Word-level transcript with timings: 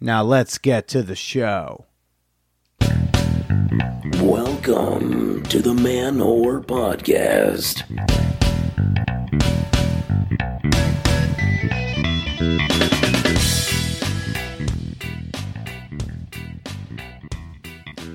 Now 0.00 0.22
let's 0.22 0.58
get 0.58 0.88
to 0.88 1.02
the 1.02 1.16
show. 1.16 1.86
Welcome 4.20 5.42
to 5.44 5.62
the 5.62 5.72
Man 5.72 6.18
Whore 6.18 6.62
Podcast. 6.62 7.82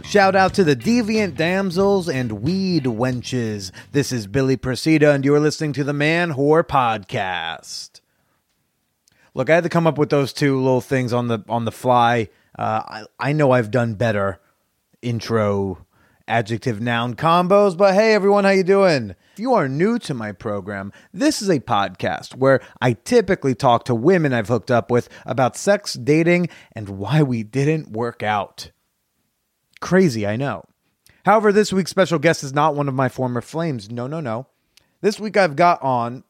Shout 0.05 0.35
out 0.35 0.53
to 0.55 0.63
the 0.63 0.75
deviant 0.75 1.35
damsels 1.35 2.07
and 2.07 2.43
weed 2.43 2.83
wenches. 2.83 3.71
This 3.91 4.11
is 4.11 4.27
Billy 4.27 4.57
Procida, 4.57 5.15
and 5.15 5.25
you're 5.25 5.39
listening 5.39 5.73
to 5.73 5.83
the 5.83 5.93
Man 5.93 6.33
Whore 6.33 6.63
Podcast. 6.63 8.00
Look, 9.33 9.49
I 9.49 9.55
had 9.55 9.63
to 9.63 9.69
come 9.69 9.87
up 9.87 9.97
with 9.97 10.09
those 10.09 10.33
two 10.33 10.59
little 10.59 10.81
things 10.81 11.13
on 11.13 11.27
the 11.27 11.39
on 11.47 11.65
the 11.65 11.71
fly. 11.71 12.29
Uh, 12.57 12.81
I, 12.85 13.29
I 13.29 13.33
know 13.33 13.51
I've 13.51 13.71
done 13.71 13.93
better 13.93 14.41
intro 15.01 15.85
adjective 16.27 16.81
noun 16.81 17.15
combos, 17.15 17.77
but 17.77 17.93
hey 17.93 18.13
everyone, 18.13 18.43
how 18.43 18.51
you 18.51 18.63
doing? 18.63 19.15
If 19.33 19.39
you 19.39 19.53
are 19.53 19.69
new 19.69 19.97
to 19.99 20.13
my 20.13 20.33
program, 20.33 20.91
this 21.13 21.41
is 21.41 21.49
a 21.49 21.59
podcast 21.59 22.35
where 22.35 22.61
I 22.81 22.93
typically 22.93 23.55
talk 23.55 23.85
to 23.85 23.95
women 23.95 24.33
I've 24.33 24.49
hooked 24.49 24.69
up 24.69 24.91
with 24.91 25.07
about 25.25 25.55
sex, 25.55 25.93
dating, 25.93 26.49
and 26.73 26.89
why 26.89 27.23
we 27.23 27.43
didn't 27.43 27.91
work 27.91 28.23
out. 28.23 28.71
Crazy, 29.79 30.27
I 30.27 30.35
know. 30.35 30.65
However, 31.25 31.51
this 31.51 31.71
week's 31.71 31.91
special 31.91 32.19
guest 32.19 32.43
is 32.43 32.53
not 32.53 32.75
one 32.75 32.87
of 32.87 32.93
my 32.93 33.09
former 33.09 33.41
flames. 33.41 33.89
No, 33.89 34.07
no, 34.07 34.19
no. 34.19 34.47
This 35.01 35.19
week 35.19 35.37
I've 35.37 35.55
got 35.55 35.81
on 35.81 36.23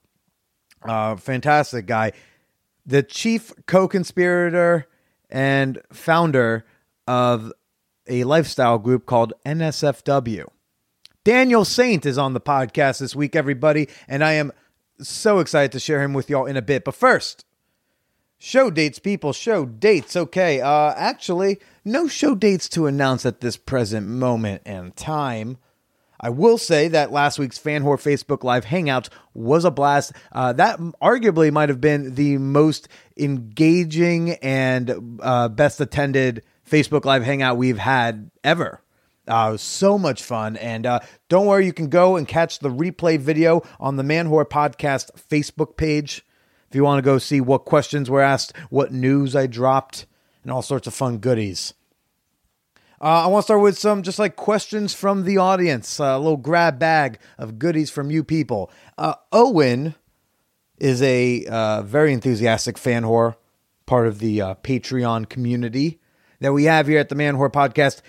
a 0.83 1.17
fantastic 1.17 1.85
guy, 1.85 2.13
the 2.85 3.03
chief 3.03 3.53
co 3.65 3.87
conspirator 3.87 4.87
and 5.29 5.81
founder 5.91 6.65
of 7.07 7.51
a 8.07 8.23
lifestyle 8.23 8.77
group 8.77 9.05
called 9.05 9.33
NSFW. 9.45 10.47
Daniel 11.23 11.63
Saynt 11.63 12.05
is 12.05 12.17
on 12.17 12.33
the 12.33 12.41
podcast 12.41 12.99
this 12.99 13.15
week, 13.15 13.35
everybody, 13.35 13.87
and 14.07 14.23
I 14.23 14.33
am 14.33 14.51
so 14.99 15.39
excited 15.39 15.71
to 15.73 15.79
share 15.79 16.01
him 16.01 16.13
with 16.13 16.29
y'all 16.29 16.45
in 16.45 16.57
a 16.57 16.61
bit. 16.61 16.83
But 16.83 16.95
first, 16.95 17.45
show 18.39 18.71
dates, 18.71 18.99
people, 18.99 19.31
show 19.33 19.65
dates. 19.65 20.15
Okay, 20.15 20.61
uh, 20.61 20.93
actually, 20.95 21.59
no 21.85 22.07
show 22.07 22.33
dates 22.33 22.67
to 22.69 22.87
announce 22.87 23.25
at 23.25 23.41
this 23.41 23.55
present 23.55 24.07
moment 24.07 24.63
and 24.65 24.95
time. 24.95 25.57
I 26.23 26.29
will 26.29 26.59
say 26.59 26.87
that 26.89 27.11
last 27.11 27.39
week's 27.39 27.57
Fan 27.57 27.83
Whore 27.83 27.97
Facebook 27.97 28.43
Live 28.43 28.65
Hangout 28.65 29.09
was 29.33 29.65
a 29.65 29.71
blast. 29.71 30.13
Uh, 30.31 30.53
that 30.53 30.79
arguably 31.01 31.51
might 31.51 31.69
have 31.69 31.81
been 31.81 32.13
the 32.13 32.37
most 32.37 32.87
engaging 33.17 34.33
and 34.35 35.19
uh, 35.21 35.49
best 35.49 35.81
attended 35.81 36.43
Facebook 36.69 37.05
Live 37.05 37.23
Hangout 37.23 37.57
we've 37.57 37.79
had 37.79 38.29
ever. 38.43 38.81
Uh, 39.27 39.57
so 39.57 39.97
much 39.97 40.21
fun. 40.21 40.57
And 40.57 40.85
uh, 40.85 40.99
don't 41.27 41.47
worry, 41.47 41.65
you 41.65 41.73
can 41.73 41.89
go 41.89 42.17
and 42.17 42.27
catch 42.27 42.59
the 42.59 42.69
replay 42.69 43.17
video 43.17 43.63
on 43.79 43.95
the 43.95 44.03
Man 44.03 44.27
Podcast 44.27 45.09
Facebook 45.29 45.75
page. 45.75 46.23
If 46.69 46.75
you 46.75 46.83
want 46.83 46.99
to 46.99 47.05
go 47.05 47.17
see 47.17 47.41
what 47.41 47.65
questions 47.65 48.09
were 48.09 48.21
asked, 48.21 48.55
what 48.69 48.93
news 48.93 49.35
I 49.35 49.47
dropped, 49.47 50.05
and 50.43 50.51
all 50.51 50.61
sorts 50.61 50.87
of 50.87 50.93
fun 50.93 51.17
goodies. 51.17 51.73
Uh, 53.01 53.23
I 53.23 53.27
want 53.27 53.41
to 53.41 53.45
start 53.47 53.61
with 53.61 53.79
some 53.79 54.03
just 54.03 54.19
like 54.19 54.35
questions 54.35 54.93
from 54.93 55.23
the 55.23 55.37
audience, 55.37 55.99
uh, 55.99 56.03
a 56.03 56.19
little 56.19 56.37
grab 56.37 56.77
bag 56.77 57.17
of 57.39 57.57
goodies 57.57 57.89
from 57.89 58.11
you 58.11 58.23
people. 58.23 58.69
Uh, 58.95 59.15
Owen 59.31 59.95
is 60.77 61.01
a 61.01 61.43
uh, 61.47 61.81
very 61.81 62.13
enthusiastic 62.13 62.77
fan 62.77 63.01
whore, 63.01 63.37
part 63.87 64.05
of 64.05 64.19
the 64.19 64.39
uh, 64.39 64.55
Patreon 64.55 65.27
community 65.29 65.99
that 66.41 66.53
we 66.53 66.65
have 66.65 66.85
here 66.85 66.99
at 66.99 67.09
the 67.09 67.15
Man 67.15 67.37
Whore 67.37 67.51
Podcast. 67.51 68.03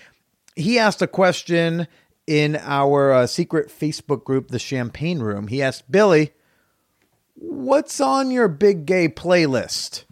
He 0.55 0.77
asked 0.77 1.01
a 1.01 1.07
question 1.07 1.87
in 2.27 2.57
our 2.57 3.13
uh, 3.13 3.25
secret 3.25 3.69
Facebook 3.69 4.23
group, 4.23 4.49
the 4.49 4.59
Champagne 4.59 5.21
Room. 5.21 5.47
He 5.47 5.63
asked 5.63 5.91
Billy, 5.91 6.33
"What's 7.33 7.99
on 7.99 8.29
your 8.29 8.47
big 8.47 8.85
gay 8.85 9.09
playlist?" 9.09 10.03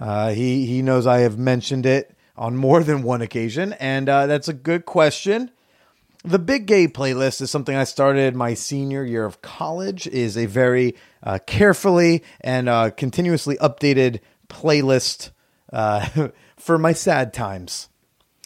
he 0.00 0.66
he 0.66 0.82
knows 0.82 1.06
I 1.06 1.18
have 1.18 1.38
mentioned 1.38 1.86
it 1.86 2.13
on 2.36 2.56
more 2.56 2.82
than 2.82 3.02
one 3.02 3.22
occasion, 3.22 3.72
and 3.74 4.08
uh, 4.08 4.26
that's 4.26 4.48
a 4.48 4.52
good 4.52 4.84
question. 4.86 5.50
The 6.26 6.38
Big 6.38 6.64
Gay 6.66 6.88
playlist 6.88 7.42
is 7.42 7.50
something 7.50 7.76
I 7.76 7.84
started 7.84 8.34
my 8.34 8.54
senior 8.54 9.04
year 9.04 9.26
of 9.26 9.42
college. 9.42 10.06
is 10.06 10.38
a 10.38 10.46
very 10.46 10.94
uh, 11.22 11.38
carefully 11.46 12.24
and 12.40 12.68
uh, 12.68 12.90
continuously 12.90 13.56
updated 13.58 14.20
playlist 14.48 15.32
uh, 15.70 16.28
for 16.56 16.78
my 16.78 16.94
sad 16.94 17.34
times. 17.34 17.88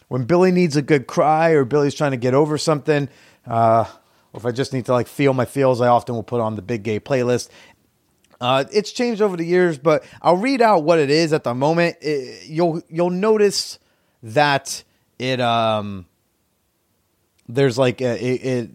When 0.09 0.25
Billy 0.25 0.51
needs 0.51 0.75
a 0.75 0.83
good 0.83 1.07
cry 1.07 1.51
or 1.51 1.65
Billy's 1.65 1.95
trying 1.95 2.11
to 2.11 2.17
get 2.17 2.35
over 2.35 2.59
something, 2.59 3.09
uh, 3.47 3.85
or 4.33 4.39
if 4.39 4.45
I 4.45 4.51
just 4.51 4.73
need 4.73 4.87
to 4.87 4.93
like 4.93 5.07
feel 5.07 5.33
my 5.33 5.45
feels, 5.45 5.81
I 5.81 5.87
often 5.87 6.17
will 6.17 6.25
put 6.25 6.41
on 6.41 6.57
the 6.57 6.63
Big 6.63 6.83
Gay 6.83 6.99
playlist. 6.99 7.49
Uh, 8.41 8.65
it's 8.73 8.93
changed 8.93 9.21
over 9.21 9.37
the 9.37 9.45
years, 9.45 9.79
but 9.79 10.05
I'll 10.23 10.37
read 10.37 10.63
out 10.63 10.85
what 10.85 10.99
it 10.99 11.11
is 11.11 11.33
at 11.33 11.45
the 11.45 11.55
moment. 11.55 11.97
It, 12.01 12.49
you'll 12.49 12.83
you'll 12.89 13.11
notice 13.11 13.79
that 14.23 14.85
it 15.19 15.41
um 15.41 16.07
there's 17.49 17.79
like 17.79 18.01
a, 18.01 18.23
it, 18.25 18.45
it 18.45 18.71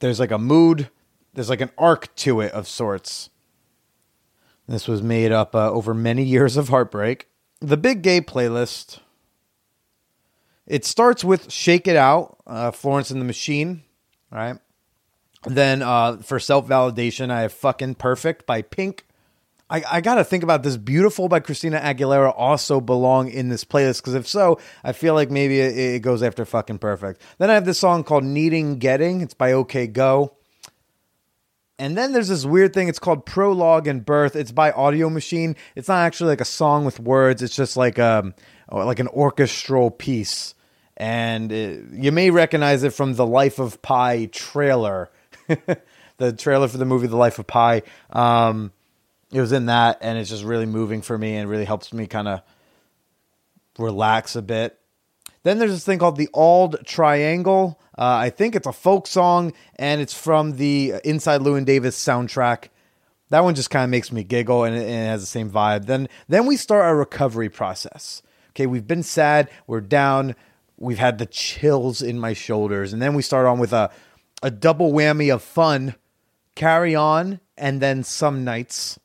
there's 0.00 0.20
like 0.20 0.30
a 0.30 0.38
mood, 0.38 0.90
there's 1.34 1.48
like 1.48 1.60
an 1.60 1.70
arc 1.78 2.14
to 2.16 2.40
it 2.40 2.52
of 2.52 2.68
sorts. 2.68 3.30
This 4.66 4.86
was 4.86 5.02
made 5.02 5.32
up 5.32 5.54
uh, 5.54 5.70
over 5.70 5.94
many 5.94 6.24
years 6.24 6.56
of 6.56 6.68
heartbreak. 6.68 7.28
The 7.60 7.76
Big 7.76 8.02
Gay 8.02 8.20
playlist. 8.20 9.00
It 10.66 10.84
starts 10.84 11.24
with 11.24 11.50
"Shake 11.50 11.88
It 11.88 11.96
Out," 11.96 12.36
uh, 12.46 12.70
Florence 12.72 13.10
and 13.10 13.20
the 13.20 13.24
Machine, 13.24 13.84
right? 14.30 14.58
Then 15.44 15.82
uh, 15.82 16.18
for 16.18 16.38
self 16.40 16.66
validation, 16.66 17.30
I 17.30 17.42
have 17.42 17.52
fucking 17.52 17.96
perfect 17.96 18.46
by 18.46 18.62
Pink. 18.62 19.06
I, 19.70 19.82
I 19.90 20.00
got 20.00 20.14
to 20.14 20.24
think 20.24 20.42
about 20.42 20.62
this 20.62 20.76
beautiful 20.76 21.28
by 21.28 21.40
Christina 21.40 21.78
Aguilera 21.78 22.32
also 22.34 22.80
belong 22.80 23.30
in 23.30 23.48
this 23.48 23.64
playlist 23.64 23.98
because 23.98 24.14
if 24.14 24.26
so, 24.26 24.58
I 24.82 24.92
feel 24.92 25.14
like 25.14 25.30
maybe 25.30 25.60
it, 25.60 25.76
it, 25.76 26.02
goes 26.02 26.22
after 26.22 26.44
fucking 26.44 26.78
perfect. 26.78 27.20
Then 27.36 27.50
I 27.50 27.54
have 27.54 27.66
this 27.66 27.78
song 27.78 28.02
called 28.02 28.24
Needing 28.24 28.78
Getting. 28.78 29.20
It's 29.20 29.34
by 29.34 29.52
OK 29.52 29.86
Go. 29.86 30.34
And 31.78 31.96
then 31.96 32.12
there's 32.12 32.28
this 32.28 32.44
weird 32.44 32.72
thing. 32.72 32.88
It's 32.88 32.98
called 32.98 33.24
Prologue 33.24 33.86
and 33.86 34.04
Birth. 34.04 34.34
It's 34.34 34.50
by 34.50 34.72
Audio 34.72 35.10
Machine. 35.10 35.54
It's 35.76 35.88
not 35.88 36.04
actually 36.04 36.30
like 36.30 36.40
a 36.40 36.46
song 36.46 36.84
with 36.84 36.98
words. 36.98 37.42
It's 37.42 37.54
just 37.54 37.76
like 37.76 37.98
um 37.98 38.34
like 38.72 38.98
an 38.98 39.08
orchestral 39.08 39.90
piece. 39.90 40.54
And 40.96 41.52
it, 41.52 41.84
you 41.92 42.10
may 42.10 42.30
recognize 42.30 42.82
it 42.82 42.92
from 42.92 43.14
the 43.14 43.26
Life 43.26 43.58
of 43.60 43.80
Pi 43.82 44.26
trailer 44.26 45.10
the 46.18 46.32
trailer 46.32 46.68
for 46.68 46.78
the 46.78 46.84
movie 46.84 47.06
The 47.06 47.16
Life 47.16 47.38
of 47.38 47.46
Pi. 47.46 47.82
Um, 48.10 48.72
it 49.32 49.40
was 49.40 49.52
in 49.52 49.66
that, 49.66 49.98
and 50.00 50.18
it's 50.18 50.30
just 50.30 50.44
really 50.44 50.66
moving 50.66 51.02
for 51.02 51.16
me 51.16 51.36
and 51.36 51.50
really 51.50 51.64
helps 51.64 51.92
me 51.92 52.06
kind 52.06 52.28
of 52.28 52.42
relax 53.78 54.36
a 54.36 54.42
bit. 54.42 54.78
Then 55.42 55.58
there's 55.58 55.70
this 55.70 55.84
thing 55.84 55.98
called 55.98 56.16
the 56.16 56.28
Auld 56.34 56.84
Triangle. 56.84 57.80
Uh, 57.96 58.18
I 58.22 58.30
think 58.30 58.54
it's 58.54 58.66
a 58.66 58.72
folk 58.72 59.06
song, 59.06 59.52
and 59.76 60.00
it's 60.00 60.14
from 60.14 60.56
the 60.56 60.94
Inside 61.04 61.42
Llewyn 61.42 61.64
Davis 61.64 62.02
soundtrack. 62.02 62.68
That 63.30 63.44
one 63.44 63.54
just 63.54 63.70
kind 63.70 63.84
of 63.84 63.90
makes 63.90 64.10
me 64.10 64.24
giggle, 64.24 64.64
and 64.64 64.74
it, 64.74 64.82
and 64.82 64.90
it 64.90 65.08
has 65.08 65.20
the 65.20 65.26
same 65.26 65.50
vibe. 65.50 65.86
Then, 65.86 66.08
then 66.28 66.46
we 66.46 66.56
start 66.56 66.82
our 66.82 66.96
recovery 66.96 67.48
process. 67.48 68.22
Okay, 68.50 68.66
we've 68.66 68.86
been 68.86 69.02
sad, 69.02 69.50
we're 69.66 69.80
down, 69.80 70.34
we've 70.78 70.98
had 70.98 71.18
the 71.18 71.26
chills 71.26 72.02
in 72.02 72.18
my 72.18 72.32
shoulders, 72.32 72.92
and 72.92 73.02
then 73.02 73.14
we 73.14 73.22
start 73.22 73.46
on 73.46 73.58
with 73.58 73.72
a 73.72 73.90
a 74.42 74.50
double 74.50 74.92
whammy 74.92 75.32
of 75.32 75.42
fun, 75.42 75.94
carry 76.54 76.94
on, 76.94 77.40
and 77.56 77.80
then 77.80 78.04
some 78.04 78.44
nights. 78.44 78.98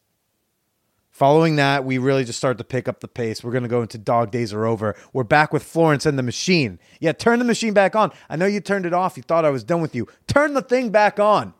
Following 1.11 1.57
that, 1.57 1.85
we 1.85 1.99
really 1.99 2.23
just 2.23 2.39
start 2.39 2.57
to 2.57 2.63
pick 2.63 2.87
up 2.87 2.99
the 2.99 3.07
pace. 3.07 3.43
We're 3.43 3.51
going 3.51 3.63
to 3.63 3.69
go 3.69 3.83
into 3.83 3.99
Dog 3.99 4.31
Days 4.31 4.51
Are 4.51 4.65
Over. 4.65 4.95
We're 5.13 5.23
back 5.23 5.53
with 5.53 5.63
Florence 5.63 6.07
and 6.07 6.17
the 6.17 6.23
Machine. 6.23 6.79
Yeah, 6.99 7.11
turn 7.11 7.37
the 7.37 7.45
machine 7.45 7.73
back 7.73 7.95
on. 7.95 8.11
I 8.29 8.35
know 8.35 8.47
you 8.47 8.59
turned 8.59 8.87
it 8.87 8.93
off. 8.93 9.15
You 9.15 9.23
thought 9.23 9.45
I 9.45 9.51
was 9.51 9.63
done 9.63 9.81
with 9.81 9.93
you. 9.93 10.07
Turn 10.25 10.55
the 10.55 10.61
thing 10.63 10.89
back 10.89 11.19
on. 11.19 11.53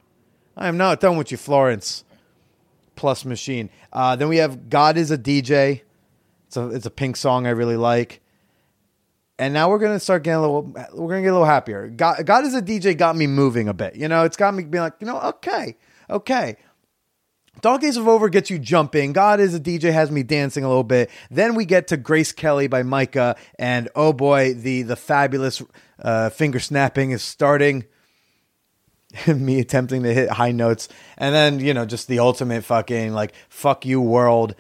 I 0.58 0.68
am 0.68 0.78
not 0.78 1.00
done 1.00 1.18
with 1.18 1.32
you, 1.32 1.38
Florence. 1.38 2.04
Plus 2.96 3.26
Machine. 3.26 3.70
Uh, 3.92 4.16
then 4.16 4.28
we 4.28 4.38
have 4.38 4.70
God 4.70 4.98
is 4.98 5.12
a 5.12 5.18
DJ. 5.18 5.82
It's 6.48 6.58
a, 6.58 6.70
it's 6.70 6.86
a 6.86 6.92
pink 6.92 7.16
song 7.16 7.46
I 7.46 7.52
really 7.52 7.78
like 7.78 8.23
and 9.40 9.54
now 9.54 9.70
we're 9.70 9.80
gonna 9.80 10.00
start 10.00 10.24
getting 10.24 10.38
a 10.38 10.42
little 10.42 10.64
we're 10.94 11.10
gonna 11.10 11.22
get 11.22 11.30
a 11.30 11.34
little 11.34 11.46
happier 11.46 11.90
god, 11.90 12.26
god 12.26 12.46
is 12.46 12.54
a 12.54 12.62
dj 12.62 12.98
got 12.98 13.16
me 13.16 13.28
moving 13.28 13.68
a 13.68 13.74
bit 13.74 13.96
you 13.96 14.08
know 14.08 14.24
it's 14.24 14.38
got 14.38 14.54
me 14.54 14.64
being 14.64 14.82
like 14.82 14.94
you 15.00 15.08
know 15.08 15.20
okay 15.20 15.76
okay 16.10 16.58
Dog 17.62 17.82
Days 17.82 17.98
of 17.98 18.08
Over 18.08 18.30
gets 18.30 18.50
you 18.50 18.58
jumping. 18.58 19.14
God 19.14 19.40
is 19.40 19.54
a 19.54 19.60
DJ 19.60 19.94
has 19.94 20.10
me 20.10 20.24
dancing 20.24 20.64
a 20.64 20.68
little 20.68 20.84
bit. 20.84 21.12
Then 21.30 21.54
we 21.54 21.66
get 21.66 21.88
to 21.90 21.98
Grace 21.98 22.32
Kelly 22.32 22.68
by 22.68 22.82
Mika, 22.82 23.36
and 23.60 23.90
oh 23.96 24.12
boy, 24.12 24.56
the 24.56 24.82
the 24.82 24.96
fabulous 24.96 25.62
uh, 26.02 26.30
finger 26.32 26.60
snapping 26.60 27.12
is 27.12 27.22
starting. 27.22 27.86
me 29.28 29.60
attempting 29.60 30.04
to 30.04 30.14
hit 30.14 30.30
high 30.30 30.52
notes, 30.52 30.90
and 31.18 31.34
then 31.34 31.60
you 31.60 31.74
know 31.74 31.86
just 31.86 32.08
the 32.08 32.20
ultimate 32.20 32.64
fucking 32.64 33.14
like 33.14 33.34
fuck 33.50 33.86
you 33.86 34.02
world 34.02 34.56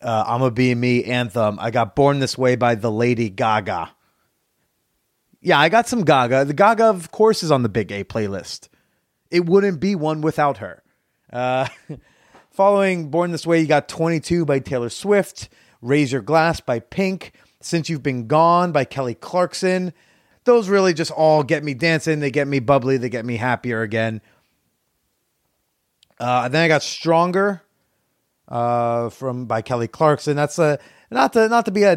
uh, 0.00 0.24
"I'ma 0.26 0.50
Be 0.50 0.74
Me" 0.74 1.04
anthem. 1.04 1.58
I 1.60 1.70
got 1.70 1.94
"Born 1.94 2.18
This 2.18 2.38
Way" 2.38 2.56
by 2.56 2.74
the 2.74 2.90
Lady 2.90 3.28
Gaga. 3.28 3.90
Yeah, 5.40 5.58
I 5.58 5.68
got 5.68 5.86
some 5.86 6.04
Gaga. 6.04 6.44
The 6.46 6.54
Gaga, 6.54 6.84
of 6.84 7.10
course, 7.10 7.42
is 7.42 7.50
on 7.50 7.62
the 7.62 7.68
Big 7.68 7.92
A 7.92 8.04
playlist. 8.04 8.68
It 9.30 9.46
wouldn't 9.46 9.80
be 9.80 9.94
one 9.94 10.20
without 10.20 10.58
her. 10.58 10.82
Uh, 11.32 11.68
following 12.50 13.10
Born 13.10 13.30
This 13.30 13.46
Way, 13.46 13.60
you 13.60 13.66
got 13.66 13.88
22 13.88 14.44
by 14.44 14.58
Taylor 14.58 14.88
Swift, 14.88 15.48
Raise 15.80 16.10
Your 16.10 16.22
Glass 16.22 16.60
by 16.60 16.80
Pink, 16.80 17.32
Since 17.60 17.88
You've 17.88 18.02
Been 18.02 18.26
Gone 18.26 18.72
by 18.72 18.84
Kelly 18.84 19.14
Clarkson. 19.14 19.92
Those 20.44 20.68
really 20.68 20.94
just 20.94 21.10
all 21.10 21.42
get 21.42 21.62
me 21.62 21.74
dancing. 21.74 22.20
They 22.20 22.30
get 22.30 22.48
me 22.48 22.58
bubbly. 22.58 22.96
They 22.96 23.10
get 23.10 23.24
me 23.24 23.36
happier 23.36 23.82
again. 23.82 24.20
Uh, 26.18 26.48
then 26.48 26.64
I 26.64 26.68
got 26.68 26.82
Stronger 26.82 27.62
uh, 28.48 29.10
from 29.10 29.44
by 29.44 29.62
Kelly 29.62 29.88
Clarkson. 29.88 30.36
That's 30.36 30.58
a 30.58 30.78
not 31.10 31.32
to 31.32 31.48
not 31.48 31.64
to 31.64 31.70
be 31.70 31.84
a, 31.84 31.94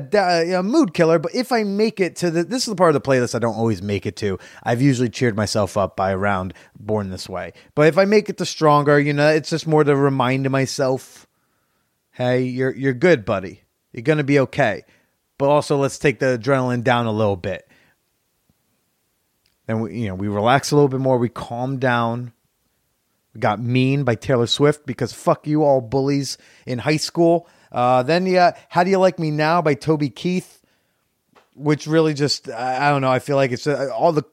a, 0.59 0.63
mood 0.63 0.93
killer, 0.93 1.19
but 1.19 1.35
if 1.35 1.51
I 1.51 1.63
make 1.63 1.99
it 1.99 2.15
to 2.17 2.31
the 2.31 2.43
this 2.43 2.63
is 2.63 2.69
the 2.69 2.75
part 2.75 2.95
of 2.95 3.01
the 3.01 3.07
playlist 3.07 3.35
I 3.35 3.39
don't 3.39 3.55
always 3.55 3.81
make 3.81 4.05
it 4.05 4.15
to. 4.17 4.39
I've 4.63 4.81
usually 4.81 5.09
cheered 5.09 5.35
myself 5.35 5.77
up 5.77 5.95
by 5.95 6.11
around 6.13 6.53
Born 6.79 7.09
This 7.09 7.27
Way, 7.27 7.53
but 7.75 7.87
if 7.87 7.97
I 7.97 8.05
make 8.05 8.29
it 8.29 8.37
to 8.37 8.45
Stronger, 8.45 8.99
you 8.99 9.13
know, 9.13 9.29
it's 9.29 9.49
just 9.49 9.67
more 9.67 9.83
to 9.83 9.95
remind 9.95 10.49
myself, 10.49 11.27
hey, 12.11 12.43
you're 12.43 12.75
you're 12.75 12.93
good, 12.93 13.25
buddy. 13.25 13.63
You're 13.91 14.03
gonna 14.03 14.23
be 14.23 14.39
okay. 14.39 14.83
But 15.37 15.49
also, 15.49 15.77
let's 15.77 15.97
take 15.97 16.19
the 16.19 16.37
adrenaline 16.37 16.83
down 16.83 17.07
a 17.07 17.11
little 17.11 17.35
bit. 17.35 17.67
Then 19.65 19.81
we, 19.81 20.01
you 20.01 20.07
know, 20.07 20.15
we 20.15 20.27
relax 20.27 20.71
a 20.71 20.75
little 20.75 20.87
bit 20.87 20.99
more. 20.99 21.17
We 21.17 21.29
calm 21.29 21.79
down. 21.79 22.31
We 23.33 23.39
got 23.39 23.59
Mean 23.59 24.03
by 24.03 24.15
Taylor 24.15 24.47
Swift 24.47 24.85
because 24.85 25.13
fuck 25.13 25.47
you 25.47 25.63
all 25.63 25.81
bullies 25.81 26.37
in 26.65 26.79
high 26.79 26.97
school. 26.97 27.47
Uh, 27.71 28.03
then 28.03 28.25
yeah, 28.25 28.55
How 28.69 28.83
Do 28.83 28.89
You 28.89 28.97
Like 28.97 29.19
Me 29.19 29.31
Now 29.31 29.61
by 29.61 29.73
Toby 29.73 30.09
Keith, 30.09 30.61
which 31.55 31.87
really 31.87 32.13
just 32.13 32.49
I 32.49 32.89
don't 32.89 33.01
know. 33.01 33.11
I 33.11 33.19
feel 33.19 33.35
like 33.35 33.51
it's 33.51 33.67
uh, 33.67 33.89
all 33.95 34.11
the 34.11 34.23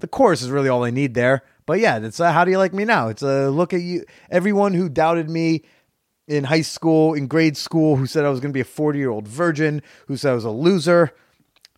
the 0.00 0.08
chorus 0.08 0.42
is 0.42 0.50
really 0.50 0.68
all 0.68 0.84
I 0.84 0.90
need 0.90 1.14
there. 1.14 1.42
But 1.66 1.80
yeah, 1.80 1.98
it's 1.98 2.18
uh, 2.18 2.32
How 2.32 2.44
Do 2.44 2.50
You 2.50 2.58
Like 2.58 2.72
Me 2.72 2.84
Now? 2.84 3.08
It's 3.08 3.22
a 3.22 3.50
look 3.50 3.74
at 3.74 3.80
you, 3.80 4.04
everyone 4.30 4.74
who 4.74 4.88
doubted 4.88 5.28
me 5.28 5.64
in 6.26 6.44
high 6.44 6.62
school, 6.62 7.14
in 7.14 7.26
grade 7.26 7.56
school, 7.56 7.96
who 7.96 8.06
said 8.06 8.24
I 8.24 8.30
was 8.30 8.40
going 8.40 8.50
to 8.50 8.54
be 8.54 8.60
a 8.60 8.64
40 8.64 8.98
year 8.98 9.10
old 9.10 9.28
virgin, 9.28 9.82
who 10.06 10.16
said 10.16 10.32
I 10.32 10.34
was 10.34 10.44
a 10.44 10.50
loser. 10.50 11.14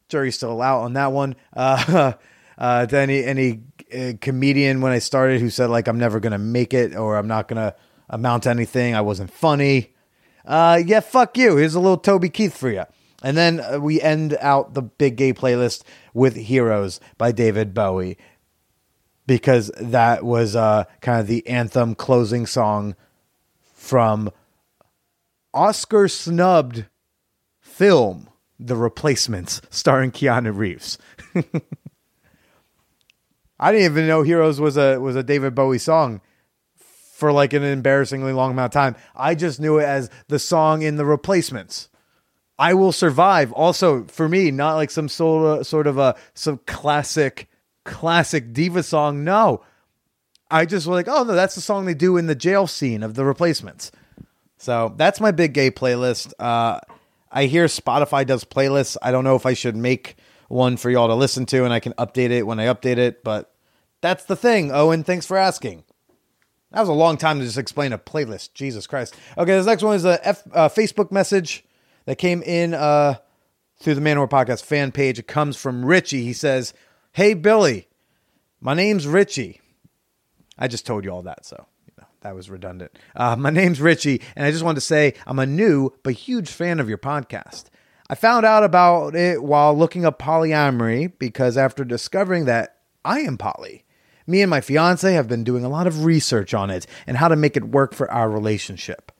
Jury's 0.09 0.37
still 0.37 0.61
out 0.61 0.83
on 0.83 0.95
that 0.95 1.13
one. 1.13 1.37
Uh, 1.57 2.13
uh, 2.61 2.85
to 2.85 2.99
any 2.99 3.25
any 3.25 3.63
uh, 3.93 4.13
comedian 4.21 4.83
when 4.83 4.93
I 4.93 4.99
started 4.99 5.41
who 5.41 5.49
said 5.49 5.71
like 5.71 5.89
I'm 5.89 5.99
never 5.99 6.21
gonna 6.21 6.39
make 6.39 6.75
it 6.75 6.95
or 6.95 7.17
I'm 7.17 7.27
not 7.27 7.49
gonna 7.49 7.75
amount 8.09 8.43
to 8.43 8.51
anything. 8.51 8.95
I 8.95 9.01
wasn't 9.01 9.33
funny. 9.33 9.95
Uh, 10.45 10.81
yeah, 10.85 11.01
fuck 11.01 11.37
you. 11.37 11.57
Here's 11.57 11.75
a 11.75 11.81
little 11.81 11.99
Toby 11.99 12.29
Keith 12.29 12.57
for 12.57 12.71
you. 12.71 12.85
And 13.23 13.37
then 13.37 13.61
uh, 13.61 13.79
we 13.81 14.01
end 14.01 14.37
out 14.41 14.75
the 14.75 14.83
big 14.83 15.17
gay 15.17 15.33
playlist 15.33 15.83
with 16.15 16.37
Heroes 16.37 17.01
by 17.19 17.33
David 17.33 17.75
Bowie 17.75 18.17
because 19.27 19.71
that 19.81 20.25
was 20.25 20.57
uh, 20.57 20.85
kind 21.01 21.21
of 21.21 21.27
the 21.27 21.47
anthem 21.47 21.95
closing 21.95 22.47
song 22.47 22.97
from 23.75 24.31
Oscar 25.53 26.09
snubbed 26.09 26.87
film 27.61 28.29
The 28.59 28.77
Replacements 28.77 29.61
starring 29.71 30.11
Keanu 30.11 30.57
Reeves. 30.57 30.99
I 33.61 33.73
didn't 33.73 33.85
even 33.85 34.07
know 34.07 34.23
Heroes 34.23 34.59
was 34.59 34.79
a 34.79 34.99
was 34.99 35.17
a 35.17 35.23
David 35.23 35.55
Bowie 35.55 35.79
song 35.79 36.23
for 37.21 37.31
like 37.31 37.53
an 37.53 37.63
embarrassingly 37.63 38.33
long 38.33 38.51
amount 38.51 38.75
of 38.75 38.81
time. 38.81 38.97
I 39.15 39.35
just 39.35 39.61
knew 39.61 39.79
it 39.79 39.85
as 39.85 40.11
the 40.29 40.39
song 40.39 40.83
in 40.83 40.97
the 40.97 41.05
replacements. 41.05 41.89
I 42.59 42.75
will 42.75 42.93
survive. 42.93 43.53
Also, 43.53 44.05
for 44.05 44.29
me, 44.29 44.51
not 44.51 44.75
like 44.75 44.91
some 44.91 45.09
sort 45.09 45.61
of 45.61 45.67
sort 45.67 45.87
of 45.87 45.99
a 45.99 46.17
some 46.35 46.59
classic 46.67 47.49
classic 47.85 48.53
diva 48.53 48.83
song. 48.83 49.23
No, 49.25 49.63
I 50.51 50.67
just 50.67 50.87
was 50.87 50.95
like, 50.95 51.09
oh 51.09 51.23
no, 51.23 51.35
that's 51.35 51.55
the 51.55 51.61
song 51.61 51.85
they 51.85 51.95
do 51.95 52.17
in 52.17 52.27
the 52.27 52.35
jail 52.35 52.67
scene 52.67 53.03
of 53.03 53.15
the 53.15 53.25
replacements. 53.25 53.93
So 54.59 54.93
that's 54.97 55.21
my 55.21 55.31
big 55.31 55.55
gay 55.55 55.71
playlist. 55.71 56.33
Uh, 56.39 56.81
I 57.31 57.47
hear 57.47 57.67
Spotify 57.67 58.27
does 58.27 58.45
playlists. 58.45 58.97
I 59.01 59.11
don't 59.11 59.25
know 59.25 59.37
if 59.37 59.47
I 59.47 59.55
should 59.55 59.77
make 59.77 60.17
one 60.49 60.77
for 60.77 60.91
y'all 60.91 61.09
to 61.09 61.15
listen 61.15 61.47
to, 61.47 61.65
and 61.65 61.73
I 61.73 61.81
can 61.81 61.95
update 61.95 62.31
it 62.31 62.47
when 62.47 62.61
I 62.61 62.67
update 62.67 62.99
it. 62.99 63.23
But 63.25 63.55
that's 64.03 64.25
the 64.25 64.37
thing. 64.37 64.71
Owen, 64.73 65.05
thanks 65.05 65.25
for 65.25 65.37
asking. 65.37 65.85
That 66.73 66.81
was 66.81 66.89
a 66.89 66.95
long 66.95 67.17
time 67.17 67.41
to 67.41 67.45
just 67.45 67.59
explain 67.59 67.93
a 67.93 67.99
playlist. 67.99 68.55
Jesus 68.55 68.87
Christ. 68.87 69.17
Okay, 69.37 69.53
this 69.53 69.67
next 69.67 69.83
one 69.83 69.97
is 69.97 70.05
a 70.05 70.27
F, 70.27 70.43
uh, 70.53 70.69
Facebook 70.69 71.11
message 71.11 71.65
that 72.05 72.17
came 72.17 72.43
in 72.43 72.75
uh, 72.75 73.17
through 73.81 73.95
the 73.95 74.01
Man 74.01 74.17
Whore 74.17 74.31
Podcast 74.31 74.65
fan 74.65 74.93
page. 74.93 75.19
It 75.19 75.27
comes 75.27 75.57
from 75.57 75.85
Richie. 75.85 76.23
He 76.23 76.33
says, 76.33 76.73
Hey, 77.13 77.35
Billy, 77.35 77.89
my 78.61 78.75
name's 78.75 79.07
Richie. 79.07 79.61
I 80.59 80.69
just 80.69 80.87
told 80.87 81.05
you 81.05 81.11
all 81.11 81.23
that, 81.23 81.45
so 81.45 81.67
you 81.87 81.93
know, 81.99 82.07
that 82.21 82.35
was 82.35 82.51
redundant. 82.51 82.93
Uh, 83.17 83.35
my 83.35 83.51
name's 83.51 83.81
Richie, 83.81 84.21
and 84.37 84.47
I 84.47 84.51
just 84.53 84.63
wanted 84.63 84.77
to 84.77 84.83
say 84.83 85.15
I'm 85.27 85.39
a 85.39 85.47
new 85.47 85.91
but 86.03 86.13
huge 86.13 86.51
fan 86.51 86.79
of 86.79 86.89
your 86.89 86.99
podcast. 86.99 87.65
I 88.09 88.15
found 88.15 88.45
out 88.45 88.63
about 88.63 89.15
it 89.15 89.43
while 89.43 89.77
looking 89.77 90.05
up 90.05 90.19
polyamory 90.19 91.13
because 91.19 91.57
after 91.57 91.85
discovering 91.85 92.45
that 92.45 92.77
I 93.05 93.21
am 93.21 93.39
poly, 93.39 93.85
me 94.31 94.43
and 94.43 94.51
my 94.51 94.61
fiance 94.61 95.13
have 95.13 95.29
been 95.29 95.45
doing 95.45 95.65
a 95.65 95.69
lot 95.69 95.87
of 95.87 96.05
research 96.05 96.55
on 96.55 96.71
it 96.71 96.87
and 97.07 97.17
how 97.17 97.29
to 97.29 97.37
make 97.37 97.57
it 97.57 97.65
work 97.65 97.95
for 97.95 98.11
our 98.11 98.31
relationship. 98.31 99.13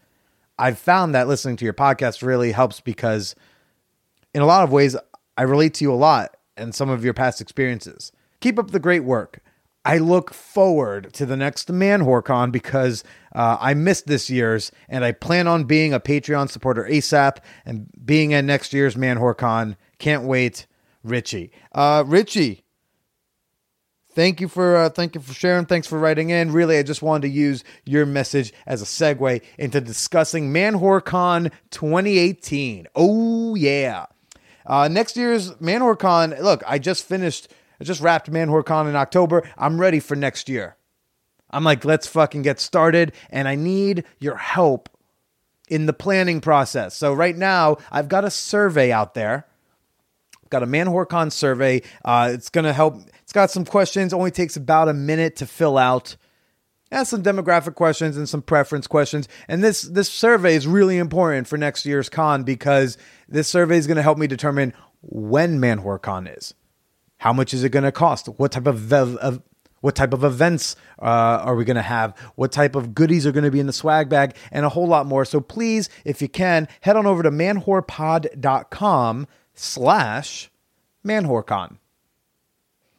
I've 0.59 0.79
found 0.79 1.15
that 1.15 1.29
listening 1.29 1.57
to 1.57 1.65
your 1.65 1.75
podcast 1.75 2.23
really 2.23 2.53
helps 2.53 2.81
because, 2.81 3.35
in 4.35 4.43
a 4.43 4.47
lot 4.47 4.63
of 4.63 4.73
ways, 4.73 4.97
I 5.37 5.43
relate 5.43 5.75
to 5.75 5.85
you 5.85 5.93
a 5.93 5.95
lot 5.95 6.37
and 6.57 6.75
some 6.75 6.91
of 6.91 7.05
your 7.05 7.15
past 7.15 7.41
experiences. 7.41 8.13
Keep 8.41 8.59
up 8.59 8.71
the 8.71 8.79
great 8.79 9.05
work. 9.05 9.43
I 9.85 9.97
look 9.97 10.35
forward 10.35 11.13
to 11.15 11.25
the 11.25 11.37
next 11.37 11.71
Man 11.71 12.05
Con 12.23 12.51
because 12.51 13.03
uh, 13.35 13.57
I 13.59 13.73
missed 13.73 14.07
this 14.07 14.29
year's 14.29 14.71
and 14.89 15.05
I 15.05 15.13
plan 15.13 15.47
on 15.47 15.65
being 15.65 15.95
a 15.95 16.01
Patreon 16.01 16.51
supporter 16.51 16.87
ASAP 16.91 17.39
and 17.65 17.89
being 18.05 18.35
at 18.35 18.45
next 18.45 18.75
year's 18.75 18.97
Man 18.97 19.19
Con. 19.35 19.77
Can't 19.99 20.25
wait, 20.25 20.67
Richie. 21.03 21.51
Uh, 21.73 22.05
Richie, 22.07 22.65
Thank 24.13 24.41
you 24.41 24.49
for 24.49 24.77
uh, 24.77 24.89
thank 24.91 25.15
you 25.15 25.21
for 25.21 25.33
sharing. 25.33 25.67
Thanks 25.67 25.87
for 25.87 25.99
writing 25.99 26.31
in. 26.31 26.53
Really, 26.53 26.79
I 26.79 26.83
just 26.83 27.01
wanted 27.01 27.29
to 27.29 27.33
use 27.33 27.63
your 27.85 28.05
message 28.07 28.53
as 28.67 28.83
a 28.83 28.85
segue 28.85 29.41
into 29.57 29.81
discussing 29.81 30.53
ManwhoreCon 30.53 31.53
2018. 31.71 32.89
Oh 32.97 33.55
yeah, 33.55 34.07
uh, 34.67 34.89
next 34.89 35.17
year's 35.17 35.53
ManwhoreCon. 35.55 36.41
Look, 36.43 36.65
I 36.67 36.81
just 36.81 37.07
finished. 37.07 37.53
I 37.81 37.85
just 37.85 38.01
wrapped 38.01 38.31
ManwhoreCon 38.31 38.89
in 38.89 38.97
October. 38.97 39.49
I'm 39.57 39.81
ready 39.81 40.01
for 40.01 40.17
next 40.17 40.49
year. 40.49 40.77
I'm 41.51 41.65
like, 41.65 41.85
let's 41.85 42.07
fucking 42.09 42.43
get 42.43 42.59
started, 42.59 43.13
and 43.31 43.47
I 43.47 43.55
need 43.55 44.05
your 44.19 44.37
help 44.37 44.89
in 45.69 45.87
the 45.87 45.93
planning 45.93 46.41
process. 46.41 46.97
So 46.97 47.13
right 47.15 47.37
now, 47.37 47.77
I've 47.93 48.09
got 48.09 48.25
a 48.25 48.31
survey 48.31 48.91
out 48.91 49.15
there. 49.15 49.47
got 50.51 50.65
a 50.65 50.67
ManwhoreCon 50.67 51.31
survey. 51.31 51.83
Uh, 52.05 52.31
it's 52.33 52.49
gonna 52.49 52.73
help 52.73 52.97
it's 53.31 53.33
got 53.33 53.53
some 53.53 53.65
questions, 53.65 54.13
only 54.13 54.33
takes 54.33 54.57
about 54.57 54.89
a 54.89 54.93
minute 54.93 55.37
to 55.37 55.47
fill 55.47 55.79
out. 55.79 56.17
Ask 56.91 57.11
some 57.11 57.23
demographic 57.23 57.77
questions 57.77 58.17
and 58.17 58.29
some 58.29 58.43
preference 58.43 58.89
questions. 58.89 59.29
And 59.47 59.63
this 59.63 59.83
this 59.83 60.09
survey 60.09 60.57
is 60.57 60.67
really 60.67 60.99
important 60.99 61.47
for 61.47 61.57
next 61.57 61.87
year's 61.87 62.09
con 62.09 62.43
because 62.43 62.99
this 63.29 63.47
survey 63.47 63.77
is 63.77 63.87
going 63.87 63.99
to 63.99 64.03
help 64.03 64.19
me 64.19 64.27
determine 64.27 64.75
when 65.03 65.61
ManwhoreCon 65.61 66.37
is. 66.37 66.55
How 67.19 67.33
much 67.33 67.55
is 67.55 67.63
it 67.63 67.69
going 67.69 67.85
to 67.85 67.93
cost? 67.93 68.27
What 68.27 68.51
type 68.51 68.67
of, 68.67 68.93
of 68.93 69.41
what 69.81 69.95
type 69.95 70.13
of 70.13 70.25
events 70.25 70.75
uh, 70.99 71.05
are 71.05 71.55
we 71.55 71.65
going 71.65 71.77
to 71.77 71.83
have? 71.83 72.19
What 72.35 72.51
type 72.51 72.75
of 72.75 72.97
goodies 72.97 73.29
are 73.29 73.33
going 73.33 73.45
to 73.45 73.53
be 73.53 73.61
in 73.61 73.69
the 73.69 73.73
swag 73.73 74.09
bag? 74.09 74.35
And 74.51 74.67
a 74.67 74.71
whole 74.71 74.89
lot 74.89 75.07
more. 75.07 75.25
So 75.25 75.41
please, 75.41 75.89
if 76.05 76.21
you 76.21 76.29
can, 76.29 76.67
head 76.81 76.97
on 76.97 77.07
over 77.07 77.23
to 77.23 77.31
manwhorepod.com 77.31 79.29
slash 79.55 80.51
manwhorecon. 81.07 81.77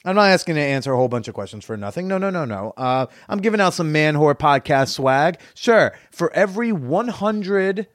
I'm 0.04 0.16
not 0.16 0.30
asking 0.30 0.56
to 0.56 0.62
answer 0.62 0.94
a 0.94 0.98
whole 0.98 1.08
bunch 1.08 1.28
of 1.28 1.36
questions 1.36 1.64
for 1.64 1.78
nothing. 1.78 2.08
No, 2.08 2.18
no, 2.18 2.32
no, 2.32 2.44
no. 2.44 2.74
Uh, 2.76 3.06
I'm 3.30 3.40
giving 3.40 3.62
out 3.62 3.74
some 3.74 3.92
man 3.92 4.16
whore 4.16 4.34
podcast 4.34 4.90
swag. 4.90 5.40
Sure, 5.54 5.94
for 6.12 6.34
every 6.34 6.72
100 6.72 7.88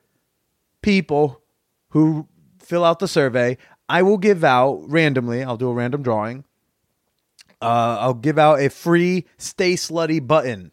people 0.83 1.43
who 1.91 2.29
fill 2.61 2.85
out 2.85 3.01
the 3.01 3.09
survey, 3.09 3.59
I 3.89 4.03
will 4.03 4.19
give 4.19 4.45
out 4.45 4.85
randomly. 4.87 5.43
I'll 5.43 5.57
do 5.57 5.69
a 5.69 5.75
random 5.75 6.03
drawing. 6.03 6.45
Uh, 7.61 7.99
I'll 8.01 8.15
give 8.15 8.39
out 8.39 8.61
a 8.61 8.71
free 8.71 9.27
Stay 9.39 9.75
Slutty 9.75 10.25
button. 10.25 10.71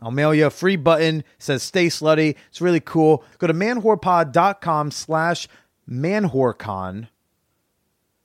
I'll 0.00 0.10
mail 0.10 0.34
you 0.34 0.46
a 0.46 0.50
free 0.50 0.76
button. 0.76 1.22
Says 1.38 1.62
Stay 1.62 1.86
Slutty. 1.86 2.34
It's 2.48 2.60
really 2.60 2.80
cool. 2.80 3.22
Go 3.38 3.46
to 3.46 3.54
manwhorepod.com 3.54 4.90
slash 4.90 5.46
manwhorecon. 5.88 7.08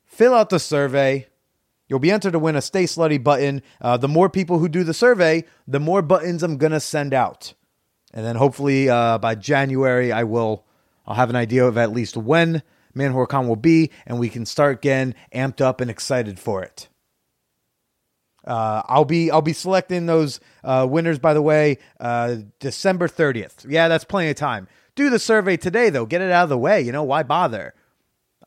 Fill 0.06 0.34
out 0.34 0.50
the 0.50 0.60
survey 0.60 1.28
You'll 1.88 2.00
be 2.00 2.12
entered 2.12 2.34
to 2.34 2.40
win 2.40 2.56
a 2.56 2.62
Stay 2.62 2.86
Slutty 2.86 3.24
button. 3.24 3.62
Uh, 3.80 3.98
the 3.98 4.08
more 4.08 4.30
people 4.30 4.60
who 4.60 4.68
do 4.68 4.84
the 4.84 4.94
survey, 4.94 5.44
the 5.68 5.80
more 5.80 6.02
buttons 6.02 6.42
I'm 6.42 6.58
going 6.58 6.72
to 6.72 6.80
send 6.80 7.14
out. 7.14 7.54
And 8.14 8.26
then 8.26 8.38
hopefully 8.38 8.90
uh, 8.90 9.18
by 9.18 9.36
January, 9.36 10.12
I 10.12 10.24
will 10.24 10.66
I'll 11.06 11.16
have 11.16 11.30
an 11.30 11.36
idea 11.36 11.66
of 11.66 11.78
at 11.78 11.92
least 11.92 12.18
when 12.18 12.64
Man 12.94 13.14
Con 13.28 13.48
will 13.48 13.56
be, 13.58 13.92
and 14.06 14.20
we 14.20 14.30
can 14.30 14.46
start 14.46 14.82
getting 14.82 15.14
amped 15.34 15.62
up 15.62 15.82
and 15.82 15.92
excited 15.92 16.40
for 16.40 16.64
it. 16.64 16.88
Uh, 18.48 18.82
I'll 18.86 19.06
be 19.06 19.30
I'll 19.30 19.42
be 19.42 19.54
selecting 19.54 20.06
those 20.06 20.40
uh, 20.64 20.88
winners. 20.90 21.20
By 21.20 21.34
the 21.34 21.42
way, 21.42 21.80
uh, 22.00 22.38
December 22.60 23.08
thirtieth. 23.08 23.66
Yeah, 23.68 23.88
that's 23.90 24.06
plenty 24.06 24.30
of 24.30 24.38
time. 24.38 24.68
Do 24.96 25.10
the 25.10 25.20
survey 25.20 25.58
today, 25.58 25.90
though. 25.90 26.06
Get 26.06 26.22
it 26.22 26.32
out 26.32 26.44
of 26.44 26.50
the 26.50 26.58
way. 26.58 26.82
You 26.82 26.94
know 26.94 27.04
why 27.04 27.24
bother? 27.24 27.74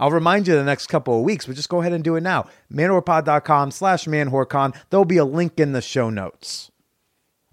I'll 0.00 0.10
remind 0.10 0.46
you 0.46 0.54
the 0.54 0.64
next 0.64 0.86
couple 0.86 1.18
of 1.18 1.24
weeks, 1.24 1.46
but 1.46 1.56
just 1.56 1.68
go 1.68 1.80
ahead 1.80 1.92
and 1.92 2.04
do 2.04 2.16
it 2.16 2.22
now. 2.22 2.46
Manwhorepod.com 2.72 3.70
slash 3.72 4.04
manwhorecon. 4.04 4.76
There'll 4.90 5.04
be 5.04 5.16
a 5.16 5.24
link 5.24 5.58
in 5.58 5.72
the 5.72 5.82
show 5.82 6.10
notes. 6.10 6.70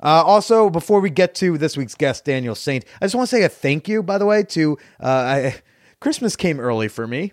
Uh, 0.01 0.23
also, 0.23 0.69
before 0.69 0.99
we 0.99 1.09
get 1.09 1.33
to 1.35 1.57
this 1.57 1.75
week's 1.75 1.95
guest, 1.95 2.25
Daniel 2.25 2.53
Saynt, 2.53 2.85
I 3.01 3.05
just 3.05 3.15
want 3.15 3.29
to 3.29 3.35
say 3.35 3.43
a 3.43 3.49
thank 3.49 3.87
you, 3.87 4.03
by 4.03 4.17
the 4.17 4.25
way, 4.25 4.43
to 4.43 4.77
uh, 4.99 5.07
I, 5.07 5.55
Christmas 5.99 6.35
came 6.35 6.59
early 6.59 6.87
for 6.87 7.07
me. 7.07 7.31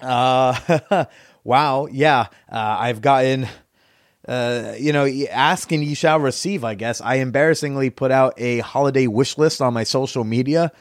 Uh, 0.00 1.04
wow, 1.44 1.86
yeah, 1.90 2.26
uh, 2.50 2.76
I've 2.78 3.00
gotten 3.00 3.48
uh, 4.26 4.74
you 4.78 4.92
know, 4.92 5.06
ask 5.30 5.70
and 5.70 5.84
ye 5.84 5.94
shall 5.94 6.18
receive, 6.18 6.64
I 6.64 6.74
guess. 6.74 7.00
I 7.00 7.16
embarrassingly 7.16 7.90
put 7.90 8.10
out 8.10 8.34
a 8.36 8.58
holiday 8.58 9.06
wish 9.06 9.38
list 9.38 9.62
on 9.62 9.72
my 9.72 9.84
social 9.84 10.24
media 10.24 10.72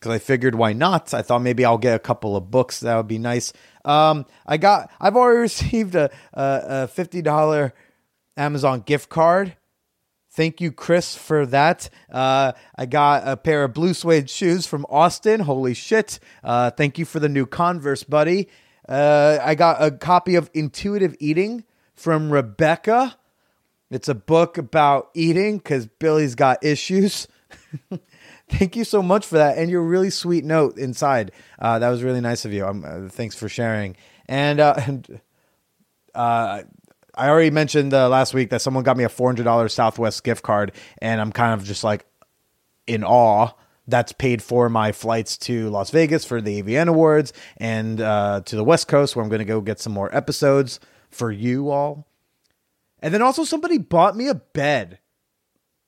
because 0.00 0.14
I 0.14 0.18
figured 0.18 0.54
why 0.54 0.72
not? 0.72 1.12
I 1.12 1.20
thought 1.20 1.42
maybe 1.42 1.64
I'll 1.64 1.78
get 1.78 1.94
a 1.94 1.98
couple 1.98 2.34
of 2.34 2.50
books. 2.50 2.80
That 2.80 2.96
would 2.96 3.08
be 3.08 3.18
nice. 3.18 3.52
Um, 3.84 4.24
I 4.46 4.56
got, 4.56 4.90
I've 4.98 5.16
already 5.16 5.40
received 5.40 5.94
a, 5.94 6.10
a, 6.32 6.88
a 6.88 6.90
$50 6.92 7.72
Amazon 8.36 8.80
gift 8.80 9.10
card. 9.10 9.56
Thank 10.32 10.60
you, 10.60 10.72
Chris, 10.72 11.16
for 11.16 11.44
that. 11.46 11.90
Uh, 12.10 12.52
I 12.76 12.86
got 12.86 13.26
a 13.26 13.36
pair 13.36 13.64
of 13.64 13.74
blue 13.74 13.92
suede 13.92 14.30
shoes 14.30 14.66
from 14.66 14.86
Austin. 14.88 15.40
Holy 15.40 15.74
shit. 15.74 16.18
Uh, 16.42 16.70
thank 16.70 16.98
you 16.98 17.04
for 17.04 17.20
the 17.20 17.28
new 17.28 17.46
Converse, 17.46 18.04
buddy. 18.04 18.48
Uh, 18.88 19.38
I 19.42 19.54
got 19.54 19.82
a 19.82 19.90
copy 19.90 20.36
of 20.36 20.48
Intuitive 20.54 21.14
Eating 21.18 21.64
from 21.94 22.32
Rebecca. 22.32 23.16
It's 23.90 24.08
a 24.08 24.14
book 24.14 24.56
about 24.56 25.10
eating 25.14 25.58
because 25.58 25.86
Billy's 25.86 26.36
got 26.36 26.64
issues. 26.64 27.26
Thank 28.50 28.76
you 28.76 28.84
so 28.84 29.02
much 29.02 29.26
for 29.26 29.36
that 29.36 29.58
and 29.58 29.70
your 29.70 29.82
really 29.82 30.10
sweet 30.10 30.44
note 30.44 30.76
inside. 30.76 31.32
Uh, 31.58 31.78
that 31.78 31.88
was 31.88 32.02
really 32.02 32.20
nice 32.20 32.44
of 32.44 32.52
you. 32.52 32.64
Uh, 32.64 33.08
thanks 33.08 33.36
for 33.36 33.48
sharing. 33.48 33.96
And, 34.26 34.60
uh, 34.60 34.74
and 34.86 35.20
uh, 36.14 36.62
I 37.14 37.28
already 37.28 37.50
mentioned 37.50 37.94
uh, 37.94 38.08
last 38.08 38.34
week 38.34 38.50
that 38.50 38.60
someone 38.62 38.82
got 38.82 38.96
me 38.96 39.04
a 39.04 39.08
$400 39.08 39.70
Southwest 39.70 40.24
gift 40.24 40.42
card, 40.42 40.72
and 41.00 41.20
I'm 41.20 41.32
kind 41.32 41.58
of 41.58 41.66
just 41.66 41.84
like 41.84 42.06
in 42.86 43.04
awe. 43.04 43.52
That's 43.86 44.12
paid 44.12 44.42
for 44.42 44.68
my 44.68 44.92
flights 44.92 45.36
to 45.38 45.68
Las 45.70 45.90
Vegas 45.90 46.24
for 46.24 46.40
the 46.40 46.62
AVN 46.62 46.86
Awards 46.86 47.32
and 47.56 48.00
uh, 48.00 48.40
to 48.44 48.54
the 48.54 48.62
West 48.62 48.86
Coast, 48.86 49.16
where 49.16 49.22
I'm 49.22 49.28
going 49.28 49.40
to 49.40 49.44
go 49.44 49.60
get 49.60 49.80
some 49.80 49.92
more 49.92 50.14
episodes 50.14 50.78
for 51.10 51.32
you 51.32 51.70
all. 51.70 52.06
And 53.00 53.12
then 53.12 53.22
also 53.22 53.42
somebody 53.42 53.78
bought 53.78 54.16
me 54.16 54.28
a 54.28 54.34
bed. 54.34 54.98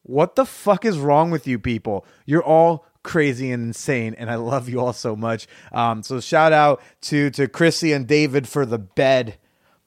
What 0.03 0.37
the 0.37 0.45
fuck 0.45 0.85
is 0.85 0.99
wrong 0.99 1.31
with 1.31 1.47
you 1.47 1.59
people? 1.59 2.05
You're 2.27 2.43
all 2.43 2.87
crazy 3.03 3.51
and 3.51 3.69
insane, 3.69 4.15
and 4.19 4.31
I 4.31 4.37
love 4.37 4.69
you 4.69 4.81
all 4.81 4.93
so 4.93 5.15
much. 5.15 5.47
Um, 5.73 6.03
so 6.03 6.21
shout 6.21 6.53
out 6.53 6.83
to 7.03 7.31
to 7.31 7.49
Chrissy 7.49 7.93
and 7.93 8.07
David 8.07 8.49
for 8.49 8.67
the 8.67 8.79
bed 8.79 9.39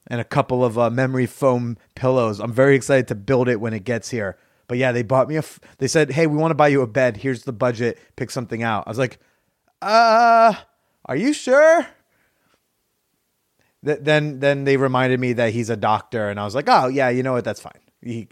and 0.07 0.21
a 0.21 0.25
couple 0.25 0.63
of 0.63 0.77
uh, 0.77 0.89
memory 0.89 1.25
foam 1.25 1.77
pillows. 1.95 2.39
I'm 2.39 2.53
very 2.53 2.75
excited 2.75 3.07
to 3.09 3.15
build 3.15 3.49
it 3.49 3.59
when 3.59 3.73
it 3.73 3.83
gets 3.83 4.09
here. 4.09 4.37
But 4.67 4.77
yeah, 4.77 4.91
they 4.91 5.03
bought 5.03 5.27
me 5.27 5.35
a. 5.35 5.39
F- 5.39 5.59
they 5.77 5.87
said, 5.87 6.11
"Hey, 6.11 6.27
we 6.27 6.37
want 6.37 6.51
to 6.51 6.55
buy 6.55 6.69
you 6.69 6.81
a 6.81 6.87
bed. 6.87 7.17
Here's 7.17 7.43
the 7.43 7.53
budget. 7.53 7.99
Pick 8.15 8.31
something 8.31 8.63
out." 8.63 8.85
I 8.87 8.89
was 8.89 8.97
like, 8.97 9.19
"Uh, 9.81 10.53
are 11.05 11.15
you 11.15 11.33
sure?" 11.33 11.87
Th- 13.85 13.99
then 14.01 14.39
then 14.39 14.63
they 14.63 14.77
reminded 14.77 15.19
me 15.19 15.33
that 15.33 15.53
he's 15.53 15.69
a 15.69 15.77
doctor, 15.77 16.29
and 16.29 16.39
I 16.39 16.45
was 16.45 16.55
like, 16.55 16.65
oh 16.67 16.87
yeah, 16.87 17.09
you 17.09 17.21
know 17.21 17.33
what? 17.33 17.45
That's 17.45 17.61
fine. 17.61 17.79
He 18.01 18.27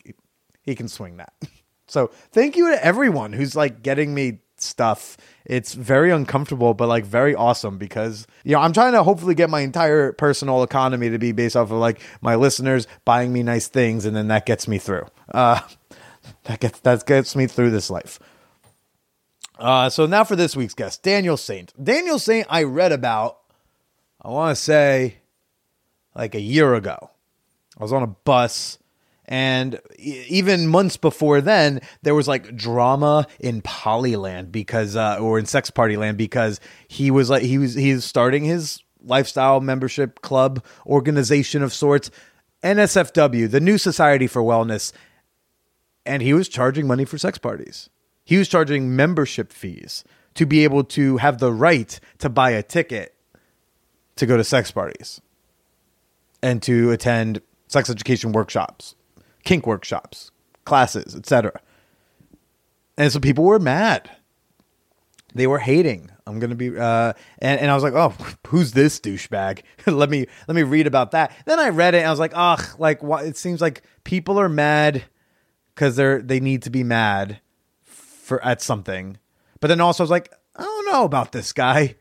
he 0.64 0.76
can 0.76 0.88
swing 0.88 1.18
that. 1.18 1.34
so 1.88 2.08
thank 2.32 2.56
you 2.56 2.70
to 2.70 2.86
everyone 2.86 3.34
who's 3.34 3.56
like 3.56 3.84
getting 3.84 4.14
me 4.14 4.40
stuff. 4.58 5.18
It's 5.46 5.74
very 5.74 6.12
uncomfortable, 6.12 6.74
but 6.74 6.88
like 6.88 7.06
very 7.06 7.36
awesome 7.36 7.78
because 7.78 8.26
you 8.44 8.54
know 8.54 8.60
I'm 8.60 8.74
trying 8.74 8.94
to 8.94 9.04
hopefully 9.04 9.36
get 9.36 9.50
my 9.50 9.62
entire 9.62 10.14
personal 10.14 10.64
economy 10.64 11.10
to 11.10 11.20
be 11.20 11.32
based 11.32 11.56
off 11.56 11.72
of 11.72 11.78
like 11.78 12.00
my 12.22 12.36
listeners 12.36 12.88
buying 13.06 13.34
me 13.34 13.44
nice 13.44 13.68
things, 13.68 14.06
and 14.06 14.16
then 14.16 14.30
that 14.30 14.46
gets 14.46 14.68
me 14.68 14.78
through. 14.78 15.06
Uh, 15.34 15.60
that 16.46 16.60
gets 16.60 16.80
that 16.80 17.06
gets 17.06 17.36
me 17.36 17.48
through 17.48 17.72
this 17.72 17.90
life. 17.90 18.20
Uh, 19.60 19.90
so 19.90 20.06
now 20.06 20.24
for 20.24 20.36
this 20.36 20.56
week's 20.56 20.74
guest, 20.74 21.04
Daniel 21.04 21.38
Saynt. 21.38 21.74
Daniel 21.82 22.20
Saynt, 22.20 22.48
I 22.50 22.64
read 22.64 22.92
about. 22.92 23.40
I 24.22 24.30
want 24.30 24.56
to 24.56 24.62
say 24.62 25.18
like 26.16 26.34
a 26.34 26.42
year 26.42 26.74
ago. 26.76 27.10
I 27.78 27.84
was 27.84 27.92
on 27.92 28.04
a 28.04 28.08
bus 28.08 28.78
and 29.26 29.80
even 29.98 30.68
months 30.68 30.98
before 30.98 31.40
then, 31.40 31.82
there 32.02 32.16
was 32.16 32.28
like 32.28 32.56
drama 32.56 33.26
in 33.40 33.62
Polyland 33.62 34.52
because, 34.52 34.96
uh, 34.96 35.18
or 35.20 35.40
in 35.40 35.46
Sex 35.46 35.70
Party 35.70 35.96
Land 35.96 36.18
because 36.18 36.60
he 36.88 37.10
was 37.10 37.30
like 37.30 37.44
he 37.44 37.58
was 37.58 37.74
he's 37.74 38.04
starting 38.04 38.44
his 38.44 38.82
lifestyle 39.02 39.62
membership 39.62 40.22
club 40.22 40.64
organization 40.86 41.64
of 41.64 41.74
sorts, 41.74 42.12
NSFW, 42.64 43.50
the 43.50 43.60
New 43.60 43.78
Society 43.78 44.28
for 44.28 44.42
Wellness, 44.42 44.92
and 46.06 46.22
he 46.22 46.34
was 46.34 46.50
charging 46.50 46.88
money 46.88 47.06
for 47.06 47.18
sex 47.18 47.38
parties. 47.38 47.90
He 48.26 48.38
was 48.38 48.48
charging 48.48 48.96
membership 48.96 49.52
fees 49.52 50.04
to 50.36 50.46
be 50.46 50.64
able 50.64 50.84
to 50.84 51.18
have 51.18 51.40
the 51.40 51.52
right 51.52 52.00
to 52.20 52.30
buy 52.30 52.52
a 52.52 52.64
ticket 52.64 53.16
to 54.16 54.26
go 54.26 54.38
to 54.38 54.44
sex 54.44 54.72
parties 54.72 55.22
and 56.42 56.62
to 56.64 56.92
attend 56.92 57.42
sex 57.68 57.90
education 57.90 58.32
workshops, 58.32 58.96
kink 59.44 59.68
workshops, 59.68 60.32
classes, 60.66 61.16
etc. 61.16 61.60
And 62.98 63.12
so 63.12 63.20
people 63.20 63.44
were 63.44 63.60
mad. 63.60 64.10
They 65.36 65.48
were 65.48 65.60
hating. 65.60 66.12
I'm 66.26 66.40
gonna 66.40 66.56
be, 66.56 66.78
uh, 66.78 67.14
and 67.40 67.60
and 67.60 67.72
I 67.72 67.74
was 67.74 67.84
like, 67.84 67.94
oh, 67.94 68.16
who's 68.48 68.72
this 68.72 69.00
douchebag? 69.00 69.62
let 69.88 70.10
me 70.10 70.28
let 70.48 70.56
me 70.56 70.64
read 70.64 70.88
about 70.88 71.12
that. 71.12 71.36
Then 71.46 71.60
I 71.60 71.70
read 71.70 71.96
it. 71.96 72.00
and 72.00 72.08
I 72.08 72.12
was 72.12 72.20
like, 72.20 72.34
ugh, 72.36 72.64
like 72.78 73.02
what? 73.04 73.26
It 73.26 73.38
seems 73.38 73.62
like 73.62 73.84
people 74.04 74.40
are 74.40 74.50
mad 74.50 75.04
because 75.74 75.96
they're 75.96 76.22
they 76.22 76.40
need 76.40 76.64
to 76.64 76.70
be 76.70 76.84
mad 76.84 77.40
for 77.84 78.44
at 78.44 78.62
something. 78.62 79.18
But 79.60 79.68
then 79.68 79.82
also 79.82 80.04
I 80.04 80.06
was 80.06 80.12
like, 80.12 80.32
I 80.56 80.64
don't 80.64 80.92
know 80.92 81.04
about 81.04 81.32
this 81.32 81.52
guy. 81.52 81.96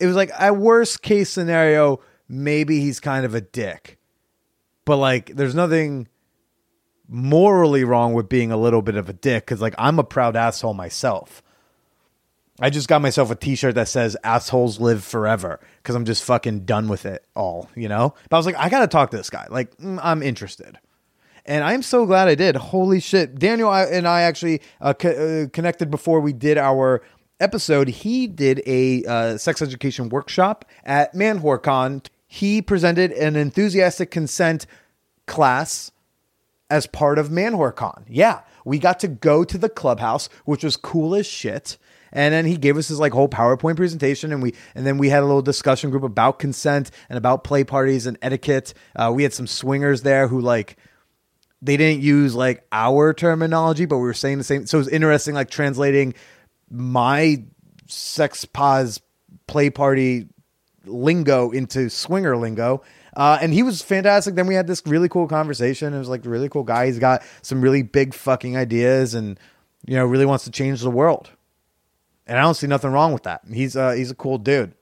It 0.00 0.06
was 0.06 0.16
like 0.16 0.30
a 0.38 0.52
worst 0.52 1.02
case 1.02 1.30
scenario 1.30 2.00
maybe 2.28 2.80
he's 2.80 3.00
kind 3.00 3.24
of 3.24 3.34
a 3.34 3.40
dick. 3.40 3.98
But 4.84 4.96
like 4.96 5.34
there's 5.34 5.54
nothing 5.54 6.08
morally 7.08 7.84
wrong 7.84 8.12
with 8.14 8.28
being 8.28 8.50
a 8.50 8.56
little 8.56 8.82
bit 8.82 8.96
of 8.96 9.08
a 9.08 9.12
dick 9.12 9.46
cuz 9.46 9.60
like 9.60 9.74
I'm 9.78 9.98
a 9.98 10.04
proud 10.04 10.36
asshole 10.36 10.74
myself. 10.74 11.42
I 12.60 12.70
just 12.70 12.86
got 12.86 13.02
myself 13.02 13.30
a 13.30 13.34
t-shirt 13.34 13.74
that 13.74 13.88
says 13.88 14.16
assholes 14.22 14.80
live 14.80 15.04
forever 15.04 15.60
cuz 15.82 15.94
I'm 15.94 16.04
just 16.04 16.24
fucking 16.24 16.60
done 16.60 16.88
with 16.88 17.04
it 17.04 17.24
all, 17.34 17.68
you 17.74 17.88
know? 17.88 18.14
But 18.28 18.36
I 18.36 18.38
was 18.38 18.46
like 18.46 18.56
I 18.56 18.68
got 18.68 18.80
to 18.80 18.86
talk 18.86 19.10
to 19.10 19.16
this 19.16 19.30
guy. 19.30 19.46
Like 19.50 19.76
mm, 19.76 19.98
I'm 20.02 20.22
interested. 20.22 20.78
And 21.46 21.62
I'm 21.62 21.82
so 21.82 22.06
glad 22.06 22.28
I 22.28 22.34
did. 22.34 22.56
Holy 22.56 23.00
shit. 23.00 23.38
Daniel 23.38 23.72
and 23.72 24.08
I 24.08 24.22
actually 24.22 24.62
uh, 24.80 24.94
co- 24.94 25.10
uh, 25.44 25.48
connected 25.50 25.90
before 25.90 26.20
we 26.20 26.32
did 26.32 26.56
our 26.56 27.02
episode. 27.38 27.88
He 27.88 28.26
did 28.26 28.62
a 28.64 29.04
uh, 29.04 29.36
sex 29.36 29.60
education 29.60 30.08
workshop 30.08 30.64
at 30.84 31.12
ManwhoreCon 31.12 32.06
he 32.34 32.60
presented 32.60 33.12
an 33.12 33.36
enthusiastic 33.36 34.10
consent 34.10 34.66
class 35.24 35.92
as 36.74 36.88
part 36.88 37.20
of 37.20 37.28
ManwhoreCon. 37.28 38.02
Yeah, 38.08 38.40
we 38.64 38.80
got 38.80 38.98
to 39.00 39.08
go 39.08 39.44
to 39.44 39.56
the 39.56 39.68
clubhouse, 39.68 40.28
which 40.44 40.64
was 40.64 40.76
cool 40.76 41.14
as 41.14 41.24
shit. 41.24 41.78
And 42.12 42.34
then 42.34 42.46
he 42.46 42.56
gave 42.56 42.76
us 42.76 42.88
his 42.88 42.98
like 42.98 43.12
whole 43.12 43.28
PowerPoint 43.28 43.76
presentation, 43.76 44.32
and 44.32 44.42
we 44.42 44.54
and 44.74 44.84
then 44.84 44.98
we 44.98 45.08
had 45.08 45.22
a 45.22 45.26
little 45.26 45.40
discussion 45.40 45.90
group 45.90 46.02
about 46.02 46.40
consent 46.40 46.90
and 47.08 47.16
about 47.16 47.44
play 47.44 47.62
parties 47.62 48.06
and 48.06 48.18
etiquette. 48.22 48.74
Uh, 48.96 49.12
we 49.14 49.22
had 49.22 49.32
some 49.32 49.46
swingers 49.46 50.02
there 50.02 50.26
who 50.26 50.40
like 50.40 50.76
they 51.62 51.76
didn't 51.76 52.02
use 52.02 52.34
like 52.34 52.66
our 52.72 53.14
terminology, 53.14 53.84
but 53.84 53.98
we 53.98 54.04
were 54.04 54.14
saying 54.14 54.38
the 54.38 54.44
same. 54.44 54.66
So 54.66 54.78
it 54.78 54.80
was 54.80 54.88
interesting, 54.88 55.34
like 55.34 55.50
translating 55.50 56.14
my 56.68 57.44
sex 57.86 58.44
pause 58.44 59.00
play 59.46 59.70
party 59.70 60.28
lingo 60.86 61.50
into 61.50 61.88
swinger 61.88 62.36
lingo. 62.36 62.82
Uh, 63.16 63.38
and 63.40 63.52
he 63.52 63.62
was 63.62 63.82
fantastic. 63.82 64.34
Then 64.34 64.46
we 64.46 64.54
had 64.54 64.66
this 64.66 64.82
really 64.86 65.08
cool 65.08 65.28
conversation. 65.28 65.94
It 65.94 65.98
was 65.98 66.08
like 66.08 66.24
really 66.24 66.48
cool 66.48 66.64
guy. 66.64 66.86
He's 66.86 66.98
got 66.98 67.22
some 67.42 67.60
really 67.60 67.82
big 67.82 68.14
fucking 68.14 68.56
ideas 68.56 69.14
and, 69.14 69.38
you 69.86 69.94
know, 69.96 70.04
really 70.04 70.26
wants 70.26 70.44
to 70.44 70.50
change 70.50 70.80
the 70.80 70.90
world. 70.90 71.30
And 72.26 72.38
I 72.38 72.42
don't 72.42 72.54
see 72.54 72.66
nothing 72.66 72.90
wrong 72.90 73.12
with 73.12 73.24
that. 73.24 73.42
He's, 73.52 73.76
uh, 73.76 73.92
he's 73.92 74.10
a 74.10 74.14
cool 74.14 74.38
dude. 74.38 74.74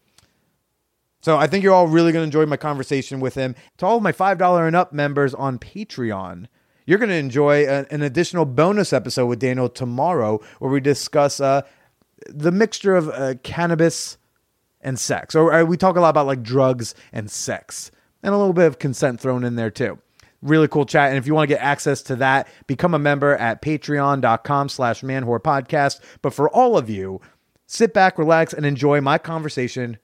So 1.20 1.36
I 1.36 1.46
think 1.46 1.62
you're 1.62 1.74
all 1.74 1.86
really 1.86 2.10
going 2.10 2.22
to 2.22 2.26
enjoy 2.26 2.46
my 2.46 2.56
conversation 2.56 3.20
with 3.20 3.34
him. 3.34 3.54
To 3.78 3.86
all 3.86 3.96
of 3.98 4.02
my 4.02 4.12
$5 4.12 4.66
and 4.66 4.74
up 4.74 4.92
members 4.92 5.34
on 5.34 5.58
Patreon, 5.58 6.46
you're 6.84 6.98
going 6.98 7.10
to 7.10 7.16
enjoy 7.16 7.64
a, 7.64 7.86
an 7.90 8.02
additional 8.02 8.44
bonus 8.44 8.92
episode 8.92 9.26
with 9.26 9.38
Daniel 9.38 9.68
tomorrow 9.68 10.40
where 10.58 10.70
we 10.70 10.80
discuss 10.80 11.38
uh, 11.38 11.62
the 12.26 12.50
mixture 12.50 12.96
of 12.96 13.08
uh, 13.08 13.34
cannabis 13.44 14.16
and 14.80 14.98
sex. 14.98 15.36
Or 15.36 15.52
uh, 15.52 15.64
we 15.64 15.76
talk 15.76 15.96
a 15.96 16.00
lot 16.00 16.10
about 16.10 16.26
like 16.26 16.42
drugs 16.42 16.94
and 17.12 17.30
sex 17.30 17.91
and 18.22 18.34
a 18.34 18.38
little 18.38 18.52
bit 18.52 18.66
of 18.66 18.78
consent 18.78 19.20
thrown 19.20 19.44
in 19.44 19.56
there 19.56 19.70
too. 19.70 19.98
Really 20.40 20.68
cool 20.68 20.86
chat. 20.86 21.10
And 21.10 21.18
if 21.18 21.26
you 21.26 21.34
want 21.34 21.48
to 21.48 21.54
get 21.54 21.62
access 21.62 22.02
to 22.02 22.16
that, 22.16 22.48
become 22.66 22.94
a 22.94 22.98
member 22.98 23.36
at 23.36 23.62
patreon.com 23.62 24.68
slash 24.68 25.02
manwhore 25.02 25.40
podcast. 25.40 26.00
But 26.20 26.34
for 26.34 26.50
all 26.50 26.76
of 26.76 26.90
you, 26.90 27.20
sit 27.66 27.94
back, 27.94 28.18
relax, 28.18 28.52
and 28.52 28.66
enjoy 28.66 29.00
my 29.00 29.18
conversation 29.18 29.98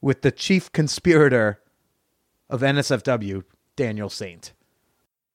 with 0.00 0.22
the 0.22 0.32
chief 0.32 0.72
conspirator 0.72 1.60
of 2.50 2.60
NSFW, 2.62 3.44
Daniel 3.76 4.08
Saynt. 4.08 4.52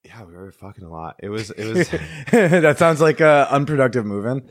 Yeah, 0.03 0.23
we 0.25 0.33
were 0.33 0.51
fucking 0.51 0.83
a 0.83 0.89
lot. 0.89 1.15
It 1.19 1.29
was 1.29 1.49
it 1.51 1.73
was 1.73 1.89
that 2.31 2.77
sounds 2.77 2.99
like 2.99 3.21
a 3.21 3.47
unproductive 3.49 4.05
moving. 4.05 4.49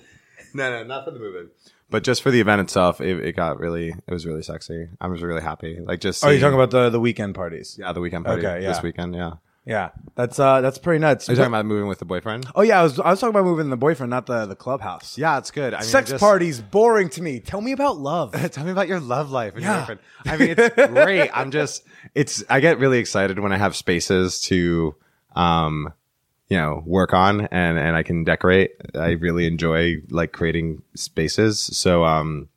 no 0.55 0.71
no 0.71 0.85
not 0.85 1.05
for 1.05 1.11
the 1.11 1.19
movement, 1.19 1.51
but 1.93 2.03
just 2.03 2.23
for 2.23 2.31
the 2.33 2.41
event 2.41 2.61
itself. 2.63 3.01
It, 3.01 3.25
it 3.25 3.37
got 3.37 3.61
really 3.61 3.91
it 3.91 4.13
was 4.13 4.27
really 4.27 4.43
sexy. 4.43 4.89
I 5.01 5.07
was 5.07 5.23
really 5.23 5.43
happy. 5.43 5.79
Like 5.81 6.01
just 6.01 6.25
Oh, 6.25 6.31
you're 6.31 6.41
talking 6.41 6.55
about 6.55 6.71
the, 6.73 6.91
the 6.91 6.99
weekend 7.01 7.35
parties. 7.37 7.77
yeah 7.79 7.93
the 7.93 8.01
weekend 8.01 8.25
party 8.25 8.45
Okay, 8.47 8.63
yeah. 8.63 8.69
this 8.73 8.83
weekend 8.83 9.15
yeah. 9.15 9.35
Yeah. 9.65 9.91
That's 10.17 10.41
uh 10.41 10.61
that's 10.61 10.79
pretty 10.79 10.99
nuts. 10.99 11.29
Are 11.29 11.33
you 11.33 11.37
talking 11.37 11.53
about 11.53 11.67
moving 11.67 11.87
with 11.87 12.01
the 12.01 12.05
boyfriend? 12.05 12.47
Oh 12.57 12.63
yeah, 12.63 12.81
I 12.81 12.83
was 12.83 12.99
I 12.99 13.11
was 13.11 13.21
talking 13.21 13.31
about 13.37 13.45
moving 13.45 13.71
the 13.71 13.77
boyfriend, 13.77 14.11
not 14.11 14.27
the 14.27 14.45
the 14.47 14.57
clubhouse. 14.57 15.17
Yeah, 15.17 15.39
it's 15.39 15.53
good. 15.53 15.73
I 15.73 15.79
mean, 15.81 15.87
Sex 15.87 16.11
just- 16.11 16.21
parties 16.21 16.61
boring 16.61 17.09
to 17.11 17.23
me. 17.23 17.39
Tell 17.39 17.61
me 17.61 17.71
about 17.71 17.97
love. 17.97 18.33
Tell 18.53 18.65
me 18.65 18.73
about 18.73 18.89
your 18.89 18.99
love 18.99 19.31
life 19.31 19.55
and 19.55 19.63
Yeah. 19.63 19.71
your 19.71 19.81
boyfriend. 19.83 20.01
I 20.27 20.37
mean, 20.37 20.55
it's 20.59 20.93
great. 20.93 21.31
I'm 21.33 21.53
just, 21.53 21.85
it's, 22.15 22.43
I 22.51 22.59
get 22.59 22.79
really 22.81 22.99
excited 22.99 23.39
when 23.39 23.53
I 23.53 23.57
have 23.57 23.77
spaces 23.77 24.41
to, 24.43 24.97
um, 25.37 25.93
you 26.49 26.57
know, 26.57 26.83
work 26.87 27.15
on 27.15 27.43
and, 27.47 27.79
and 27.79 27.97
I 27.97 28.03
can 28.03 28.25
decorate. 28.25 28.73
I 28.95 29.13
really 29.13 29.47
enjoy 29.47 29.97
like 30.11 30.33
creating 30.33 30.83
spaces. 30.95 31.61
So, 31.61 32.05
um, 32.05 32.49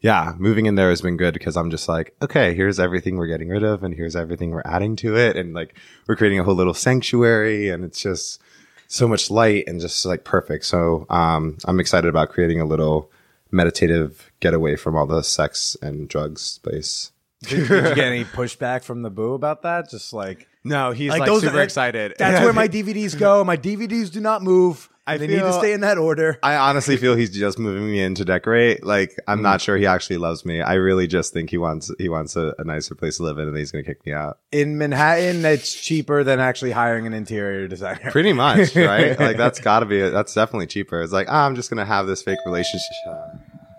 yeah, 0.00 0.34
moving 0.38 0.66
in 0.66 0.76
there 0.76 0.88
has 0.90 1.02
been 1.02 1.16
good 1.16 1.34
because 1.34 1.56
I'm 1.56 1.70
just 1.70 1.88
like, 1.88 2.14
okay, 2.22 2.54
here's 2.54 2.80
everything 2.80 3.16
we're 3.16 3.26
getting 3.26 3.48
rid 3.48 3.62
of 3.62 3.82
and 3.82 3.94
here's 3.94 4.16
everything 4.16 4.50
we're 4.50 4.62
adding 4.64 4.96
to 4.96 5.16
it. 5.16 5.36
And 5.36 5.52
like, 5.52 5.76
we're 6.06 6.16
creating 6.16 6.38
a 6.38 6.44
whole 6.44 6.54
little 6.54 6.74
sanctuary 6.74 7.68
and 7.68 7.84
it's 7.84 8.00
just 8.00 8.40
so 8.88 9.06
much 9.06 9.30
light 9.30 9.64
and 9.66 9.80
just 9.80 10.04
like 10.06 10.24
perfect. 10.24 10.64
So, 10.64 11.06
um, 11.10 11.58
I'm 11.64 11.80
excited 11.80 12.08
about 12.08 12.30
creating 12.30 12.60
a 12.60 12.66
little 12.66 13.10
meditative 13.50 14.30
getaway 14.40 14.76
from 14.76 14.96
all 14.96 15.06
the 15.06 15.22
sex 15.22 15.76
and 15.82 16.08
drugs 16.08 16.42
space. 16.42 17.12
Did, 17.42 17.68
did 17.68 17.88
you 17.88 17.94
get 17.94 17.98
any 18.04 18.24
pushback 18.24 18.82
from 18.82 19.02
the 19.02 19.10
boo 19.10 19.34
about 19.34 19.62
that? 19.62 19.88
Just 19.90 20.12
like 20.12 20.46
No, 20.62 20.92
he's 20.92 21.10
like, 21.10 21.24
those- 21.24 21.42
super 21.42 21.56
like, 21.56 21.64
excited. 21.64 22.14
That's 22.18 22.44
where 22.44 22.52
my 22.52 22.68
DVDs 22.76 23.18
go. 23.18 23.42
My 23.44 23.56
DVDs 23.56 24.10
do 24.10 24.20
not 24.20 24.42
move. 24.42 24.88
I 25.06 25.16
they 25.16 25.26
need 25.26 25.40
to 25.40 25.52
stay 25.54 25.72
in 25.72 25.80
that 25.80 25.98
order. 25.98 26.38
I 26.40 26.54
honestly 26.54 26.96
feel 26.96 27.16
he's 27.16 27.30
just 27.30 27.58
moving 27.58 27.90
me 27.90 28.00
in 28.00 28.14
to 28.16 28.24
decorate. 28.24 28.84
Like 28.84 29.18
I'm 29.26 29.42
not 29.42 29.60
sure 29.60 29.76
he 29.76 29.86
actually 29.86 30.18
loves 30.18 30.44
me. 30.44 30.60
I 30.60 30.74
really 30.74 31.08
just 31.08 31.32
think 31.32 31.50
he 31.50 31.58
wants 31.58 31.90
he 31.98 32.08
wants 32.08 32.36
a, 32.36 32.54
a 32.58 32.64
nicer 32.64 32.94
place 32.94 33.16
to 33.16 33.24
live 33.24 33.38
in, 33.38 33.48
and 33.48 33.56
he's 33.56 33.72
gonna 33.72 33.82
kick 33.82 34.06
me 34.06 34.12
out. 34.12 34.38
In 34.52 34.78
Manhattan, 34.78 35.44
it's 35.44 35.74
cheaper 35.74 36.22
than 36.22 36.38
actually 36.38 36.70
hiring 36.70 37.08
an 37.08 37.12
interior 37.14 37.66
designer. 37.66 38.10
Pretty 38.12 38.32
much, 38.32 38.76
right? 38.76 39.18
like 39.18 39.36
that's 39.36 39.58
got 39.58 39.80
to 39.80 39.86
be 39.86 40.00
that's 40.10 40.32
definitely 40.34 40.68
cheaper. 40.68 41.02
It's 41.02 41.12
like 41.12 41.26
ah, 41.28 41.44
I'm 41.44 41.56
just 41.56 41.70
gonna 41.70 41.86
have 41.86 42.06
this 42.06 42.22
fake 42.22 42.38
relationship. 42.46 42.84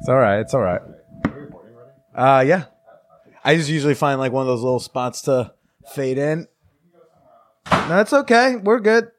It's 0.01 0.09
all 0.09 0.17
right. 0.17 0.39
It's 0.39 0.53
all 0.53 0.61
right. 0.61 0.81
Uh, 2.13 2.43
yeah. 2.45 2.65
I 3.43 3.55
just 3.55 3.69
usually 3.69 3.95
find 3.95 4.19
like 4.19 4.31
one 4.31 4.41
of 4.41 4.47
those 4.47 4.61
little 4.61 4.79
spots 4.79 5.21
to 5.23 5.53
fade 5.93 6.17
in. 6.17 6.47
No, 7.71 7.99
it's 7.99 8.13
okay. 8.13 8.55
We're 8.55 8.79
good. 8.79 9.11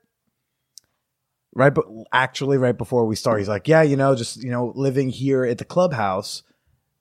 Right, 1.55 1.75
but 1.75 1.85
actually, 2.13 2.57
right 2.57 2.77
before 2.77 3.05
we 3.05 3.15
start, 3.15 3.41
he's 3.41 3.49
like, 3.49 3.69
"Yeah, 3.69 3.83
you 3.83 3.97
know, 3.97 4.15
just 4.15 4.43
you 4.43 4.51
know, 4.51 4.73
living 4.75 5.11
here 5.11 5.45
at 5.45 5.59
the 5.59 5.67
clubhouse, 5.67 6.43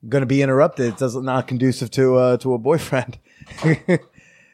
gonna 0.09 0.25
be 0.25 0.41
interrupted. 0.41 0.93
It 0.93 0.97
doesn't 0.97 1.23
not 1.23 1.47
conducive 1.47 1.89
to 1.91 2.15
uh 2.17 2.37
to 2.37 2.53
a 2.53 2.57
boyfriend." 2.57 3.17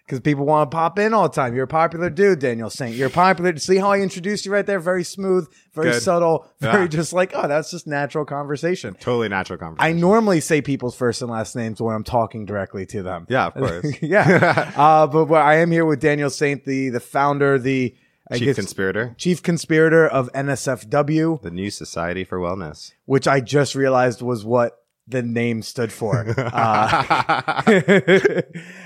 Because 0.08 0.22
people 0.22 0.46
want 0.46 0.72
to 0.72 0.76
pop 0.76 0.98
in 1.00 1.14
all 1.14 1.28
the 1.28 1.36
time. 1.36 1.54
You're 1.54 1.66
a 1.66 1.68
popular 1.68 2.10
dude, 2.10 2.40
Daniel 2.40 2.70
Saynt. 2.70 2.96
You're 2.96 3.10
popular. 3.10 3.58
See 3.58 3.76
how 3.76 3.92
I 3.92 4.00
introduced 4.00 4.46
you 4.46 4.54
right 4.54 4.66
there? 4.66 4.80
Very 4.80 5.04
smooth, 5.04 5.50
very 5.74 5.92
Good. 5.92 6.02
subtle, 6.02 6.48
very 6.62 6.84
Yeah. 6.84 6.88
just 6.88 7.12
like, 7.12 7.34
oh, 7.36 7.46
that's 7.50 7.72
just 7.72 7.88
natural 7.88 8.24
conversation. 8.24 8.94
Totally 9.02 9.28
natural 9.28 9.60
conversation. 9.60 9.98
I 9.98 10.00
normally 10.00 10.40
say 10.40 10.62
people's 10.62 10.96
first 10.96 11.22
and 11.22 11.30
last 11.30 11.58
names 11.58 11.82
when 11.82 11.94
I'm 11.94 12.06
talking 12.06 12.46
directly 12.46 12.86
to 12.86 13.04
them. 13.04 13.26
Yeah, 13.28 13.48
of 13.48 13.54
course. 13.56 13.86
yeah. 14.02 14.72
Uh, 14.78 15.08
but, 15.08 15.26
but 15.26 15.42
I 15.42 15.56
am 15.56 15.72
here 15.72 15.84
with 15.84 16.00
Daniel 16.00 16.30
Saynt, 16.30 16.64
the 16.64 16.88
the 16.88 17.02
founder, 17.02 17.60
the 17.60 17.94
I 18.32 18.38
Chief 18.38 18.46
guess, 18.48 18.56
conspirator, 18.56 19.14
chief 19.18 19.44
conspirator 19.44 20.08
of 20.08 20.32
NSFW, 20.34 21.42
the 21.42 21.52
New 21.52 21.70
Society 21.70 22.24
for 22.24 22.40
Wellness. 22.40 22.94
which 23.06 23.28
I 23.28 23.40
just 23.42 23.76
realized 23.76 24.22
was 24.22 24.46
what 24.46 24.78
the 25.08 25.24
name 25.24 25.62
stood 25.62 25.92
for. 25.92 26.36
Uh, 26.58 27.62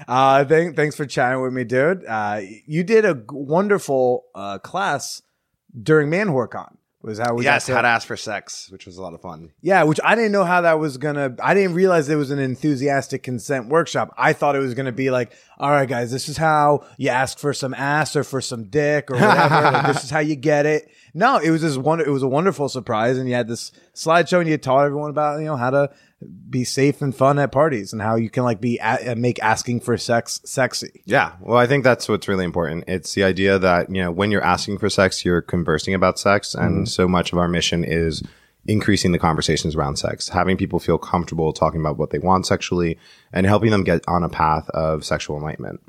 uh, 0.07 0.45
thank, 0.45 0.75
thanks 0.75 0.95
for 0.95 1.05
chatting 1.05 1.41
with 1.41 1.53
me, 1.53 1.63
dude. 1.63 2.05
Uh, 2.05 2.41
you 2.65 2.83
did 2.83 3.05
a 3.05 3.23
wonderful 3.29 4.25
uh, 4.35 4.57
class 4.59 5.21
during 5.81 6.09
ManWhoreCon. 6.09 6.75
Was 7.03 7.17
how 7.17 7.33
we 7.33 7.45
yes, 7.45 7.65
to- 7.65 7.73
how 7.73 7.81
to 7.81 7.87
ask 7.87 8.07
for 8.07 8.15
sex, 8.15 8.69
which 8.69 8.85
was 8.85 8.97
a 8.97 9.01
lot 9.01 9.15
of 9.15 9.21
fun. 9.21 9.51
Yeah, 9.61 9.83
which 9.83 9.99
I 10.03 10.13
didn't 10.13 10.31
know 10.31 10.43
how 10.43 10.61
that 10.61 10.77
was 10.77 10.97
gonna. 10.97 11.35
I 11.41 11.55
didn't 11.55 11.73
realize 11.73 12.07
it 12.09 12.15
was 12.15 12.29
an 12.29 12.37
enthusiastic 12.37 13.23
consent 13.23 13.69
workshop. 13.69 14.13
I 14.19 14.33
thought 14.33 14.55
it 14.55 14.59
was 14.59 14.75
gonna 14.75 14.91
be 14.91 15.09
like, 15.09 15.33
all 15.57 15.71
right, 15.71 15.89
guys, 15.89 16.11
this 16.11 16.29
is 16.29 16.37
how 16.37 16.85
you 16.97 17.09
ask 17.09 17.39
for 17.39 17.53
some 17.53 17.73
ass 17.73 18.15
or 18.15 18.23
for 18.23 18.39
some 18.39 18.65
dick 18.65 19.09
or 19.09 19.15
whatever. 19.15 19.55
and 19.77 19.87
this 19.87 20.03
is 20.03 20.11
how 20.11 20.19
you 20.19 20.35
get 20.35 20.67
it. 20.67 20.91
No, 21.15 21.37
it 21.37 21.49
was 21.49 21.63
this 21.63 21.75
wonder. 21.75 22.05
It 22.05 22.11
was 22.11 22.21
a 22.21 22.27
wonderful 22.27 22.69
surprise, 22.69 23.17
and 23.17 23.27
you 23.27 23.33
had 23.33 23.47
this 23.47 23.71
slideshow, 23.95 24.39
and 24.39 24.47
you 24.47 24.59
taught 24.59 24.85
everyone 24.85 25.09
about 25.09 25.39
you 25.39 25.45
know 25.45 25.57
how 25.57 25.71
to 25.71 25.89
be 26.49 26.63
safe 26.63 27.01
and 27.01 27.15
fun 27.15 27.39
at 27.39 27.51
parties, 27.51 27.93
and 27.93 28.01
how 28.01 28.15
you 28.15 28.29
can 28.29 28.43
like 28.43 28.59
be 28.61 28.77
a- 28.79 29.15
make 29.15 29.41
asking 29.41 29.79
for 29.79 29.97
sex 29.97 30.41
sexy. 30.45 31.01
Yeah. 31.05 31.33
Well, 31.39 31.57
I 31.57 31.65
think 31.67 31.83
that's 31.83 32.07
what's 32.09 32.27
really 32.27 32.45
important. 32.45 32.83
It's 32.87 33.13
the 33.13 33.23
idea 33.23 33.57
that, 33.59 33.89
you 33.93 34.01
know, 34.01 34.11
when 34.11 34.31
you're 34.31 34.43
asking 34.43 34.77
for 34.79 34.89
sex, 34.89 35.23
you're 35.25 35.41
conversing 35.41 35.93
about 35.93 36.19
sex. 36.19 36.53
And 36.53 36.87
so 36.89 37.07
much 37.07 37.31
of 37.31 37.39
our 37.39 37.47
mission 37.47 37.83
is 37.83 38.21
increasing 38.67 39.11
the 39.11 39.17
conversations 39.19 39.75
around 39.75 39.95
sex, 39.97 40.29
having 40.29 40.57
people 40.57 40.79
feel 40.79 40.97
comfortable 40.99 41.51
talking 41.53 41.79
about 41.79 41.97
what 41.97 42.11
they 42.11 42.19
want 42.19 42.45
sexually 42.45 42.99
and 43.33 43.47
helping 43.47 43.71
them 43.71 43.83
get 43.83 44.03
on 44.07 44.23
a 44.23 44.29
path 44.29 44.69
of 44.69 45.03
sexual 45.03 45.37
enlightenment. 45.37 45.79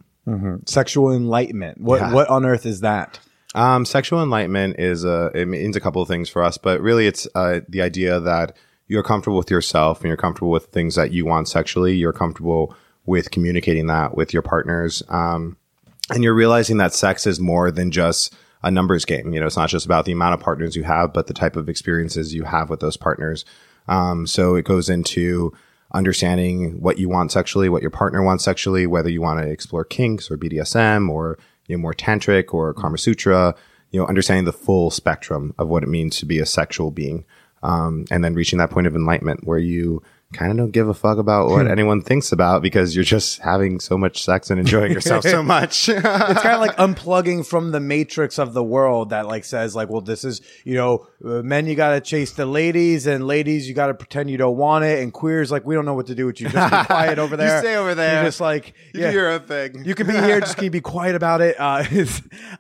Sexual 0.66 1.12
enlightenment. 1.12 1.81
What 1.81 2.01
Yeah. 2.01 2.12
what 2.12 2.29
on 2.29 2.47
earth 2.47 2.64
is 2.64 2.81
that? 2.81 3.18
Um, 3.55 3.85
sexual 3.85 4.23
enlightenment 4.23 4.77
is 4.79 5.05
a, 5.05 5.31
it 5.35 5.47
means 5.47 5.77
a 5.77 5.81
couple 5.81 6.01
of 6.01 6.09
things 6.09 6.31
for 6.31 6.42
us, 6.42 6.57
but 6.57 6.81
really 6.81 7.07
it's 7.07 7.27
uh, 7.35 7.61
the 7.68 7.83
idea 7.83 8.18
that 8.21 8.57
you're 8.92 9.02
comfortable 9.02 9.38
with 9.38 9.50
yourself 9.50 10.00
and 10.00 10.09
you're 10.09 10.16
comfortable 10.18 10.50
with 10.50 10.66
things 10.66 10.96
that 10.96 11.12
you 11.12 11.24
want 11.24 11.48
sexually. 11.48 11.94
You're 11.94 12.12
comfortable 12.12 12.76
with 13.07 13.31
communicating 13.31 13.87
that 13.87 14.14
with 14.14 14.35
your 14.35 14.42
partners. 14.42 15.02
Um, 15.09 15.57
and 16.11 16.22
you're 16.22 16.35
realizing 16.35 16.76
that 16.76 16.92
sex 16.92 17.26
is 17.26 17.40
more 17.40 17.70
than 17.70 17.90
just 17.90 18.35
a 18.62 18.70
numbers 18.70 19.07
game. 19.07 19.33
You 19.33 19.40
know, 19.40 19.46
it's 19.46 19.57
not 19.57 19.70
just 19.70 19.87
about 19.87 20.05
the 20.05 20.12
amount 20.12 20.35
of 20.35 20.40
partners 20.40 20.76
you 20.76 20.83
have, 20.85 21.14
but 21.14 21.26
the 21.26 21.33
type 21.33 21.57
of 21.57 21.70
experiences 21.70 22.35
you 22.35 22.44
have 22.44 22.68
with 22.68 22.81
those 22.81 22.98
partners. 22.98 23.46
Um, 23.88 24.26
so 24.26 24.57
it 24.57 24.66
goes 24.66 24.90
into 24.90 25.55
understanding 25.94 26.81
what 26.81 26.98
you 26.98 27.09
want 27.09 27.33
sexually, 27.33 27.70
what 27.70 27.83
your 27.83 27.90
partner 27.90 28.22
wants 28.22 28.44
sexually, 28.44 28.87
whether 28.87 29.09
you 29.09 29.22
want 29.22 29.40
to 29.40 29.48
explore 29.48 29.85
kinks 29.85 30.31
or 30.31 30.37
BDSM 30.37 31.09
or 31.09 31.38
you 31.66 31.76
know 31.76 31.81
more 31.81 31.94
tantric 31.94 32.52
or 32.52 32.74
Kama 32.74 32.98
Sutra. 32.98 33.55
You 33.90 34.00
know, 34.00 34.07
understanding 34.07 34.44
the 34.44 34.52
full 34.52 34.90
spectrum 34.90 35.55
of 35.59 35.68
what 35.68 35.83
it 35.83 35.88
means 35.88 36.18
to 36.18 36.26
be 36.26 36.38
a 36.38 36.46
sexual 36.46 36.90
being, 36.90 37.26
um, 37.62 38.05
and 38.11 38.25
then 38.25 38.35
reaching 38.35 38.59
that 38.59 38.70
point 38.70 38.87
of 38.87 38.94
enlightenment 38.94 39.44
where 39.44 39.59
you 39.59 40.03
kind 40.33 40.51
of 40.53 40.57
don't 40.57 40.71
give 40.71 40.88
a 40.88 40.95
fuck 40.95 41.18
about 41.18 41.49
what 41.49 41.66
anyone 41.66 42.01
thinks 42.03 42.33
about 42.33 42.62
because 42.62 42.95
you're 42.95 43.05
just 43.05 43.40
having 43.40 43.79
so 43.81 43.99
much 43.99 44.23
sex 44.25 44.51
and 44.51 44.59
enjoying 44.59 44.90
yourself 44.92 45.25
so 45.25 45.42
much. 45.57 45.88
it's 45.88 46.03
kind 46.03 46.47
of 46.55 46.61
like 46.61 46.77
unplugging 46.77 47.47
from 47.47 47.71
the 47.71 47.81
matrix 47.81 48.38
of 48.38 48.55
the 48.55 48.62
world 48.64 49.11
that 49.11 49.27
like 49.27 49.45
says 49.45 49.77
like 49.77 49.88
well 49.90 50.01
this 50.01 50.25
is 50.25 50.40
you 50.64 50.75
know 50.75 51.07
uh, 51.25 51.42
men 51.42 51.66
you 51.66 51.75
gotta 51.75 52.01
chase 52.01 52.33
the 52.33 52.47
ladies 52.47 53.07
and 53.07 53.27
ladies 53.27 53.68
you 53.68 53.75
gotta 53.75 53.95
pretend 53.95 54.31
you 54.31 54.38
don't 54.38 54.57
want 54.57 54.85
it 54.85 55.03
and 55.03 55.12
queers 55.12 55.51
like 55.51 55.64
we 55.66 55.75
don't 55.75 55.85
know 55.85 55.95
what 55.95 56.07
to 56.07 56.14
do 56.14 56.27
with 56.27 56.40
you 56.40 56.49
just 56.49 56.71
be 56.71 56.85
quiet 56.87 57.18
over 57.18 57.37
there 57.37 57.57
you 57.57 57.61
stay 57.62 57.77
over 57.77 57.95
there. 57.95 58.14
You're 58.14 58.25
just 58.25 58.40
like 58.40 58.75
You 58.95 59.03
yeah 59.03 59.11
do 59.11 59.16
your 59.16 59.31
own 59.33 59.40
thing. 59.40 59.85
you 59.85 59.95
can 59.95 60.07
be 60.07 60.14
here 60.14 60.40
just 60.40 60.57
can 60.57 60.64
you 60.64 60.71
be 60.71 60.81
quiet 60.95 61.14
about 61.14 61.40
it 61.40 61.57
uh, 61.61 61.85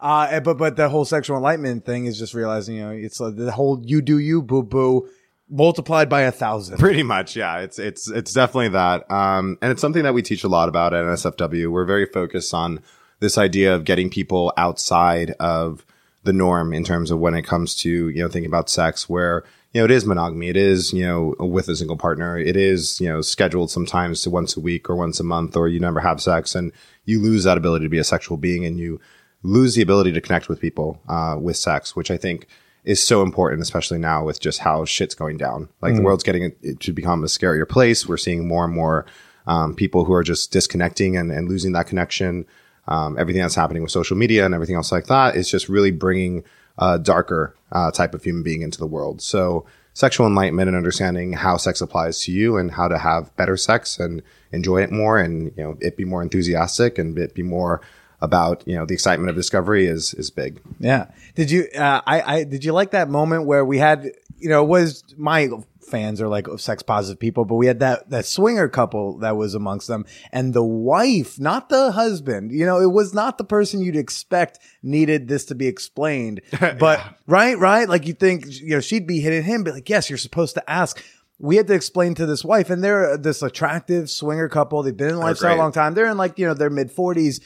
uh 0.00 0.40
but 0.40 0.58
but 0.58 0.76
the 0.76 0.88
whole 0.88 1.04
sexual 1.04 1.36
enlightenment 1.36 1.84
thing 1.84 2.06
is 2.06 2.18
just 2.18 2.34
realizing 2.34 2.76
you 2.76 2.82
know 2.82 2.90
it's 2.90 3.20
like 3.20 3.36
the 3.36 3.52
whole 3.52 3.80
you 3.84 4.02
do 4.02 4.18
you 4.18 4.42
boo 4.42 4.62
boo 4.62 5.08
multiplied 5.52 6.08
by 6.08 6.22
a 6.22 6.32
thousand 6.32 6.78
Pretty 6.78 7.02
much, 7.02 7.36
yeah. 7.36 7.58
It's 7.58 7.78
it's 7.78 8.08
it's 8.08 8.32
definitely 8.32 8.70
that, 8.70 9.08
um, 9.10 9.58
and 9.60 9.70
it's 9.70 9.80
something 9.80 10.02
that 10.02 10.14
we 10.14 10.22
teach 10.22 10.42
a 10.42 10.48
lot 10.48 10.68
about 10.68 10.94
at 10.94 11.04
NSFW. 11.04 11.70
We're 11.70 11.84
very 11.84 12.06
focused 12.06 12.54
on 12.54 12.80
this 13.20 13.38
idea 13.38 13.74
of 13.74 13.84
getting 13.84 14.10
people 14.10 14.52
outside 14.56 15.32
of 15.38 15.84
the 16.24 16.32
norm 16.32 16.72
in 16.72 16.84
terms 16.84 17.10
of 17.10 17.18
when 17.18 17.34
it 17.34 17.42
comes 17.42 17.76
to 17.76 18.08
you 18.08 18.22
know 18.22 18.28
thinking 18.28 18.50
about 18.50 18.70
sex, 18.70 19.08
where 19.08 19.44
you 19.72 19.80
know 19.80 19.84
it 19.84 19.90
is 19.90 20.06
monogamy, 20.06 20.48
it 20.48 20.56
is 20.56 20.92
you 20.92 21.04
know 21.04 21.34
with 21.38 21.68
a 21.68 21.76
single 21.76 21.98
partner, 21.98 22.38
it 22.38 22.56
is 22.56 23.00
you 23.00 23.08
know 23.08 23.20
scheduled 23.20 23.70
sometimes 23.70 24.22
to 24.22 24.30
once 24.30 24.56
a 24.56 24.60
week 24.60 24.88
or 24.88 24.96
once 24.96 25.20
a 25.20 25.24
month, 25.24 25.56
or 25.56 25.68
you 25.68 25.78
never 25.78 26.00
have 26.00 26.20
sex, 26.20 26.54
and 26.54 26.72
you 27.04 27.20
lose 27.20 27.44
that 27.44 27.58
ability 27.58 27.84
to 27.84 27.90
be 27.90 27.98
a 27.98 28.04
sexual 28.04 28.38
being, 28.38 28.64
and 28.64 28.78
you 28.78 29.00
lose 29.42 29.74
the 29.74 29.82
ability 29.82 30.12
to 30.12 30.20
connect 30.20 30.48
with 30.48 30.60
people 30.60 31.00
uh, 31.08 31.36
with 31.38 31.56
sex, 31.56 31.94
which 31.94 32.10
I 32.10 32.16
think 32.16 32.46
is 32.84 33.04
so 33.04 33.22
important, 33.22 33.62
especially 33.62 33.98
now 33.98 34.24
with 34.24 34.40
just 34.40 34.58
how 34.60 34.84
shit's 34.84 35.14
going 35.14 35.36
down. 35.36 35.68
Like 35.80 35.94
the 35.94 36.02
world's 36.02 36.24
getting 36.24 36.52
it 36.62 36.80
to 36.80 36.92
become 36.92 37.22
a 37.22 37.28
scarier 37.28 37.68
place. 37.68 38.08
We're 38.08 38.16
seeing 38.16 38.48
more 38.48 38.64
and 38.64 38.74
more 38.74 39.06
um, 39.46 39.74
people 39.74 40.04
who 40.04 40.12
are 40.12 40.24
just 40.24 40.52
disconnecting 40.52 41.16
and, 41.16 41.30
and 41.30 41.48
losing 41.48 41.72
that 41.72 41.86
connection. 41.86 42.46
Um, 42.88 43.16
everything 43.18 43.42
that's 43.42 43.54
happening 43.54 43.82
with 43.82 43.92
social 43.92 44.16
media 44.16 44.44
and 44.44 44.54
everything 44.54 44.74
else 44.74 44.90
like 44.90 45.06
that 45.06 45.36
is 45.36 45.48
just 45.48 45.68
really 45.68 45.92
bringing 45.92 46.42
a 46.78 46.98
darker 46.98 47.54
uh, 47.70 47.92
type 47.92 48.14
of 48.14 48.24
human 48.24 48.42
being 48.42 48.62
into 48.62 48.78
the 48.78 48.86
world. 48.86 49.22
So 49.22 49.64
sexual 49.94 50.26
enlightenment 50.26 50.68
and 50.68 50.76
understanding 50.76 51.34
how 51.34 51.56
sex 51.56 51.80
applies 51.80 52.24
to 52.24 52.32
you 52.32 52.56
and 52.56 52.72
how 52.72 52.88
to 52.88 52.98
have 52.98 53.34
better 53.36 53.56
sex 53.56 53.98
and 53.98 54.22
enjoy 54.50 54.82
it 54.82 54.90
more 54.90 55.18
and 55.18 55.52
you 55.56 55.62
know 55.62 55.76
it 55.80 55.96
be 55.96 56.04
more 56.04 56.22
enthusiastic 56.22 56.98
and 56.98 57.18
it 57.18 57.34
be 57.34 57.42
more 57.42 57.80
about 58.22 58.62
you 58.66 58.76
know 58.76 58.86
the 58.86 58.94
excitement 58.94 59.28
of 59.28 59.36
discovery 59.36 59.86
is 59.86 60.14
is 60.14 60.30
big. 60.30 60.60
Yeah. 60.78 61.10
Did 61.34 61.50
you? 61.50 61.66
Uh, 61.76 62.00
I, 62.06 62.22
I 62.22 62.44
did 62.44 62.64
you 62.64 62.72
like 62.72 62.92
that 62.92 63.10
moment 63.10 63.44
where 63.44 63.64
we 63.64 63.78
had 63.78 64.10
you 64.38 64.48
know 64.48 64.62
it 64.62 64.68
was 64.68 65.04
my 65.18 65.48
fans 65.92 66.20
are 66.20 66.28
like 66.28 66.46
sex 66.56 66.82
positive 66.82 67.18
people, 67.18 67.44
but 67.44 67.56
we 67.56 67.66
had 67.66 67.80
that 67.80 68.08
that 68.10 68.24
swinger 68.24 68.68
couple 68.68 69.18
that 69.18 69.36
was 69.36 69.54
amongst 69.54 69.88
them, 69.88 70.06
and 70.32 70.54
the 70.54 70.64
wife, 70.64 71.38
not 71.38 71.68
the 71.68 71.90
husband. 71.92 72.52
You 72.52 72.64
know, 72.64 72.80
it 72.80 72.90
was 72.90 73.12
not 73.12 73.38
the 73.38 73.44
person 73.44 73.80
you'd 73.82 73.96
expect 73.96 74.60
needed 74.82 75.28
this 75.28 75.44
to 75.46 75.54
be 75.54 75.66
explained. 75.66 76.40
But 76.78 77.04
right, 77.26 77.58
right, 77.58 77.88
like 77.88 78.06
you 78.06 78.14
think 78.14 78.46
you 78.46 78.70
know 78.70 78.80
she'd 78.80 79.06
be 79.06 79.20
hitting 79.20 79.42
him, 79.42 79.64
but 79.64 79.74
like 79.74 79.88
yes, 79.88 80.08
you're 80.08 80.16
supposed 80.16 80.54
to 80.54 80.70
ask. 80.70 81.02
We 81.38 81.56
had 81.56 81.66
to 81.66 81.74
explain 81.74 82.14
to 82.14 82.26
this 82.26 82.44
wife, 82.44 82.70
and 82.70 82.82
they're 82.82 83.18
this 83.18 83.42
attractive 83.42 84.08
swinger 84.08 84.48
couple. 84.48 84.82
They've 84.82 84.96
been 84.96 85.10
in 85.10 85.18
lifestyle 85.18 85.56
a 85.56 85.58
long 85.58 85.72
time. 85.72 85.94
They're 85.94 86.10
in 86.10 86.16
like 86.16 86.38
you 86.38 86.46
know 86.46 86.54
their 86.54 86.70
mid 86.70 86.90
forties. 86.92 87.40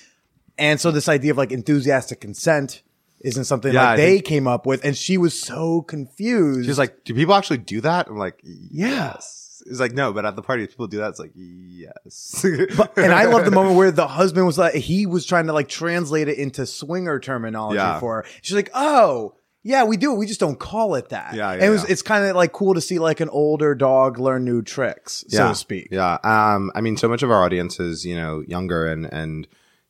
And 0.59 0.81
so 0.81 0.91
this 0.91 1.09
idea 1.09 1.31
of 1.33 1.37
like 1.37 1.53
enthusiastic 1.53 2.21
consent 2.21 2.83
isn't 3.21 3.45
something 3.45 3.73
Yeah, 3.73 3.91
like 3.91 3.97
they 3.97 4.21
came 4.21 4.47
up 4.47 4.67
with. 4.67 4.85
And 4.85 4.97
she 4.97 5.19
was 5.19 5.39
so 5.41 5.83
confused. 5.83 6.67
She's 6.67 6.79
like, 6.79 7.05
do 7.05 7.15
people 7.15 7.35
actually 7.35 7.59
do 7.59 7.81
that? 7.83 8.09
I'm 8.09 8.17
like, 8.17 8.41
yes. 8.43 9.63
It's 9.67 9.81
like 9.81 9.93
no, 9.93 10.13
but 10.13 10.25
at 10.25 10.37
the 10.37 10.43
party, 10.43 10.67
people 10.67 10.87
do 10.87 10.99
that. 10.99 11.09
It's 11.11 11.19
like 11.19 11.33
yes. 11.35 12.45
and 12.45 13.13
I 13.13 13.25
love 13.25 13.45
the 13.45 13.51
moment 13.55 13.77
where 13.77 13.91
the 13.91 14.07
husband 14.07 14.47
was 14.47 14.59
like, 14.59 14.75
he 14.75 15.07
was 15.07 15.27
trying 15.27 15.47
to 15.47 15.53
like 15.53 15.69
translate 15.69 16.29
it 16.29 16.39
into 16.39 16.67
swinger 16.67 17.19
terminology 17.19 17.77
Yeah. 17.77 17.99
for 17.99 18.17
her. 18.17 18.25
She's 18.43 18.55
like, 18.55 18.71
oh, 18.75 19.35
yeah, 19.63 19.83
we 19.83 19.97
do 19.97 20.13
it. 20.13 20.17
We 20.19 20.27
just 20.27 20.39
don't 20.39 20.59
call 20.61 20.95
it 20.95 21.09
that. 21.09 21.35
Yeah, 21.35 21.51
And 21.51 21.61
yeah, 21.61 21.67
it 21.67 21.71
was, 21.71 21.83
yeah. 21.83 21.91
it's 21.93 22.03
kind 22.03 22.25
of 22.27 22.37
like 22.37 22.53
cool 22.53 22.75
to 22.75 22.81
see 22.81 23.01
like 23.01 23.19
an 23.21 23.29
older 23.31 23.75
dog 23.75 24.19
learn 24.21 24.45
new 24.45 24.63
tricks, 24.63 25.25
so 25.29 25.43
yeah, 25.43 25.49
to 25.49 25.55
speak. 25.57 25.89
Yeah. 25.91 26.19
Um, 26.23 26.71
I 26.77 26.81
mean, 26.81 26.97
so 26.97 27.09
much 27.09 27.25
of 27.25 27.31
our 27.33 27.43
audience 27.43 27.81
is, 27.81 28.05
you 28.05 28.15
know, 28.15 28.45
younger 28.47 28.87
and, 28.87 29.07
and, 29.13 29.49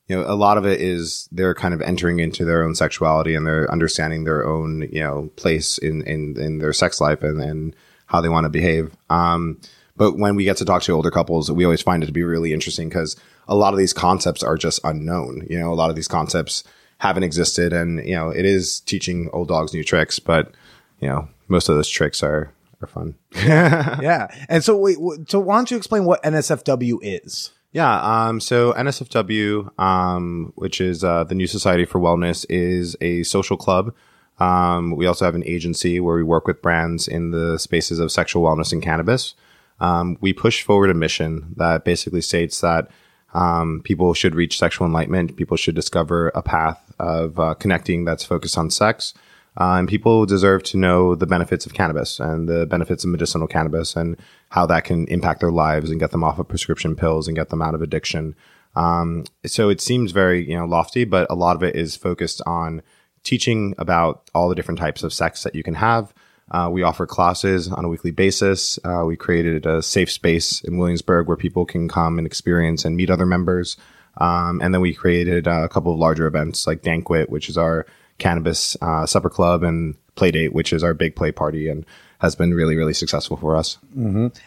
you 0.09 0.17
know, 0.17 0.25
a 0.27 0.35
lot 0.35 0.57
of 0.57 0.65
it 0.65 0.81
is 0.81 1.29
they're 1.33 1.55
kind 1.55 1.75
of 1.75 1.83
entering 1.83 2.21
into 2.21 2.45
their 2.45 2.63
own 2.63 2.75
sexuality 2.75 3.35
and 3.35 3.47
they're 3.47 3.71
understanding 3.71 4.25
their 4.25 4.47
own, 4.47 4.83
you 4.93 5.01
know, 5.01 5.31
place 5.37 5.79
in, 5.79 6.03
in, 6.03 6.41
in 6.41 6.59
their 6.59 6.73
sex 6.73 7.01
life 7.01 7.23
and, 7.23 7.41
and 7.41 7.75
how 8.07 8.21
they 8.21 8.29
want 8.29 8.45
to 8.45 8.51
behave. 8.51 8.97
Um, 9.11 9.61
but 9.97 10.17
when 10.17 10.37
we 10.37 10.45
get 10.45 10.59
to 10.59 10.65
talk 10.65 10.83
to 10.83 10.93
older 10.93 11.11
couples, 11.11 11.51
we 11.51 11.65
always 11.65 11.83
find 11.83 12.03
it 12.03 12.07
to 12.07 12.13
be 12.13 12.23
really 12.23 12.53
interesting 12.53 12.89
because 12.89 13.17
a 13.49 13.57
lot 13.57 13.73
of 13.73 13.79
these 13.79 13.93
concepts 13.93 14.43
are 14.43 14.57
just 14.57 14.79
unknown. 14.85 15.45
You 15.51 15.59
know, 15.59 15.73
a 15.73 15.75
lot 15.75 15.91
of 15.91 15.97
these 15.97 16.09
concepts 16.09 16.63
haven't 16.99 17.25
existed 17.25 17.73
and, 17.73 18.07
you 18.07 18.15
know, 18.15 18.31
it 18.31 18.45
is 18.45 18.81
teaching 18.81 19.29
old 19.33 19.49
dogs 19.49 19.75
new 19.75 19.83
tricks, 19.83 20.19
but, 20.21 20.53
you 21.01 21.09
know, 21.09 21.29
most 21.49 21.69
of 21.69 21.75
those 21.75 21.89
tricks 21.89 22.23
are, 22.23 22.53
are 22.81 22.87
fun. 22.87 23.17
Yeah. 23.35 24.29
And 24.49 24.63
so 24.63 24.77
wait, 24.77 24.99
so 25.29 25.41
why 25.41 25.57
don't 25.57 25.71
you 25.71 25.77
explain 25.77 26.05
what 26.05 26.23
NSFW 26.23 26.99
is? 27.03 27.51
Yeah. 27.73 28.01
Um, 28.01 28.41
so 28.41 28.73
NSFW, 28.73 29.79
um, 29.79 30.53
which 30.57 30.81
is 30.81 31.05
uh, 31.05 31.25
the 31.25 31.35
New 31.35 31.47
Society 31.47 31.85
for 31.85 32.01
Wellness, 32.01 32.47
is 32.49 32.97
a 33.01 33.23
social 33.25 33.57
club. 33.57 33.95
Um, 34.39 34.97
we 34.97 35.07
also 35.07 35.25
have 35.25 35.35
an 35.35 35.45
agency 35.45 36.01
where 36.01 36.17
we 36.17 36.23
work 36.23 36.47
with 36.47 36.63
brands 36.63 37.09
in 37.09 37.31
the 37.31 37.59
spaces 37.59 37.99
of 37.99 38.13
sexual 38.13 38.43
wellness 38.43 38.73
and 38.73 38.83
cannabis. 38.83 39.35
Um, 39.81 40.17
we 40.21 40.33
push 40.33 40.63
forward 40.63 40.91
a 40.91 40.95
mission 40.95 41.55
that 41.57 41.85
basically 41.85 42.21
states 42.21 42.61
that 42.61 42.89
um, 43.35 43.83
people 43.85 44.15
should 44.15 44.35
reach 44.35 44.59
sexual 44.59 44.87
enlightenment. 44.87 45.37
People 45.37 45.57
should 45.57 45.75
discover 45.75 46.29
a 46.35 46.43
path 46.43 46.95
of 46.99 47.39
uh, 47.39 47.55
connecting 47.55 48.05
that's 48.05 48.25
focused 48.25 48.57
on 48.57 48.71
sex. 48.71 49.13
Uh, 49.59 49.77
and 49.79 49.89
people 49.89 50.27
deserve 50.27 50.63
to 50.63 50.77
know 50.77 51.15
the 51.15 51.27
benefits 51.27 51.65
of 51.65 51.73
cannabis 51.73 52.21
and 52.21 52.49
the 52.49 52.67
benefits 52.67 53.05
of 53.05 53.11
medicinal 53.11 53.47
cannabis 53.47 53.97
and 53.97 54.17
how 54.51 54.67
that 54.67 54.85
can 54.85 55.07
impact 55.09 55.41
their 55.41 55.51
lives 55.51 55.91
and 55.91 56.01
get 56.01 56.11
them 56.11 56.23
off 56.23 56.39
of 56.39 56.47
prescription 56.49 56.95
pills 56.95 57.27
and 57.27 57.37
get 57.37 57.49
them 57.49 57.63
out 57.63 57.75
of 57.75 57.81
addiction. 57.81 58.35
Um, 58.75 59.25
so 59.47 59.71
it 59.71 59.81
seems 59.81 60.13
very, 60.13 60.47
you 60.49 60.57
know, 60.57 60.67
lofty, 60.67 61.05
but 61.05 61.27
a 61.31 61.35
lot 61.35 61.57
of 61.57 61.63
it 61.63 61.75
is 61.75 61.97
focused 61.97 62.43
on 62.47 62.83
teaching 63.23 63.75
about 63.79 64.31
all 64.35 64.49
the 64.49 64.55
different 64.55 64.79
types 64.79 65.03
of 65.03 65.13
sex 65.13 65.43
that 65.43 65.55
you 65.55 65.63
can 65.63 65.75
have. 65.75 66.13
Uh, 66.51 66.69
we 66.71 66.83
offer 66.83 67.07
classes 67.07 67.69
on 67.69 67.85
a 67.85 67.89
weekly 67.89 68.13
basis. 68.13 68.79
Uh, 68.85 69.05
we 69.05 69.17
created 69.17 69.67
a 69.67 69.83
safe 69.83 70.11
space 70.11 70.61
in 70.63 70.79
Williamsburg 70.79 71.27
where 71.27 71.37
people 71.37 71.65
can 71.65 71.89
come 71.89 72.19
and 72.19 72.27
experience 72.27 72.85
and 72.85 72.97
meet 72.97 73.11
other 73.11 73.27
members. 73.27 73.77
Um, 74.19 74.61
and 74.63 74.73
then 74.73 74.81
we 74.81 74.95
created 74.95 75.49
uh, 75.49 75.65
a 75.65 75.69
couple 75.69 75.93
of 75.93 75.99
larger 75.99 76.27
events 76.27 76.67
like 76.67 76.83
Danquet, 76.83 77.29
which 77.29 77.49
is 77.49 77.59
our 77.59 77.85
cannabis 78.19 78.77
uh, 78.81 79.07
supper 79.07 79.31
club, 79.31 79.63
and 79.63 79.97
Playdate, 80.17 80.53
which 80.53 80.73
is 80.73 80.83
our 80.83 80.95
big 80.95 81.15
play 81.17 81.33
party, 81.33 81.69
and 81.69 81.85
has 82.19 82.35
been 82.35 82.55
really, 82.55 82.77
really 82.77 82.95
successful 82.95 83.37
for 83.37 83.57
us. 83.57 83.79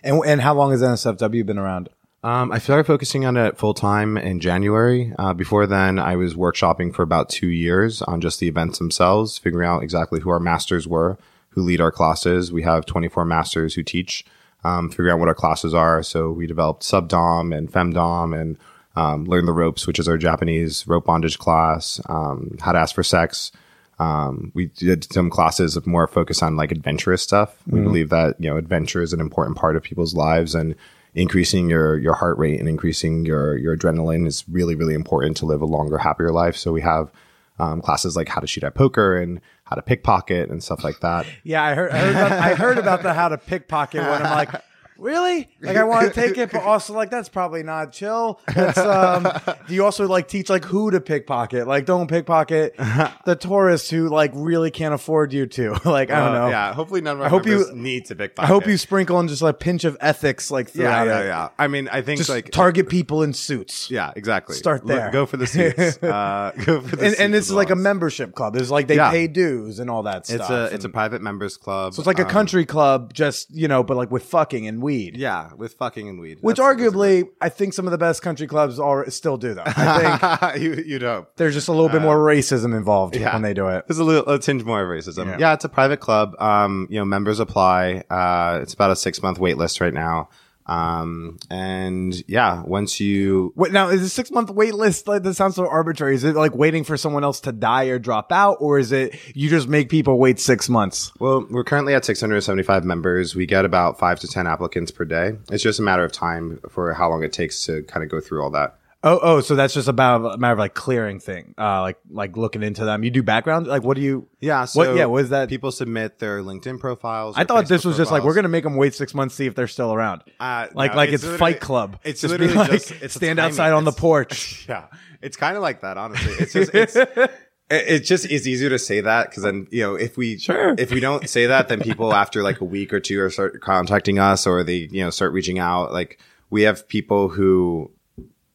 And, 0.03 0.21
and 0.25 0.41
how 0.41 0.55
long 0.55 0.71
has 0.71 0.81
NSFW 0.81 1.45
been 1.45 1.59
around? 1.59 1.89
Um, 2.21 2.51
I 2.51 2.59
started 2.59 2.85
focusing 2.85 3.25
on 3.25 3.37
it 3.37 3.57
full 3.57 3.73
time 3.73 4.17
in 4.17 4.41
January. 4.41 5.13
Uh, 5.17 5.33
before 5.33 5.65
then, 5.65 5.99
I 5.99 6.17
was 6.17 6.33
workshopping 6.33 6.93
for 6.93 7.01
about 7.03 7.29
two 7.29 7.47
years 7.47 8.01
on 8.01 8.19
just 8.19 8.39
the 8.39 8.47
events 8.47 8.77
themselves, 8.77 9.37
figuring 9.37 9.67
out 9.67 9.83
exactly 9.83 10.19
who 10.19 10.29
our 10.29 10.39
masters 10.39 10.85
were, 10.85 11.17
who 11.49 11.61
lead 11.61 11.79
our 11.79 11.91
classes. 11.91 12.51
We 12.51 12.63
have 12.63 12.85
24 12.85 13.23
masters 13.23 13.75
who 13.75 13.83
teach, 13.83 14.25
um, 14.65 14.89
figuring 14.89 15.13
out 15.13 15.19
what 15.19 15.29
our 15.29 15.35
classes 15.35 15.73
are. 15.73 16.03
So 16.03 16.29
we 16.29 16.45
developed 16.45 16.83
subdom 16.83 17.55
and 17.55 17.71
femdom 17.71 18.37
and 18.37 18.57
um, 18.99 19.23
learn 19.23 19.45
the 19.45 19.53
ropes, 19.53 19.87
which 19.87 19.97
is 19.97 20.09
our 20.09 20.17
Japanese 20.17 20.85
rope 20.85 21.05
bondage 21.05 21.39
class, 21.39 22.01
um, 22.09 22.57
how 22.59 22.73
to 22.73 22.79
ask 22.79 22.93
for 22.93 23.03
sex. 23.03 23.49
Um, 23.97 24.51
we 24.53 24.65
did 24.65 25.11
some 25.11 25.29
classes 25.29 25.77
of 25.77 25.87
more 25.87 26.05
focus 26.05 26.43
on 26.43 26.57
like 26.57 26.71
adventurous 26.71 27.21
stuff. 27.21 27.55
We 27.67 27.79
believe 27.81 28.09
that 28.09 28.35
you 28.39 28.49
know 28.49 28.57
adventure 28.57 29.01
is 29.01 29.13
an 29.13 29.21
important 29.21 29.57
part 29.57 29.77
of 29.77 29.83
people's 29.83 30.13
lives, 30.13 30.53
and 30.53 30.75
increasing 31.15 31.69
your 31.69 31.97
your 31.97 32.13
heart 32.13 32.37
rate 32.37 32.59
and 32.59 32.67
increasing 32.67 33.25
your 33.25 33.57
your 33.57 33.77
adrenaline 33.77 34.27
is 34.27 34.43
really 34.49 34.75
really 34.75 34.95
important 34.95 35.37
to 35.37 35.45
live 35.45 35.61
a 35.61 35.65
longer, 35.65 35.97
happier 35.97 36.31
life. 36.31 36.57
So 36.57 36.73
we 36.73 36.81
have 36.81 37.09
um, 37.57 37.81
classes 37.81 38.17
like 38.17 38.27
how 38.27 38.41
to 38.41 38.47
shoot 38.47 38.65
at 38.65 38.75
poker 38.75 39.17
and 39.17 39.39
how 39.63 39.77
to 39.77 39.81
pickpocket 39.81 40.49
and 40.49 40.61
stuff 40.61 40.83
like 40.83 40.99
that. 41.01 41.25
Yeah, 41.43 41.63
I 41.63 41.73
heard. 41.73 41.91
I 41.91 41.99
heard 41.99 42.15
about, 42.15 42.31
I 42.31 42.53
heard 42.55 42.77
about 42.77 43.03
the 43.03 43.13
how 43.13 43.29
to 43.29 43.37
pickpocket 43.37 44.01
one. 44.01 44.23
I'm 44.23 44.35
like, 44.35 44.61
really? 44.99 45.47
Like, 45.61 45.77
I 45.77 45.83
want 45.83 46.07
to 46.07 46.13
take 46.13 46.37
it, 46.37 46.51
but 46.51 46.63
also 46.63 46.93
like 46.93 47.09
that's 47.09 47.29
probably 47.29 47.63
not 47.63 47.91
chill. 47.91 48.39
That's 48.53 48.77
um. 48.77 49.27
do 49.67 49.73
you 49.73 49.83
also 49.85 50.07
like 50.07 50.27
teach 50.27 50.49
like 50.49 50.65
who 50.65 50.91
to 50.91 50.99
pickpocket? 51.01 51.67
Like, 51.67 51.85
don't 51.85 52.07
pickpocket 52.07 52.75
the 53.25 53.35
tourists 53.39 53.89
who 53.89 54.09
like 54.09 54.31
really 54.33 54.71
can't 54.71 54.93
afford 54.93 55.33
you 55.33 55.45
to. 55.47 55.71
like, 55.85 56.11
I 56.11 56.19
don't 56.19 56.33
know. 56.33 56.45
Uh, 56.47 56.49
Yeah, 56.49 56.73
hopefully 56.73 57.01
none 57.01 57.15
of 57.17 57.21
our 57.21 57.27
I 57.27 57.29
hope 57.29 57.45
you- 57.45 57.71
need 57.73 58.05
to 58.05 58.15
pickpocket. 58.15 58.49
I 58.49 58.53
hope 58.53 58.67
you 58.67 58.77
sprinkle 58.77 59.19
in 59.19 59.27
just 59.27 59.41
a 59.41 59.53
pinch 59.53 59.83
of 59.85 59.97
ethics 60.01 60.51
like 60.51 60.67
Yeah, 60.67 60.71
throughout 60.73 61.07
yeah, 61.07 61.19
it. 61.21 61.25
yeah. 61.27 61.49
I 61.57 61.67
mean, 61.67 61.87
I 61.91 62.01
think 62.01 62.17
Just 62.17 62.29
like 62.29 62.51
target 62.51 62.89
people 62.89 63.23
in 63.23 63.33
suits. 63.33 63.89
yeah, 63.91 64.11
exactly. 64.15 64.55
Start 64.55 64.85
there. 64.85 65.09
go 65.11 65.25
for 65.25 65.37
the 65.37 65.47
suits. 65.47 66.01
uh, 66.03 66.51
go 66.65 66.81
for 66.81 66.95
the 66.95 67.05
And, 67.05 67.15
and 67.19 67.33
this 67.33 67.45
is 67.45 67.53
like 67.53 67.69
a 67.69 67.75
membership 67.75 68.33
club. 68.35 68.55
It's 68.55 68.69
like 68.69 68.87
they 68.87 68.95
Yeah. 68.95 69.11
pay 69.11 69.27
dues 69.27 69.79
and 69.79 69.89
all 69.89 70.03
that 70.03 70.25
stuff. 70.25 70.41
It's 70.41 70.49
a 70.49 70.75
it's 70.75 70.85
a 70.85 70.89
private 70.89 71.21
members 71.21 71.57
club. 71.57 71.93
so 71.93 71.99
it's 72.01 72.07
like 72.07 72.19
a 72.19 72.23
Um, 72.25 72.29
country 72.29 72.65
club, 72.65 73.13
just 73.13 73.49
you 73.55 73.67
know, 73.67 73.83
but 73.83 73.95
like 73.97 74.11
with 74.11 74.23
fucking 74.23 74.67
and 74.67 74.81
weed. 74.89 75.17
Yeah, 75.17 75.51
with 75.55 75.73
fucking 75.75 76.09
and 76.09 76.19
weed. 76.19 76.39
Which 76.41 76.57
That's- 76.57 76.77
that's 76.77 76.93
arguably, 76.95 77.29
I 77.39 77.49
think 77.49 77.73
some 77.73 77.85
of 77.85 77.91
the 77.91 77.97
best 77.99 78.21
country 78.23 78.47
clubs 78.47 78.79
are 78.79 79.07
still 79.11 79.37
do 79.37 79.53
though. 79.53 79.63
I 79.65 80.51
think 80.53 80.63
you 80.63 80.83
you'd 80.85 81.01
hope. 81.03 81.31
there's 81.35 81.53
just 81.53 81.67
a 81.67 81.71
little 81.71 81.89
bit 81.89 82.01
more 82.01 82.17
racism 82.17 82.75
involved 82.75 83.15
Uh, 83.15 83.19
yeah. 83.19 83.33
when 83.33 83.43
they 83.43 83.53
do 83.53 83.67
it. 83.67 83.85
There's 83.87 83.99
a 83.99 84.03
little 84.03 84.27
a 84.33 84.39
tinge 84.39 84.63
more 84.63 84.81
of 84.81 84.87
racism. 84.89 85.25
Yeah. 85.27 85.37
Yeah. 85.39 85.53
it's 85.53 85.65
a 85.65 85.69
private 85.69 85.99
club. 85.99 86.35
Um, 86.41 86.87
you 86.89 86.97
know, 86.99 87.05
members 87.05 87.39
apply. 87.39 88.03
Uh, 88.09 88.59
it's 88.63 88.73
about 88.73 88.91
a 88.91 88.95
six 88.95 89.21
month 89.21 89.37
wait 89.39 89.57
list 89.57 89.79
right 89.81 89.93
now. 89.93 90.29
Um, 90.69 91.39
and 91.49 92.23
yeah, 92.27 92.61
once 92.61 92.99
you 92.99 93.51
Wait, 93.55 93.71
now 93.71 93.89
is 93.89 94.03
a 94.03 94.09
six 94.09 94.29
month 94.29 94.51
wait 94.51 94.75
list 94.75 95.07
like 95.07 95.23
that 95.23 95.33
sounds 95.33 95.55
so 95.55 95.67
arbitrary? 95.67 96.13
Is 96.13 96.23
it 96.23 96.35
like 96.35 96.53
waiting 96.53 96.83
for 96.83 96.95
someone 96.95 97.23
else 97.23 97.39
to 97.41 97.51
die 97.51 97.85
or 97.85 97.97
drop 97.97 98.31
out, 98.31 98.57
or 98.59 98.77
is 98.77 98.91
it 98.91 99.19
you 99.35 99.49
just 99.49 99.67
make 99.67 99.89
people 99.89 100.19
wait 100.19 100.39
six 100.39 100.69
months? 100.69 101.11
well, 101.19 101.45
we're 101.49 101.63
currently 101.63 101.95
at 101.95 102.05
675 102.05 102.85
members. 102.85 103.35
We 103.35 103.47
get 103.47 103.65
about 103.65 103.97
five 103.97 104.19
to 104.19 104.27
ten 104.27 104.45
applicants 104.45 104.91
per 104.91 105.05
day. 105.05 105.37
It's 105.51 105.63
just 105.63 105.79
a 105.79 105.83
matter 105.83 106.03
of 106.03 106.11
time 106.11 106.59
for 106.69 106.93
how 106.93 107.09
long 107.09 107.23
it 107.23 107.33
takes 107.33 107.65
to 107.65 107.81
kind 107.83 108.03
of 108.03 108.09
go 108.11 108.19
through 108.19 108.43
all 108.43 108.51
that. 108.51 108.78
Oh, 109.01 109.17
oh, 109.21 109.39
so 109.39 109.55
that's 109.55 109.73
just 109.73 109.87
about 109.87 110.35
a 110.35 110.37
matter 110.37 110.51
of 110.53 110.59
like 110.59 110.73
clearing 110.73 111.21
thing, 111.21 111.53
uh, 111.57 111.79
like 111.81 111.97
like 112.09 112.35
looking 112.35 112.63
into 112.63 112.83
them. 112.83 113.01
You 113.03 113.09
do 113.11 113.23
background, 113.23 113.65
like 113.65 113.81
what 113.81 113.95
do 113.95 114.01
you? 114.01 114.27
Yeah. 114.41 114.65
So 114.65 114.79
What- 114.79 114.97
yeah, 114.97 115.05
what 115.05 115.23
is 115.23 115.29
that? 115.29 115.47
People 115.47 115.71
submit 115.71 116.19
their 116.19 116.41
LinkedIn 116.43 116.81
profiles. 116.81 117.37
I 117.37 117.45
thought 117.45 117.67
this 117.69 117.81
Facebook 117.83 117.85
was 117.85 117.97
just 117.97 118.11
like 118.11 118.23
we're 118.23 118.33
gonna 118.33 118.49
make 118.49 118.65
them 118.65 118.75
wait 118.75 118.93
six 118.93 119.13
months, 119.13 119.35
see 119.35 119.45
if 119.45 119.55
they're 119.55 119.67
still 119.67 119.93
around. 119.93 120.23
Uh, 120.39 120.67
like 120.73 120.91
no, 120.91 120.97
like 120.97 121.09
it's, 121.11 121.23
literally- 121.23 121.37
Fight 121.39 121.61
Club. 121.61 121.97
It's 122.03 122.19
just 122.19 122.31
literally 122.33 122.53
like 122.55 122.71
just 122.71 122.91
it's 123.01 123.13
stand 123.13 123.39
outside 123.39 123.71
on 123.71 123.85
the 123.85 123.93
porch. 123.93 124.65
Yeah, 124.69 124.87
it's 125.21 125.37
kind 125.37 125.55
of 125.55 125.61
like 125.63 125.79
that, 125.81 125.97
honestly. 125.97 126.33
It's 126.33 126.51
just 126.53 126.73
it's 126.75 126.95
It, 127.71 127.87
it 127.87 127.99
just 127.99 128.25
is 128.25 128.47
easier 128.47 128.69
to 128.69 128.79
say 128.79 128.99
that 129.01 129.29
because 129.29 129.43
then 129.43 129.67
you 129.71 129.81
know 129.83 129.95
if 129.95 130.17
we 130.17 130.39
Sure. 130.39 130.75
if 130.77 130.91
we 130.91 130.99
don't 130.99 131.29
say 131.29 131.45
that, 131.45 131.69
then 131.69 131.79
people 131.81 132.13
after 132.13 132.41
like 132.43 132.59
a 132.61 132.65
week 132.65 132.91
or 132.91 132.99
two 132.99 133.21
are 133.21 133.29
start 133.29 133.61
contacting 133.61 134.17
us 134.19 134.45
or 134.47 134.63
they 134.63 134.89
you 134.91 135.03
know 135.03 135.09
start 135.11 135.31
reaching 135.33 135.57
out. 135.59 135.93
Like 135.93 136.19
we 136.49 136.63
have 136.63 136.87
people 136.87 137.29
who 137.29 137.91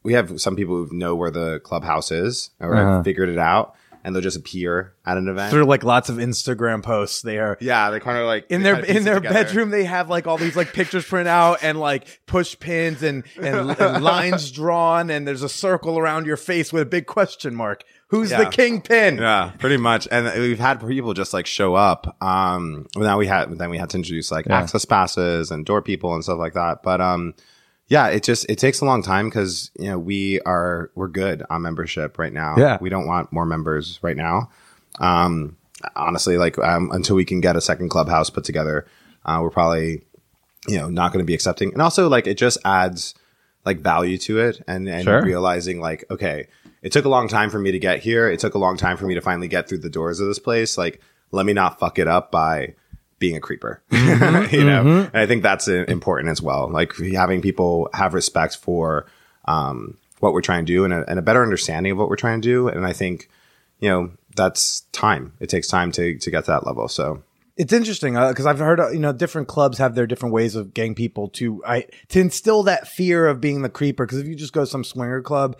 we 0.05 0.13
have 0.13 0.39
some 0.39 0.55
people 0.55 0.75
who 0.85 0.95
know 0.95 1.15
where 1.15 1.31
the 1.31 1.59
clubhouse 1.59 2.11
is 2.11 2.51
or 2.61 2.73
Uh-huh. 2.75 2.95
have 2.97 3.03
figured 3.03 3.27
it 3.29 3.37
out, 3.37 3.75
and 4.03 4.15
they'll 4.15 4.21
just 4.21 4.37
appear 4.37 4.93
at 5.05 5.17
an 5.17 5.27
event. 5.27 5.51
Through 5.51 5.65
like 5.65 5.83
lots 5.83 6.09
of 6.09 6.17
Instagram 6.17 6.83
posts, 6.83 7.21
they 7.23 7.39
are 7.39 7.57
yeah, 7.59 7.89
they 7.89 7.99
kind 7.99 8.17
of 8.17 8.25
like 8.25 8.45
in 8.49 8.61
they 8.61 8.65
their 8.71 8.75
kinda 8.75 8.87
piece 8.87 8.95
in 8.97 9.01
it 9.01 9.05
their 9.05 9.15
together. 9.15 9.33
bedroom 9.33 9.69
they 9.71 9.83
have 9.85 10.09
like 10.09 10.27
all 10.27 10.37
these 10.37 10.55
like 10.55 10.73
pictures 10.73 11.03
printed 11.05 11.27
out 11.27 11.63
and 11.63 11.79
like 11.79 12.21
push 12.27 12.57
pins 12.59 13.01
and, 13.03 13.23
and 13.41 13.71
and 13.71 14.03
lines 14.13 14.51
drawn 14.51 15.09
and 15.09 15.27
there's 15.27 15.41
a 15.43 15.49
circle 15.49 15.97
around 15.97 16.25
your 16.27 16.37
face 16.37 16.71
with 16.71 16.83
a 16.83 16.85
big 16.85 17.07
question 17.07 17.55
mark 17.55 17.83
who's 18.09 18.29
the 18.29 18.43
Yeah. 18.43 18.49
kingpin 18.51 19.17
Yeah, 19.17 19.51
pretty 19.57 19.77
much. 19.77 20.07
And 20.11 20.27
we've 20.39 20.59
had 20.59 20.79
people 20.87 21.15
just 21.15 21.33
like 21.33 21.47
show 21.47 21.73
up. 21.73 22.15
Um, 22.21 22.85
well, 22.95 23.03
now 23.05 23.17
we 23.17 23.25
had, 23.25 23.57
then 23.57 23.71
we 23.71 23.79
had 23.79 23.89
to 23.89 23.97
introduce 23.97 24.31
like 24.31 24.47
access 24.47 24.85
passes 24.85 25.49
and 25.49 25.65
door 25.65 25.81
people 25.81 26.13
and 26.13 26.23
stuff 26.23 26.37
like 26.37 26.53
that. 26.53 26.83
But, 26.83 27.01
um, 27.01 27.33
yeah, 27.87 28.07
it 28.07 28.23
just, 28.23 28.45
it 28.49 28.57
takes 28.57 28.81
a 28.81 28.85
long 28.85 29.01
time 29.03 29.29
because, 29.29 29.71
you 29.79 29.87
know, 29.89 29.99
we 29.99 30.39
are, 30.41 30.91
we're 30.95 31.07
good 31.07 31.43
on 31.49 31.61
membership 31.61 32.17
right 32.17 32.33
now. 32.33 32.55
Yeah. 32.57 32.77
We 32.81 32.89
don't 32.89 33.07
want 33.07 33.31
more 33.31 33.45
members 33.45 33.99
right 34.01 34.17
now. 34.17 34.49
Um, 34.99 35.57
honestly, 35.95 36.37
like, 36.37 36.57
um, 36.59 36.91
until 36.91 37.15
we 37.15 37.25
can 37.25 37.41
get 37.41 37.55
a 37.55 37.61
second 37.61 37.89
clubhouse 37.89 38.29
put 38.29 38.43
together, 38.43 38.85
uh, 39.25 39.39
we're 39.41 39.49
probably, 39.51 40.03
you 40.67 40.77
know, 40.77 40.89
not 40.89 41.11
going 41.13 41.23
to 41.23 41.27
be 41.27 41.35
accepting. 41.35 41.73
And 41.73 41.81
also 41.81 42.09
like, 42.09 42.27
it 42.27 42.37
just 42.37 42.57
adds, 42.65 43.13
like 43.65 43.79
value 43.79 44.15
to 44.19 44.39
it 44.39 44.61
and, 44.67 44.87
and 44.87 45.03
Sure. 45.03 45.23
realizing 45.23 45.79
like, 45.79 46.05
okay, 46.11 46.45
it 46.83 46.91
took 46.91 47.05
a 47.05 47.09
long 47.09 47.27
time 47.27 47.49
for 47.49 47.57
me 47.57 47.71
to 47.71 47.79
get 47.79 47.99
here. 47.99 48.29
It 48.29 48.39
took 48.39 48.53
a 48.53 48.59
long 48.59 48.77
time 48.77 48.95
for 48.95 49.07
me 49.07 49.15
to 49.15 49.21
finally 49.21 49.47
get 49.47 49.67
through 49.67 49.79
the 49.79 49.89
doors 49.89 50.19
of 50.19 50.27
this 50.27 50.37
place. 50.37 50.77
Like, 50.77 51.01
let 51.31 51.47
me 51.47 51.53
not 51.53 51.79
fuck 51.79 51.97
it 51.97 52.07
up 52.07 52.31
by 52.31 52.75
being 53.19 53.35
a 53.35 53.39
creeper, 53.39 53.81
Mm-hmm. 53.91 54.55
you 54.55 54.63
know? 54.63 55.09
And 55.13 55.15
I 55.15 55.25
think 55.25 55.43
that's 55.43 55.67
uh, 55.67 55.85
important 55.87 56.29
as 56.29 56.41
well. 56.41 56.69
Like 56.69 56.93
having 57.13 57.41
people 57.41 57.89
have 57.93 58.13
respect 58.13 58.57
for, 58.57 59.05
um, 59.45 59.97
what 60.19 60.33
we're 60.33 60.41
trying 60.41 60.65
to 60.65 60.71
do 60.71 60.85
and 60.85 60.93
a, 60.93 61.05
and 61.09 61.19
a 61.19 61.21
better 61.21 61.43
understanding 61.43 61.91
of 61.91 61.97
what 61.97 62.09
we're 62.09 62.15
trying 62.15 62.41
to 62.41 62.47
do. 62.47 62.67
And 62.67 62.85
I 62.85 62.93
think, 62.93 63.29
you 63.79 63.89
know, 63.89 64.11
that's 64.35 64.81
time. 64.91 65.33
It 65.39 65.49
takes 65.49 65.67
time 65.67 65.91
to, 65.93 66.17
to 66.17 66.31
get 66.31 66.45
to 66.45 66.51
that 66.51 66.65
level. 66.65 66.87
So 66.87 67.23
it's 67.57 67.73
interesting 67.73 68.15
because 68.15 68.45
I've 68.45 68.59
heard 68.59 68.79
uh, 68.79 68.89
you 68.89 68.99
know 68.99 69.13
different 69.13 69.47
clubs 69.47 69.77
have 69.77 69.95
their 69.95 70.07
different 70.07 70.33
ways 70.33 70.55
of 70.55 70.73
getting 70.73 70.95
people 70.95 71.29
to 71.29 71.63
I 71.65 71.85
to 72.09 72.19
instill 72.19 72.63
that 72.63 72.87
fear 72.87 73.27
of 73.27 73.39
being 73.39 73.61
the 73.61 73.69
creeper. 73.69 74.05
Because 74.05 74.19
if 74.19 74.27
you 74.27 74.35
just 74.35 74.51
go 74.51 74.61
to 74.61 74.67
some 74.67 74.83
swinger 74.83 75.21
club 75.21 75.57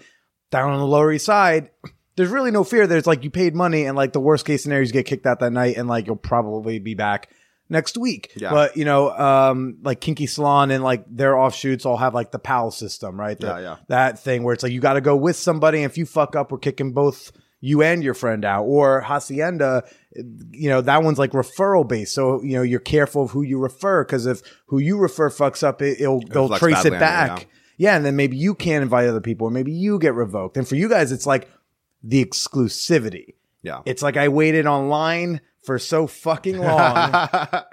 down 0.52 0.72
on 0.72 0.80
the 0.80 0.86
Lower 0.86 1.12
East 1.12 1.26
Side, 1.26 1.70
there's 2.18 2.30
really 2.30 2.52
no 2.52 2.64
fear. 2.64 2.86
There's 2.88 3.08
like 3.08 3.24
you 3.24 3.30
paid 3.30 3.56
money 3.56 3.86
and 3.86 3.96
like 3.96 4.14
the 4.14 4.20
worst 4.20 4.46
case 4.46 4.64
scenario 4.64 4.84
is 4.84 4.90
you 4.90 4.94
get 4.94 5.06
kicked 5.06 5.26
out 5.26 5.40
that 5.40 5.54
night 5.54 5.78
and 5.78 5.88
like 5.88 6.06
you'll 6.08 6.16
probably 6.18 6.80
be 6.80 6.96
back 6.96 7.30
next 7.70 7.98
week. 7.98 8.32
Yeah. 8.36 8.52
But 8.52 8.78
you 8.78 8.86
know, 8.86 9.10
um, 9.12 9.78
like 9.84 10.02
Kinky 10.02 10.28
Salon 10.28 10.72
and 10.72 10.84
like 10.84 11.04
their 11.10 11.38
offshoots 11.38 11.86
all 11.86 11.98
have 11.98 12.14
like 12.14 12.32
the 12.32 12.40
PAL 12.40 12.72
system, 12.72 13.20
right? 13.20 13.40
The- 13.40 13.48
Yeah, 13.48 13.60
yeah. 13.60 13.76
That 13.88 14.20
thing 14.20 14.44
where 14.44 14.54
it's 14.54 14.64
like 14.64 14.72
you 14.72 14.80
got 14.80 14.94
to 14.94 15.02
go 15.02 15.16
with 15.16 15.36
somebody. 15.36 15.80
And 15.84 15.92
if 15.92 15.98
you 15.98 16.06
fuck 16.06 16.36
up, 16.36 16.52
we're 16.52 16.58
kicking 16.60 16.92
both 16.94 17.32
you 17.62 17.82
and 17.82 18.04
your 18.04 18.14
friend 18.14 18.46
out. 18.46 18.64
Or 18.66 19.02
Hacienda, 19.02 19.84
you 20.52 20.70
know, 20.70 20.82
that 20.82 21.02
one's 21.04 21.18
like 21.18 21.32
referral 21.32 21.88
based. 21.88 22.14
So, 22.14 22.44
you 22.44 22.56
know, 22.58 22.62
you're 22.62 22.80
careful 22.80 23.24
of 23.24 23.32
who 23.32 23.42
you 23.42 23.58
refer 23.58 24.04
because 24.04 24.28
if 24.28 24.42
who 24.68 24.78
you 24.78 24.98
refer 25.00 25.30
fucks 25.32 25.64
up, 25.64 25.82
it, 25.82 26.00
it'll, 26.00 26.22
they'll 26.22 26.44
reflects 26.50 26.60
trace 26.60 26.86
it 26.86 27.00
back. 27.00 27.40
yeah. 27.42 27.46
Yeah. 27.78 27.96
And 27.98 28.06
then 28.06 28.16
maybe 28.16 28.38
you 28.38 28.54
can't 28.56 28.84
invite 28.84 29.08
other 29.10 29.20
people 29.22 29.48
or 29.48 29.52
maybe 29.52 29.72
you 29.72 29.98
get 30.00 30.14
revoked. 30.14 30.58
And 30.58 30.68
for 30.68 30.76
you 30.76 30.88
guys, 30.88 31.12
it's 31.12 31.26
like 31.26 31.50
the 32.04 32.24
exclusivity. 32.24 33.34
yeah. 33.64 33.82
It's 33.86 34.02
like 34.04 34.16
I 34.18 34.28
waited 34.28 34.68
online 34.68 35.42
for 35.66 35.80
so 35.80 36.08
fucking 36.08 36.58
long. 36.60 37.14